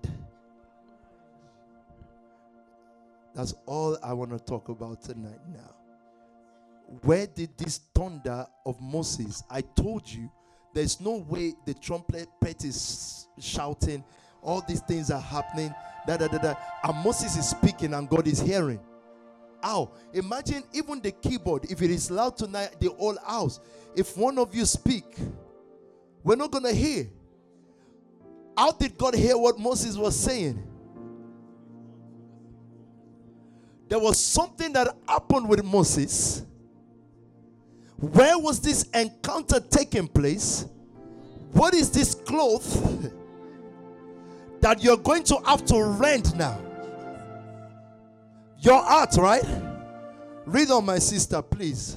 That's 3.35 3.55
all 3.67 3.97
I 4.03 4.13
want 4.13 4.31
to 4.31 4.39
talk 4.39 4.69
about 4.69 5.03
tonight 5.03 5.41
now. 5.53 5.75
Where 7.03 7.27
did 7.27 7.57
this 7.59 7.81
thunder 7.95 8.47
of 8.65 8.81
Moses? 8.81 9.43
I 9.51 9.61
told 9.61 10.09
you 10.11 10.31
there's 10.75 11.01
no 11.01 11.25
way 11.29 11.55
the 11.67 11.75
trumpet 11.75 12.29
pet 12.41 12.65
is 12.65 13.29
shouting, 13.39 14.03
all 14.43 14.63
these 14.67 14.81
things 14.81 15.11
are 15.11 15.21
happening, 15.21 15.75
da 16.07 16.17
da 16.17 16.29
da 16.29 16.39
da. 16.39 16.55
And 16.85 17.05
Moses 17.05 17.37
is 17.37 17.49
speaking 17.49 17.95
and 17.95 18.09
God 18.09 18.27
is 18.27 18.41
hearing. 18.41 18.81
How? 19.63 19.93
Imagine 20.13 20.63
even 20.73 21.01
the 21.01 21.13
keyboard, 21.13 21.65
if 21.71 21.83
it 21.83 21.91
is 21.91 22.11
loud 22.11 22.37
tonight, 22.37 22.77
the 22.81 22.91
whole 22.91 23.19
house. 23.27 23.61
If 23.95 24.17
one 24.17 24.39
of 24.39 24.55
you 24.55 24.65
speak, 24.65 25.05
we're 26.23 26.37
not 26.37 26.51
gonna 26.51 26.73
hear. 26.73 27.09
How 28.59 28.73
did 28.73 28.99
God 28.99 29.15
hear 29.15 29.39
what 29.39 29.57
Moses 29.57 29.97
was 29.97 30.19
saying? 30.19 30.61
There 33.89 34.01
was 34.01 34.19
something 34.19 34.73
that 34.73 34.97
happened 35.09 35.49
with 35.49 35.65
Moses. 35.65 36.43
Where 37.99 38.37
was 38.37 38.59
this 38.61 38.83
encounter 38.95 39.61
taking 39.61 40.09
place? 40.09 40.67
What 41.53 41.73
is 41.73 41.89
this 41.93 42.17
cloth 42.17 43.13
that 44.61 44.83
you're 44.83 44.97
going 44.97 45.23
to 45.25 45.37
have 45.47 45.65
to 45.67 45.81
rent 45.85 46.35
now? 46.35 46.61
Your 48.59 48.83
heart, 48.83 49.15
right? 49.19 49.45
Read 50.47 50.73
on, 50.73 50.85
my 50.85 50.99
sister, 50.99 51.41
please. 51.43 51.97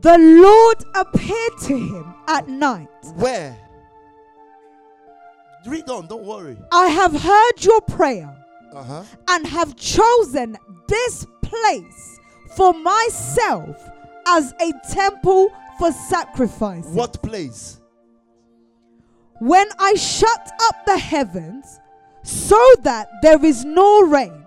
the 0.00 0.16
Lord 0.16 0.82
appeared 0.94 1.58
to 1.64 1.76
him 1.76 2.14
at 2.26 2.48
night. 2.48 2.88
Where? 3.16 3.69
Read 5.66 5.88
on, 5.90 6.06
don't 6.06 6.24
worry. 6.24 6.56
I 6.72 6.86
have 6.88 7.12
heard 7.20 7.64
your 7.64 7.80
prayer 7.82 8.34
Uh 8.72 8.82
huh. 8.82 9.02
and 9.28 9.46
have 9.46 9.76
chosen 9.76 10.56
this 10.88 11.26
place 11.42 12.18
for 12.56 12.72
myself 12.72 13.76
as 14.26 14.54
a 14.60 14.72
temple 14.90 15.50
for 15.78 15.92
sacrifice. 15.92 16.86
What 16.86 17.22
place? 17.22 17.80
When 19.38 19.66
I 19.78 19.94
shut 19.94 20.50
up 20.62 20.76
the 20.86 20.98
heavens 20.98 21.80
so 22.22 22.60
that 22.82 23.08
there 23.22 23.42
is 23.44 23.64
no 23.64 24.02
rain, 24.02 24.44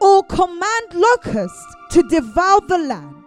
or 0.00 0.22
command 0.24 0.92
locusts 0.94 1.64
to 1.90 2.02
devour 2.08 2.60
the 2.68 2.78
land, 2.78 3.24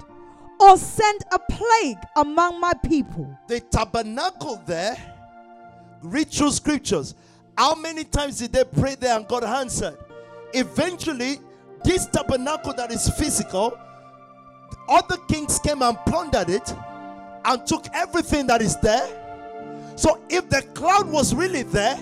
or 0.59 0.75
send 0.77 1.21
a 1.31 1.39
plague 1.39 1.97
among 2.17 2.59
my 2.59 2.73
people. 2.85 3.33
The 3.47 3.61
tabernacle 3.61 4.61
there, 4.65 4.97
read 6.01 6.29
through 6.29 6.51
scriptures. 6.51 7.15
How 7.57 7.75
many 7.75 8.03
times 8.03 8.39
did 8.39 8.53
they 8.53 8.63
pray 8.63 8.95
there 8.95 9.17
and 9.17 9.27
God 9.27 9.43
answered? 9.43 9.97
Eventually, 10.53 11.39
this 11.83 12.05
tabernacle 12.07 12.73
that 12.73 12.91
is 12.91 13.09
physical, 13.09 13.77
other 14.87 15.17
kings 15.27 15.59
came 15.59 15.81
and 15.81 15.97
plundered 16.05 16.49
it 16.49 16.73
and 17.45 17.65
took 17.65 17.85
everything 17.93 18.47
that 18.47 18.61
is 18.61 18.75
there. 18.77 19.07
So, 19.95 20.21
if 20.29 20.49
the 20.49 20.61
cloud 20.73 21.09
was 21.09 21.35
really 21.35 21.63
there, 21.63 21.99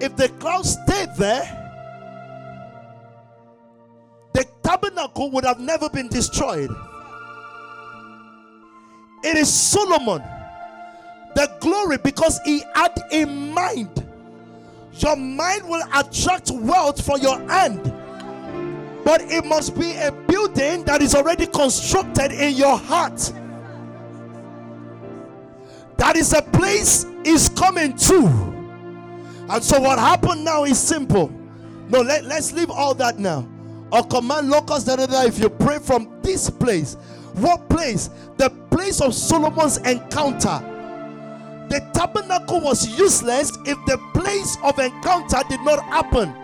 if 0.00 0.16
the 0.16 0.28
cloud 0.28 0.64
stayed 0.64 1.14
there, 1.16 1.56
the 4.32 4.46
tabernacle 4.62 5.30
would 5.30 5.44
have 5.44 5.60
never 5.60 5.88
been 5.88 6.08
destroyed. 6.08 6.70
It 9.22 9.36
is 9.36 9.52
Solomon, 9.52 10.22
the 11.34 11.50
glory, 11.60 11.98
because 11.98 12.40
he 12.44 12.62
had 12.74 12.96
a 13.10 13.24
mind. 13.24 14.06
Your 14.94 15.16
mind 15.16 15.68
will 15.68 15.82
attract 15.94 16.50
wealth 16.50 17.04
for 17.04 17.18
your 17.18 17.38
hand, 17.48 17.82
but 19.04 19.22
it 19.22 19.44
must 19.44 19.78
be 19.78 19.96
a 19.96 20.12
building 20.12 20.84
that 20.84 21.00
is 21.00 21.14
already 21.14 21.46
constructed 21.46 22.32
in 22.32 22.54
your 22.54 22.76
heart. 22.76 23.32
That 25.96 26.16
is 26.16 26.32
a 26.32 26.42
place 26.42 27.04
is 27.24 27.48
coming 27.50 27.96
to. 27.96 28.26
And 29.48 29.62
so, 29.62 29.80
what 29.80 29.98
happened 29.98 30.44
now 30.44 30.64
is 30.64 30.78
simple. 30.78 31.30
No, 31.88 32.00
let, 32.00 32.24
let's 32.24 32.52
leave 32.52 32.70
all 32.70 32.94
that 32.94 33.18
now. 33.18 33.48
Or 33.92 34.04
command 34.04 34.48
locusts, 34.48 34.84
da, 34.84 34.96
da, 34.96 35.06
da, 35.06 35.24
if 35.24 35.38
you 35.38 35.50
pray 35.50 35.78
from 35.78 36.20
this 36.22 36.48
place. 36.48 36.94
What 37.34 37.68
place? 37.68 38.10
The 38.36 38.50
place 38.70 39.00
of 39.00 39.14
Solomon's 39.14 39.78
encounter. 39.78 40.64
The 41.70 41.80
tabernacle 41.94 42.60
was 42.60 42.98
useless 42.98 43.56
if 43.64 43.78
the 43.86 43.96
place 44.12 44.56
of 44.64 44.78
encounter 44.80 45.38
did 45.48 45.60
not 45.60 45.82
happen. 45.84 46.34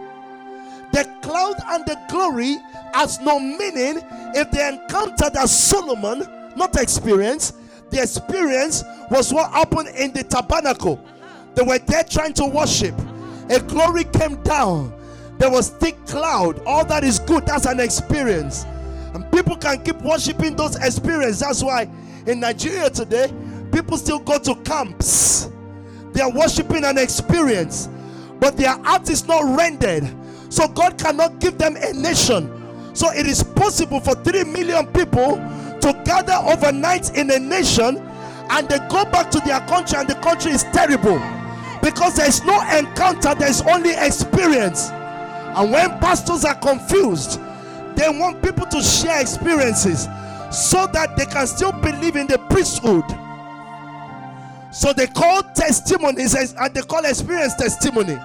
The 0.93 1.05
cloud 1.21 1.57
and 1.67 1.85
the 1.85 1.99
glory 2.09 2.59
has 2.95 3.21
no 3.21 3.41
meaning 3.41 4.01
if 4.35 4.51
the 4.53 4.69
encounter 4.69 5.29
that 5.29 5.49
Solomon 5.49 6.53
not 6.57 6.81
experienced, 6.81 7.57
the 7.91 8.01
experience 8.01 8.85
was 9.11 9.33
what 9.33 9.51
happened 9.51 9.89
in 9.89 10.13
the 10.13 10.23
tabernacle. 10.23 11.05
They 11.57 11.63
were 11.63 11.79
there 11.81 12.05
trying 12.05 12.35
to 12.35 12.47
worship. 12.47 12.95
A 13.51 13.59
glory 13.61 14.05
came 14.05 14.41
down. 14.45 14.93
There 15.39 15.51
was 15.51 15.71
thick 15.71 15.97
cloud. 16.07 16.63
All 16.67 16.85
that 16.85 17.03
is 17.03 17.19
good. 17.19 17.47
That's 17.47 17.67
an 17.67 17.81
experience. 17.81 18.65
And 19.13 19.29
people 19.33 19.57
can 19.57 19.83
keep 19.83 20.01
worshiping 20.03 20.55
those 20.55 20.77
experiences. 20.77 21.41
That's 21.41 21.63
why 21.65 21.89
in 22.27 22.41
Nigeria 22.41 22.91
today, 22.91 23.33
people 23.77 23.99
still 23.99 24.19
go 24.19 24.39
to 24.39 24.55
camps. 24.63 25.51
They 26.15 26.23
are 26.23 26.31
worshiping 26.33 26.83
an 26.83 26.97
experience, 26.97 27.91
but 28.41 28.57
their 28.57 28.75
heart 28.83 29.11
is 29.11 29.29
not 29.29 29.55
rendered. 29.55 30.11
So 30.49 30.67
God 30.67 30.99
cannot 30.99 31.41
give 31.41 31.59
them 31.59 31.77
a 31.77 31.93
nation. 31.93 32.51
So 32.95 33.13
it 33.13 33.27
is 33.27 33.43
possible 33.43 34.01
for 34.01 34.15
3 34.15 34.45
million 34.45 34.87
people 34.87 35.37
to 35.83 36.03
gather 36.07 36.33
overnight 36.51 37.15
in 37.19 37.31
a 37.31 37.39
nation 37.39 37.99
and 38.49 38.67
they 38.67 38.79
go 38.89 39.05
back 39.05 39.31
to 39.33 39.41
their 39.41 39.61
country 39.67 39.99
and 39.99 40.09
the 40.09 40.15
country 40.17 40.53
is 40.53 40.63
terrible 40.73 41.19
because 41.83 42.17
there 42.17 42.29
is 42.29 42.43
no 42.45 42.59
encounter, 42.75 43.35
there 43.35 43.51
is 43.51 43.61
only 43.61 43.91
experience. 43.91 44.89
And 44.89 45.71
when 45.71 45.91
pastors 45.99 46.47
are 46.47 46.55
confused, 46.55 47.41
they 47.95 48.09
want 48.09 48.43
people 48.43 48.65
to 48.69 48.81
share 48.81 49.21
experiences 49.21 50.05
so 50.51 50.87
that 50.95 51.15
they 51.19 51.27
can 51.27 51.47
still 51.47 51.73
believe 51.73 52.17
in 52.17 52.27
the 52.27 52.39
priesthood. 52.39 53.05
So 54.77 54.93
they 54.93 55.07
call 55.07 55.43
testimonies 55.55 56.35
and 56.35 56.75
they 56.75 56.83
call 56.83 57.07
experience 57.07 57.55
testimony. 57.55 58.19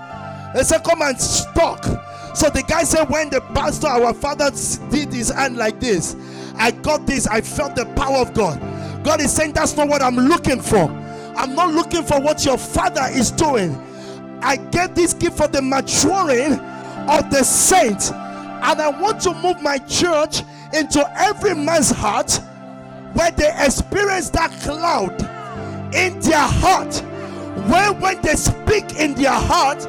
They 0.53 0.63
say, 0.63 0.79
Come 0.83 1.01
and 1.01 1.17
talk. 1.55 1.85
So 2.35 2.49
the 2.49 2.61
guy 2.67 2.83
said, 2.83 3.09
When 3.09 3.29
the 3.29 3.39
pastor, 3.39 3.87
our 3.87 4.13
father, 4.13 4.51
did 4.89 5.13
his 5.13 5.29
hand 5.29 5.55
like 5.55 5.79
this, 5.79 6.17
I 6.57 6.71
got 6.71 7.07
this, 7.07 7.25
I 7.25 7.39
felt 7.39 7.77
the 7.77 7.85
power 7.95 8.17
of 8.17 8.33
God. 8.33 8.59
God 9.01 9.21
is 9.21 9.31
saying, 9.33 9.53
That's 9.53 9.77
not 9.77 9.87
what 9.87 10.01
I'm 10.01 10.17
looking 10.17 10.61
for. 10.61 10.89
I'm 11.37 11.55
not 11.55 11.73
looking 11.73 12.03
for 12.03 12.19
what 12.19 12.43
your 12.43 12.57
father 12.57 13.07
is 13.11 13.31
doing. 13.31 13.73
I 14.41 14.57
get 14.57 14.93
this 14.93 15.13
gift 15.13 15.37
for 15.37 15.47
the 15.47 15.61
maturing 15.61 16.59
of 17.09 17.31
the 17.31 17.43
saints. 17.45 18.11
And 18.11 18.81
I 18.81 18.89
want 18.89 19.21
to 19.21 19.33
move 19.35 19.61
my 19.61 19.77
church 19.77 20.41
into 20.73 21.09
every 21.15 21.55
man's 21.55 21.91
heart 21.91 22.41
where 23.13 23.31
they 23.31 23.53
experience 23.57 24.29
that 24.31 24.51
cloud 24.63 25.30
in 25.93 26.19
their 26.19 26.39
heart. 26.39 26.95
Where 27.69 27.93
when 27.93 28.21
they 28.21 28.35
speak 28.35 28.95
in 28.95 29.13
their 29.15 29.31
heart, 29.31 29.79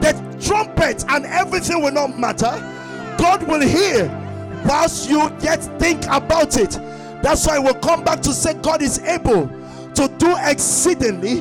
the 0.00 0.12
trumpet 0.44 1.04
and 1.08 1.24
everything 1.26 1.82
will 1.82 1.92
not 1.92 2.18
matter. 2.18 2.50
God 3.18 3.42
will 3.44 3.60
hear 3.60 4.08
whilst 4.66 5.08
you 5.08 5.30
yet 5.40 5.62
think 5.78 6.04
about 6.06 6.56
it. 6.56 6.72
That's 7.22 7.46
why 7.46 7.58
we'll 7.58 7.74
come 7.74 8.02
back 8.02 8.20
to 8.22 8.32
say 8.32 8.54
God 8.54 8.82
is 8.82 8.98
able 9.00 9.48
to 9.94 10.08
do 10.18 10.34
exceedingly 10.40 11.40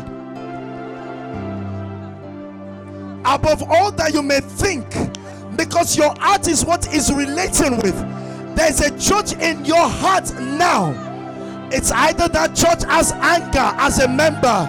above 3.25 3.63
all 3.69 3.91
that 3.91 4.13
you 4.13 4.21
may 4.21 4.39
think 4.39 4.85
because 5.55 5.95
your 5.95 6.13
heart 6.19 6.47
is 6.47 6.65
what 6.65 6.93
is 6.93 7.13
relating 7.13 7.77
with. 7.77 7.95
There's 8.55 8.81
a 8.81 8.89
church 8.99 9.33
in 9.41 9.63
your 9.65 9.87
heart 9.87 10.31
now. 10.39 11.10
It's 11.73 11.91
either 11.91 12.27
that 12.27 12.55
church 12.55 12.83
has 12.83 13.13
anger 13.13 13.71
as 13.79 13.99
a 13.99 14.07
member, 14.07 14.65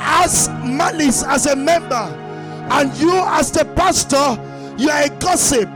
has 0.00 0.48
malice 0.64 1.22
as 1.22 1.44
a 1.46 1.54
member, 1.54 1.94
and 2.70 2.94
you 2.96 3.12
as 3.12 3.50
the 3.50 3.66
pastor, 3.76 4.38
you 4.78 4.88
are 4.88 5.02
a 5.02 5.10
gossip. 5.18 5.68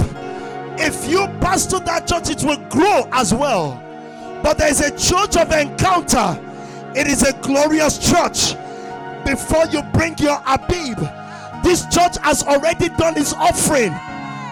If 0.79 1.11
you 1.11 1.27
pastor 1.41 1.79
that 1.81 2.07
church, 2.07 2.31
it 2.31 2.43
will 2.43 2.57
grow 2.71 3.07
as 3.13 3.35
well. 3.35 3.79
But 4.43 4.57
there's 4.57 4.81
a 4.81 4.91
church 4.97 5.37
of 5.37 5.53
encounter. 5.53 6.41
It 6.97 7.07
is 7.07 7.23
a 7.23 7.35
glorious 7.41 7.99
church. 7.99 8.57
Before 9.27 9.67
you 9.67 9.83
bring 9.93 10.17
your 10.17 10.41
Abib, 10.47 10.99
this 11.63 11.85
church 11.95 12.17
has 12.23 12.43
already 12.45 12.89
done 12.89 13.19
its 13.19 13.35
offering. 13.35 13.95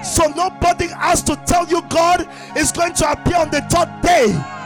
So 0.05 0.27
nobody 0.36 0.89
has 0.89 1.23
to 1.23 1.36
tell 1.47 1.66
you 1.66 1.81
God 1.89 2.28
is 2.55 2.73
going 2.73 2.93
to 2.94 3.10
appear 3.10 3.39
on 3.39 3.51
the 3.51 3.62
third 3.62 3.89
day. 4.02 4.57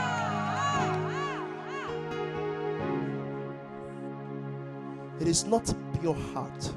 It 5.23 5.29
is 5.29 5.45
not 5.45 5.73
pure 6.01 6.13
heart. 6.13 6.73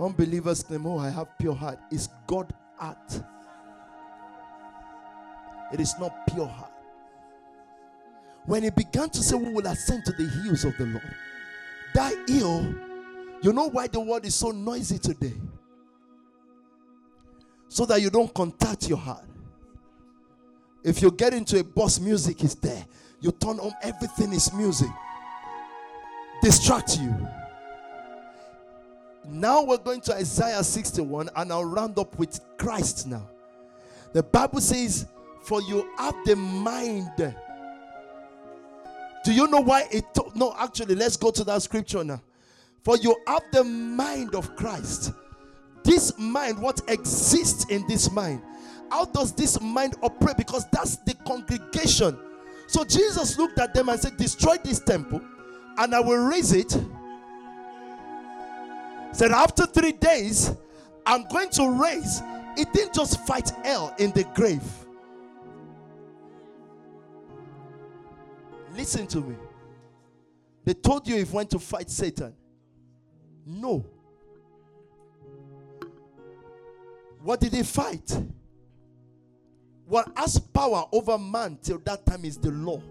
Unbelievers 0.00 0.64
claim, 0.64 0.84
Oh, 0.86 0.98
I 0.98 1.08
have 1.08 1.38
pure 1.38 1.54
heart. 1.54 1.78
It's 1.88 2.08
God 2.26 2.52
heart. 2.76 3.22
It 5.72 5.78
is 5.78 5.94
not 6.00 6.26
pure 6.26 6.48
heart. 6.48 6.72
When 8.44 8.64
he 8.64 8.70
began 8.70 9.08
to 9.10 9.22
say, 9.22 9.36
We 9.36 9.52
will 9.52 9.68
ascend 9.68 10.04
to 10.06 10.12
the 10.18 10.28
hills 10.28 10.64
of 10.64 10.76
the 10.78 10.86
Lord, 10.86 11.14
that 11.94 12.28
hill, 12.28 12.74
you 13.40 13.52
know 13.52 13.68
why 13.68 13.86
the 13.86 14.00
world 14.00 14.26
is 14.26 14.34
so 14.34 14.50
noisy 14.50 14.98
today? 14.98 15.34
So 17.68 17.86
that 17.86 18.02
you 18.02 18.10
don't 18.10 18.34
contact 18.34 18.88
your 18.88 18.98
heart. 18.98 19.24
If 20.82 21.00
you 21.00 21.12
get 21.12 21.34
into 21.34 21.60
a 21.60 21.62
bus, 21.62 22.00
music 22.00 22.42
is 22.42 22.56
there. 22.56 22.84
You 23.20 23.30
turn 23.30 23.60
on, 23.60 23.70
everything 23.84 24.32
is 24.32 24.52
music. 24.52 24.90
Distract 26.42 26.98
you. 26.98 27.14
Now 29.28 29.62
we're 29.62 29.78
going 29.78 30.00
to 30.02 30.14
Isaiah 30.14 30.64
61 30.64 31.28
and 31.36 31.52
I'll 31.52 31.64
round 31.64 31.98
up 31.98 32.18
with 32.18 32.40
Christ 32.56 33.06
now. 33.06 33.28
The 34.12 34.22
Bible 34.22 34.60
says, 34.60 35.06
For 35.42 35.60
you 35.62 35.90
have 35.98 36.14
the 36.24 36.36
mind. 36.36 37.34
Do 39.24 39.32
you 39.32 39.46
know 39.48 39.60
why 39.60 39.84
it? 39.90 40.04
No, 40.34 40.54
actually, 40.58 40.94
let's 40.94 41.16
go 41.16 41.30
to 41.30 41.44
that 41.44 41.62
scripture 41.62 42.02
now. 42.04 42.22
For 42.82 42.96
you 42.96 43.14
have 43.26 43.42
the 43.52 43.64
mind 43.64 44.34
of 44.34 44.56
Christ. 44.56 45.12
This 45.84 46.18
mind, 46.18 46.58
what 46.58 46.80
exists 46.88 47.66
in 47.70 47.86
this 47.88 48.10
mind? 48.10 48.42
How 48.90 49.04
does 49.04 49.32
this 49.32 49.60
mind 49.60 49.96
operate? 50.02 50.36
Because 50.36 50.66
that's 50.70 50.96
the 50.98 51.14
congregation. 51.26 52.16
So 52.66 52.84
Jesus 52.84 53.36
looked 53.38 53.58
at 53.58 53.74
them 53.74 53.88
and 53.88 54.00
said, 54.00 54.16
Destroy 54.16 54.56
this 54.62 54.80
temple, 54.80 55.20
and 55.78 55.94
I 55.94 56.00
will 56.00 56.26
raise 56.26 56.52
it. 56.52 56.76
Said, 59.12 59.30
After 59.30 59.64
three 59.64 59.92
days, 59.92 60.54
I'm 61.06 61.26
going 61.28 61.50
to 61.50 61.70
raise. 61.70 62.20
It 62.56 62.72
didn't 62.72 62.94
just 62.94 63.24
fight 63.26 63.50
hell 63.64 63.94
in 63.98 64.10
the 64.10 64.24
grave. 64.34 64.62
Listen 68.74 69.06
to 69.08 69.20
me. 69.20 69.36
They 70.64 70.74
told 70.74 71.08
you 71.08 71.16
if 71.16 71.32
went 71.32 71.50
to 71.50 71.58
fight 71.58 71.88
Satan. 71.88 72.34
No. 73.46 73.86
What 77.22 77.40
did 77.40 77.52
he 77.52 77.62
fight? 77.62 78.20
What 79.86 80.12
has 80.16 80.38
power 80.38 80.84
over 80.92 81.16
man 81.16 81.58
till 81.62 81.78
that 81.78 82.04
time 82.04 82.24
is 82.24 82.36
the 82.36 82.50
law. 82.50 82.82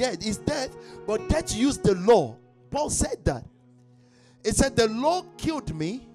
Yeah, 0.00 0.12
it's 0.12 0.38
death, 0.38 0.74
but 1.06 1.28
death 1.28 1.54
used 1.54 1.84
the 1.84 1.94
law. 1.94 2.34
Paul 2.70 2.88
said 2.88 3.22
that. 3.24 3.44
He 4.42 4.50
said, 4.52 4.74
The 4.74 4.88
law 4.88 5.26
killed 5.36 5.76
me 5.76 6.08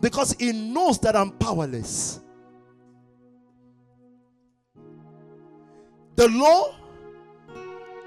because 0.00 0.32
he 0.32 0.50
knows 0.50 0.98
that 0.98 1.14
I'm 1.14 1.30
powerless. 1.30 2.18
The 6.16 6.28
law 6.30 6.74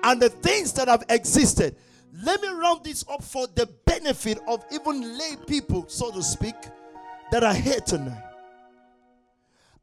and 0.03 0.21
the 0.21 0.27
things 0.27 0.73
that 0.73 0.89
have 0.89 1.05
existed. 1.07 1.77
Let 2.21 2.41
me 2.41 2.49
round 2.49 2.83
this 2.83 3.05
up 3.09 3.23
for 3.23 3.47
the 3.47 3.69
benefit 3.85 4.37
of 4.49 4.65
even 4.73 5.17
lay 5.17 5.37
people, 5.47 5.87
so 5.87 6.11
to 6.11 6.21
speak, 6.21 6.55
that 7.31 7.41
are 7.41 7.53
here 7.53 7.79
tonight. 7.79 8.21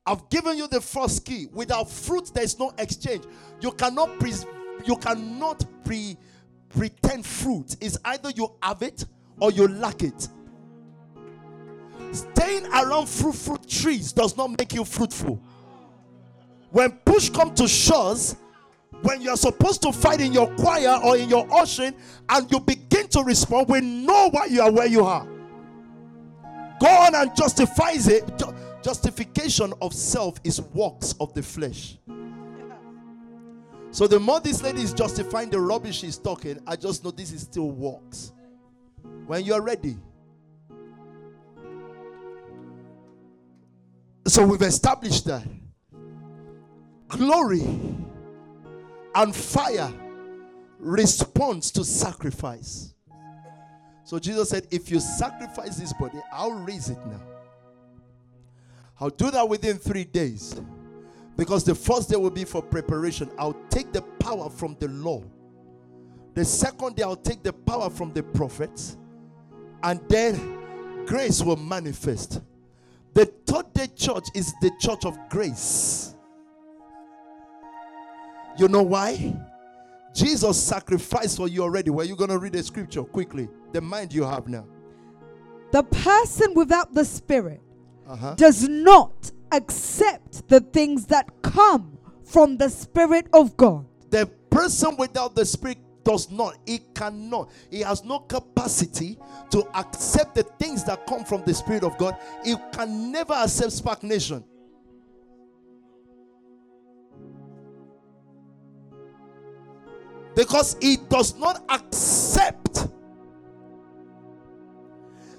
I've 0.05 0.29
given 0.29 0.59
you 0.59 0.69
the 0.69 0.83
first 0.83 1.25
key. 1.25 1.49
Without 1.53 1.91
fruit, 1.91 2.31
there 2.35 2.45
is 2.45 2.59
no 2.59 2.75
exchange. 2.77 3.25
You 3.63 3.73
cannot 3.73 4.19
pre- 4.19 4.35
you 4.85 4.97
cannot 4.97 5.65
pre- 5.85 6.17
pretend 6.69 7.25
fruit. 7.25 7.77
It's 7.81 7.99
either 8.05 8.31
you 8.31 8.53
have 8.63 8.83
it 8.83 9.05
or 9.41 9.51
you 9.51 9.69
lack 9.69 10.03
it. 10.03 10.29
Staying 12.13 12.67
around 12.67 13.09
fruit 13.09 13.35
fruit 13.35 13.69
trees 13.69 14.13
does 14.13 14.37
not 14.37 14.57
make 14.59 14.73
you 14.73 14.85
fruitful. 14.85 15.41
When 16.71 16.93
push 17.05 17.31
come 17.31 17.55
to 17.55 17.69
shores, 17.69 18.37
when 19.03 19.21
you're 19.21 19.37
supposed 19.37 19.83
to 19.83 19.93
fight 19.93 20.21
in 20.21 20.33
your 20.33 20.53
choir 20.55 20.99
or 21.05 21.17
in 21.17 21.29
your 21.29 21.47
ushering, 21.53 21.95
and 22.29 22.51
you 22.51 22.61
begin 22.61 23.09
to 23.09 23.23
respond, 23.23 23.69
we 23.69 23.81
know 23.81 24.31
why 24.31 24.47
you 24.47 24.63
are 24.63 24.73
where 24.73 24.87
you 24.87 25.05
are. 25.05 25.27
Go 26.81 26.89
on 26.89 27.15
and 27.15 27.35
justifies 27.37 28.09
it. 28.09 28.25
Justification 28.83 29.73
of 29.81 29.93
self 29.95 30.39
is 30.45 30.61
works 30.61 31.15
of 31.21 31.33
the 31.35 31.43
flesh. 31.43 31.99
So 33.95 34.09
the 34.09 34.19
more 34.19 34.41
this 34.41 34.61
lady 34.61 34.83
is 34.83 34.93
justifying 34.93 35.51
the 35.51 35.61
rubbish 35.61 36.01
she's 36.01 36.19
talking, 36.19 36.59
I 36.67 36.75
just 36.75 37.05
know 37.05 37.13
this 37.13 37.31
is 37.31 37.43
still 37.43 37.71
works. 37.71 38.33
When 39.29 39.45
you're 39.45 39.63
ready. 39.63 39.97
So 44.27 44.45
we've 44.45 44.63
established 44.63 45.27
that 45.27 45.47
glory 47.07 47.63
and 49.15 49.33
fire 49.33 49.93
responds 50.81 51.71
to 51.71 51.85
sacrifice. 51.85 52.95
So 54.03 54.19
Jesus 54.19 54.49
said, 54.49 54.67
If 54.73 54.91
you 54.91 54.99
sacrifice 54.99 55.77
this 55.77 55.93
body, 55.93 56.19
I'll 56.33 56.51
raise 56.51 56.91
it 56.91 56.99
now. 57.07 57.23
I'll 59.01 59.11
do 59.11 59.31
that 59.31 59.49
within 59.49 59.77
three 59.79 60.03
days. 60.03 60.61
Because 61.37 61.65
the 61.65 61.75
first 61.75 62.11
day 62.11 62.17
will 62.17 62.31
be 62.31 62.45
for 62.45 62.63
preparation. 62.63 63.31
I'll 63.39 63.57
take 63.69 63.93
the 63.93 64.03
power 64.03 64.49
from 64.49 64.77
the 64.79 64.89
law. 64.89 65.23
The 66.35 66.45
second 66.45 66.97
day, 66.97 67.03
I'll 67.03 67.17
take 67.17 67.43
the 67.43 67.53
power 67.53 67.91
from 67.91 68.13
the 68.13 68.23
prophets. 68.23 68.97
And 69.83 70.01
then 70.09 71.05
grace 71.07 71.43
will 71.43 71.57
manifest. 71.57 72.41
The 73.15 73.27
third 73.47 73.73
day 73.73 73.87
church 73.95 74.25
is 74.35 74.53
the 74.61 74.71
church 74.81 75.05
of 75.05 75.17
grace. 75.29 76.15
You 78.59 78.69
know 78.69 78.83
why? 78.83 79.37
Jesus 80.15 80.61
sacrificed 80.63 81.37
for 81.37 81.49
you 81.49 81.63
already. 81.63 81.91
Were 81.91 82.05
you 82.05 82.15
going 82.17 82.31
to 82.31 82.39
read 82.39 82.53
the 82.53 82.63
scripture 82.63 83.03
quickly? 83.03 83.49
The 83.73 83.81
mind 83.81 84.13
you 84.13 84.23
have 84.25 84.47
now. 84.49 84.67
The 85.73 85.83
person 85.83 86.55
without 86.55 86.95
the 86.95 87.05
Spirit 87.05 87.61
Uh-huh. 88.07 88.35
does 88.37 88.69
not 88.69 89.33
accept 89.57 90.49
the 90.49 90.61
things 90.61 91.07
that 91.07 91.31
come 91.43 91.99
from 92.25 92.57
the 92.57 92.69
Spirit 92.69 93.27
of 93.33 93.57
God. 93.57 93.87
The 94.11 94.27
person 94.51 94.97
without 94.97 95.35
the 95.35 95.45
spirit 95.45 95.79
does 96.05 96.31
not, 96.31 96.57
he 96.67 96.81
cannot, 96.95 97.51
he 97.71 97.81
has 97.81 98.05
no 98.05 98.21
capacity 98.21 99.19
to 99.51 99.67
accept 99.75 100.35
the 100.35 100.43
things 100.43 100.85
that 100.85 101.07
come 101.07 101.25
from 101.25 101.43
the 101.45 101.55
Spirit 101.55 101.83
of 101.83 101.97
God. 101.99 102.17
He 102.45 102.57
can 102.73 103.11
never 103.11 103.33
accept 103.33 103.73
Spark 103.73 104.03
Nation. 104.03 104.45
Because 110.37 110.77
he 110.81 110.97
does 110.97 111.37
not 111.39 111.65
accept 111.69 112.65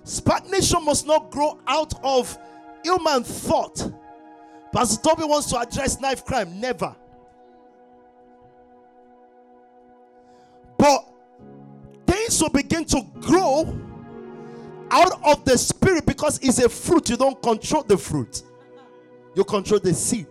Stagnation 0.06 0.86
must 0.86 1.08
not 1.08 1.32
grow 1.32 1.60
out 1.68 1.94
of 2.04 2.38
human 2.84 3.24
thought. 3.24 3.92
Pastor 4.76 5.02
Toby 5.02 5.24
wants 5.24 5.48
to 5.52 5.58
address 5.58 6.02
knife 6.02 6.26
crime. 6.26 6.60
Never. 6.60 6.94
But 10.78 11.06
things 12.06 12.42
will 12.42 12.50
begin 12.50 12.84
to 12.86 13.02
grow 13.22 13.80
out 14.92 15.14
of 15.24 15.46
the 15.46 15.58
spirit 15.58 16.06
because 16.06 16.40
it's 16.40 16.60
a 16.60 16.68
fruit. 16.68 17.10
You 17.10 17.16
don't 17.16 17.42
control 17.42 17.84
the 17.84 17.98
fruit, 17.98 18.44
you 19.34 19.46
control 19.46 19.80
the 19.80 19.94
seed. 19.94 20.28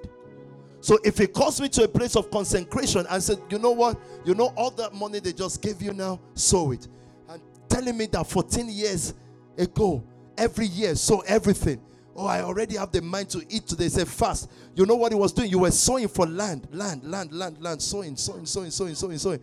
So 0.83 0.99
if 1.03 1.19
it 1.21 1.33
calls 1.33 1.59
me 1.59 1.71
to 1.71 1.85
a 1.85 1.89
place 1.89 2.15
of 2.15 2.31
consecration 2.31 3.07
and 3.09 3.23
said, 3.23 3.39
you 3.49 3.59
know 3.59 3.71
what, 3.71 3.99
you 4.27 4.35
know 4.35 4.53
all 4.55 4.71
that 4.73 4.93
money 4.93 5.21
they 5.21 5.33
just 5.33 5.62
gave 5.62 5.81
you 5.81 5.95
now, 5.95 6.21
sow 6.35 6.73
it. 6.73 6.87
And 7.31 7.41
telling 7.71 7.97
me 7.97 8.05
that 8.09 8.27
14 8.27 8.69
years 8.69 9.15
ago, 9.57 10.05
every 10.37 10.66
year, 10.66 10.95
sow 10.95 11.21
everything. 11.21 11.81
Oh, 12.16 12.27
I 12.27 12.43
already 12.43 12.77
have 12.77 12.93
the 12.93 13.03
mind 13.03 13.31
to 13.31 13.45
eat 13.49 13.66
today. 13.66 13.89
Say 13.89 14.05
fast. 14.05 14.51
You 14.74 14.86
know 14.86 14.95
what 14.95 15.12
he 15.12 15.19
was 15.19 15.32
doing? 15.32 15.51
You 15.51 15.61
were 15.61 15.70
sowing 15.70 16.09
for 16.09 16.27
land, 16.27 16.69
land, 16.73 17.03
land, 17.05 17.32
land, 17.32 17.61
land, 17.61 17.82
sowing, 17.82 18.16
sowing, 18.16 18.47
sowing, 18.47 18.70
sowing, 18.70 18.95
sowing, 18.95 19.19
sowing. 19.19 19.41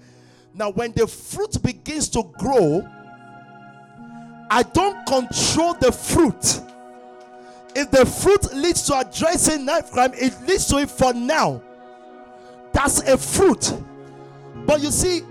Now, 0.54 0.72
when 0.72 0.92
the 0.94 1.08
fruit 1.08 1.62
begins 1.62 2.10
to 2.10 2.24
grow, 2.38 2.88
I 4.50 4.64
don't 4.64 5.06
control 5.06 5.74
the 5.74 5.92
fruit. 5.92 6.62
If 7.74 7.90
the 7.92 8.06
fruit 8.06 8.54
leads 8.54 8.84
to 8.88 9.00
addressing 9.00 9.66
knife 9.66 9.92
crime, 9.92 10.12
it 10.14 10.34
leads 10.46 10.68
to 10.68 10.78
it 10.78 10.90
for 10.90 11.14
now. 11.14 11.62
That's 12.74 13.02
a 13.02 13.18
fruit. 13.18 13.74
But 14.66 14.82
you 14.82 14.92
see, 14.92 15.22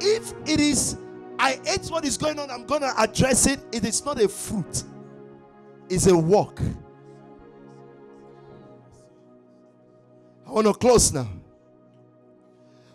if 0.00 0.32
it 0.46 0.60
is, 0.60 0.96
I 1.38 1.58
hate 1.64 1.86
what 1.88 2.04
is 2.04 2.16
going 2.16 2.38
on, 2.38 2.50
I'm 2.50 2.66
going 2.66 2.82
to 2.82 2.92
address 2.98 3.46
it. 3.46 3.60
It 3.72 3.84
is 3.84 4.04
not 4.04 4.20
a 4.20 4.28
fruit, 4.28 4.84
it's 5.88 6.06
a 6.06 6.16
walk. 6.16 6.60
I 10.46 10.50
want 10.50 10.66
to 10.66 10.74
close 10.74 11.12
now. 11.12 11.28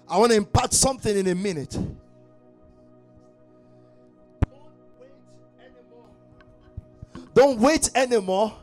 I 0.08 0.18
want 0.18 0.32
to 0.32 0.38
impart 0.38 0.74
something 0.74 1.18
in 1.18 1.28
a 1.28 1.36
minute. 1.36 1.78
Don't 7.34 7.60
wait 7.60 7.90
anymore 7.96 8.54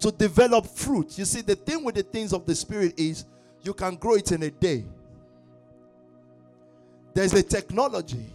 to 0.00 0.10
develop 0.10 0.66
fruit. 0.66 1.16
You 1.16 1.24
see, 1.24 1.40
the 1.40 1.54
thing 1.54 1.84
with 1.84 1.94
the 1.94 2.02
things 2.02 2.32
of 2.32 2.44
the 2.46 2.54
Spirit 2.54 2.98
is 2.98 3.24
you 3.62 3.72
can 3.72 3.94
grow 3.94 4.14
it 4.14 4.32
in 4.32 4.42
a 4.42 4.50
day. 4.50 4.84
There's 7.14 7.32
a 7.34 7.42
technology 7.42 8.26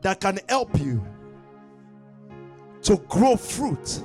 that 0.00 0.20
can 0.20 0.40
help 0.48 0.78
you 0.80 1.04
to 2.82 2.96
grow 3.08 3.36
fruit 3.36 4.02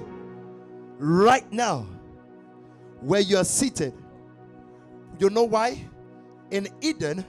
right 0.99 1.51
now 1.51 1.87
where 3.01 3.21
you 3.21 3.37
are 3.37 3.43
seated. 3.45 3.93
You 5.19 5.29
know 5.29 5.43
why? 5.43 5.83
In 6.51 6.67
Eden, 6.81 7.25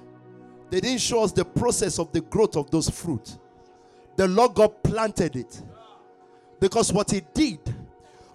they 0.71 0.81
didn't 0.81 1.01
show 1.01 1.23
us 1.23 1.33
the 1.33 1.45
process 1.45 1.99
of 1.99 2.13
the 2.13 2.21
growth 2.21 2.57
of 2.57 2.71
those 2.71 2.91
fruit. 2.91 3.39
The 4.17 4.29
Lord 4.29 4.55
God 4.55 4.83
planted 4.83 5.37
it. 5.37 5.63
Because 6.61 6.93
what 6.93 7.11
He 7.11 7.23
did 7.35 7.61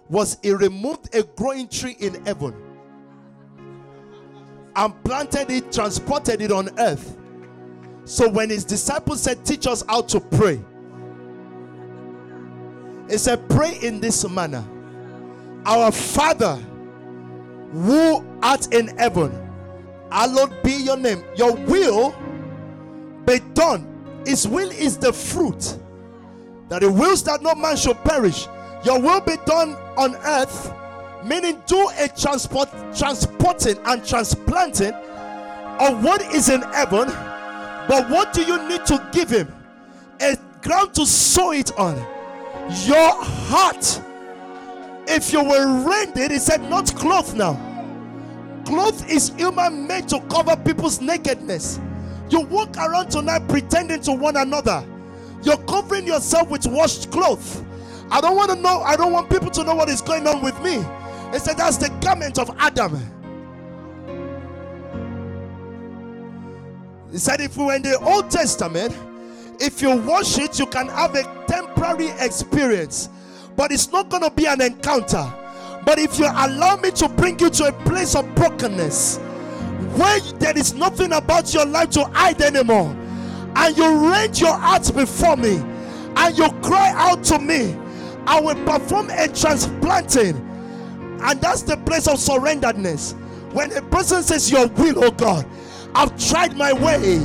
was 0.08 0.38
He 0.42 0.52
removed 0.52 1.14
a 1.14 1.22
growing 1.22 1.68
tree 1.68 1.96
in 2.00 2.24
heaven 2.24 2.54
and 4.76 5.04
planted 5.04 5.50
it, 5.50 5.72
transported 5.72 6.42
it 6.42 6.50
on 6.50 6.68
earth. 6.78 7.16
So 8.04 8.28
when 8.28 8.50
His 8.50 8.64
disciples 8.64 9.22
said, 9.22 9.44
Teach 9.44 9.66
us 9.66 9.84
how 9.88 10.02
to 10.02 10.20
pray, 10.20 10.60
He 13.08 13.18
said, 13.18 13.48
Pray 13.48 13.78
in 13.82 14.00
this 14.00 14.28
manner 14.28 14.64
Our 15.66 15.92
Father 15.92 16.58
who 17.74 18.24
art 18.42 18.72
in 18.72 18.88
heaven, 18.98 19.32
hallowed 20.10 20.62
be 20.62 20.72
your 20.72 20.96
name. 20.96 21.24
Your 21.36 21.52
will 21.52 22.14
be 23.26 23.40
done. 23.54 24.22
His 24.24 24.46
will 24.46 24.70
is 24.70 24.96
the 24.96 25.12
fruit 25.12 25.78
that 26.68 26.82
he 26.82 26.88
wills 26.88 27.24
that 27.24 27.42
no 27.42 27.54
man 27.54 27.76
should 27.76 27.96
perish. 28.04 28.46
Your 28.84 29.00
will 29.00 29.20
be 29.20 29.36
done 29.44 29.74
on 29.96 30.14
earth, 30.16 30.72
meaning 31.24 31.60
do 31.66 31.88
a 31.98 32.08
transport, 32.08 32.68
transporting 32.96 33.78
and 33.84 34.06
transplanting 34.06 34.92
of 34.92 36.02
what 36.04 36.22
is 36.34 36.48
in 36.48 36.62
heaven. 36.62 37.08
But 37.88 38.08
what 38.08 38.32
do 38.32 38.42
you 38.42 38.68
need 38.68 38.86
to 38.86 39.08
give 39.12 39.30
him? 39.30 39.52
A 40.20 40.36
ground 40.62 40.94
to 40.94 41.04
sow 41.04 41.50
it 41.50 41.76
on. 41.78 41.96
Your 42.86 43.12
heart. 43.22 44.00
If 45.06 45.32
you 45.32 45.42
were 45.44 45.86
rendered, 45.86 46.30
he 46.30 46.38
said, 46.38 46.62
not 46.62 46.94
cloth 46.96 47.34
now. 47.34 47.54
Cloth 48.64 49.08
is 49.10 49.30
human 49.30 49.86
made 49.86 50.08
to 50.08 50.20
cover 50.30 50.56
people's 50.56 51.00
nakedness. 51.00 51.78
You 52.30 52.40
walk 52.40 52.76
around 52.76 53.10
tonight 53.10 53.46
pretending 53.48 54.00
to 54.02 54.12
one 54.12 54.36
another. 54.36 54.84
You're 55.42 55.58
covering 55.58 56.06
yourself 56.06 56.48
with 56.48 56.66
washed 56.66 57.10
cloth. 57.10 57.64
I 58.10 58.20
don't 58.20 58.36
want 58.36 58.50
to 58.50 58.56
know, 58.56 58.80
I 58.80 58.96
don't 58.96 59.12
want 59.12 59.28
people 59.28 59.50
to 59.50 59.64
know 59.64 59.74
what 59.74 59.88
is 59.88 60.00
going 60.00 60.26
on 60.26 60.42
with 60.42 60.58
me. 60.62 60.82
He 61.32 61.38
said, 61.38 61.56
That's 61.56 61.76
the 61.76 61.90
garment 62.00 62.38
of 62.38 62.50
Adam. 62.58 62.96
He 67.10 67.18
said, 67.18 67.40
If 67.40 67.56
we 67.56 67.64
were 67.64 67.74
in 67.74 67.82
the 67.82 67.98
Old 67.98 68.30
Testament, 68.30 68.96
if 69.60 69.82
you 69.82 69.94
wash 69.96 70.38
it, 70.38 70.58
you 70.58 70.66
can 70.66 70.88
have 70.88 71.14
a 71.14 71.22
temporary 71.46 72.08
experience, 72.20 73.08
but 73.56 73.72
it's 73.72 73.90
not 73.92 74.08
going 74.08 74.22
to 74.22 74.30
be 74.30 74.46
an 74.46 74.60
encounter. 74.60 75.32
But 75.84 75.98
if 75.98 76.18
you 76.18 76.26
allow 76.26 76.76
me 76.76 76.90
to 76.92 77.08
bring 77.08 77.38
you 77.38 77.50
to 77.50 77.64
a 77.66 77.72
place 77.84 78.14
of 78.14 78.32
brokenness, 78.34 79.18
where 79.96 80.20
there 80.38 80.56
is 80.56 80.74
nothing 80.74 81.12
about 81.12 81.52
your 81.52 81.66
life 81.66 81.90
to 81.90 82.04
hide 82.04 82.40
anymore, 82.40 82.96
and 83.56 83.76
you 83.76 84.10
rend 84.10 84.40
your 84.40 84.56
heart 84.56 84.90
before 84.94 85.36
me 85.36 85.62
and 86.16 86.38
you 86.38 86.48
cry 86.62 86.92
out 86.96 87.22
to 87.24 87.38
me, 87.38 87.76
I 88.26 88.40
will 88.40 88.54
perform 88.64 89.10
a 89.10 89.28
transplanting. 89.28 90.36
And 91.20 91.40
that's 91.40 91.62
the 91.62 91.76
place 91.78 92.08
of 92.08 92.14
surrenderedness. 92.14 93.12
When 93.52 93.72
a 93.72 93.82
person 93.82 94.22
says, 94.22 94.50
Your 94.50 94.66
will, 94.68 95.04
oh 95.04 95.10
God, 95.10 95.46
I've 95.94 96.16
tried 96.18 96.56
my 96.56 96.72
way, 96.72 97.18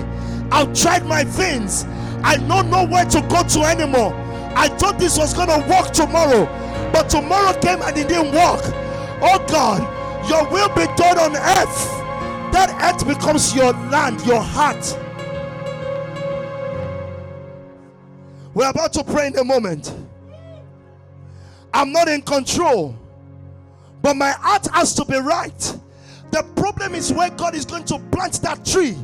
I've 0.52 0.74
tried 0.80 1.06
my 1.06 1.24
things, 1.24 1.86
I 2.24 2.38
don't 2.38 2.70
know 2.70 2.86
where 2.86 3.06
to 3.06 3.22
go 3.30 3.44
to 3.44 3.62
anymore. 3.62 4.14
I 4.56 4.68
thought 4.68 5.00
this 5.00 5.18
was 5.18 5.34
going 5.34 5.48
to 5.50 5.68
work 5.70 5.92
tomorrow, 5.92 6.46
but 6.92 7.10
tomorrow 7.10 7.58
came 7.60 7.82
and 7.82 7.98
it 7.98 8.08
didn't 8.08 8.34
work. 8.34 8.62
Oh 9.22 9.44
God, 9.48 9.82
your 10.30 10.50
will 10.50 10.70
be 10.70 10.86
done 10.96 11.18
on 11.20 11.36
earth. 11.36 12.00
That 12.52 12.76
earth 12.82 13.08
becomes 13.08 13.56
your 13.56 13.74
land, 13.74 14.26
your 14.26 14.42
heart. 14.42 14.98
We're 18.54 18.70
about 18.70 18.94
to 18.94 19.04
pray 19.04 19.28
in 19.28 19.38
a 19.38 19.44
moment. 19.44 19.94
I'm 21.74 21.92
not 21.92 22.08
in 22.08 22.22
control, 22.22 22.96
but 24.02 24.16
my 24.16 24.32
heart 24.32 24.68
has 24.74 24.94
to 24.96 25.06
be 25.06 25.18
right. 25.18 25.78
The 26.32 26.44
problem 26.56 26.96
is 26.96 27.14
where 27.14 27.30
God 27.30 27.56
is 27.56 27.66
going 27.66 27.86
to 27.86 28.00
plant 28.12 28.42
that 28.42 28.66
tree. 28.66 28.98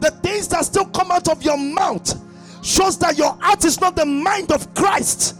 The 0.00 0.10
things 0.10 0.48
that 0.48 0.64
still 0.64 0.86
come 0.86 1.10
out 1.10 1.28
of 1.28 1.42
your 1.42 1.56
mouth 1.56 2.20
shows 2.62 2.96
that 2.98 3.18
your 3.18 3.36
heart 3.40 3.64
is 3.64 3.80
not 3.80 3.96
the 3.96 4.06
mind 4.06 4.50
of 4.52 4.72
Christ. 4.74 5.36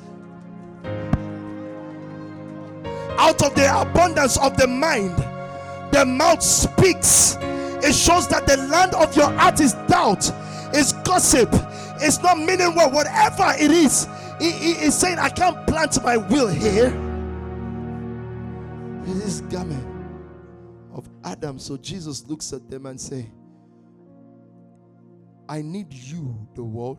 Out 3.19 3.43
of 3.43 3.55
the 3.55 3.81
abundance 3.81 4.37
of 4.39 4.57
the 4.57 4.67
mind, 4.67 5.17
the 5.93 6.05
mouth 6.05 6.43
speaks. 6.43 7.37
It 7.85 7.95
shows 7.95 8.29
that 8.29 8.47
the 8.47 8.57
land 8.57 8.95
of 8.95 9.17
your 9.17 9.31
heart 9.31 9.61
is 9.61 9.75
doubt, 9.89 10.31
is 10.75 10.93
gossip, 11.05 11.49
it's 12.01 12.21
not 12.21 12.37
meaning 12.39 12.75
well. 12.75 12.91
Whatever 12.91 13.55
it 13.59 13.71
is, 13.71 14.09
he, 14.41 14.51
he 14.51 14.73
is 14.73 14.99
saying, 14.99 15.19
I 15.19 15.29
can't 15.29 15.67
plant 15.67 16.03
my 16.03 16.17
will 16.17 16.49
here. 16.49 16.89
It 19.05 19.17
is 19.23 19.41
garment 19.43 19.87
of 20.93 21.09
Adam. 21.25 21.59
So 21.59 21.77
Jesus 21.77 22.27
looks 22.27 22.53
at 22.53 22.69
them 22.69 22.87
and 22.87 23.01
say, 23.01 23.31
I 25.49 25.63
need 25.63 25.93
you, 25.93 26.37
the 26.55 26.65
world. 26.65 26.99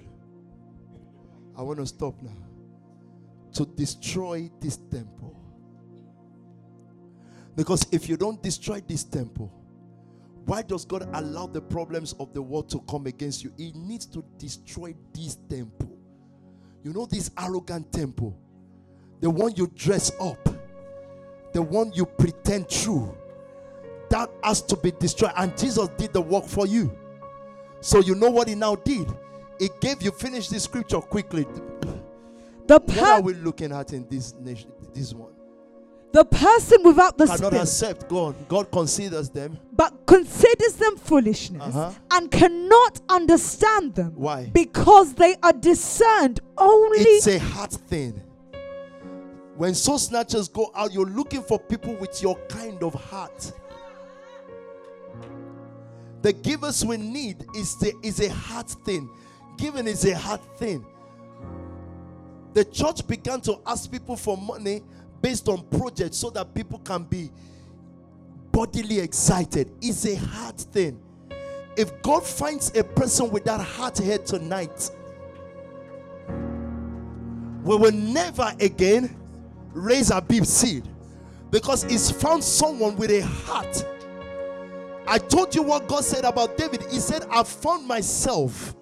I 1.58 1.62
want 1.62 1.80
to 1.80 1.86
stop 1.86 2.22
now. 2.22 2.32
To 3.54 3.66
destroy 3.66 4.50
this 4.60 4.78
temple. 4.78 5.40
Because 7.56 7.86
if 7.92 8.10
you 8.10 8.18
don't 8.18 8.42
destroy 8.42 8.82
this 8.88 9.04
temple, 9.04 9.52
why 10.46 10.62
does 10.62 10.86
God 10.86 11.08
allow 11.14 11.48
the 11.48 11.62
problems 11.62 12.14
of 12.20 12.34
the 12.34 12.42
world 12.42 12.70
to 12.72 12.80
come 12.90 13.06
against 13.06 13.44
you? 13.44 13.54
He 13.58 13.72
needs 13.74 14.06
to 14.08 14.24
destroy 14.38 14.96
this 15.14 15.38
temple. 15.50 15.98
You 16.84 16.92
know, 16.92 17.06
this 17.06 17.32
arrogant 17.38 17.94
temple, 17.94 18.38
the 19.22 19.30
one 19.30 19.54
you 19.56 19.72
dress 19.76 20.12
up, 20.20 20.50
the 21.54 21.62
one 21.62 21.94
you 21.94 22.06
pretend 22.06 22.70
true, 22.70 23.16
that 24.10 24.30
has 24.44 24.62
to 24.64 24.76
be 24.76 24.92
destroyed. 24.92 25.32
And 25.38 25.58
Jesus 25.58 25.88
did 25.98 26.12
the 26.12 26.22
work 26.22 26.46
for 26.46 26.68
you. 26.68 26.96
So, 27.80 28.00
you 28.00 28.16
know 28.16 28.30
what 28.30 28.48
he 28.48 28.56
now 28.56 28.76
did? 28.76 29.08
He 29.60 29.70
gave 29.80 30.02
you, 30.02 30.12
finish 30.12 30.48
this 30.50 30.64
scripture 30.64 31.00
quickly. 31.00 31.46
The, 32.68 32.80
What 32.80 32.98
are 33.00 33.22
we 33.22 33.34
looking 33.36 33.72
at 33.72 33.94
in 33.94 34.08
this 34.10 34.34
nation? 34.40 34.72
This 34.94 35.14
one 35.14 35.30
the 36.14 36.24
person 36.24 36.84
without 36.84 37.18
the 37.18 37.26
cannot 37.26 37.38
spirit, 37.40 37.62
accept 37.64 38.08
God. 38.08 38.36
God 38.48 38.70
considers 38.72 39.30
them. 39.32 39.58
but 39.76 40.06
considers 40.06 40.74
them 40.74 40.96
foolishness 40.96 41.76
Uh-huh. 41.76 41.92
and 42.12 42.30
cannot 42.30 43.02
understand 43.10 43.96
them 43.96 44.14
Why? 44.16 44.46
because 44.54 45.16
they 45.16 45.36
are 45.42 45.54
discerned 45.54 46.40
only 46.56 47.00
It's 47.00 47.26
a 47.26 47.40
heart 47.40 47.72
thing. 47.74 48.22
When 49.58 49.74
soul 49.74 49.98
snatchers 49.98 50.48
go 50.50 50.70
out, 50.76 50.94
you're 50.94 51.08
looking 51.08 51.42
for 51.42 51.58
people 51.58 51.96
with 51.96 52.22
your 52.22 52.36
kind 52.48 52.84
of 52.84 52.94
heart. 52.94 53.52
The 56.22 56.32
givers 56.34 56.86
we 56.86 56.98
need 56.98 57.44
is 57.56 57.76
the 57.80 57.92
is 58.04 58.20
a 58.20 58.30
heart 58.30 58.70
thing. 58.86 59.10
Giving 59.58 59.88
is 59.88 60.06
a 60.06 60.18
hard 60.18 60.42
thing. 60.58 60.86
The 62.54 62.66
church 62.66 63.06
began 63.08 63.42
to 63.42 63.60
ask 63.66 63.92
people 63.92 64.16
for 64.16 64.38
money 64.38 64.84
based 65.22 65.48
on 65.50 65.66
projects 65.68 66.18
so 66.18 66.30
that 66.32 66.54
people 66.54 66.80
can 66.80 67.04
be 67.04 67.32
bodily 68.52 69.00
excited. 69.00 69.72
It's 69.82 70.06
a 70.06 70.16
hard 70.16 70.58
thing. 70.58 71.00
If 71.76 72.02
God 72.04 72.24
finds 72.24 72.76
a 72.78 72.84
person 72.84 73.32
with 73.32 73.46
that 73.46 73.60
heart 73.60 73.98
here 73.98 74.20
tonight, 74.20 74.92
we 77.64 77.76
will 77.78 77.92
never 77.92 78.54
again 78.60 79.16
raise 79.72 80.12
a 80.12 80.22
big 80.22 80.46
seed 80.46 80.88
because 81.50 81.84
he's 81.84 82.12
found 82.12 82.44
someone 82.44 82.96
with 82.96 83.10
a 83.10 83.22
heart. 83.22 83.86
I 85.08 85.18
told 85.18 85.56
you 85.56 85.64
what 85.64 85.88
God 85.88 86.04
said 86.04 86.26
about 86.26 86.58
David. 86.58 86.84
He 86.92 87.00
said, 87.00 87.26
I 87.32 87.44
found 87.44 87.88
myself 87.88 88.76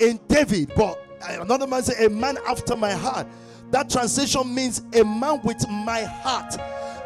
in 0.00 0.18
David, 0.28 0.72
but 0.76 1.02
another 1.28 1.66
man 1.66 1.82
said, 1.82 2.04
A 2.04 2.10
man 2.10 2.38
after 2.48 2.76
my 2.76 2.92
heart. 2.92 3.26
That 3.70 3.88
translation 3.88 4.52
means 4.52 4.82
a 4.94 5.04
man 5.04 5.40
with 5.44 5.64
my 5.68 6.02
heart. 6.02 6.56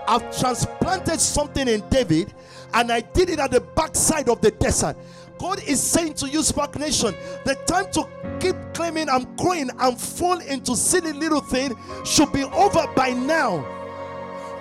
I've 0.09 0.39
transplanted 0.39 1.21
something 1.21 1.69
in 1.69 1.83
David 1.91 2.33
and 2.73 2.91
I 2.91 3.01
did 3.01 3.31
it 3.31 3.39
at 3.39 3.51
the 3.51 3.61
backside 3.61 4.29
of 4.29 4.41
the 4.41 4.51
desert. 4.51 4.97
God 5.39 5.63
is 5.65 5.83
saying 5.83 6.15
to 6.15 6.29
you, 6.29 6.43
Spark 6.43 6.79
Nation, 6.79 7.15
the 7.45 7.55
time 7.67 7.91
to 7.93 8.09
keep 8.41 8.57
claiming 8.73 9.09
I'm 9.09 9.35
growing 9.37 9.71
and 9.79 10.01
fall 10.01 10.41
into 10.41 10.77
silly 10.77 11.13
little 11.13 11.41
thing 11.41 11.75
should 12.05 12.33
be 12.33 12.45
over 12.45 12.87
by 12.95 13.11
now. 13.11 13.65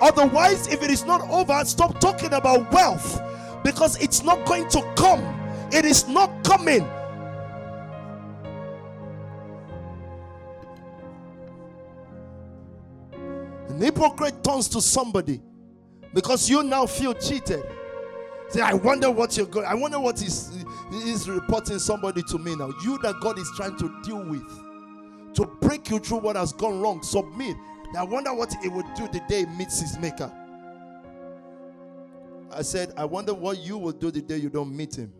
Otherwise, 0.01 0.67
if 0.67 0.83
it 0.83 0.89
is 0.89 1.05
not 1.05 1.21
over, 1.29 1.63
stop 1.65 1.99
talking 1.99 2.33
about 2.33 2.71
wealth 2.71 3.21
because 3.63 4.01
it's 4.01 4.23
not 4.23 4.45
going 4.45 4.67
to 4.69 4.81
come. 4.95 5.21
It 5.71 5.85
is 5.85 6.07
not 6.07 6.43
coming. 6.43 6.87
Hypocrite 13.83 14.41
turns 14.45 14.69
to 14.69 14.81
somebody 14.81 15.41
because 16.13 16.49
you 16.49 16.63
now 16.63 16.85
feel 16.85 17.13
cheated. 17.13 17.61
Say, 18.47 18.61
I 18.61 18.73
wonder 18.73 19.11
what 19.11 19.35
you're 19.35 19.45
going. 19.45 19.65
I 19.65 19.73
wonder 19.73 19.99
what 19.99 20.21
is 20.21 20.63
is 20.93 21.27
reporting 21.27 21.79
somebody 21.79 22.21
to 22.29 22.37
me 22.37 22.55
now. 22.55 22.71
You 22.85 22.97
that 22.99 23.15
God 23.19 23.37
is 23.37 23.51
trying 23.57 23.75
to 23.77 23.93
deal 24.03 24.23
with 24.23 24.47
to 25.35 25.45
break 25.59 25.89
you 25.89 25.99
through 25.99 26.19
what 26.19 26.37
has 26.37 26.53
gone 26.53 26.79
wrong. 26.79 27.03
Submit. 27.03 27.57
I 27.97 28.03
wonder 28.03 28.33
what 28.33 28.53
it 28.63 28.71
would 28.71 28.85
do 28.95 29.07
the 29.09 29.21
day 29.27 29.45
meets 29.57 29.81
his 29.81 29.99
maker. 29.99 30.31
I 32.53 32.61
said, 32.61 32.93
I 32.95 33.03
wonder 33.03 33.33
what 33.33 33.59
you 33.59 33.77
will 33.77 33.91
do 33.91 34.11
the 34.11 34.21
day 34.21 34.37
you 34.37 34.49
don't 34.49 34.73
meet 34.73 34.95
him. 34.95 35.11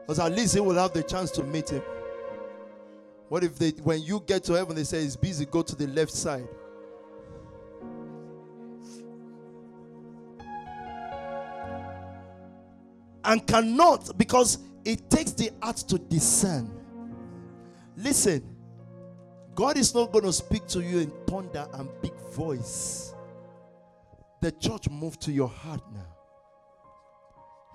Because 0.00 0.18
at 0.18 0.32
least 0.32 0.54
he 0.54 0.60
will 0.60 0.74
have 0.74 0.92
the 0.92 1.04
chance 1.04 1.30
to 1.32 1.44
meet 1.44 1.70
him. 1.70 1.82
What 3.30 3.44
if 3.44 3.56
they 3.60 3.70
when 3.84 4.02
you 4.02 4.24
get 4.26 4.42
to 4.44 4.54
heaven, 4.54 4.74
they 4.74 4.82
say 4.82 5.04
it's 5.04 5.14
busy, 5.14 5.46
go 5.46 5.62
to 5.62 5.76
the 5.76 5.86
left 5.86 6.10
side? 6.10 6.48
And 13.22 13.46
cannot 13.46 14.18
because 14.18 14.58
it 14.84 15.08
takes 15.08 15.30
the 15.30 15.52
art 15.62 15.76
to 15.76 15.96
discern. 15.96 16.72
Listen, 17.96 18.42
God 19.54 19.78
is 19.78 19.94
not 19.94 20.10
going 20.10 20.24
to 20.24 20.32
speak 20.32 20.66
to 20.66 20.80
you 20.80 20.98
in 20.98 21.12
thunder 21.28 21.68
and 21.74 21.88
big 22.02 22.16
voice. 22.32 23.14
The 24.42 24.50
church 24.50 24.90
moved 24.90 25.20
to 25.20 25.30
your 25.30 25.48
heart 25.48 25.82
now. 25.94 26.16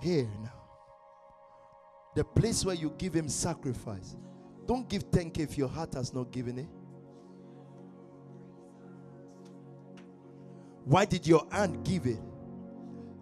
Here 0.02 0.28
now. 0.42 0.52
The 2.14 2.24
place 2.24 2.62
where 2.62 2.74
you 2.74 2.92
give 2.98 3.14
him 3.14 3.30
sacrifice. 3.30 4.16
Don't 4.66 4.88
give 4.88 5.10
10k 5.10 5.38
if 5.38 5.58
your 5.58 5.68
heart 5.68 5.94
has 5.94 6.12
not 6.12 6.32
given 6.32 6.58
it. 6.58 6.66
Why 10.84 11.04
did 11.04 11.26
your 11.26 11.46
hand 11.50 11.84
give 11.84 12.06
it? 12.06 12.18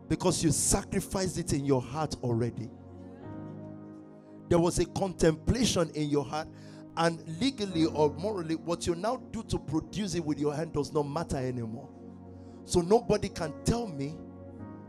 Because 0.09 0.45
you 0.45 0.51
sacrificed 0.51 1.39
it 1.39 1.53
in 1.53 1.65
your 1.65 1.81
heart 1.81 2.15
already. 2.23 2.71
There 4.49 4.59
was 4.59 4.79
a 4.79 4.85
contemplation 4.85 5.91
in 5.95 6.11
your 6.11 6.25
heart, 6.25 6.49
and 6.97 7.23
legally 7.41 7.87
or 7.87 8.11
morally, 8.11 8.57
what 8.57 8.87
you 8.87 8.95
now 8.95 9.17
do 9.33 9.43
to 9.45 9.59
produce 9.59 10.15
it 10.15 10.25
with 10.25 10.39
your 10.39 10.55
hand 10.55 10.75
does 10.75 10.93
not 10.93 11.05
matter 11.05 11.39
anymore. 11.39 11.89
So 12.67 12.81
nobody 12.81 13.29
can 13.31 13.53
tell 13.65 13.87
me, 13.87 14.15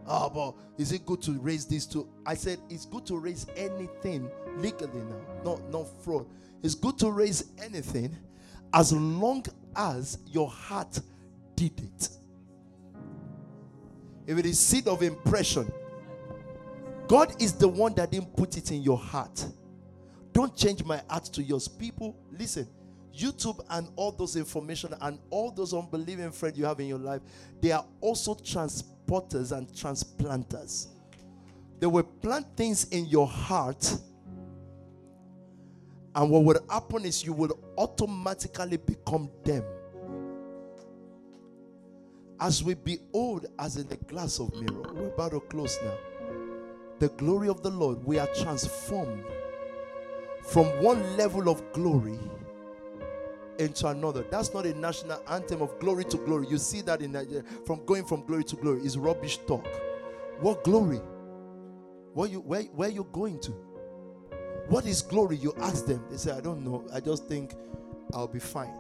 oh, 0.06 0.30
but 0.30 0.56
is 0.82 0.92
it 0.92 1.06
good 1.06 1.22
to 1.24 1.40
raise 1.40 1.66
this 1.66 1.86
to? 1.88 2.08
I 2.26 2.36
said 2.36 2.60
it's 2.70 2.86
good 2.86 3.06
to 3.08 3.18
raise 3.18 3.48
anything 3.56 4.30
legally 4.58 5.02
now, 5.04 5.22
not 5.44 5.70
not 5.72 5.88
fraud. 6.04 6.28
It's 6.64 6.76
good 6.76 6.98
to 7.00 7.12
raise 7.12 7.46
anything 7.62 8.16
as 8.74 8.92
long 8.92 9.46
as 9.76 10.18
your 10.28 10.50
heart 10.50 11.00
did 11.56 11.80
it. 11.80 12.10
If 14.28 14.38
it 14.38 14.46
is 14.46 14.60
seed 14.60 14.88
of 14.88 15.04
impression, 15.04 15.72
God 17.08 17.40
is 17.42 17.54
the 17.54 17.68
one 17.68 17.94
that 17.96 18.12
didn't 18.12 18.36
put 18.36 18.58
it 18.58 18.72
in 18.72 18.82
your 18.82 18.98
heart. 18.98 19.46
Don't 20.34 20.56
change 20.56 20.84
my 20.84 21.02
heart 21.08 21.26
to 21.26 21.44
yours. 21.44 21.68
People, 21.68 22.18
listen. 22.32 22.68
YouTube 23.16 23.64
and 23.70 23.88
all 23.96 24.12
those 24.12 24.36
information 24.36 24.94
and 25.02 25.20
all 25.30 25.50
those 25.52 25.74
unbelieving 25.74 26.32
friends 26.32 26.58
you 26.58 26.66
have 26.66 26.80
in 26.82 26.88
your 26.88 27.00
life, 27.00 27.22
they 27.62 27.72
are 27.72 27.86
also 28.02 28.36
transporters 28.36 29.56
and 29.56 29.74
transplanters. 29.74 30.90
They 31.80 31.88
will 31.88 32.04
plant 32.04 32.46
things 32.58 32.86
in 32.86 33.06
your 33.06 33.28
heart, 33.28 33.98
and 36.16 36.30
what 36.30 36.44
will 36.46 36.60
happen 36.70 37.06
is 37.06 37.26
you 37.26 37.34
will 37.34 37.60
automatically 37.78 38.78
become 38.78 39.30
them. 39.44 39.64
As 42.40 42.64
we 42.64 42.74
behold, 42.74 43.48
as 43.60 43.78
in 43.78 43.88
the 43.88 43.98
glass 43.98 44.40
of 44.40 44.54
mirror, 44.56 44.94
we're 44.94 45.08
about 45.08 45.32
to 45.32 45.42
close 45.42 45.78
now. 45.84 45.98
The 47.00 47.10
glory 47.10 47.50
of 47.50 47.62
the 47.64 47.70
Lord, 47.70 48.04
we 48.06 48.18
are 48.18 48.28
transformed 48.28 49.26
from 50.42 50.66
one 50.82 51.18
level 51.18 51.50
of 51.50 51.62
glory 51.74 52.18
into 53.60 53.88
another. 53.88 54.26
That's 54.30 54.54
not 54.54 54.66
a 54.66 54.74
national 54.74 55.22
anthem 55.30 55.62
of 55.62 55.78
glory 55.80 56.06
to 56.06 56.18
glory. 56.18 56.48
You 56.50 56.58
see 56.58 56.82
that 56.82 57.02
in 57.02 57.14
Nigeria, 57.14 57.44
from 57.66 57.86
going 57.86 58.06
from 58.06 58.26
glory 58.26 58.44
to 58.46 58.56
glory 58.56 58.82
is 58.82 58.98
rubbish 58.98 59.40
talk. 59.48 59.68
What 60.40 60.64
glory? 60.64 61.02
Where 62.14 62.30
you 62.30 62.40
where 62.42 62.64
where 62.64 62.90
you 62.90 63.08
going 63.12 63.40
to? 63.42 63.75
What 64.68 64.86
is 64.86 65.02
glory? 65.02 65.38
You 65.38 65.54
ask 65.60 65.86
them. 65.86 66.04
They 66.10 66.18
say, 66.18 66.32
I 66.32 66.42
don't 66.42 66.64
know. 66.64 66.86
I 66.94 67.00
just 67.00 67.26
think 67.28 67.54
I'll 68.14 68.28
be 68.28 68.40
fine. 68.40 68.74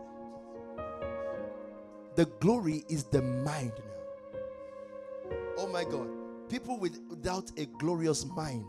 The 2.15 2.25
glory 2.39 2.83
is 2.89 3.03
the 3.03 3.21
mind 3.21 3.73
now. 3.77 5.31
Oh 5.57 5.67
my 5.67 5.83
God. 5.83 6.07
People 6.49 6.79
with- 6.79 6.99
without 7.09 7.51
a 7.57 7.65
glorious 7.65 8.25
mind, 8.25 8.65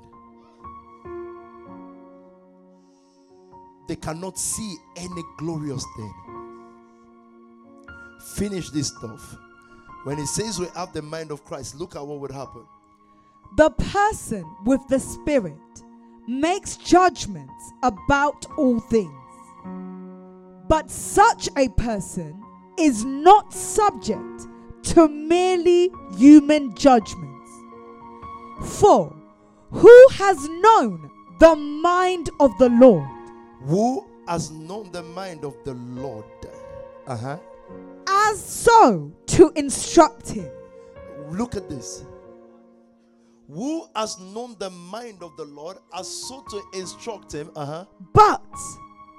they 3.88 3.97
cannot 3.97 4.38
see 4.38 4.76
any 4.97 5.22
glorious 5.38 5.84
thing. 5.97 6.14
Finish 8.34 8.70
this 8.70 8.88
stuff. 8.88 9.36
When 10.05 10.18
it 10.18 10.26
says 10.26 10.59
we 10.59 10.66
have 10.74 10.93
the 10.93 11.02
mind 11.02 11.30
of 11.30 11.44
Christ, 11.44 11.76
look 11.76 11.97
at 11.97 12.06
what 12.06 12.20
would 12.20 12.30
happen. 12.32 12.66
The 13.56 13.70
person 13.70 14.44
with 14.64 14.80
the 14.88 14.98
Spirit 14.98 15.55
makes 16.27 16.77
judgments 16.77 17.73
about 17.82 18.47
all 18.57 18.81
things. 18.81 19.12
But 20.69 20.90
such 20.90 21.48
a 21.57 21.69
person 21.70 22.43
is 22.78 23.05
not 23.05 23.53
subject 23.53 24.47
to 24.85 25.09
merely 25.09 25.90
human 26.16 26.74
judgments. 26.74 27.51
For 28.81 29.15
who 29.70 30.09
has 30.12 30.48
known 30.48 31.11
the 31.40 31.55
mind 31.57 32.31
of 32.40 32.57
the 32.59 32.70
Lord 32.70 33.09
Who 33.66 34.07
has 34.27 34.51
known 34.51 34.90
the 34.93 35.03
mind 35.03 35.44
of 35.44 35.55
the 35.65 35.74
Lord? 35.74 36.24
Uh 37.07 37.16
huh. 37.16 37.39
as 38.09 38.43
so 38.44 39.12
to 39.27 39.53
instruct 39.55 40.28
him? 40.31 40.51
Look 41.31 41.55
at 41.57 41.69
this. 41.69 42.05
Who 43.48 43.86
has 43.94 44.18
known 44.18 44.56
the 44.59 44.70
mind 44.70 45.23
of 45.23 45.36
the 45.36 45.44
Lord 45.44 45.77
as 45.94 46.09
so 46.09 46.44
to 46.51 46.62
instruct 46.78 47.32
him? 47.32 47.51
Uh 47.55 47.66
huh. 47.66 47.85
But 48.12 48.43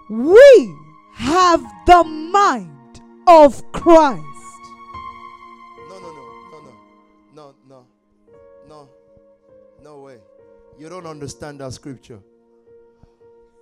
we 0.09 0.75
have 1.13 1.63
the 1.85 2.03
mind 2.03 3.01
of 3.27 3.63
Christ. 3.71 4.21
No, 5.89 5.99
no, 5.99 6.11
no, 6.11 6.23
no, 6.51 6.59
no, 6.61 6.73
no, 7.35 7.55
no, 7.69 7.85
no, 8.67 8.89
no 9.81 9.99
way. 10.01 10.17
You 10.77 10.89
don't 10.89 11.07
understand 11.07 11.61
that 11.61 11.71
scripture. 11.73 12.19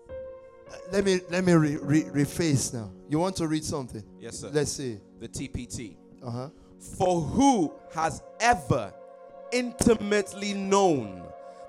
Uh, 0.09 0.75
let 0.91 1.05
me 1.05 1.21
let 1.29 1.45
me 1.45 1.53
re, 1.53 1.77
re, 1.77 2.03
reface 2.03 2.73
now. 2.73 2.91
You 3.07 3.19
want 3.19 3.35
to 3.37 3.47
read 3.47 3.63
something? 3.63 4.03
Yes, 4.19 4.39
sir. 4.39 4.49
Let's 4.51 4.71
see. 4.71 4.99
the 5.19 5.27
TPT. 5.27 5.95
Uh 6.23 6.31
huh. 6.31 6.49
For 6.97 7.21
who 7.21 7.73
has 7.93 8.21
ever 8.39 8.91
intimately 9.51 10.53
known 10.53 11.23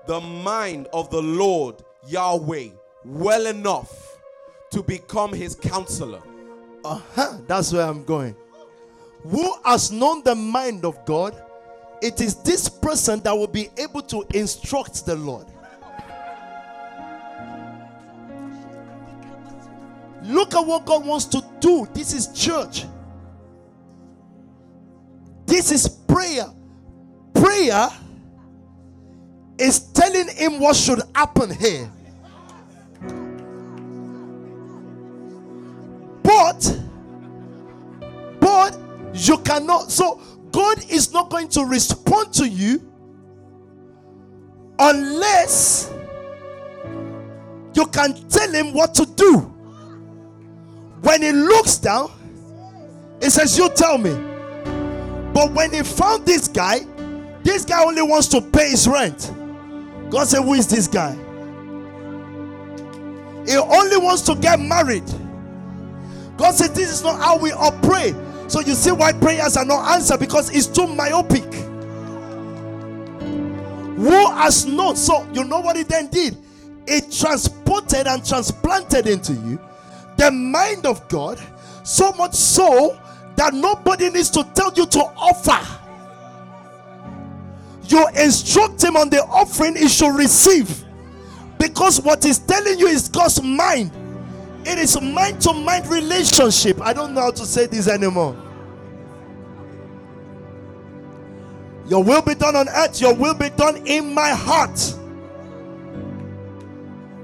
the 0.05 0.19
mind 0.19 0.87
of 0.93 1.09
the 1.09 1.21
Lord 1.21 1.75
Yahweh 2.07 2.69
well 3.05 3.45
enough 3.47 4.17
to 4.71 4.83
become 4.83 5.33
his 5.33 5.55
counselor? 5.55 6.21
Uh 6.83 7.01
huh. 7.15 7.37
That's 7.47 7.73
where 7.73 7.85
I'm 7.85 8.03
going. 8.03 8.35
Who 9.23 9.53
has 9.65 9.91
known 9.91 10.23
the 10.23 10.35
mind 10.35 10.85
of 10.85 11.03
God? 11.05 11.35
It 12.01 12.21
is 12.21 12.35
this 12.35 12.69
person 12.69 13.19
that 13.21 13.33
will 13.33 13.47
be 13.47 13.69
able 13.77 14.01
to 14.03 14.23
instruct 14.33 15.05
the 15.05 15.15
Lord. 15.15 15.47
Look 20.23 20.53
at 20.55 20.65
what 20.65 20.85
God 20.85 21.05
wants 21.05 21.25
to 21.25 21.43
do. 21.59 21.87
This 21.93 22.13
is 22.13 22.27
church. 22.37 22.85
This 25.45 25.71
is 25.71 25.87
prayer. 25.87 26.47
Prayer 27.33 27.89
is 29.57 29.79
telling 29.91 30.27
him 30.29 30.59
what 30.59 30.75
should 30.75 31.01
happen 31.15 31.51
here. 31.51 31.89
But, 36.23 36.79
but 38.39 38.77
you 39.13 39.37
cannot. 39.39 39.91
So, 39.91 40.21
God 40.51 40.83
is 40.89 41.11
not 41.13 41.29
going 41.29 41.47
to 41.49 41.65
respond 41.65 42.33
to 42.33 42.47
you 42.47 42.81
unless 44.79 45.93
you 47.73 47.85
can 47.87 48.13
tell 48.27 48.51
him 48.51 48.73
what 48.73 48.93
to 48.95 49.05
do. 49.05 49.39
When 51.01 51.21
he 51.21 51.31
looks 51.31 51.77
down, 51.77 52.11
he 53.21 53.29
says, 53.29 53.57
You 53.57 53.69
tell 53.69 53.97
me. 53.97 54.15
But 55.33 55.51
when 55.53 55.71
he 55.71 55.83
found 55.83 56.25
this 56.25 56.47
guy, 56.47 56.79
this 57.47 57.63
guy 57.63 57.81
only 57.81 58.01
wants 58.01 58.27
to 58.27 58.41
pay 58.41 58.71
his 58.71 58.87
rent. 58.87 59.31
God 60.09 60.25
said, 60.25 60.43
Who 60.43 60.53
is 60.53 60.67
this 60.67 60.87
guy? 60.87 61.13
He 63.45 63.55
only 63.55 63.97
wants 63.97 64.21
to 64.23 64.35
get 64.35 64.59
married. 64.59 65.05
God 66.35 66.51
said, 66.53 66.75
This 66.75 66.91
is 66.91 67.03
not 67.03 67.19
how 67.19 67.37
we 67.37 67.53
operate. 67.53 68.15
So 68.47 68.59
you 68.59 68.73
see 68.73 68.91
why 68.91 69.13
prayers 69.13 69.55
are 69.55 69.65
not 69.65 69.89
answered 69.91 70.19
because 70.19 70.49
it's 70.53 70.67
too 70.67 70.87
myopic. 70.87 71.45
Who 73.95 74.31
has 74.31 74.65
known? 74.65 74.95
So 74.97 75.25
you 75.33 75.45
know 75.45 75.61
what 75.61 75.77
he 75.77 75.83
then 75.83 76.07
did? 76.07 76.37
It 76.85 77.11
transported 77.11 78.07
and 78.07 78.25
transplanted 78.25 79.07
into 79.07 79.33
you 79.33 79.59
the 80.17 80.31
mind 80.31 80.85
of 80.85 81.07
God, 81.07 81.39
so 81.83 82.11
much 82.13 82.33
so 82.33 82.99
that 83.35 83.53
nobody 83.53 84.09
needs 84.09 84.29
to 84.31 84.43
tell 84.53 84.73
you 84.73 84.85
to 84.87 84.99
offer. 84.99 85.76
You 87.87 88.07
instruct 88.09 88.83
him 88.83 88.97
on 88.97 89.09
the 89.09 89.23
offering 89.25 89.75
he 89.75 89.87
should 89.87 90.15
receive. 90.15 90.83
Because 91.57 92.01
what 92.01 92.23
he's 92.23 92.39
telling 92.39 92.77
you 92.77 92.87
is 92.87 93.07
God's 93.07 93.41
mind. 93.41 93.91
It 94.65 94.77
is 94.77 94.99
mind 95.01 95.41
to 95.41 95.53
mind 95.53 95.87
relationship. 95.87 96.81
I 96.81 96.93
don't 96.93 97.13
know 97.13 97.21
how 97.21 97.31
to 97.31 97.45
say 97.45 97.65
this 97.67 97.87
anymore. 97.87 98.35
Your 101.87 102.03
will 102.03 102.21
be 102.21 102.35
done 102.35 102.55
on 102.57 102.67
earth, 102.67 102.99
your 102.99 103.13
will 103.13 103.33
be 103.33 103.49
done 103.49 103.77
in 103.87 104.13
my 104.13 104.29
heart. 104.31 104.77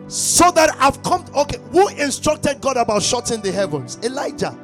So 0.08 0.52
that 0.52 0.76
I've 0.80 1.02
come. 1.04 1.26
Okay, 1.36 1.60
who 1.72 1.90
instructed 1.90 2.62
God 2.62 2.78
about 2.78 3.04
shutting 3.04 3.42
the 3.42 3.52
heavens? 3.52 3.98
Elijah. 4.04 4.58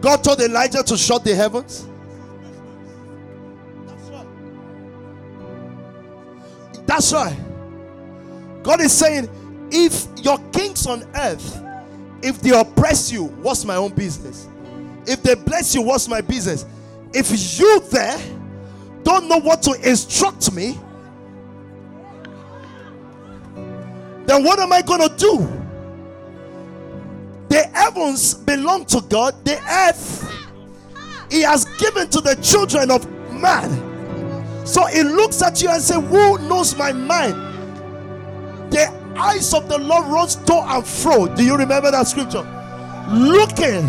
God 0.00 0.22
told 0.22 0.40
Elijah 0.40 0.82
to 0.82 0.96
shut 0.98 1.24
the 1.24 1.34
heavens. 1.34 1.86
That's 6.86 7.12
why 7.12 7.36
God 8.62 8.80
is 8.80 8.92
saying, 8.92 9.28
if 9.70 10.06
your 10.22 10.38
kings 10.52 10.86
on 10.86 11.04
earth, 11.16 11.62
if 12.22 12.40
they 12.40 12.58
oppress 12.58 13.12
you, 13.12 13.24
what's 13.24 13.64
my 13.64 13.76
own 13.76 13.92
business? 13.92 14.48
If 15.06 15.22
they 15.22 15.34
bless 15.34 15.74
you, 15.74 15.82
what's 15.82 16.08
my 16.08 16.20
business? 16.20 16.64
If 17.12 17.58
you 17.58 17.80
there 17.90 18.18
don't 19.02 19.28
know 19.28 19.38
what 19.38 19.62
to 19.62 19.72
instruct 19.88 20.52
me, 20.52 20.78
then 24.26 24.42
what 24.42 24.58
am 24.58 24.72
I 24.72 24.80
going 24.80 25.06
to 25.06 25.14
do? 25.16 25.46
The 27.48 27.68
heavens 27.74 28.34
belong 28.34 28.86
to 28.86 29.02
God, 29.02 29.44
the 29.44 29.60
earth 29.62 30.26
He 31.30 31.42
has 31.42 31.66
given 31.78 32.08
to 32.08 32.20
the 32.20 32.34
children 32.36 32.90
of 32.90 33.08
man. 33.30 33.93
So 34.64 34.86
He 34.86 35.02
looks 35.02 35.42
at 35.42 35.60
you 35.62 35.70
and 35.70 35.82
says, 35.82 36.02
Who 36.04 36.38
knows 36.48 36.76
my 36.76 36.92
mind? 36.92 37.34
The 38.72 38.88
eyes 39.16 39.54
of 39.54 39.68
the 39.68 39.78
Lord 39.78 40.06
runs 40.06 40.36
to 40.36 40.54
and 40.54 40.86
fro. 40.86 41.26
Do 41.34 41.44
you 41.44 41.56
remember 41.56 41.90
that 41.90 42.06
scripture? 42.08 42.42
Looking 43.10 43.88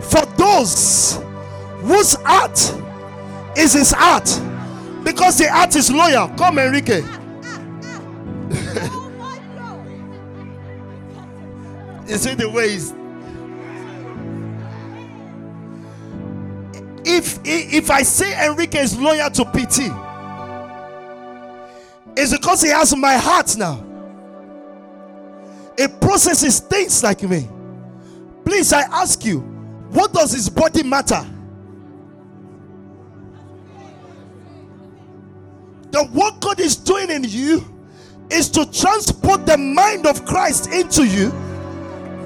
for 0.00 0.24
those 0.36 1.18
whose 1.80 2.14
heart 2.22 2.58
is 3.56 3.72
his 3.72 3.90
heart 3.90 4.24
because 5.04 5.38
the 5.38 5.50
heart 5.50 5.74
is 5.76 5.90
loyal. 5.90 6.28
Come, 6.28 6.58
Enrique. 6.58 7.02
you 12.06 12.16
see 12.16 12.34
the 12.34 12.48
ways. 12.48 12.94
If 17.04 17.40
if 17.44 17.90
I 17.90 18.02
say 18.02 18.46
Enrique 18.46 18.78
is 18.78 18.98
loyal 18.98 19.30
to 19.30 19.44
PT, 19.44 19.90
it's 22.16 22.32
because 22.32 22.62
he 22.62 22.68
has 22.68 22.94
my 22.96 23.14
heart 23.16 23.56
now. 23.56 23.84
It 25.76 26.00
processes 26.00 26.60
things 26.60 27.02
like 27.02 27.22
me. 27.22 27.48
Please, 28.44 28.72
I 28.72 28.82
ask 28.82 29.24
you, 29.24 29.40
what 29.90 30.12
does 30.12 30.32
his 30.32 30.48
body 30.48 30.82
matter? 30.82 31.24
The 35.90 36.04
work 36.14 36.40
God 36.40 36.60
is 36.60 36.76
doing 36.76 37.10
in 37.10 37.24
you 37.24 37.64
is 38.30 38.48
to 38.50 38.70
transport 38.70 39.44
the 39.46 39.58
mind 39.58 40.06
of 40.06 40.24
Christ 40.24 40.72
into 40.72 41.06
you. 41.06 41.30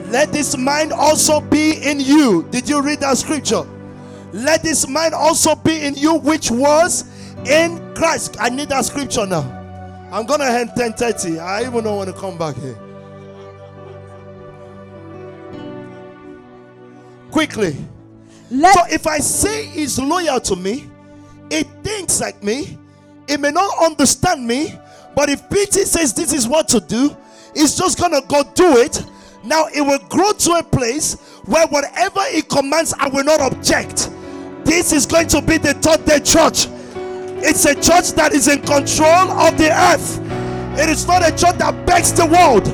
Let 0.08 0.32
this 0.32 0.56
mind 0.56 0.92
also 0.92 1.40
be 1.40 1.82
in 1.82 1.98
you. 1.98 2.46
Did 2.50 2.68
you 2.68 2.80
read 2.80 3.00
that 3.00 3.18
scripture? 3.18 3.66
Let 4.36 4.62
this 4.62 4.86
mind 4.86 5.14
also 5.14 5.54
be 5.54 5.80
in 5.82 5.94
you, 5.94 6.16
which 6.16 6.50
was 6.50 7.04
in 7.46 7.94
Christ. 7.94 8.36
I 8.38 8.50
need 8.50 8.68
that 8.68 8.84
scripture 8.84 9.24
now. 9.24 9.40
I'm 10.12 10.26
gonna 10.26 10.44
end 10.44 10.72
10:30. 10.76 11.40
I 11.40 11.62
even 11.62 11.82
don't 11.82 11.96
want 11.96 12.14
to 12.14 12.20
come 12.20 12.36
back 12.36 12.54
here. 12.56 12.78
Quickly. 17.30 17.76
Let 18.50 18.74
So 18.74 18.84
if 18.90 19.06
I 19.06 19.20
say 19.20 19.64
he's 19.64 19.98
loyal 19.98 20.38
to 20.40 20.54
me, 20.54 20.84
it 21.48 21.66
thinks 21.82 22.20
like 22.20 22.42
me, 22.42 22.76
it 23.26 23.40
may 23.40 23.50
not 23.50 23.70
understand 23.82 24.46
me, 24.46 24.78
but 25.14 25.30
if 25.30 25.48
PT 25.48 25.86
says 25.86 26.12
this 26.12 26.34
is 26.34 26.46
what 26.46 26.68
to 26.68 26.80
do, 26.80 27.16
it's 27.54 27.74
just 27.74 27.98
gonna 27.98 28.20
go 28.28 28.42
do 28.54 28.76
it. 28.76 29.02
Now 29.44 29.64
it 29.74 29.80
will 29.80 29.98
grow 30.10 30.32
to 30.32 30.52
a 30.52 30.62
place 30.62 31.14
where 31.46 31.66
whatever 31.68 32.22
he 32.30 32.42
commands, 32.42 32.92
I 32.98 33.08
will 33.08 33.24
not 33.24 33.40
object. 33.40 34.10
This 34.66 34.92
is 34.92 35.06
going 35.06 35.28
to 35.28 35.40
be 35.40 35.58
the 35.58 35.74
third 35.74 36.04
day 36.04 36.18
church. 36.18 36.66
It's 37.38 37.64
a 37.66 37.74
church 37.74 38.12
that 38.14 38.32
is 38.32 38.48
in 38.48 38.58
control 38.62 39.30
of 39.30 39.56
the 39.56 39.70
earth. 39.70 40.18
It 40.76 40.90
is 40.90 41.06
not 41.06 41.22
a 41.22 41.30
church 41.30 41.56
that 41.58 41.86
begs 41.86 42.12
the 42.12 42.26
world. 42.26 42.64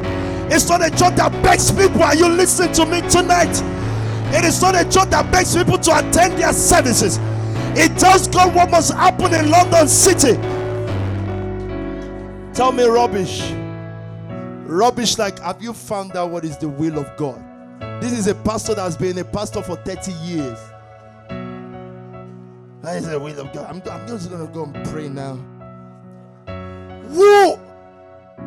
It's 0.50 0.68
not 0.70 0.82
a 0.82 0.88
church 0.88 1.16
that 1.16 1.30
begs 1.42 1.70
people. 1.70 2.02
Are 2.02 2.16
you 2.16 2.28
listening 2.28 2.72
to 2.72 2.86
me 2.86 3.02
tonight? 3.10 3.52
It 4.34 4.42
is 4.46 4.62
not 4.62 4.74
a 4.74 4.84
church 4.84 5.10
that 5.10 5.30
begs 5.30 5.54
people 5.54 5.76
to 5.76 5.98
attend 5.98 6.38
their 6.38 6.54
services. 6.54 7.18
It 7.76 7.98
tells 7.98 8.26
God 8.26 8.54
what 8.54 8.70
must 8.70 8.94
happen 8.94 9.34
in 9.34 9.50
London 9.50 9.86
City. 9.86 10.36
Tell 12.54 12.72
me 12.72 12.84
rubbish. 12.84 13.52
Rubbish 14.64 15.18
like, 15.18 15.38
have 15.40 15.62
you 15.62 15.74
found 15.74 16.16
out 16.16 16.30
what 16.30 16.46
is 16.46 16.56
the 16.56 16.70
will 16.70 16.98
of 16.98 17.14
God? 17.18 17.44
This 18.00 18.12
is 18.12 18.28
a 18.28 18.34
pastor 18.34 18.74
that 18.74 18.82
has 18.82 18.96
been 18.96 19.18
a 19.18 19.24
pastor 19.24 19.62
for 19.62 19.76
30 19.76 20.12
years. 20.24 20.58
That 22.82 22.96
is 22.96 23.08
the 23.08 23.18
will 23.18 23.38
of 23.40 23.52
God. 23.52 23.66
I'm, 23.68 23.82
I'm 23.90 24.08
just 24.08 24.28
going 24.28 24.46
to 24.46 24.52
go 24.52 24.64
and 24.64 24.74
pray 24.88 25.08
now. 25.08 25.36
Who 27.08 27.58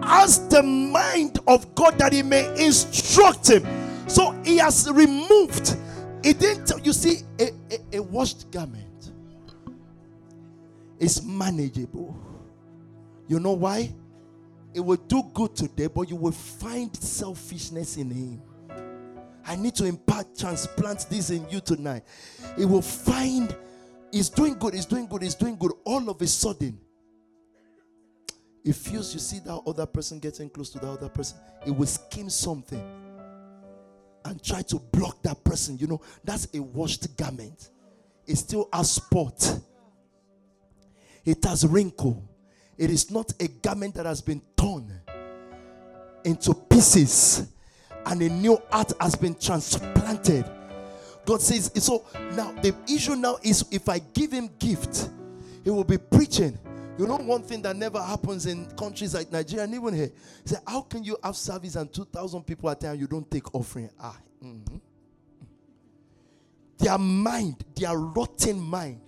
has 0.04 0.46
the 0.50 0.62
mind 0.62 1.40
of 1.48 1.74
God 1.74 1.98
that 2.00 2.12
he 2.12 2.22
may 2.22 2.50
instruct 2.64 3.50
him? 3.50 3.66
So 4.10 4.32
he 4.44 4.58
has 4.58 4.90
removed. 4.92 5.78
He 6.24 6.34
didn't. 6.34 6.86
You 6.86 6.92
see, 6.92 7.22
a, 7.40 7.52
a, 7.72 7.98
a 7.98 8.02
washed 8.02 8.52
garment 8.52 9.12
is 11.00 11.24
manageable. 11.24 12.18
You 13.28 13.40
know 13.40 13.54
why? 13.54 13.94
It 14.74 14.82
will 14.82 14.98
do 14.98 15.24
good 15.34 15.56
today, 15.56 15.88
but 15.88 16.10
you 16.10 16.18
will 16.18 16.34
find 16.34 16.94
selfishness 16.98 17.96
in 17.96 18.12
him. 18.12 18.42
I 19.48 19.56
need 19.56 19.76
to 19.76 19.86
impart, 19.86 20.38
transplant 20.38 21.08
this 21.10 21.30
in 21.30 21.48
you 21.50 21.62
tonight. 21.62 22.04
It 22.58 22.66
will 22.66 22.82
find 22.82 23.56
He's 24.16 24.30
doing 24.30 24.58
good, 24.58 24.74
he's 24.74 24.86
doing 24.86 25.08
good, 25.08 25.24
he's 25.24 25.36
doing 25.36 25.58
good. 25.58 25.74
All 25.84 26.10
of 26.10 26.22
a 26.22 26.26
sudden, 26.26 26.80
it 28.64 28.74
feels 28.74 29.14
you 29.14 29.20
see 29.20 29.40
that 29.40 29.62
other 29.68 29.86
person 29.86 30.20
getting 30.20 30.50
close 30.50 30.70
to 30.70 30.80
the 30.80 30.88
other 30.88 31.10
person, 31.10 31.38
it 31.68 31.72
will 31.72 31.86
scheme 31.86 32.30
something 32.30 32.82
and 34.24 34.42
try 34.42 34.62
to 34.62 34.78
block 34.78 35.22
that 35.24 35.44
person. 35.44 35.78
You 35.78 35.88
know, 35.88 36.02
that's 36.24 36.48
a 36.54 36.62
washed 36.62 37.18
garment. 37.18 37.72
It 38.26 38.38
still 38.38 38.70
has 38.72 38.90
spot. 38.90 39.60
It 41.26 41.44
has 41.44 41.68
wrinkle. 41.68 42.24
It 42.78 42.92
is 42.92 43.12
not 43.12 43.34
a 43.42 43.50
garment 43.50 43.96
that 43.96 44.06
has 44.06 44.22
been 44.22 44.42
torn 44.56 44.94
into 46.24 46.54
pieces 46.54 47.50
and 48.06 48.22
a 48.22 48.30
new 48.30 48.58
heart 48.72 48.94
has 49.02 49.16
been 49.16 49.36
transplanted 49.36 50.50
God 51.26 51.42
says, 51.42 51.72
so 51.84 52.06
now 52.34 52.52
the 52.62 52.76
issue 52.88 53.16
now 53.16 53.38
is 53.42 53.66
if 53.72 53.90
I 53.90 54.00
give 54.00 54.32
him 54.32 54.50
gift, 54.60 55.10
he 55.64 55.70
will 55.72 55.84
be 55.84 55.98
preaching. 55.98 56.58
You 56.98 57.08
know, 57.08 57.18
one 57.18 57.42
thing 57.42 57.62
that 57.64 57.76
never 57.76 58.02
happens 58.02 58.46
in 58.46 58.68
countries 58.78 59.14
like 59.14 59.32
Nigeria 59.32 59.66
and 59.66 59.74
even 59.74 59.94
here. 59.94 60.12
Say, 60.46 60.58
how 60.66 60.82
can 60.82 61.04
you 61.04 61.18
have 61.24 61.36
service 61.36 61.76
and 61.76 61.92
2,000 61.92 62.44
people 62.44 62.70
at 62.70 62.80
time 62.80 62.98
you 63.00 63.08
don't 63.08 63.30
take 63.30 63.54
offering? 63.54 63.90
Ah, 64.00 64.18
mm-hmm. 64.44 64.78
Their 66.78 66.98
mind, 66.98 67.66
their 67.76 67.98
rotten 67.98 68.60
mind, 68.60 69.02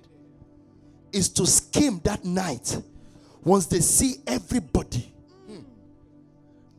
is 1.14 1.30
to 1.30 1.46
scheme 1.46 2.02
that 2.04 2.26
night. 2.26 2.82
Once 3.44 3.68
they 3.68 3.80
see 3.80 4.16
everybody, 4.26 5.14
hmm, 5.48 5.60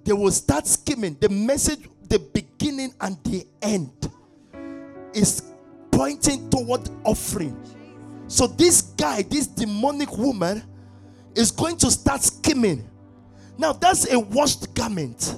they 0.05 0.12
will 0.12 0.31
start 0.31 0.66
scheming. 0.66 1.16
The 1.19 1.28
message, 1.31 1.89
the 2.06 2.19
beginning 2.19 2.93
and 3.01 3.16
the 3.24 3.47
end 3.62 4.10
is 5.14 5.43
pointing 5.90 6.48
toward 6.51 6.89
offering. 7.05 7.56
So 8.28 8.47
this 8.47 8.82
guy, 8.82 9.22
this 9.22 9.47
demonic 9.47 10.16
woman, 10.16 10.62
is 11.35 11.51
going 11.51 11.76
to 11.78 11.90
start 11.90 12.22
scheming. 12.22 12.89
Now 13.56 13.72
that's 13.72 14.10
a 14.12 14.18
washed 14.18 14.74
garment. 14.74 15.36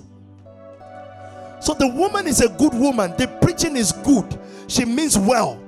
So 1.61 1.75
the 1.75 1.89
woman 1.89 2.27
is 2.27 2.41
a 2.41 2.49
good 2.49 2.75
woman. 2.75 3.15
The 3.17 3.29
preaching 3.43 3.77
is 3.77 3.93
good. 3.93 4.39
She 4.67 4.85
means 4.85 5.19
well. 5.19 5.63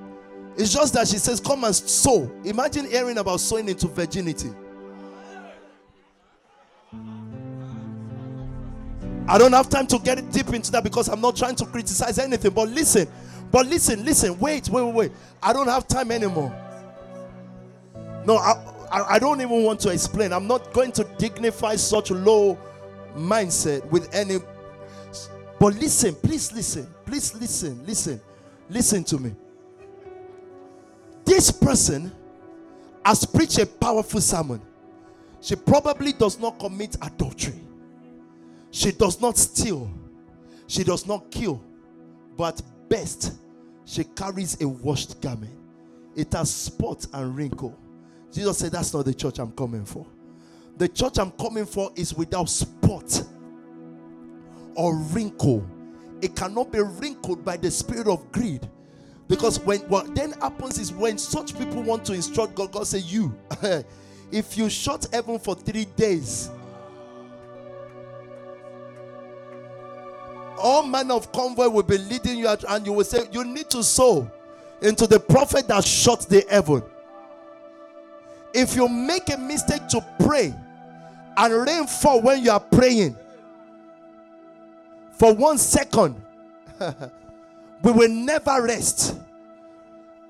It's 0.57 0.73
just 0.73 0.95
that 0.95 1.09
she 1.09 1.19
says, 1.19 1.41
Come 1.41 1.65
and 1.65 1.75
sow. 1.75 2.31
Imagine 2.45 2.87
hearing 2.87 3.19
about 3.19 3.41
sowing 3.41 3.69
into 3.69 3.89
virginity. 3.89 4.51
I 9.29 9.39
don't 9.39 9.53
have 9.53 9.69
time 9.69 9.87
to 9.87 9.99
get 9.99 10.31
deep 10.31 10.49
into 10.49 10.71
that 10.73 10.85
because 10.85 11.09
I'm 11.09 11.21
not 11.21 11.37
trying 11.37 11.57
to 11.57 11.67
criticize 11.67 12.19
anything. 12.19 12.53
But 12.53 12.69
listen, 12.69 13.09
but 13.53 13.67
listen, 13.67 14.05
listen, 14.05 14.39
wait, 14.41 14.69
wait, 14.71 14.83
wait, 14.83 14.95
wait. 14.95 15.13
I 15.43 15.53
don't 15.53 15.69
have 15.69 15.87
time 15.87 16.11
anymore. 16.11 16.53
No, 18.25 18.37
I, 18.37 18.53
I, 18.91 19.15
I 19.15 19.19
don't 19.19 19.41
even 19.43 19.63
want 19.63 19.79
to 19.81 19.91
explain. 19.91 20.33
I'm 20.33 20.47
not 20.47 20.73
going 20.73 20.91
to 20.93 21.05
dignify 21.19 21.77
such 21.77 22.11
low 22.11 22.59
mindset 23.15 23.85
with 23.91 24.13
any. 24.15 24.39
But 25.61 25.75
listen, 25.75 26.15
please 26.15 26.51
listen, 26.53 26.87
please 27.05 27.35
listen, 27.35 27.85
listen, 27.87 28.21
listen 28.71 29.05
to 29.05 29.19
me. 29.19 29.35
This 31.25 31.51
person 31.51 32.11
has 33.05 33.25
preached 33.25 33.59
a 33.59 33.67
powerful 33.67 34.21
sermon. 34.21 34.61
She 35.41 35.57
probably 35.57 36.13
does 36.13 36.39
not 36.39 36.59
commit 36.59 36.97
adultery. 37.03 37.61
She 38.71 38.93
does 38.93 39.21
not 39.21 39.37
steal. 39.37 39.91
She 40.67 40.85
does 40.85 41.07
not 41.07 41.31
kill. 41.31 41.63
But 42.37 42.63
best, 42.93 43.33
she 43.87 44.05
carries 44.05 44.61
a 44.61 44.69
washed 44.69 45.21
garment. 45.23 45.57
It 46.15 46.31
has 46.35 46.53
spots 46.53 47.09
and 47.15 47.35
wrinkle. 47.35 47.77
Jesus 48.31 48.59
said, 48.59 48.73
That's 48.73 48.93
not 48.93 49.07
the 49.07 49.15
church 49.15 49.39
I'm 49.39 49.53
coming 49.53 49.87
for. 49.87 50.07
The 50.77 50.89
church 50.89 51.19
I'm 51.19 51.31
coming 51.33 51.65
for 51.65 51.91
is 51.97 52.15
without 52.15 52.51
spot 52.51 53.23
or 54.75 54.97
wrinkle. 54.97 55.67
It 56.21 56.37
cannot 56.37 56.71
be 56.71 56.81
wrinkled 56.81 57.45
by 57.45 57.57
the 57.57 57.71
spirit 57.71 58.07
of 58.07 58.31
greed. 58.31 58.69
Because 59.27 59.59
when 59.61 59.81
what 59.89 60.15
then 60.15 60.33
happens 60.33 60.79
is 60.79 60.93
when 60.93 61.17
such 61.17 61.57
people 61.57 61.83
want 61.83 62.05
to 62.05 62.13
instruct 62.13 62.55
God, 62.55 62.73
God 62.73 62.87
say, 62.87 62.99
You, 62.99 63.35
if 64.31 64.59
you 64.59 64.69
shut 64.69 65.07
heaven 65.13 65.39
for 65.39 65.55
three 65.55 65.87
days, 65.97 66.51
all 70.63 70.85
manner 70.87 71.15
of 71.15 71.33
convoy 71.33 71.69
will 71.69 71.83
be 71.83 71.99
leading 71.99 72.39
you 72.39 72.49
out, 72.49 72.65
and 72.69 72.87
you 72.87 72.93
will 72.93 73.05
say, 73.05 73.27
You 73.33 73.45
need 73.45 73.69
to 73.71 73.83
sow 73.83 74.31
into 74.81 75.07
the 75.07 75.21
prophet 75.21 75.69
that 75.69 75.85
shut 75.85 76.21
the 76.29 76.45
heaven. 76.49 76.83
If 78.55 78.77
you 78.77 78.89
make 78.89 79.29
a 79.33 79.37
mistake 79.37 79.89
to 79.89 80.05
pray 80.21 80.55
and 81.37 81.67
rain 81.67 81.87
fall 81.87 82.21
when 82.21 82.43
you 82.43 82.51
are 82.51 82.61
praying 82.61 83.17
for 85.13 85.35
one 85.35 85.59
second, 85.59 86.21
we 87.83 87.93
will 87.93 88.11
never 88.11 88.63
rest. 88.63 89.19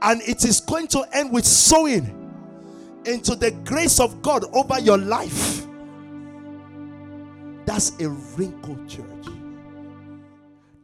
And 0.00 0.20
it 0.22 0.44
is 0.44 0.60
going 0.60 0.88
to 0.88 1.04
end 1.12 1.32
with 1.32 1.44
sowing 1.44 2.18
into 3.04 3.34
the 3.34 3.50
grace 3.64 4.00
of 4.00 4.22
God 4.22 4.44
over 4.52 4.78
your 4.80 4.98
life. 4.98 5.66
That's 7.64 7.92
a 8.00 8.08
wrinkled 8.08 8.88
church. 8.88 9.11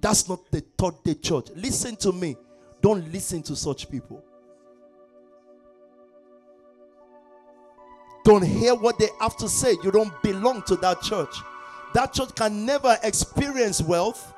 That's 0.00 0.28
not 0.28 0.50
the 0.50 0.62
third 0.76 1.02
day 1.04 1.14
church. 1.14 1.48
Listen 1.56 1.96
to 1.96 2.12
me. 2.12 2.36
Don't 2.80 3.10
listen 3.12 3.42
to 3.44 3.56
such 3.56 3.90
people. 3.90 4.24
Don't 8.24 8.44
hear 8.44 8.74
what 8.74 8.98
they 8.98 9.08
have 9.20 9.36
to 9.38 9.48
say. 9.48 9.76
You 9.82 9.90
don't 9.90 10.22
belong 10.22 10.62
to 10.66 10.76
that 10.76 11.00
church. 11.02 11.34
That 11.94 12.12
church 12.12 12.34
can 12.34 12.66
never 12.66 12.96
experience 13.02 13.80
wealth. 13.80 14.34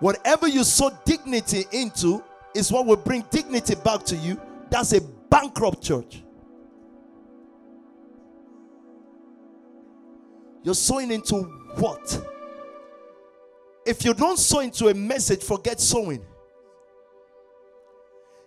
Whatever 0.00 0.46
you 0.46 0.62
sow 0.62 0.90
dignity 1.04 1.64
into 1.72 2.22
is 2.54 2.70
what 2.70 2.86
will 2.86 2.96
bring 2.96 3.24
dignity 3.30 3.74
back 3.76 4.04
to 4.04 4.16
you. 4.16 4.38
That's 4.70 4.92
a 4.92 5.00
bankrupt 5.00 5.82
church. 5.82 6.22
You're 10.62 10.74
sowing 10.74 11.10
into 11.10 11.44
what? 11.76 12.35
If 13.86 14.04
you 14.04 14.12
don't 14.12 14.36
sow 14.36 14.58
into 14.58 14.88
a 14.88 14.94
message, 14.94 15.44
forget 15.44 15.80
sowing. 15.80 16.20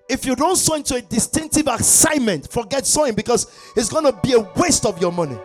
If 0.10 0.26
you 0.26 0.36
don't 0.36 0.58
sow 0.58 0.76
into 0.76 0.96
a 0.96 1.02
distinctive 1.02 1.68
assignment, 1.68 2.52
forget 2.52 2.86
sowing 2.86 3.16
because 3.16 3.48
it's 3.76 3.90
going 3.90 4.04
to 4.04 4.12
be 4.22 4.34
a 4.34 4.40
waste 4.60 4.86
of 4.86 5.00
your 5.00 5.14
money. 5.14 5.38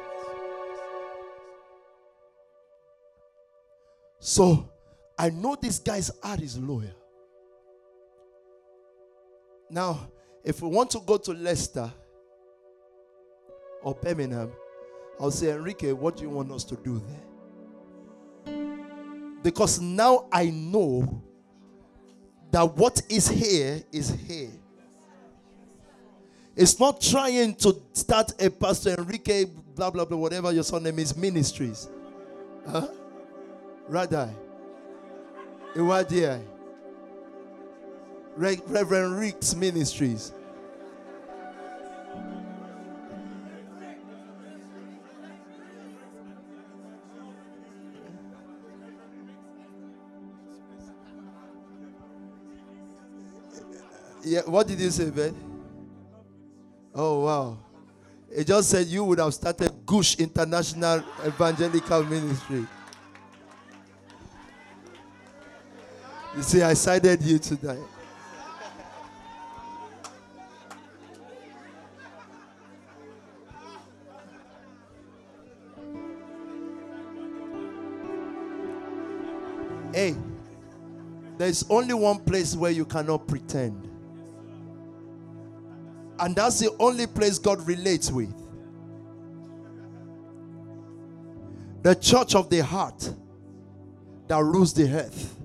So, 4.19 4.69
I 5.17 5.31
know 5.31 5.57
this 5.61 5.79
guy's 5.79 6.11
heart 6.23 6.41
is 6.41 6.59
loyal. 6.59 6.91
Now, 9.71 10.09
if 10.43 10.61
we 10.61 10.69
want 10.69 10.91
to 10.93 11.01
go 11.07 11.19
to 11.19 11.33
Leicester 11.33 11.93
or 13.83 13.95
Birmingham, 13.95 14.51
I'll 15.21 15.31
say, 15.31 15.53
Enrique, 15.53 15.93
what 15.93 16.17
do 16.17 16.23
you 16.23 16.31
want 16.31 16.51
us 16.51 16.65
to 16.65 16.77
do 16.77 17.01
there? 17.07 17.34
Because 19.45 19.79
now 19.79 20.27
I 20.33 20.47
know 20.47 21.23
that 22.51 22.75
what 22.77 23.03
is 23.11 23.29
here 23.29 23.83
is 23.93 24.09
here. 24.27 24.49
It's 26.57 26.81
not 26.81 26.99
trying 26.99 27.55
to 27.57 27.83
start 27.93 28.33
a 28.41 28.49
Pastor 28.49 28.95
Enrique, 28.97 29.45
blah, 29.75 29.91
blah, 29.91 30.07
blah, 30.07 30.17
whatever 30.17 30.51
your 30.51 30.63
son 30.63 30.83
name 30.85 30.99
is, 30.99 31.15
ministries. 31.15 31.91
Huh? 32.67 32.89
Radai. 33.91 34.33
Iwadia. 35.75 36.43
Reverend 38.37 39.19
Rick's 39.19 39.55
ministries. 39.55 40.33
Yeah, 54.27 54.41
what 54.47 54.67
did 54.67 54.81
you 54.81 54.91
say, 54.91 55.11
Ben? 55.11 55.35
Oh, 56.95 57.25
wow. 57.25 57.59
It 58.35 58.47
just 58.47 58.71
said 58.71 58.87
you 58.87 59.05
would 59.05 59.19
have 59.19 59.35
started 59.35 59.71
Gush 59.85 60.17
International 60.19 61.05
Evangelical 61.27 62.03
Ministry. 62.05 62.67
You 66.35 66.43
see, 66.43 66.63
I 66.63 66.73
cited 66.73 67.21
you 67.23 67.39
today. 67.39 67.79
Hey, 79.93 80.17
there's 81.37 81.65
only 81.69 81.95
one 81.95 82.19
place 82.21 82.57
where 82.57 82.73
you 82.73 82.85
cannot 82.85 83.29
pretend. 83.29 83.94
And 86.19 86.37
that's 86.37 86.61
the 86.61 86.75
only 86.79 87.07
place 87.07 87.39
God 87.39 87.67
relates 87.67 88.11
with. 88.11 88.33
The 91.83 91.95
church 91.95 92.35
of 92.35 92.49
the 92.49 92.61
heart 92.61 93.13
that 94.29 94.43
rules 94.43 94.73
the 94.73 94.91
earth. 94.91 95.37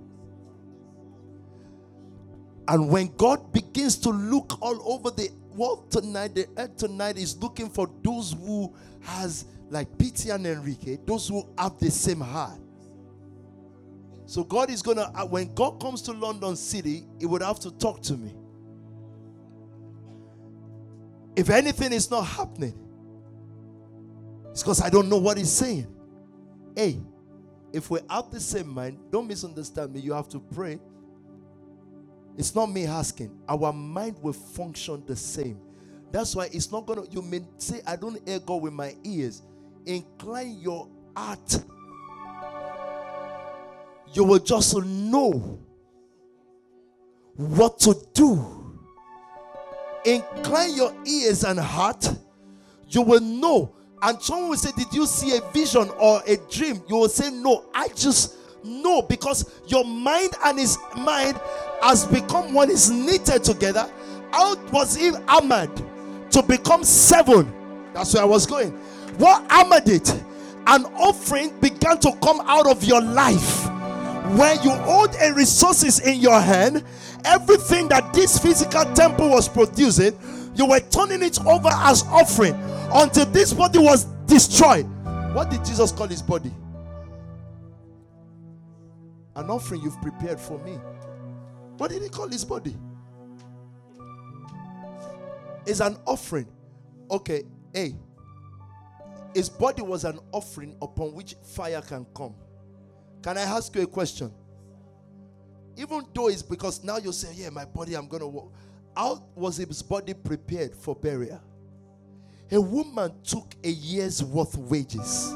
And 2.67 2.89
when 2.89 3.07
God 3.17 3.51
begins 3.51 3.97
to 3.99 4.09
look 4.09 4.57
all 4.61 4.79
over 4.93 5.09
the 5.09 5.29
world 5.55 5.91
tonight, 5.91 6.35
the 6.35 6.47
earth 6.57 6.77
tonight 6.77 7.17
is 7.17 7.35
looking 7.37 7.69
for 7.69 7.89
those 8.03 8.33
who 8.33 8.73
has 9.01 9.45
like 9.69 9.97
Peter 9.97 10.33
and 10.33 10.45
Enrique, 10.45 10.97
those 11.05 11.27
who 11.27 11.47
have 11.57 11.77
the 11.79 11.91
same 11.91 12.21
heart. 12.21 12.59
So 14.25 14.43
God 14.43 14.69
is 14.69 14.83
gonna 14.83 15.11
uh, 15.15 15.25
when 15.25 15.53
God 15.55 15.81
comes 15.81 16.03
to 16.03 16.11
London 16.11 16.55
City, 16.55 17.05
He 17.19 17.25
would 17.25 17.41
have 17.41 17.59
to 17.61 17.71
talk 17.71 18.01
to 18.03 18.13
me. 18.15 18.35
If 21.39 21.49
anything 21.49 21.93
is 21.93 22.11
not 22.11 22.23
happening, 22.23 22.77
it's 24.51 24.61
because 24.61 24.81
I 24.81 24.89
don't 24.89 25.07
know 25.09 25.17
what 25.17 25.37
He's 25.37 25.51
saying. 25.51 25.87
Hey, 26.75 26.99
if 27.71 27.89
we 27.89 27.99
have 28.09 28.29
the 28.31 28.39
same 28.39 28.69
mind, 28.69 28.99
don't 29.11 29.27
misunderstand 29.27 29.93
me. 29.93 30.01
You 30.01 30.13
have 30.13 30.27
to 30.29 30.39
pray. 30.39 30.79
It's 32.37 32.53
not 32.53 32.67
me 32.67 32.85
asking. 32.85 33.37
Our 33.47 33.71
mind 33.71 34.17
will 34.21 34.33
function 34.33 35.03
the 35.05 35.15
same. 35.15 35.59
That's 36.11 36.35
why 36.35 36.49
it's 36.51 36.71
not 36.71 36.85
gonna. 36.85 37.03
You 37.09 37.21
may 37.21 37.41
say, 37.57 37.81
"I 37.85 37.95
don't 37.95 38.19
hear 38.27 38.39
God 38.39 38.61
with 38.63 38.73
my 38.73 38.95
ears." 39.03 39.43
Incline 39.85 40.59
your 40.59 40.89
heart 41.15 41.63
you 44.13 44.23
will 44.23 44.39
just 44.39 44.75
know 44.75 45.59
what 47.35 47.79
to 47.79 47.95
do. 48.13 48.58
Incline 50.05 50.75
your 50.75 50.93
ears 51.05 51.43
and 51.43 51.59
heart, 51.59 52.09
you 52.89 53.01
will 53.01 53.19
know. 53.21 53.73
And 54.01 54.21
someone 54.21 54.49
will 54.49 54.57
say, 54.57 54.71
Did 54.77 54.93
you 54.93 55.05
see 55.05 55.37
a 55.37 55.41
vision 55.51 55.89
or 55.99 56.21
a 56.25 56.37
dream? 56.49 56.81
You 56.87 56.95
will 56.97 57.09
say, 57.09 57.29
No, 57.29 57.65
I 57.73 57.89
just 57.89 58.35
know 58.63 59.01
because 59.01 59.61
your 59.67 59.85
mind 59.85 60.31
and 60.45 60.59
his 60.59 60.77
mind 60.97 61.39
has 61.81 62.05
become 62.05 62.53
one 62.53 62.69
is 62.69 62.89
knitted 62.89 63.43
together. 63.43 63.89
How 64.31 64.55
was 64.71 64.97
it 64.97 65.15
armored 65.27 65.71
to 66.31 66.43
become 66.43 66.83
seven? 66.83 67.51
That's 67.93 68.13
where 68.13 68.23
I 68.23 68.25
was 68.25 68.45
going. 68.45 68.71
What 69.17 69.49
armored 69.51 69.89
it? 69.89 70.09
An 70.67 70.85
offering 70.95 71.59
began 71.59 71.99
to 71.99 72.11
come 72.21 72.41
out 72.41 72.67
of 72.67 72.83
your 72.83 73.01
life 73.01 73.65
where 74.37 74.53
you 74.63 74.69
hold 74.69 75.15
a 75.19 75.33
resources 75.33 75.99
in 75.99 76.19
your 76.19 76.39
hand, 76.39 76.83
everything 77.25 77.87
that 77.89 78.13
this 78.13 78.37
physical 78.37 78.85
temple 78.93 79.29
was 79.29 79.47
producing, 79.47 80.17
you 80.55 80.65
were 80.65 80.79
turning 80.79 81.23
it 81.23 81.39
over 81.45 81.69
as 81.71 82.03
offering 82.03 82.53
until 82.93 83.25
this 83.25 83.53
body 83.53 83.79
was 83.79 84.05
destroyed. 84.25 84.85
What 85.33 85.49
did 85.49 85.63
Jesus 85.63 85.91
call 85.91 86.07
his 86.07 86.21
body? 86.21 86.51
An 89.35 89.49
offering 89.49 89.81
you've 89.81 90.01
prepared 90.01 90.39
for 90.39 90.59
me. 90.59 90.77
What 91.77 91.91
did 91.91 92.01
he 92.01 92.09
call 92.09 92.27
his 92.27 92.43
body? 92.43 92.75
Is 95.65 95.81
an 95.81 95.97
offering. 96.05 96.47
Okay, 97.09 97.43
hey. 97.73 97.95
His 99.33 99.47
body 99.47 99.81
was 99.81 100.03
an 100.03 100.19
offering 100.31 100.75
upon 100.81 101.13
which 101.13 101.35
fire 101.43 101.81
can 101.81 102.05
come. 102.15 102.33
Can 103.21 103.37
I 103.37 103.41
ask 103.41 103.73
you 103.75 103.83
a 103.83 103.87
question? 103.87 104.33
Even 105.79 106.05
though 106.13 106.27
it's 106.27 106.41
because 106.41 106.83
now 106.83 106.97
you 106.97 107.13
say, 107.13 107.29
Yeah, 107.33 107.51
my 107.51 107.63
body, 107.63 107.95
I'm 107.95 108.07
going 108.09 108.19
to 108.19 108.27
walk. 108.27 108.51
How 108.95 109.23
was 109.33 109.55
his 109.55 109.81
body 109.81 110.13
prepared 110.13 110.75
for 110.75 110.93
burial? 110.93 111.41
A 112.51 112.59
woman 112.59 113.13
took 113.23 113.55
a 113.63 113.69
year's 113.69 114.21
worth 114.21 114.57
wages. 114.57 115.33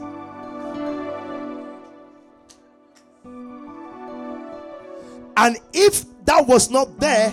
And 5.38 5.58
if 5.72 6.04
that 6.26 6.46
was 6.46 6.70
not 6.70 7.00
there, 7.00 7.30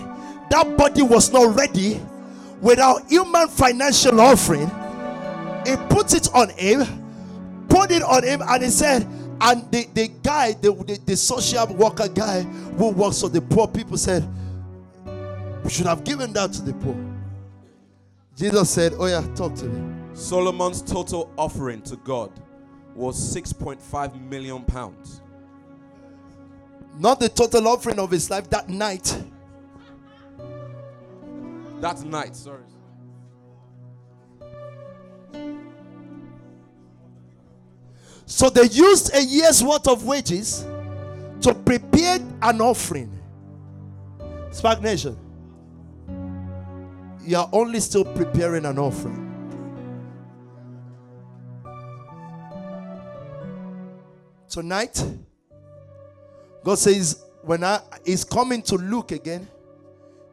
that 0.50 0.76
body 0.76 1.02
was 1.02 1.32
not 1.32 1.56
ready 1.56 2.00
without 2.60 3.08
human 3.08 3.48
financial 3.48 4.20
offering, 4.20 4.68
he 5.66 5.74
put 5.88 6.14
it 6.14 6.28
on 6.32 6.50
him, 6.50 7.66
put 7.68 7.90
it 7.90 8.02
on 8.02 8.22
him, 8.22 8.40
and 8.42 8.62
he 8.62 8.70
said, 8.70 9.04
and 9.40 9.70
the, 9.72 9.86
the 9.94 10.08
guy, 10.22 10.52
the, 10.52 10.72
the, 10.72 11.00
the 11.06 11.16
social 11.16 11.66
worker 11.74 12.08
guy 12.08 12.42
who 12.42 12.90
works 12.90 13.20
for 13.20 13.28
the 13.28 13.40
poor 13.40 13.66
people 13.66 13.96
said, 13.96 14.28
We 15.64 15.70
should 15.70 15.86
have 15.86 16.04
given 16.04 16.32
that 16.34 16.52
to 16.54 16.62
the 16.62 16.74
poor. 16.74 16.96
Jesus 18.36 18.70
said, 18.70 18.92
Oh, 18.98 19.06
yeah, 19.06 19.22
talk 19.34 19.54
to 19.56 19.66
me. 19.66 19.96
Solomon's 20.14 20.82
total 20.82 21.32
offering 21.38 21.82
to 21.82 21.96
God 21.96 22.30
was 22.94 23.16
6.5 23.34 24.20
million 24.28 24.62
pounds. 24.64 25.22
Not 26.98 27.20
the 27.20 27.28
total 27.28 27.68
offering 27.68 27.98
of 27.98 28.10
his 28.10 28.28
life 28.30 28.50
that 28.50 28.68
night. 28.68 29.22
That 31.80 32.02
night, 32.04 32.36
sorry. 32.36 32.64
So 38.30 38.48
they 38.48 38.62
used 38.68 39.12
a 39.12 39.20
year's 39.24 39.62
worth 39.62 39.88
of 39.88 40.04
wages 40.04 40.64
to 41.40 41.52
prepare 41.52 42.20
an 42.42 42.60
offering. 42.60 43.12
Spark 44.52 44.80
Nation, 44.80 45.18
you 47.22 47.36
are 47.36 47.48
only 47.52 47.80
still 47.80 48.04
preparing 48.04 48.66
an 48.66 48.78
offering. 48.78 49.26
Tonight, 54.48 55.04
God 56.62 56.78
says, 56.78 57.24
when 57.42 57.64
I 57.64 57.80
is 58.04 58.22
coming 58.22 58.62
to 58.62 58.76
look 58.76 59.10
again, 59.10 59.48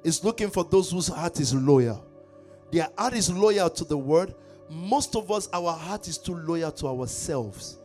is 0.04 0.24
looking 0.24 0.52
for 0.52 0.64
those 0.64 0.92
whose 0.92 1.08
heart 1.08 1.40
is 1.40 1.52
loyal. 1.52 2.06
Their 2.72 2.90
heart 2.96 3.16
is 3.16 3.32
loyal 3.34 3.72
to 3.72 3.84
the 3.84 3.98
word. 3.98 4.36
Most 4.70 5.16
of 5.16 5.32
us, 5.32 5.50
our 5.52 5.74
heart 5.74 6.08
is 6.08 6.20
too 6.20 6.36
loyal 6.36 6.72
to 6.74 6.88
ourselves. 6.88 7.80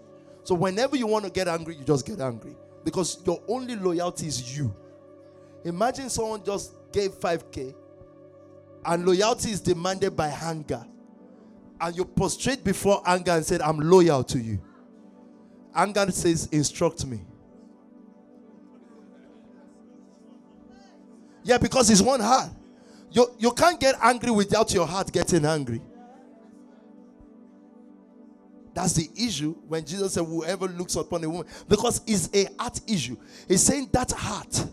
So 0.45 0.55
whenever 0.55 0.97
you 0.97 1.07
want 1.07 1.25
to 1.25 1.31
get 1.31 1.49
angry, 1.49 1.77
you 1.77 1.85
just 1.85 2.07
get 2.07 2.21
angry 2.21 2.57
because 2.85 3.19
your 3.25 3.41
only 3.49 3.77
loyalty 3.77 4.27
is 4.27 4.57
you. 4.57 4.75
Imagine 5.65 6.11
someone 6.11 6.43
just 6.45 6.75
gave 6.93 7.13
5k 7.13 7.75
and 8.85 9.07
loyalty 9.07 9.51
is 9.51 9.61
demanded 9.61 10.17
by 10.17 10.29
anger. 10.29 10.85
And 11.81 11.97
you 11.97 12.05
prostrate 12.05 12.63
before 12.65 13.03
anger 13.07 13.33
and 13.33 13.45
said, 13.45 13.61
I'm 13.61 13.79
loyal 13.79 14.25
to 14.25 14.39
you. 14.39 14.61
Anger 15.75 16.11
says, 16.11 16.49
Instruct 16.53 17.07
me. 17.07 17.21
Yeah, 21.45 21.59
because 21.59 21.91
it's 21.91 22.01
one 22.01 22.21
heart. 22.21 22.51
You, 23.11 23.27
you 23.39 23.51
can't 23.53 23.79
get 23.81 23.97
angry 24.01 24.31
without 24.31 24.73
your 24.73 24.87
heart 24.87 25.13
getting 25.13 25.45
angry. 25.45 25.81
That's 28.75 28.95
the 28.95 29.09
issue 29.17 29.55
when 29.69 29.85
Jesus 29.85 30.15
said, 30.15 30.25
Whoever 30.25 30.67
looks 30.67 30.97
upon 30.97 31.25
a 31.25 31.29
woman, 31.31 31.47
because 31.69 32.01
it's 32.07 32.31
a 32.35 32.49
heart 32.59 32.81
issue. 32.87 33.17
He's 33.49 33.63
saying 33.63 33.91
that 33.93 34.13
heart, 34.13 34.65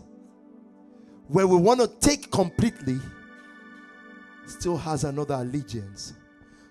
where 1.28 1.46
we 1.46 1.56
want 1.56 1.80
to 1.80 1.86
take 1.86 2.30
completely, 2.30 2.98
still 4.46 4.76
has 4.76 5.04
another 5.04 5.34
allegiance. 5.34 6.14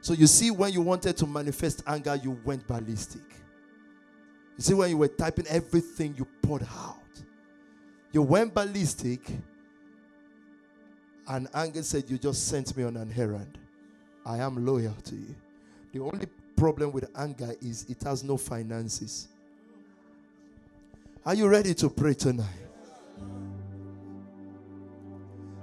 So 0.02 0.14
you 0.14 0.28
see, 0.28 0.50
when 0.52 0.74
you 0.74 0.82
wanted 0.82 1.18
to 1.18 1.28
manifest 1.28 1.84
anger, 1.86 2.20
you 2.22 2.40
went 2.46 2.66
ballistic. 2.68 3.22
You 4.58 4.64
see, 4.64 4.74
when 4.74 4.90
you 4.90 4.98
were 4.98 5.08
typing 5.08 5.48
everything 5.48 6.16
you 6.18 6.26
poured 6.42 6.64
out, 6.64 6.96
you 8.12 8.22
went 8.24 8.54
ballistic, 8.54 9.22
and 11.28 11.48
anger 11.54 11.84
said, 11.84 12.10
You 12.10 12.18
just 12.18 12.48
sent 12.48 12.76
me 12.76 12.84
on 12.84 12.98
an 12.98 13.14
errand. 13.16 13.58
I 14.26 14.38
am 14.38 14.66
loyal 14.66 14.96
to 15.06 15.16
you. 15.16 15.36
The 15.94 16.00
only 16.00 16.28
problem 16.60 16.92
with 16.92 17.10
anger 17.18 17.56
is 17.62 17.86
it 17.90 18.04
has 18.04 18.22
no 18.22 18.36
finances. 18.36 19.30
Are 21.26 21.34
you 21.34 21.48
ready 21.48 21.74
to 21.76 21.90
pray 21.90 22.14
tonight? 22.14 22.46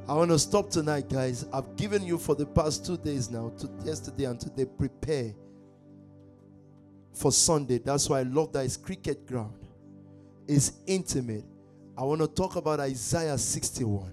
I 0.08 0.14
want 0.14 0.30
to 0.30 0.38
stop 0.38 0.70
tonight, 0.70 1.10
guys. 1.10 1.44
I've 1.52 1.76
given 1.76 2.02
you 2.02 2.16
for 2.16 2.34
the 2.34 2.46
past 2.46 2.86
two 2.86 2.96
days 2.96 3.28
now, 3.28 3.52
to 3.58 3.68
yesterday 3.84 4.24
and 4.24 4.40
today, 4.40 4.64
prepare 4.64 5.34
for 7.12 7.30
Sunday. 7.30 7.76
That's 7.78 8.08
why 8.08 8.20
I 8.20 8.22
love 8.22 8.52
that 8.54 8.64
it's 8.64 8.78
cricket 8.78 9.26
ground. 9.26 9.58
It's 10.48 10.72
intimate. 10.86 11.44
I 11.98 12.04
want 12.04 12.22
to 12.22 12.28
talk 12.28 12.56
about 12.56 12.80
Isaiah 12.80 13.36
61. 13.36 14.12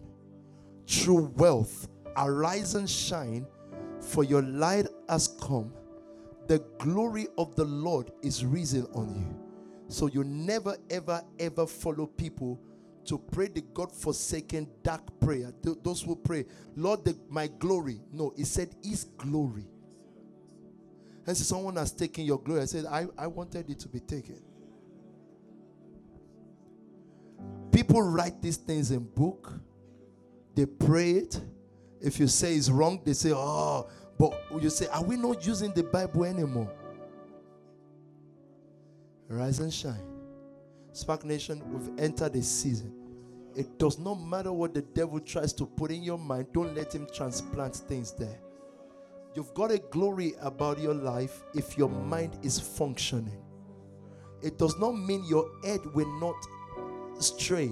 True 0.85 1.31
wealth, 1.37 1.87
arise 2.17 2.75
and 2.75 2.89
shine, 2.89 3.45
for 4.01 4.25
your 4.25 4.41
light 4.41 4.87
has 5.07 5.29
come. 5.39 5.71
The 6.47 6.59
glory 6.79 7.27
of 7.37 7.55
the 7.55 7.65
Lord 7.65 8.11
is 8.21 8.45
risen 8.45 8.85
on 8.93 9.15
you. 9.15 9.43
So 9.87 10.07
you 10.07 10.23
never, 10.23 10.77
ever, 10.89 11.21
ever 11.39 11.67
follow 11.67 12.05
people 12.05 12.59
to 13.05 13.17
pray 13.17 13.47
the 13.47 13.61
God 13.73 13.91
forsaken 13.91 14.67
dark 14.81 15.19
prayer. 15.19 15.53
Th- 15.63 15.77
those 15.83 16.01
who 16.01 16.15
pray, 16.15 16.45
Lord, 16.75 17.05
the, 17.05 17.17
my 17.29 17.47
glory. 17.47 17.99
No, 18.11 18.33
he 18.35 18.43
said, 18.43 18.75
His 18.83 19.03
glory. 19.03 19.65
And 21.25 21.35
so 21.37 21.43
someone 21.43 21.75
has 21.77 21.91
taken 21.91 22.25
your 22.25 22.39
glory. 22.39 22.61
I 22.61 22.65
said, 22.65 22.85
I, 22.85 23.07
I 23.17 23.27
wanted 23.27 23.69
it 23.69 23.79
to 23.79 23.87
be 23.87 23.99
taken. 23.99 24.41
People 27.71 28.01
write 28.01 28.41
these 28.41 28.57
things 28.57 28.91
in 28.91 28.99
book. 29.03 29.51
They 30.55 30.65
pray 30.65 31.11
it. 31.11 31.41
If 32.01 32.19
you 32.19 32.27
say 32.27 32.55
it's 32.55 32.69
wrong, 32.69 33.01
they 33.03 33.13
say, 33.13 33.31
oh, 33.33 33.89
but 34.17 34.33
you 34.61 34.69
say, 34.69 34.87
are 34.87 35.03
we 35.03 35.17
not 35.17 35.45
using 35.45 35.71
the 35.73 35.83
Bible 35.83 36.25
anymore? 36.25 36.71
Rise 39.27 39.59
and 39.59 39.73
shine. 39.73 40.05
Spark 40.91 41.25
Nation, 41.25 41.61
we've 41.71 41.99
entered 41.99 42.35
a 42.35 42.41
season. 42.41 42.93
It 43.55 43.79
does 43.79 43.99
not 43.99 44.15
matter 44.15 44.51
what 44.51 44.73
the 44.73 44.81
devil 44.81 45.19
tries 45.19 45.53
to 45.53 45.65
put 45.65 45.91
in 45.91 46.03
your 46.03 46.17
mind, 46.17 46.47
don't 46.53 46.75
let 46.75 46.93
him 46.93 47.07
transplant 47.13 47.75
things 47.75 48.11
there. 48.13 48.39
You've 49.35 49.53
got 49.55 49.71
a 49.71 49.79
glory 49.79 50.33
about 50.41 50.79
your 50.79 50.93
life 50.93 51.43
if 51.55 51.77
your 51.77 51.89
mind 51.89 52.37
is 52.43 52.59
functioning. 52.59 53.41
It 54.43 54.57
does 54.59 54.77
not 54.77 54.91
mean 54.91 55.23
your 55.27 55.49
head 55.63 55.79
will 55.93 56.19
not 56.19 56.35
stray. 57.19 57.71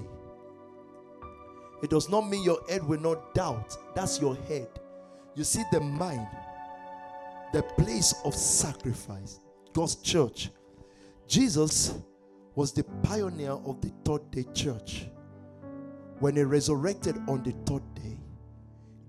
It 1.82 1.90
does 1.90 2.08
not 2.08 2.28
mean 2.28 2.42
your 2.42 2.60
head 2.68 2.82
will 2.82 3.00
not 3.00 3.34
doubt. 3.34 3.76
That's 3.94 4.20
your 4.20 4.36
head. 4.48 4.68
You 5.34 5.44
see, 5.44 5.62
the 5.72 5.80
mind, 5.80 6.26
the 7.52 7.62
place 7.62 8.14
of 8.24 8.34
sacrifice, 8.34 9.40
God's 9.72 9.96
church. 9.96 10.50
Jesus 11.26 11.94
was 12.54 12.72
the 12.72 12.84
pioneer 13.02 13.52
of 13.52 13.80
the 13.80 13.90
third 14.04 14.30
day 14.30 14.44
church. 14.52 15.06
When 16.18 16.36
he 16.36 16.42
resurrected 16.42 17.16
on 17.28 17.42
the 17.42 17.52
third 17.64 17.82
day, 17.94 18.20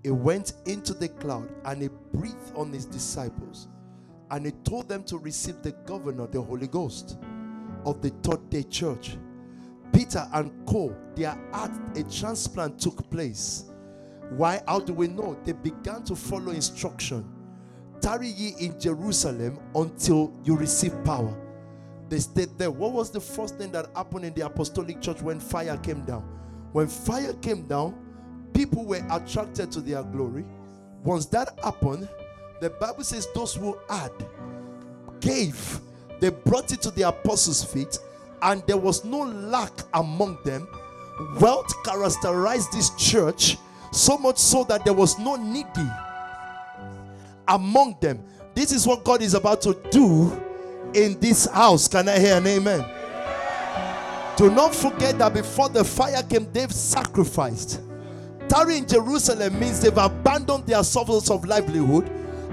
he 0.03 0.11
went 0.11 0.53
into 0.65 0.93
the 0.93 1.09
cloud 1.09 1.49
and 1.65 1.81
he 1.81 1.89
breathed 2.13 2.55
on 2.55 2.71
his 2.71 2.85
disciples 2.85 3.67
and 4.31 4.45
he 4.45 4.51
told 4.63 4.89
them 4.89 5.03
to 5.03 5.17
receive 5.17 5.61
the 5.61 5.73
governor, 5.85 6.27
the 6.27 6.41
Holy 6.41 6.67
Ghost 6.67 7.17
of 7.85 8.01
the 8.01 8.09
third 8.23 8.49
day 8.49 8.63
church. 8.63 9.17
Peter 9.93 10.27
and 10.33 10.51
Co, 10.65 10.95
their 11.15 11.37
heart, 11.51 11.71
a 11.95 12.03
transplant 12.03 12.79
took 12.79 13.09
place. 13.11 13.65
Why? 14.29 14.61
How 14.67 14.79
do 14.79 14.93
we 14.93 15.07
know? 15.07 15.37
They 15.43 15.53
began 15.53 16.03
to 16.05 16.15
follow 16.15 16.51
instruction. 16.51 17.25
Tarry 18.01 18.27
ye 18.27 18.55
in 18.59 18.79
Jerusalem 18.79 19.59
until 19.75 20.33
you 20.43 20.57
receive 20.57 20.93
power. 21.03 21.37
They 22.09 22.19
stayed 22.19 22.57
there. 22.57 22.71
What 22.71 22.91
was 22.91 23.11
the 23.11 23.21
first 23.21 23.57
thing 23.57 23.71
that 23.71 23.87
happened 23.95 24.25
in 24.25 24.33
the 24.33 24.45
apostolic 24.45 25.01
church 25.01 25.21
when 25.21 25.39
fire 25.39 25.77
came 25.77 26.03
down? 26.03 26.21
When 26.73 26.87
fire 26.87 27.33
came 27.33 27.65
down, 27.67 27.95
people 28.53 28.85
were 28.85 29.01
attracted 29.09 29.71
to 29.71 29.81
their 29.81 30.03
glory. 30.03 30.45
Once 31.03 31.25
that 31.27 31.57
happened, 31.63 32.09
the 32.61 32.69
Bible 32.69 33.03
says 33.03 33.27
those 33.33 33.55
who 33.55 33.77
had 33.89 34.11
gave, 35.19 35.79
they 36.19 36.29
brought 36.29 36.71
it 36.71 36.81
to 36.81 36.91
the 36.91 37.03
apostles' 37.03 37.63
feet, 37.63 37.97
and 38.41 38.61
there 38.67 38.77
was 38.77 39.05
no 39.05 39.19
lack 39.19 39.71
among 39.93 40.37
them. 40.43 40.67
Wealth 41.39 41.71
characterized 41.83 42.71
this 42.73 42.89
church 42.95 43.57
so 43.93 44.17
much 44.17 44.37
so 44.37 44.63
that 44.65 44.83
there 44.83 44.93
was 44.93 45.17
no 45.19 45.35
needy 45.35 45.89
among 47.47 47.97
them. 48.01 48.23
This 48.55 48.71
is 48.71 48.85
what 48.85 49.03
God 49.03 49.21
is 49.21 49.33
about 49.33 49.61
to 49.63 49.79
do 49.91 50.31
in 50.93 51.19
this 51.19 51.45
house. 51.45 51.87
Can 51.87 52.07
I 52.07 52.19
hear 52.19 52.37
an 52.37 52.47
amen? 52.47 52.85
Do 54.35 54.49
not 54.49 54.73
forget 54.73 55.17
that 55.19 55.33
before 55.33 55.69
the 55.69 55.83
fire 55.83 56.23
came, 56.23 56.51
they've 56.51 56.71
sacrificed. 56.71 57.81
Tarry 58.49 58.77
in 58.77 58.87
Jerusalem 58.87 59.59
means 59.59 59.79
they've 59.79 59.95
abandoned 59.97 60.65
their 60.65 60.83
sources 60.83 61.29
of 61.29 61.45
livelihood. 61.45 62.11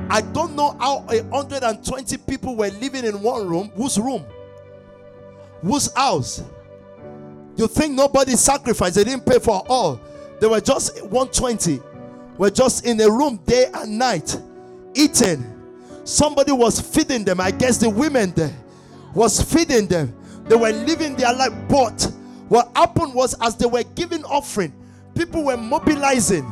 I 0.09 0.21
don't 0.21 0.55
know 0.55 0.77
how 0.79 1.01
120 1.01 2.17
people 2.19 2.57
were 2.57 2.69
living 2.69 3.05
in 3.05 3.21
one 3.21 3.49
room. 3.49 3.71
Whose 3.75 3.99
room? 3.99 4.25
Whose 5.63 5.93
house? 5.95 6.43
You 7.57 7.67
think 7.67 7.95
nobody 7.95 8.37
sacrificed? 8.37 8.95
They 8.95 9.05
didn't 9.05 9.27
pay 9.27 9.39
for 9.39 9.63
all. 9.69 10.01
They 10.41 10.47
were 10.47 10.61
just 10.61 11.03
120. 11.03 11.81
Were 12.39 12.51
just 12.51 12.87
in 12.87 13.01
a 13.01 13.11
room 13.11 13.37
day 13.47 13.67
and 13.75 13.99
night, 13.99 14.41
eating. 14.95 15.45
Somebody 16.05 16.53
was 16.53 16.81
feeding 16.81 17.25
them. 17.25 17.39
I 17.39 17.51
guess 17.51 17.77
the 17.77 17.91
women 17.91 18.33
there 18.33 18.55
was 19.15 19.43
feeding 19.43 19.87
them. 19.87 20.15
They 20.45 20.57
were 20.57 20.73
living 20.73 21.17
their 21.17 21.35
life. 21.35 21.53
But 21.69 22.03
what 22.49 22.71
happened 22.75 23.15
was, 23.15 23.35
as 23.43 23.57
they 23.57 23.67
were 23.67 23.83
giving 23.95 24.25
offering, 24.25 24.73
people 25.15 25.45
were 25.45 25.57
mobilizing 25.59 26.51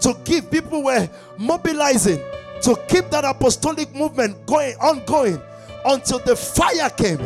to 0.00 0.16
give. 0.24 0.50
People 0.50 0.82
were 0.82 1.08
mobilizing 1.38 2.18
to 2.62 2.76
keep 2.88 3.10
that 3.10 3.24
apostolic 3.24 3.94
movement 3.94 4.46
going, 4.46 4.74
ongoing 4.76 5.40
until 5.84 6.18
the 6.20 6.34
fire 6.34 6.90
came. 6.90 7.18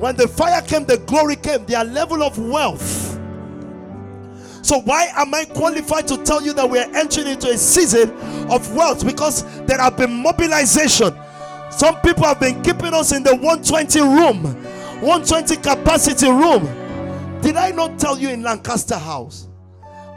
When 0.00 0.16
the 0.16 0.28
fire 0.28 0.60
came, 0.62 0.84
the 0.84 0.98
glory 0.98 1.36
came, 1.36 1.64
their 1.64 1.84
level 1.84 2.22
of 2.22 2.38
wealth. 2.38 3.05
So, 4.66 4.80
why 4.80 5.12
am 5.14 5.32
I 5.32 5.44
qualified 5.44 6.08
to 6.08 6.16
tell 6.24 6.42
you 6.42 6.52
that 6.54 6.68
we 6.68 6.80
are 6.80 6.90
entering 6.92 7.28
into 7.28 7.48
a 7.48 7.56
season 7.56 8.10
of 8.50 8.74
wealth? 8.74 9.06
Because 9.06 9.44
there 9.60 9.78
have 9.78 9.96
been 9.96 10.12
mobilization. 10.12 11.14
Some 11.70 12.00
people 12.00 12.24
have 12.24 12.40
been 12.40 12.60
keeping 12.64 12.92
us 12.92 13.12
in 13.12 13.22
the 13.22 13.36
120 13.36 14.00
room, 14.00 14.42
120 15.02 15.54
capacity 15.58 16.26
room. 16.26 16.64
Did 17.42 17.54
I 17.56 17.70
not 17.70 17.96
tell 18.00 18.18
you 18.18 18.30
in 18.30 18.42
Lancaster 18.42 18.98
House? 18.98 19.46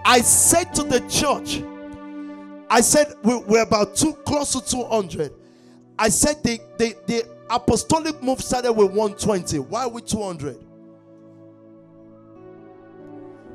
I 0.04 0.22
said 0.22 0.74
to 0.74 0.82
the 0.82 1.02
church, 1.02 1.62
I 2.72 2.82
said 2.82 3.14
we, 3.22 3.38
we're 3.38 3.62
about 3.62 3.96
two 3.96 4.14
close 4.26 4.54
to 4.54 4.68
200. 4.68 5.32
I 6.00 6.10
said 6.10 6.42
the, 6.42 6.60
the, 6.80 6.96
the 7.06 7.24
apostolic 7.52 8.24
move 8.24 8.42
started 8.42 8.74
with 8.74 8.88
120. 8.88 9.60
Why 9.60 9.84
are 9.84 9.90
we 9.90 10.02
200? 10.02 10.58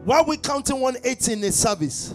Why 0.05 0.19
are 0.19 0.25
we 0.25 0.37
counting 0.37 0.81
180 0.81 1.33
in 1.33 1.45
a 1.45 1.51
service? 1.51 2.15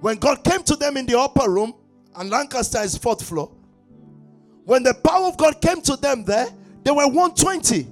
When 0.00 0.16
God 0.18 0.44
came 0.44 0.62
to 0.64 0.76
them 0.76 0.98
in 0.98 1.06
the 1.06 1.18
upper 1.18 1.50
room, 1.50 1.74
and 2.14 2.28
Lancaster 2.28 2.80
is 2.80 2.98
fourth 2.98 3.26
floor, 3.26 3.50
when 4.64 4.82
the 4.82 4.92
power 4.92 5.26
of 5.26 5.38
God 5.38 5.62
came 5.62 5.80
to 5.82 5.96
them 5.96 6.24
there, 6.24 6.46
they 6.84 6.90
were 6.90 7.06
120. 7.06 7.86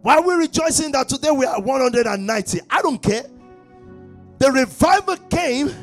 Why 0.00 0.16
are 0.16 0.26
we 0.26 0.34
rejoicing 0.34 0.92
that 0.92 1.10
today 1.10 1.30
we 1.30 1.44
are 1.44 1.60
190? 1.60 2.60
I 2.70 2.82
don't 2.82 3.02
care. 3.02 3.24
The 4.38 4.50
revival 4.50 5.16
came, 5.28 5.74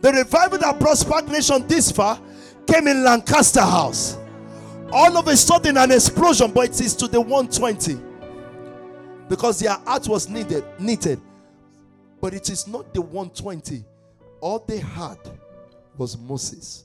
the 0.00 0.12
revival 0.12 0.58
that 0.58 0.78
brought 0.78 0.98
Spark 0.98 1.26
Nation 1.26 1.66
this 1.66 1.90
far 1.90 2.20
came 2.64 2.86
in 2.86 3.02
Lancaster 3.02 3.62
House. 3.62 4.18
All 4.92 5.16
of 5.16 5.26
a 5.26 5.36
sudden, 5.36 5.76
an 5.78 5.90
explosion, 5.90 6.52
but 6.52 6.66
it 6.66 6.80
is 6.80 6.94
to 6.94 7.08
the 7.08 7.20
120 7.20 8.07
because 9.28 9.60
their 9.60 9.72
heart 9.72 10.08
was 10.08 10.28
needed, 10.28 10.64
needed. 10.78 11.20
But 12.20 12.34
it 12.34 12.50
is 12.50 12.66
not 12.66 12.92
the 12.94 13.00
120. 13.00 13.84
All 14.40 14.58
they 14.66 14.78
had 14.78 15.18
was 15.96 16.16
Moses 16.16 16.84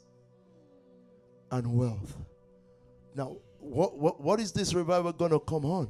and 1.51 1.77
wealth. 1.77 2.15
Now, 3.15 3.37
what, 3.59 3.97
what, 3.97 4.19
what 4.19 4.39
is 4.39 4.51
this 4.51 4.73
revival 4.73 5.13
going 5.13 5.31
to 5.31 5.39
come 5.39 5.65
on? 5.65 5.89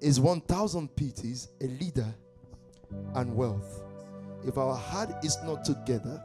Is 0.00 0.18
1,000 0.18 0.94
PTs, 0.96 1.48
a 1.60 1.66
leader, 1.66 2.14
and 3.14 3.34
wealth. 3.34 3.82
If 4.46 4.56
our 4.56 4.74
heart 4.74 5.10
is 5.22 5.36
not 5.44 5.64
together, 5.64 6.22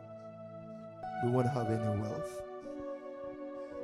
we 1.24 1.32
won't 1.32 1.50
have 1.50 1.68
any 1.70 2.02
wealth. 2.02 2.42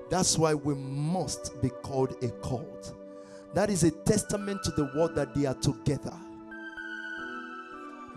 That's 0.10 0.38
why 0.38 0.54
we 0.54 0.76
must 0.76 1.62
be 1.62 1.70
called 1.70 2.16
a 2.24 2.30
cult. 2.46 2.96
That 3.54 3.70
is 3.70 3.84
a 3.84 3.92
testament 3.92 4.64
to 4.64 4.72
the 4.72 4.86
word 4.96 5.16
that 5.16 5.36
they 5.36 5.46
are 5.46 5.56
together. 5.56 6.14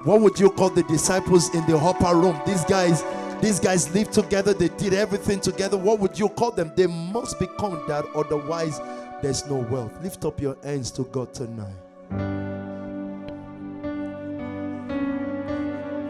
What 0.04 0.20
would 0.20 0.38
you 0.38 0.50
call 0.50 0.70
the 0.70 0.82
disciples 0.84 1.52
in 1.54 1.66
the 1.66 1.76
upper 1.76 2.14
room? 2.14 2.40
These 2.46 2.64
guys, 2.64 3.02
these 3.40 3.58
guys 3.58 3.92
lived 3.94 4.12
together, 4.12 4.52
they 4.52 4.68
did 4.68 4.94
everything 4.94 5.40
together. 5.40 5.76
What 5.76 5.98
would 5.98 6.18
you 6.18 6.28
call 6.28 6.50
them? 6.50 6.72
They 6.76 6.86
must 6.86 7.38
become 7.38 7.82
that, 7.88 8.04
otherwise, 8.14 8.78
there's 9.22 9.46
no 9.46 9.56
wealth. 9.56 9.92
Lift 10.02 10.24
up 10.24 10.40
your 10.40 10.56
hands 10.62 10.90
to 10.92 11.04
God 11.04 11.32
tonight. 11.32 11.74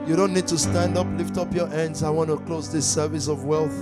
You 0.07 0.17
don't 0.17 0.35
need 0.35 0.47
to 0.49 0.59
stand 0.59 0.99
up, 0.99 1.07
lift 1.17 1.39
up 1.39 1.55
your 1.55 1.69
hands. 1.69 2.03
I 2.03 2.11
want 2.11 2.29
to 2.29 2.37
close 2.39 2.71
this 2.71 2.87
service 2.87 3.29
of 3.29 3.45
wealth. 3.45 3.75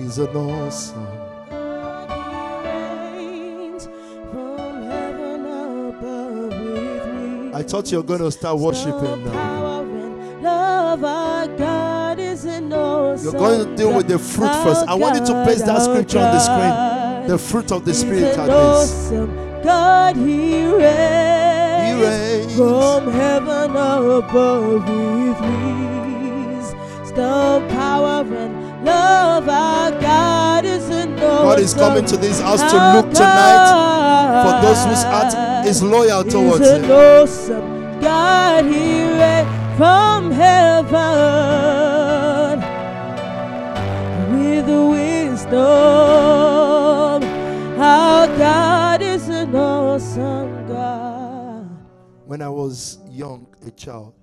Is 0.00 0.18
an 0.18 0.36
awesome. 0.36 1.06
From 4.32 4.82
heaven 4.82 5.40
above 5.46 6.48
with 6.48 7.06
me. 7.44 7.52
I 7.54 7.62
thought 7.62 7.90
you 7.90 7.98
were 7.98 8.04
going 8.04 8.20
to 8.20 8.30
start 8.30 8.58
worshiping 8.58 9.24
now. 9.24 9.82
Love, 10.40 11.04
our 11.04 11.48
God 11.48 12.18
is 12.18 12.46
awesome 12.46 13.24
You're 13.24 13.32
going 13.32 13.68
to 13.68 13.76
deal 13.76 13.94
with 13.96 14.08
the 14.08 14.18
fruit 14.18 14.52
first. 14.62 14.86
I 14.86 14.94
want 14.94 15.18
you 15.18 15.26
to 15.26 15.44
paste 15.44 15.66
that 15.66 15.82
scripture 15.82 16.18
on 16.18 16.32
the 16.34 16.40
screen. 16.40 17.28
The 17.28 17.38
fruit 17.38 17.72
of 17.72 17.84
the 17.84 17.92
Spirit 17.94 18.36
least. 18.36 18.38
awesome 18.38 19.34
God, 19.62 20.14
He 20.16 20.64
reigns, 20.64 21.98
He 21.98 22.04
reigns. 22.04 22.56
from 22.56 23.10
heaven 23.10 23.70
above 23.72 24.88
with 24.88 25.38
peace. 25.40 27.08
Still 27.08 27.60
power 27.70 28.24
and 28.24 28.55
love, 28.86 29.48
our 29.48 29.90
God 30.00 30.64
is 30.64 30.86
God 31.18 31.60
is 31.60 31.74
coming 31.74 32.04
to 32.06 32.16
this 32.16 32.40
house 32.40 32.60
to 32.60 32.76
look 32.96 33.12
tonight 33.14 34.42
for 34.44 34.52
those 34.66 34.84
whose 34.84 35.02
heart 35.04 35.66
is 35.66 35.82
loyal 35.82 36.24
towards 36.24 36.68
Him. 36.68 36.90
awesome 36.90 38.00
God, 38.00 38.64
He 38.64 39.02
reigns 39.02 39.48
from 39.76 40.30
heaven 40.32 40.96
with 44.32 44.68
wisdom. 44.68 45.62
Our 47.80 48.26
God 48.38 49.02
is 49.02 49.28
an 49.28 49.54
awesome 49.54 50.66
God. 50.66 51.68
When 52.24 52.42
I 52.42 52.48
was 52.48 52.98
young, 53.10 53.46
a 53.66 53.70
child, 53.70 54.14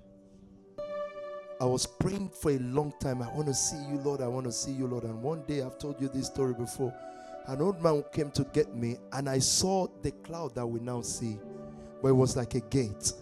I 1.64 1.66
was 1.66 1.86
praying 1.86 2.28
for 2.28 2.50
a 2.50 2.58
long 2.58 2.92
time. 3.00 3.22
I 3.22 3.28
want 3.32 3.46
to 3.46 3.54
see 3.54 3.82
you, 3.90 3.96
Lord. 3.96 4.20
I 4.20 4.28
want 4.28 4.44
to 4.44 4.52
see 4.52 4.70
you, 4.70 4.86
Lord. 4.86 5.04
And 5.04 5.22
one 5.22 5.44
day, 5.46 5.62
I've 5.62 5.78
told 5.78 5.98
you 5.98 6.08
this 6.08 6.26
story 6.26 6.52
before. 6.52 6.92
An 7.46 7.62
old 7.62 7.82
man 7.82 8.04
came 8.12 8.30
to 8.32 8.44
get 8.52 8.76
me, 8.76 8.98
and 9.14 9.30
I 9.30 9.38
saw 9.38 9.86
the 10.02 10.10
cloud 10.10 10.54
that 10.56 10.66
we 10.66 10.78
now 10.80 11.00
see, 11.00 11.38
but 12.02 12.08
it 12.08 12.12
was 12.12 12.36
like 12.36 12.54
a 12.54 12.60
gate. 12.60 13.14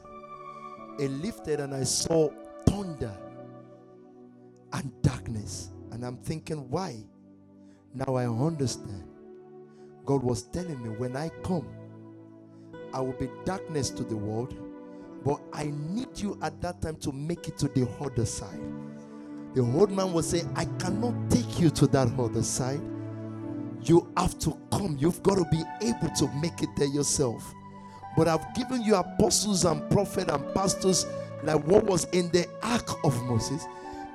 It 0.99 1.09
lifted, 1.23 1.61
and 1.61 1.73
I 1.73 1.85
saw 1.85 2.31
thunder 2.67 3.17
and 4.73 4.91
darkness. 5.03 5.71
And 5.93 6.05
I'm 6.05 6.17
thinking, 6.17 6.69
why? 6.69 6.97
Now 7.95 8.17
I 8.17 8.27
understand. 8.27 9.05
God 10.05 10.25
was 10.25 10.43
telling 10.43 10.83
me, 10.83 10.89
when 10.89 11.17
I 11.17 11.29
come, 11.45 11.69
I 12.93 13.01
will 13.03 13.13
be 13.13 13.31
darkness 13.45 13.89
to 13.91 14.03
the 14.03 14.17
world, 14.17 14.57
but 15.25 15.41
I 15.53 15.73
need 15.91 16.19
you 16.19 16.39
at 16.43 16.61
that 16.63 16.83
time 16.83 16.97
to 16.97 17.13
make 17.13 17.49
it 17.49 17.59
to 17.59 17.69
the 17.69 17.89
other 18.01 18.27
side. 18.27 18.61
The 19.55 19.61
old 19.61 19.91
man 19.91 20.13
will 20.13 20.23
say, 20.23 20.43
I 20.57 20.65
cannot 20.65 21.31
take 21.31 21.61
you 21.61 21.71
to 21.71 21.87
that 21.89 22.09
other 22.19 22.43
side. 22.43 22.81
You 23.83 24.11
have 24.17 24.39
to 24.41 24.57
come. 24.71 24.97
You've 24.99 25.23
got 25.23 25.37
to 25.37 25.45
be 25.51 25.63
able 25.83 26.15
to 26.17 26.29
make 26.41 26.63
it 26.63 26.71
there 26.77 26.89
yourself. 26.89 27.53
But 28.17 28.29
I've 28.29 28.55
given 28.55 28.83
you 28.83 28.95
apostles 28.95 29.65
and 29.65 29.89
prophets 29.91 30.31
and 30.31 30.55
pastors 30.55 31.07
like 31.43 31.63
what 31.67 31.85
was 31.85 32.05
in 32.13 32.31
the 32.31 32.47
ark 32.63 33.05
of 33.05 33.21
Moses. 33.25 33.67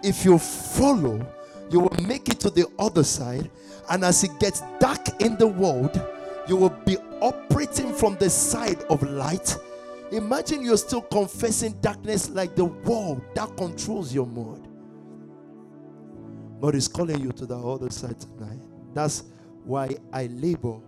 If 0.04 0.26
you 0.26 0.40
follow, 0.40 1.26
you 1.70 1.82
will 1.82 2.04
make 2.04 2.30
it 2.30 2.40
to 2.42 2.50
the 2.50 2.68
other 2.80 3.04
side. 3.04 3.50
And 3.90 4.04
as 4.04 4.24
it 4.24 4.40
gets 4.40 4.62
dark 4.80 5.22
in 5.22 5.38
the 5.38 5.48
world, 5.48 6.02
you 6.48 6.56
will 6.56 6.76
be 6.86 6.98
operating 7.22 7.94
from 7.94 8.16
the 8.18 8.30
side 8.30 8.82
of 8.90 9.04
light. 9.04 9.56
Imagine 10.12 10.62
you're 10.64 10.78
still 10.78 11.02
confessing 11.02 11.74
darkness 11.82 12.30
like 12.30 12.56
the 12.56 12.66
world 12.66 13.22
that 13.36 13.56
controls 13.58 14.14
your 14.14 14.26
mood. 14.26 14.68
God 16.62 16.76
is 16.76 16.88
calling 16.88 17.20
you 17.20 17.32
to 17.34 17.46
the 17.46 17.58
other 17.58 17.90
side 17.90 18.20
tonight. 18.20 18.60
That's 18.94 19.24
why 19.64 19.90
I 20.14 20.28
labor 20.28 20.80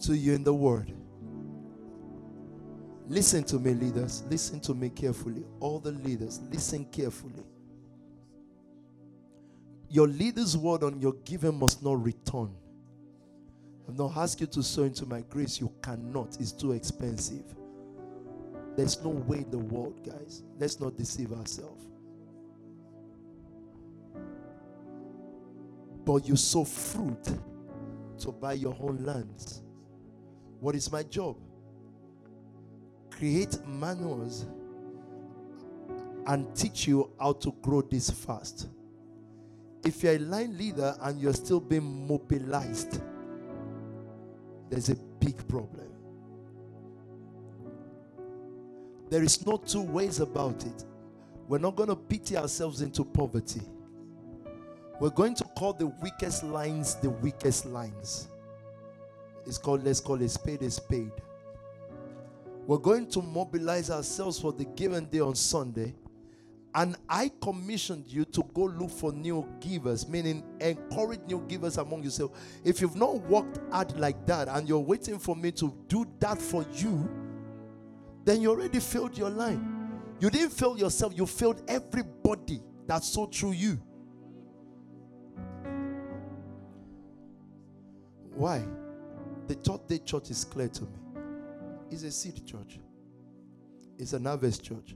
to 0.00 0.16
you 0.16 0.34
in 0.34 0.42
the 0.44 0.52
word. 0.52 0.92
Listen 3.08 3.44
to 3.44 3.58
me, 3.58 3.74
leaders. 3.74 4.24
Listen 4.28 4.60
to 4.60 4.74
me 4.74 4.90
carefully. 4.90 5.44
All 5.60 5.78
the 5.78 5.92
leaders, 5.92 6.40
listen 6.50 6.84
carefully. 6.86 7.44
Your 9.88 10.08
leader's 10.08 10.56
word 10.56 10.82
on 10.82 11.00
your 11.00 11.12
giving 11.24 11.58
must 11.58 11.82
not 11.82 12.02
return. 12.02 12.54
I've 13.88 13.98
not 13.98 14.16
asked 14.16 14.40
you 14.40 14.46
to 14.48 14.62
sow 14.62 14.84
into 14.84 15.06
my 15.06 15.22
grace. 15.22 15.60
You 15.60 15.72
cannot. 15.82 16.36
It's 16.40 16.52
too 16.52 16.72
expensive. 16.72 17.44
There's 18.76 19.02
no 19.02 19.10
way 19.10 19.38
in 19.38 19.50
the 19.50 19.58
world, 19.58 20.04
guys. 20.04 20.42
Let's 20.58 20.80
not 20.80 20.96
deceive 20.96 21.32
ourselves. 21.32 21.86
But 26.04 26.26
you 26.26 26.36
sow 26.36 26.64
fruit 26.64 27.28
to 28.18 28.32
buy 28.32 28.54
your 28.54 28.76
own 28.80 29.04
lands. 29.04 29.62
What 30.60 30.74
is 30.74 30.90
my 30.90 31.02
job? 31.02 31.36
Create 33.10 33.58
manuals 33.66 34.46
and 36.26 36.54
teach 36.56 36.86
you 36.86 37.10
how 37.20 37.32
to 37.34 37.52
grow 37.62 37.82
this 37.82 38.10
fast. 38.10 38.68
If 39.84 40.02
you're 40.02 40.14
a 40.14 40.18
line 40.18 40.56
leader 40.56 40.94
and 41.02 41.20
you're 41.20 41.34
still 41.34 41.60
being 41.60 42.06
mobilized, 42.06 43.00
there's 44.72 44.88
a 44.88 44.96
big 45.20 45.36
problem. 45.48 45.86
There 49.10 49.22
is 49.22 49.46
no 49.46 49.58
two 49.58 49.82
ways 49.82 50.18
about 50.20 50.64
it. 50.64 50.86
We're 51.46 51.58
not 51.58 51.76
going 51.76 51.90
to 51.90 51.96
pity 51.96 52.38
ourselves 52.38 52.80
into 52.80 53.04
poverty. 53.04 53.60
We're 54.98 55.10
going 55.10 55.34
to 55.34 55.44
call 55.44 55.74
the 55.74 55.88
weakest 55.88 56.42
lines 56.42 56.94
the 56.94 57.10
weakest 57.10 57.66
lines. 57.66 58.28
It's 59.44 59.58
called, 59.58 59.84
let's 59.84 60.00
call 60.00 60.22
a 60.22 60.28
spade 60.30 60.62
a 60.62 60.70
spade. 60.70 61.12
We're 62.66 62.78
going 62.78 63.08
to 63.08 63.20
mobilize 63.20 63.90
ourselves 63.90 64.40
for 64.40 64.54
the 64.54 64.64
given 64.64 65.04
day 65.04 65.20
on 65.20 65.34
Sunday. 65.34 65.94
And 66.74 66.96
I 67.08 67.30
commissioned 67.42 68.06
you 68.08 68.24
to 68.26 68.42
go 68.54 68.62
look 68.62 68.90
for 68.90 69.12
new 69.12 69.46
givers, 69.60 70.08
meaning 70.08 70.42
encourage 70.58 71.20
new 71.26 71.44
givers 71.46 71.76
among 71.76 72.02
yourself. 72.02 72.30
If 72.64 72.80
you've 72.80 72.96
not 72.96 73.16
worked 73.28 73.58
hard 73.70 73.98
like 73.98 74.26
that 74.26 74.48
and 74.48 74.66
you're 74.66 74.78
waiting 74.78 75.18
for 75.18 75.36
me 75.36 75.52
to 75.52 75.74
do 75.88 76.06
that 76.20 76.40
for 76.40 76.64
you, 76.72 77.10
then 78.24 78.40
you 78.40 78.50
already 78.50 78.80
failed 78.80 79.18
your 79.18 79.28
line. 79.28 80.00
You 80.18 80.30
didn't 80.30 80.50
fail 80.50 80.78
yourself, 80.78 81.12
you 81.14 81.26
failed 81.26 81.62
everybody 81.68 82.62
that 82.86 83.04
saw 83.04 83.26
through 83.26 83.52
you. 83.52 83.78
Why? 88.34 88.64
The 89.46 89.54
third 89.54 89.86
day 89.88 89.98
church 89.98 90.30
is 90.30 90.44
clear 90.44 90.68
to 90.68 90.82
me. 90.84 90.98
It's 91.90 92.04
a 92.04 92.10
seed 92.10 92.46
church, 92.46 92.78
it's 93.98 94.14
an 94.14 94.24
harvest 94.24 94.64
church. 94.64 94.94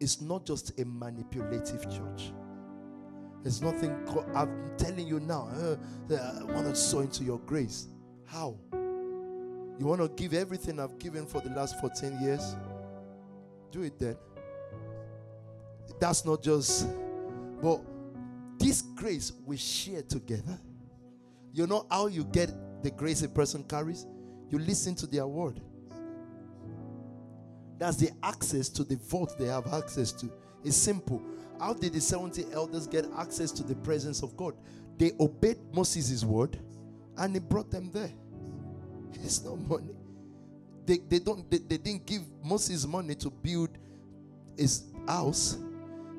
It's 0.00 0.20
not 0.20 0.46
just 0.46 0.78
a 0.78 0.84
manipulative 0.84 1.82
church. 1.90 2.32
There's 3.42 3.62
nothing, 3.62 3.94
I'm 4.34 4.72
telling 4.76 5.06
you 5.06 5.20
now, 5.20 5.48
uh, 5.48 5.76
I 6.10 6.44
want 6.44 6.66
to 6.66 6.74
sow 6.74 7.00
into 7.00 7.24
your 7.24 7.38
grace. 7.40 7.88
How? 8.26 8.56
You 8.72 9.86
want 9.86 10.00
to 10.00 10.08
give 10.08 10.34
everything 10.34 10.80
I've 10.80 10.98
given 10.98 11.24
for 11.24 11.40
the 11.40 11.50
last 11.50 11.80
14 11.80 12.18
years? 12.20 12.56
Do 13.70 13.82
it 13.82 13.98
then. 13.98 14.16
That's 16.00 16.24
not 16.24 16.42
just, 16.42 16.88
but 17.62 17.80
this 18.58 18.82
grace 18.82 19.32
we 19.46 19.56
share 19.56 20.02
together. 20.02 20.58
You 21.52 21.66
know 21.66 21.86
how 21.90 22.08
you 22.08 22.24
get 22.24 22.52
the 22.82 22.90
grace 22.90 23.22
a 23.22 23.28
person 23.28 23.64
carries? 23.64 24.06
You 24.50 24.58
listen 24.58 24.94
to 24.96 25.06
their 25.06 25.26
word. 25.26 25.60
That's 27.78 27.96
the 27.96 28.10
access 28.22 28.68
to 28.70 28.84
the 28.84 28.96
vault 28.96 29.38
they 29.38 29.46
have 29.46 29.72
access 29.72 30.12
to. 30.12 30.30
It's 30.64 30.76
simple. 30.76 31.22
How 31.60 31.74
did 31.74 31.92
the 31.92 32.00
70 32.00 32.46
elders 32.52 32.86
get 32.86 33.06
access 33.16 33.50
to 33.52 33.62
the 33.62 33.74
presence 33.76 34.22
of 34.22 34.36
God? 34.36 34.54
They 34.96 35.12
obeyed 35.20 35.58
Moses' 35.72 36.24
word 36.24 36.58
and 37.16 37.34
he 37.34 37.40
brought 37.40 37.70
them 37.70 37.90
there. 37.92 38.10
It's 39.24 39.42
not 39.42 39.58
money. 39.58 39.94
They, 40.86 40.98
they 40.98 41.18
don't 41.18 41.50
they, 41.50 41.58
they 41.58 41.76
didn't 41.78 42.06
give 42.06 42.22
Moses 42.42 42.86
money 42.86 43.14
to 43.16 43.30
build 43.30 43.70
his 44.56 44.84
house. 45.06 45.58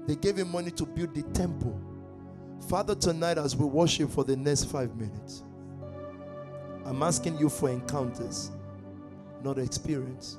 They 0.08 0.16
gave 0.16 0.38
him 0.38 0.52
money 0.52 0.72
to 0.72 0.86
build 0.86 1.14
the 1.14 1.24
temple. 1.34 1.80
Father, 2.68 2.96
tonight 2.96 3.38
as 3.38 3.56
we 3.56 3.66
worship 3.66 4.10
for 4.10 4.24
the 4.24 4.36
next 4.36 4.66
five 4.66 4.96
minutes, 4.96 5.44
I'm 6.86 7.02
asking 7.04 7.38
you 7.38 7.50
for 7.50 7.70
encounters, 7.70 8.52
not 9.44 9.60
experience. 9.60 10.38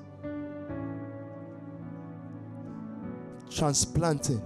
Transplanting. 3.51 4.43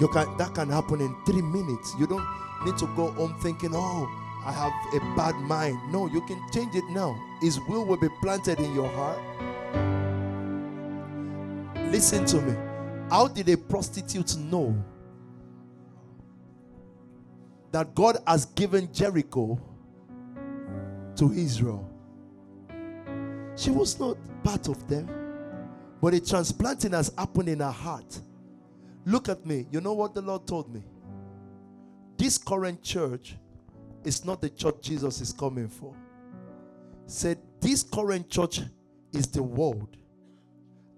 You 0.00 0.08
can 0.08 0.36
that 0.38 0.54
can 0.54 0.68
happen 0.68 1.00
in 1.00 1.14
three 1.24 1.42
minutes. 1.42 1.94
You 1.98 2.06
don't 2.06 2.26
need 2.64 2.76
to 2.78 2.86
go 2.96 3.10
home 3.12 3.34
thinking, 3.40 3.70
oh, 3.74 4.08
I 4.44 4.52
have 4.52 4.72
a 4.94 5.00
bad 5.16 5.36
mind. 5.36 5.78
No, 5.92 6.06
you 6.06 6.20
can 6.22 6.40
change 6.52 6.74
it 6.74 6.84
now. 6.90 7.16
His 7.40 7.58
will 7.68 7.84
will 7.84 7.96
be 7.96 8.08
planted 8.20 8.58
in 8.60 8.74
your 8.74 8.88
heart. 8.88 9.18
Listen 11.90 12.26
to 12.26 12.40
me. 12.40 12.54
How 13.08 13.28
did 13.28 13.48
a 13.48 13.56
prostitute 13.56 14.36
know 14.36 14.74
that 17.70 17.94
God 17.94 18.18
has 18.26 18.46
given 18.46 18.92
Jericho 18.92 19.60
to 21.16 21.32
Israel? 21.32 21.88
She 23.56 23.70
was 23.70 24.00
not 24.00 24.16
part 24.42 24.68
of 24.68 24.88
them, 24.88 25.08
but 26.00 26.14
a 26.14 26.20
transplanting 26.20 26.92
has 26.92 27.12
happened 27.16 27.48
in 27.48 27.60
her 27.60 27.70
heart. 27.70 28.20
Look 29.06 29.28
at 29.28 29.44
me. 29.46 29.66
You 29.70 29.80
know 29.80 29.92
what 29.94 30.14
the 30.14 30.22
Lord 30.22 30.46
told 30.46 30.72
me? 30.72 30.82
This 32.16 32.38
current 32.38 32.82
church 32.82 33.36
is 34.04 34.24
not 34.24 34.40
the 34.40 34.50
church 34.50 34.76
Jesus 34.82 35.20
is 35.20 35.32
coming 35.32 35.68
for. 35.68 35.94
Said 37.06 37.38
this 37.60 37.82
current 37.82 38.28
church 38.30 38.60
is 39.12 39.26
the 39.26 39.42
world, 39.42 39.96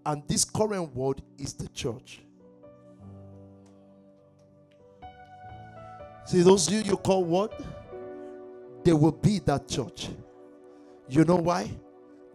and 0.04 0.22
this 0.28 0.44
current 0.44 0.94
world 0.94 1.22
is 1.38 1.54
the 1.54 1.68
church. 1.68 2.20
See, 6.26 6.42
those 6.42 6.70
you 6.70 6.80
you 6.80 6.96
call 6.96 7.24
what? 7.24 7.60
They 8.84 8.92
will 8.92 9.12
be 9.12 9.40
that 9.40 9.68
church. 9.68 10.10
You 11.08 11.24
know 11.24 11.36
why? 11.36 11.70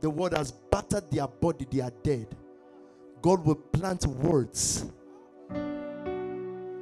The 0.02 0.10
world 0.10 0.34
has 0.36 0.52
battered 0.52 1.10
their 1.12 1.28
body, 1.28 1.68
they 1.70 1.82
are 1.82 1.92
dead. 2.04 2.28
God 3.22 3.46
will 3.46 3.56
plant 3.56 4.06
words 4.08 4.86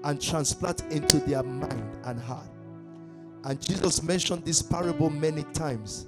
and 0.03 0.21
transplant 0.21 0.83
into 0.91 1.19
their 1.19 1.43
mind 1.43 1.97
and 2.05 2.19
heart. 2.19 2.47
And 3.43 3.61
Jesus 3.61 4.03
mentioned 4.03 4.45
this 4.45 4.61
parable 4.61 5.09
many 5.09 5.43
times. 5.53 6.07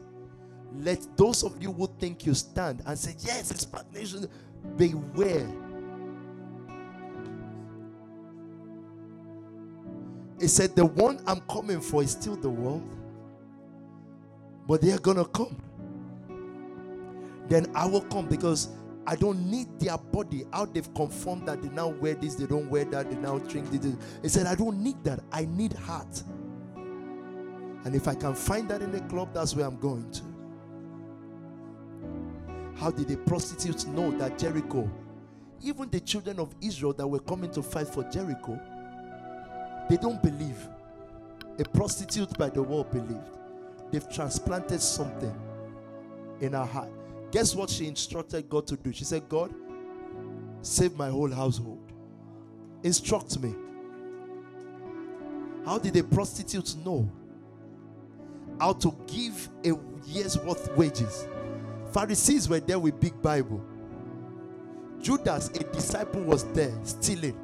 Let 0.78 1.06
those 1.18 1.44
of 1.44 1.62
you 1.62 1.72
who 1.74 1.88
think 2.00 2.26
you 2.26 2.34
stand 2.34 2.82
and 2.86 2.98
say, 2.98 3.16
Yes, 3.20 3.52
it's 3.52 3.64
stagnation, 3.64 4.28
beware. 4.78 5.48
He 10.40 10.48
said, 10.48 10.76
The 10.76 10.86
one 10.86 11.22
I'm 11.28 11.42
coming 11.42 11.82
for 11.82 12.04
is 12.04 12.12
still 12.12 12.36
the 12.36 12.50
world, 12.50 12.90
but 14.68 14.82
they 14.82 14.92
are 14.92 15.00
going 15.00 15.18
to 15.18 15.26
come. 15.26 15.62
Then 17.48 17.68
I 17.76 17.86
will 17.86 18.02
come 18.02 18.28
because 18.28 18.70
I 19.08 19.16
don't 19.16 19.50
need 19.50 19.80
their 19.80 19.98
body. 19.98 20.46
How 20.54 20.66
they've 20.66 20.94
conformed 20.94 21.48
that 21.48 21.62
they 21.62 21.70
now 21.70 21.88
wear 21.88 22.14
this, 22.14 22.36
they 22.36 22.46
don't 22.46 22.70
wear 22.70 22.86
that, 22.86 23.10
they 23.10 23.18
now 23.18 23.40
drink 23.40 23.72
this. 23.72 23.96
He 24.22 24.30
said, 24.30 24.46
I 24.46 24.56
don't 24.56 24.78
need 24.78 25.04
that. 25.04 25.22
I 25.32 25.46
need 25.46 25.74
heart. 25.74 26.24
And 27.84 27.96
if 27.96 28.08
I 28.08 28.14
can 28.14 28.36
find 28.36 28.70
that 28.70 28.82
in 28.82 28.92
the 28.92 29.02
club, 29.02 29.34
that's 29.34 29.56
where 29.56 29.66
I'm 29.66 29.80
going 29.80 30.12
to. 30.12 30.22
How 32.80 32.92
did 32.92 33.08
the 33.08 33.18
prostitutes 33.18 33.86
know 33.86 34.12
that 34.18 34.38
Jericho, 34.38 34.90
even 35.64 35.90
the 35.90 36.00
children 36.00 36.40
of 36.40 36.54
Israel 36.62 36.94
that 36.94 37.08
were 37.08 37.20
coming 37.20 37.52
to 37.52 37.64
fight 37.64 37.88
for 37.88 38.04
Jericho, 38.04 38.60
they 39.90 39.98
don't 39.98 40.22
believe. 40.22 40.68
A 41.60 41.64
prostitute 41.64 42.38
by 42.38 42.50
the 42.50 42.62
wall 42.62 42.84
believed. 42.84 43.38
They've 43.92 44.10
transplanted 44.12 44.82
something 44.82 45.36
in 46.40 46.56
our 46.56 46.66
heart. 46.66 46.90
Guess 47.32 47.56
what 47.56 47.70
she 47.70 47.88
instructed 47.88 48.50
God 48.50 48.68
to 48.68 48.76
do? 48.76 48.92
She 48.92 49.06
said, 49.06 49.28
God, 49.30 49.54
save 50.62 50.96
my 50.96 51.10
whole 51.10 51.32
household. 51.32 51.92
Instruct 52.84 53.40
me. 53.40 53.56
How 55.66 55.78
did 55.78 55.96
a 55.96 56.04
prostitute 56.04 56.76
know 56.86 57.10
how 58.60 58.74
to 58.74 58.94
give 59.08 59.50
a 59.64 59.74
year's 60.06 60.38
worth 60.40 60.76
wages? 60.76 61.28
Pharisees 61.94 62.50
were 62.50 62.60
there 62.60 62.80
with 62.80 63.00
big 63.00 63.22
Bible. 63.22 63.64
Judas, 65.02 65.50
a 65.50 65.64
disciple, 65.64 66.22
was 66.22 66.44
there 66.54 66.74
stealing. 66.84 67.38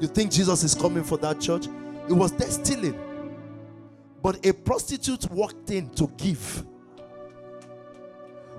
You 0.00 0.08
think 0.08 0.32
Jesus 0.32 0.62
is 0.62 0.74
coming 0.74 1.04
for 1.04 1.18
that 1.18 1.40
church? 1.40 1.66
He 2.06 2.12
was 2.12 2.32
there 2.32 2.50
stealing. 2.50 2.98
But 4.22 4.44
a 4.46 4.52
prostitute 4.52 5.30
walked 5.30 5.70
in 5.70 5.90
to 5.90 6.08
give. 6.16 6.64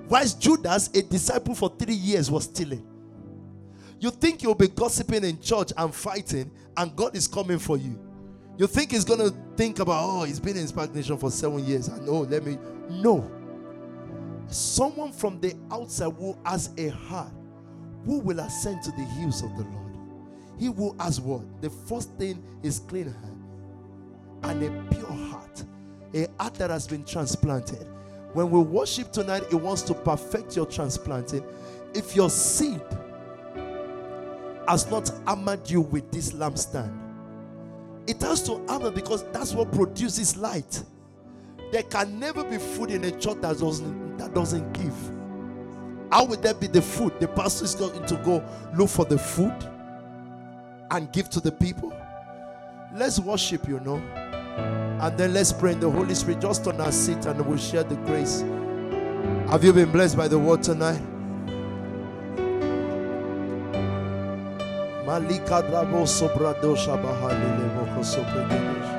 Whilst 0.08 0.40
Judas, 0.40 0.88
a 0.94 1.02
disciple 1.02 1.54
for 1.54 1.72
three 1.78 1.94
years, 1.94 2.30
was 2.30 2.44
stealing. 2.44 2.86
You 4.00 4.10
think 4.10 4.42
you'll 4.42 4.54
be 4.54 4.68
gossiping 4.68 5.24
in 5.24 5.40
church 5.40 5.72
and 5.76 5.94
fighting, 5.94 6.50
and 6.76 6.94
God 6.94 7.16
is 7.16 7.26
coming 7.26 7.58
for 7.58 7.76
you. 7.76 7.98
You 8.58 8.66
think 8.66 8.92
he's 8.92 9.04
going 9.04 9.20
to 9.20 9.34
think 9.56 9.78
about, 9.78 10.04
oh, 10.04 10.24
he's 10.24 10.38
been 10.38 10.56
in 10.56 10.66
stagnation 10.66 11.16
for 11.16 11.30
seven 11.30 11.64
years, 11.64 11.88
and 11.88 12.08
oh, 12.08 12.20
let 12.20 12.44
me. 12.44 12.58
No. 12.90 13.30
Someone 14.46 15.12
from 15.12 15.40
the 15.40 15.54
outside 15.72 16.12
who 16.12 16.36
has 16.44 16.70
a 16.76 16.88
heart, 16.88 17.32
who 18.04 18.20
will 18.20 18.40
ascend 18.40 18.82
to 18.82 18.90
the 18.90 19.04
hills 19.04 19.42
of 19.42 19.56
the 19.56 19.64
Lord. 19.64 19.96
He 20.58 20.68
will 20.68 20.94
ask 21.00 21.22
what? 21.22 21.62
The 21.62 21.70
first 21.70 22.12
thing 22.18 22.42
is 22.62 22.80
clean 22.80 23.06
hand 23.06 23.34
and 24.44 24.62
a 24.62 24.94
pure 24.94 25.06
heart, 25.06 25.64
a 26.12 26.26
heart 26.38 26.54
that 26.54 26.70
has 26.70 26.86
been 26.86 27.04
transplanted. 27.04 27.86
When 28.34 28.50
we 28.50 28.58
worship 28.60 29.12
tonight, 29.12 29.44
it 29.50 29.54
wants 29.54 29.82
to 29.82 29.94
perfect 29.94 30.56
your 30.56 30.66
transplanting. 30.66 31.44
If 31.94 32.16
your 32.16 32.28
seed 32.28 32.82
has 34.66 34.90
not 34.90 35.10
armored 35.26 35.70
you 35.70 35.80
with 35.80 36.10
this 36.10 36.32
lampstand, 36.32 36.92
it 38.08 38.20
has 38.22 38.42
to 38.42 38.60
armor 38.68 38.90
because 38.90 39.22
that's 39.30 39.54
what 39.54 39.72
produces 39.72 40.36
light. 40.36 40.82
There 41.70 41.84
can 41.84 42.18
never 42.18 42.42
be 42.44 42.58
food 42.58 42.90
in 42.90 43.04
a 43.04 43.12
church 43.12 43.40
that 43.40 43.58
doesn't 43.58 44.18
that 44.18 44.34
doesn't 44.34 44.72
give. 44.72 44.94
How 46.10 46.24
would 46.24 46.42
there 46.42 46.54
be 46.54 46.66
the 46.66 46.82
food? 46.82 47.18
The 47.20 47.28
pastor 47.28 47.64
is 47.64 47.76
going 47.76 48.04
to 48.04 48.16
go 48.16 48.44
look 48.76 48.88
for 48.88 49.04
the 49.04 49.18
food 49.18 49.54
and 50.90 51.10
give 51.12 51.30
to 51.30 51.40
the 51.40 51.52
people. 51.52 51.92
Let's 52.94 53.20
worship, 53.20 53.66
you 53.68 53.80
know. 53.80 54.02
And 55.00 55.18
then 55.18 55.34
let's 55.34 55.52
pray 55.52 55.72
in 55.72 55.80
the 55.80 55.90
Holy 55.90 56.14
Spirit 56.14 56.40
just 56.40 56.66
on 56.66 56.80
our 56.80 56.92
seat 56.92 57.26
and 57.26 57.44
we'll 57.46 57.58
share 57.58 57.82
the 57.82 57.96
grace. 57.96 58.42
Have 59.50 59.64
you 59.64 59.72
been 59.72 59.90
blessed 59.90 60.16
by 60.16 60.28
the 60.28 60.38
word 60.38 60.62
tonight? 60.62 61.00
Malika 65.04 65.62
drabo 65.62 66.06
sobrado 66.06 66.74
shabahali 66.74 67.48
leboko 67.58 68.02
sobregedesh. 68.02 68.90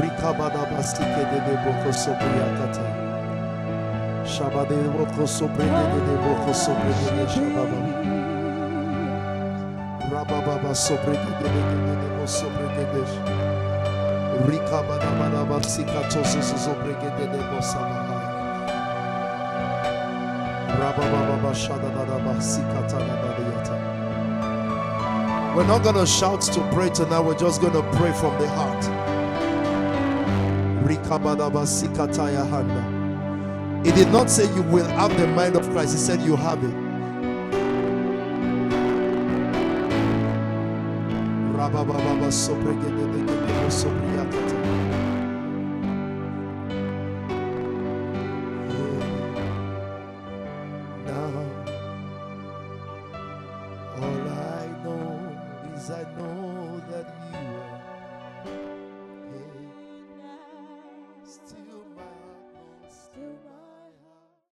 Rika 0.00 0.32
bada 0.34 0.66
bastike 0.70 1.22
de 1.30 1.38
leboko 1.46 1.92
sobriakata. 1.92 2.86
Sobregedesh. 12.26 13.12
Rika 13.26 13.45
We're 25.56 25.66
not 25.66 25.82
going 25.82 25.96
to 25.96 26.06
shout 26.06 26.42
to 26.42 26.60
pray 26.72 26.90
tonight. 26.90 27.20
We're 27.20 27.38
just 27.38 27.62
going 27.62 27.72
to 27.72 27.82
pray 27.96 28.12
from 28.12 28.38
the 28.38 28.48
heart. 28.48 28.84
He 33.84 33.92
did 33.92 34.12
not 34.12 34.28
say 34.28 34.44
you 34.54 34.62
will 34.62 34.86
have 34.86 35.16
the 35.18 35.26
mind 35.28 35.56
of 35.56 35.68
Christ. 35.70 35.92
He 35.92 35.98
said 35.98 36.20
you 36.20 36.36
have 36.36 36.62
it. 36.62 36.74
Now, 43.66 44.45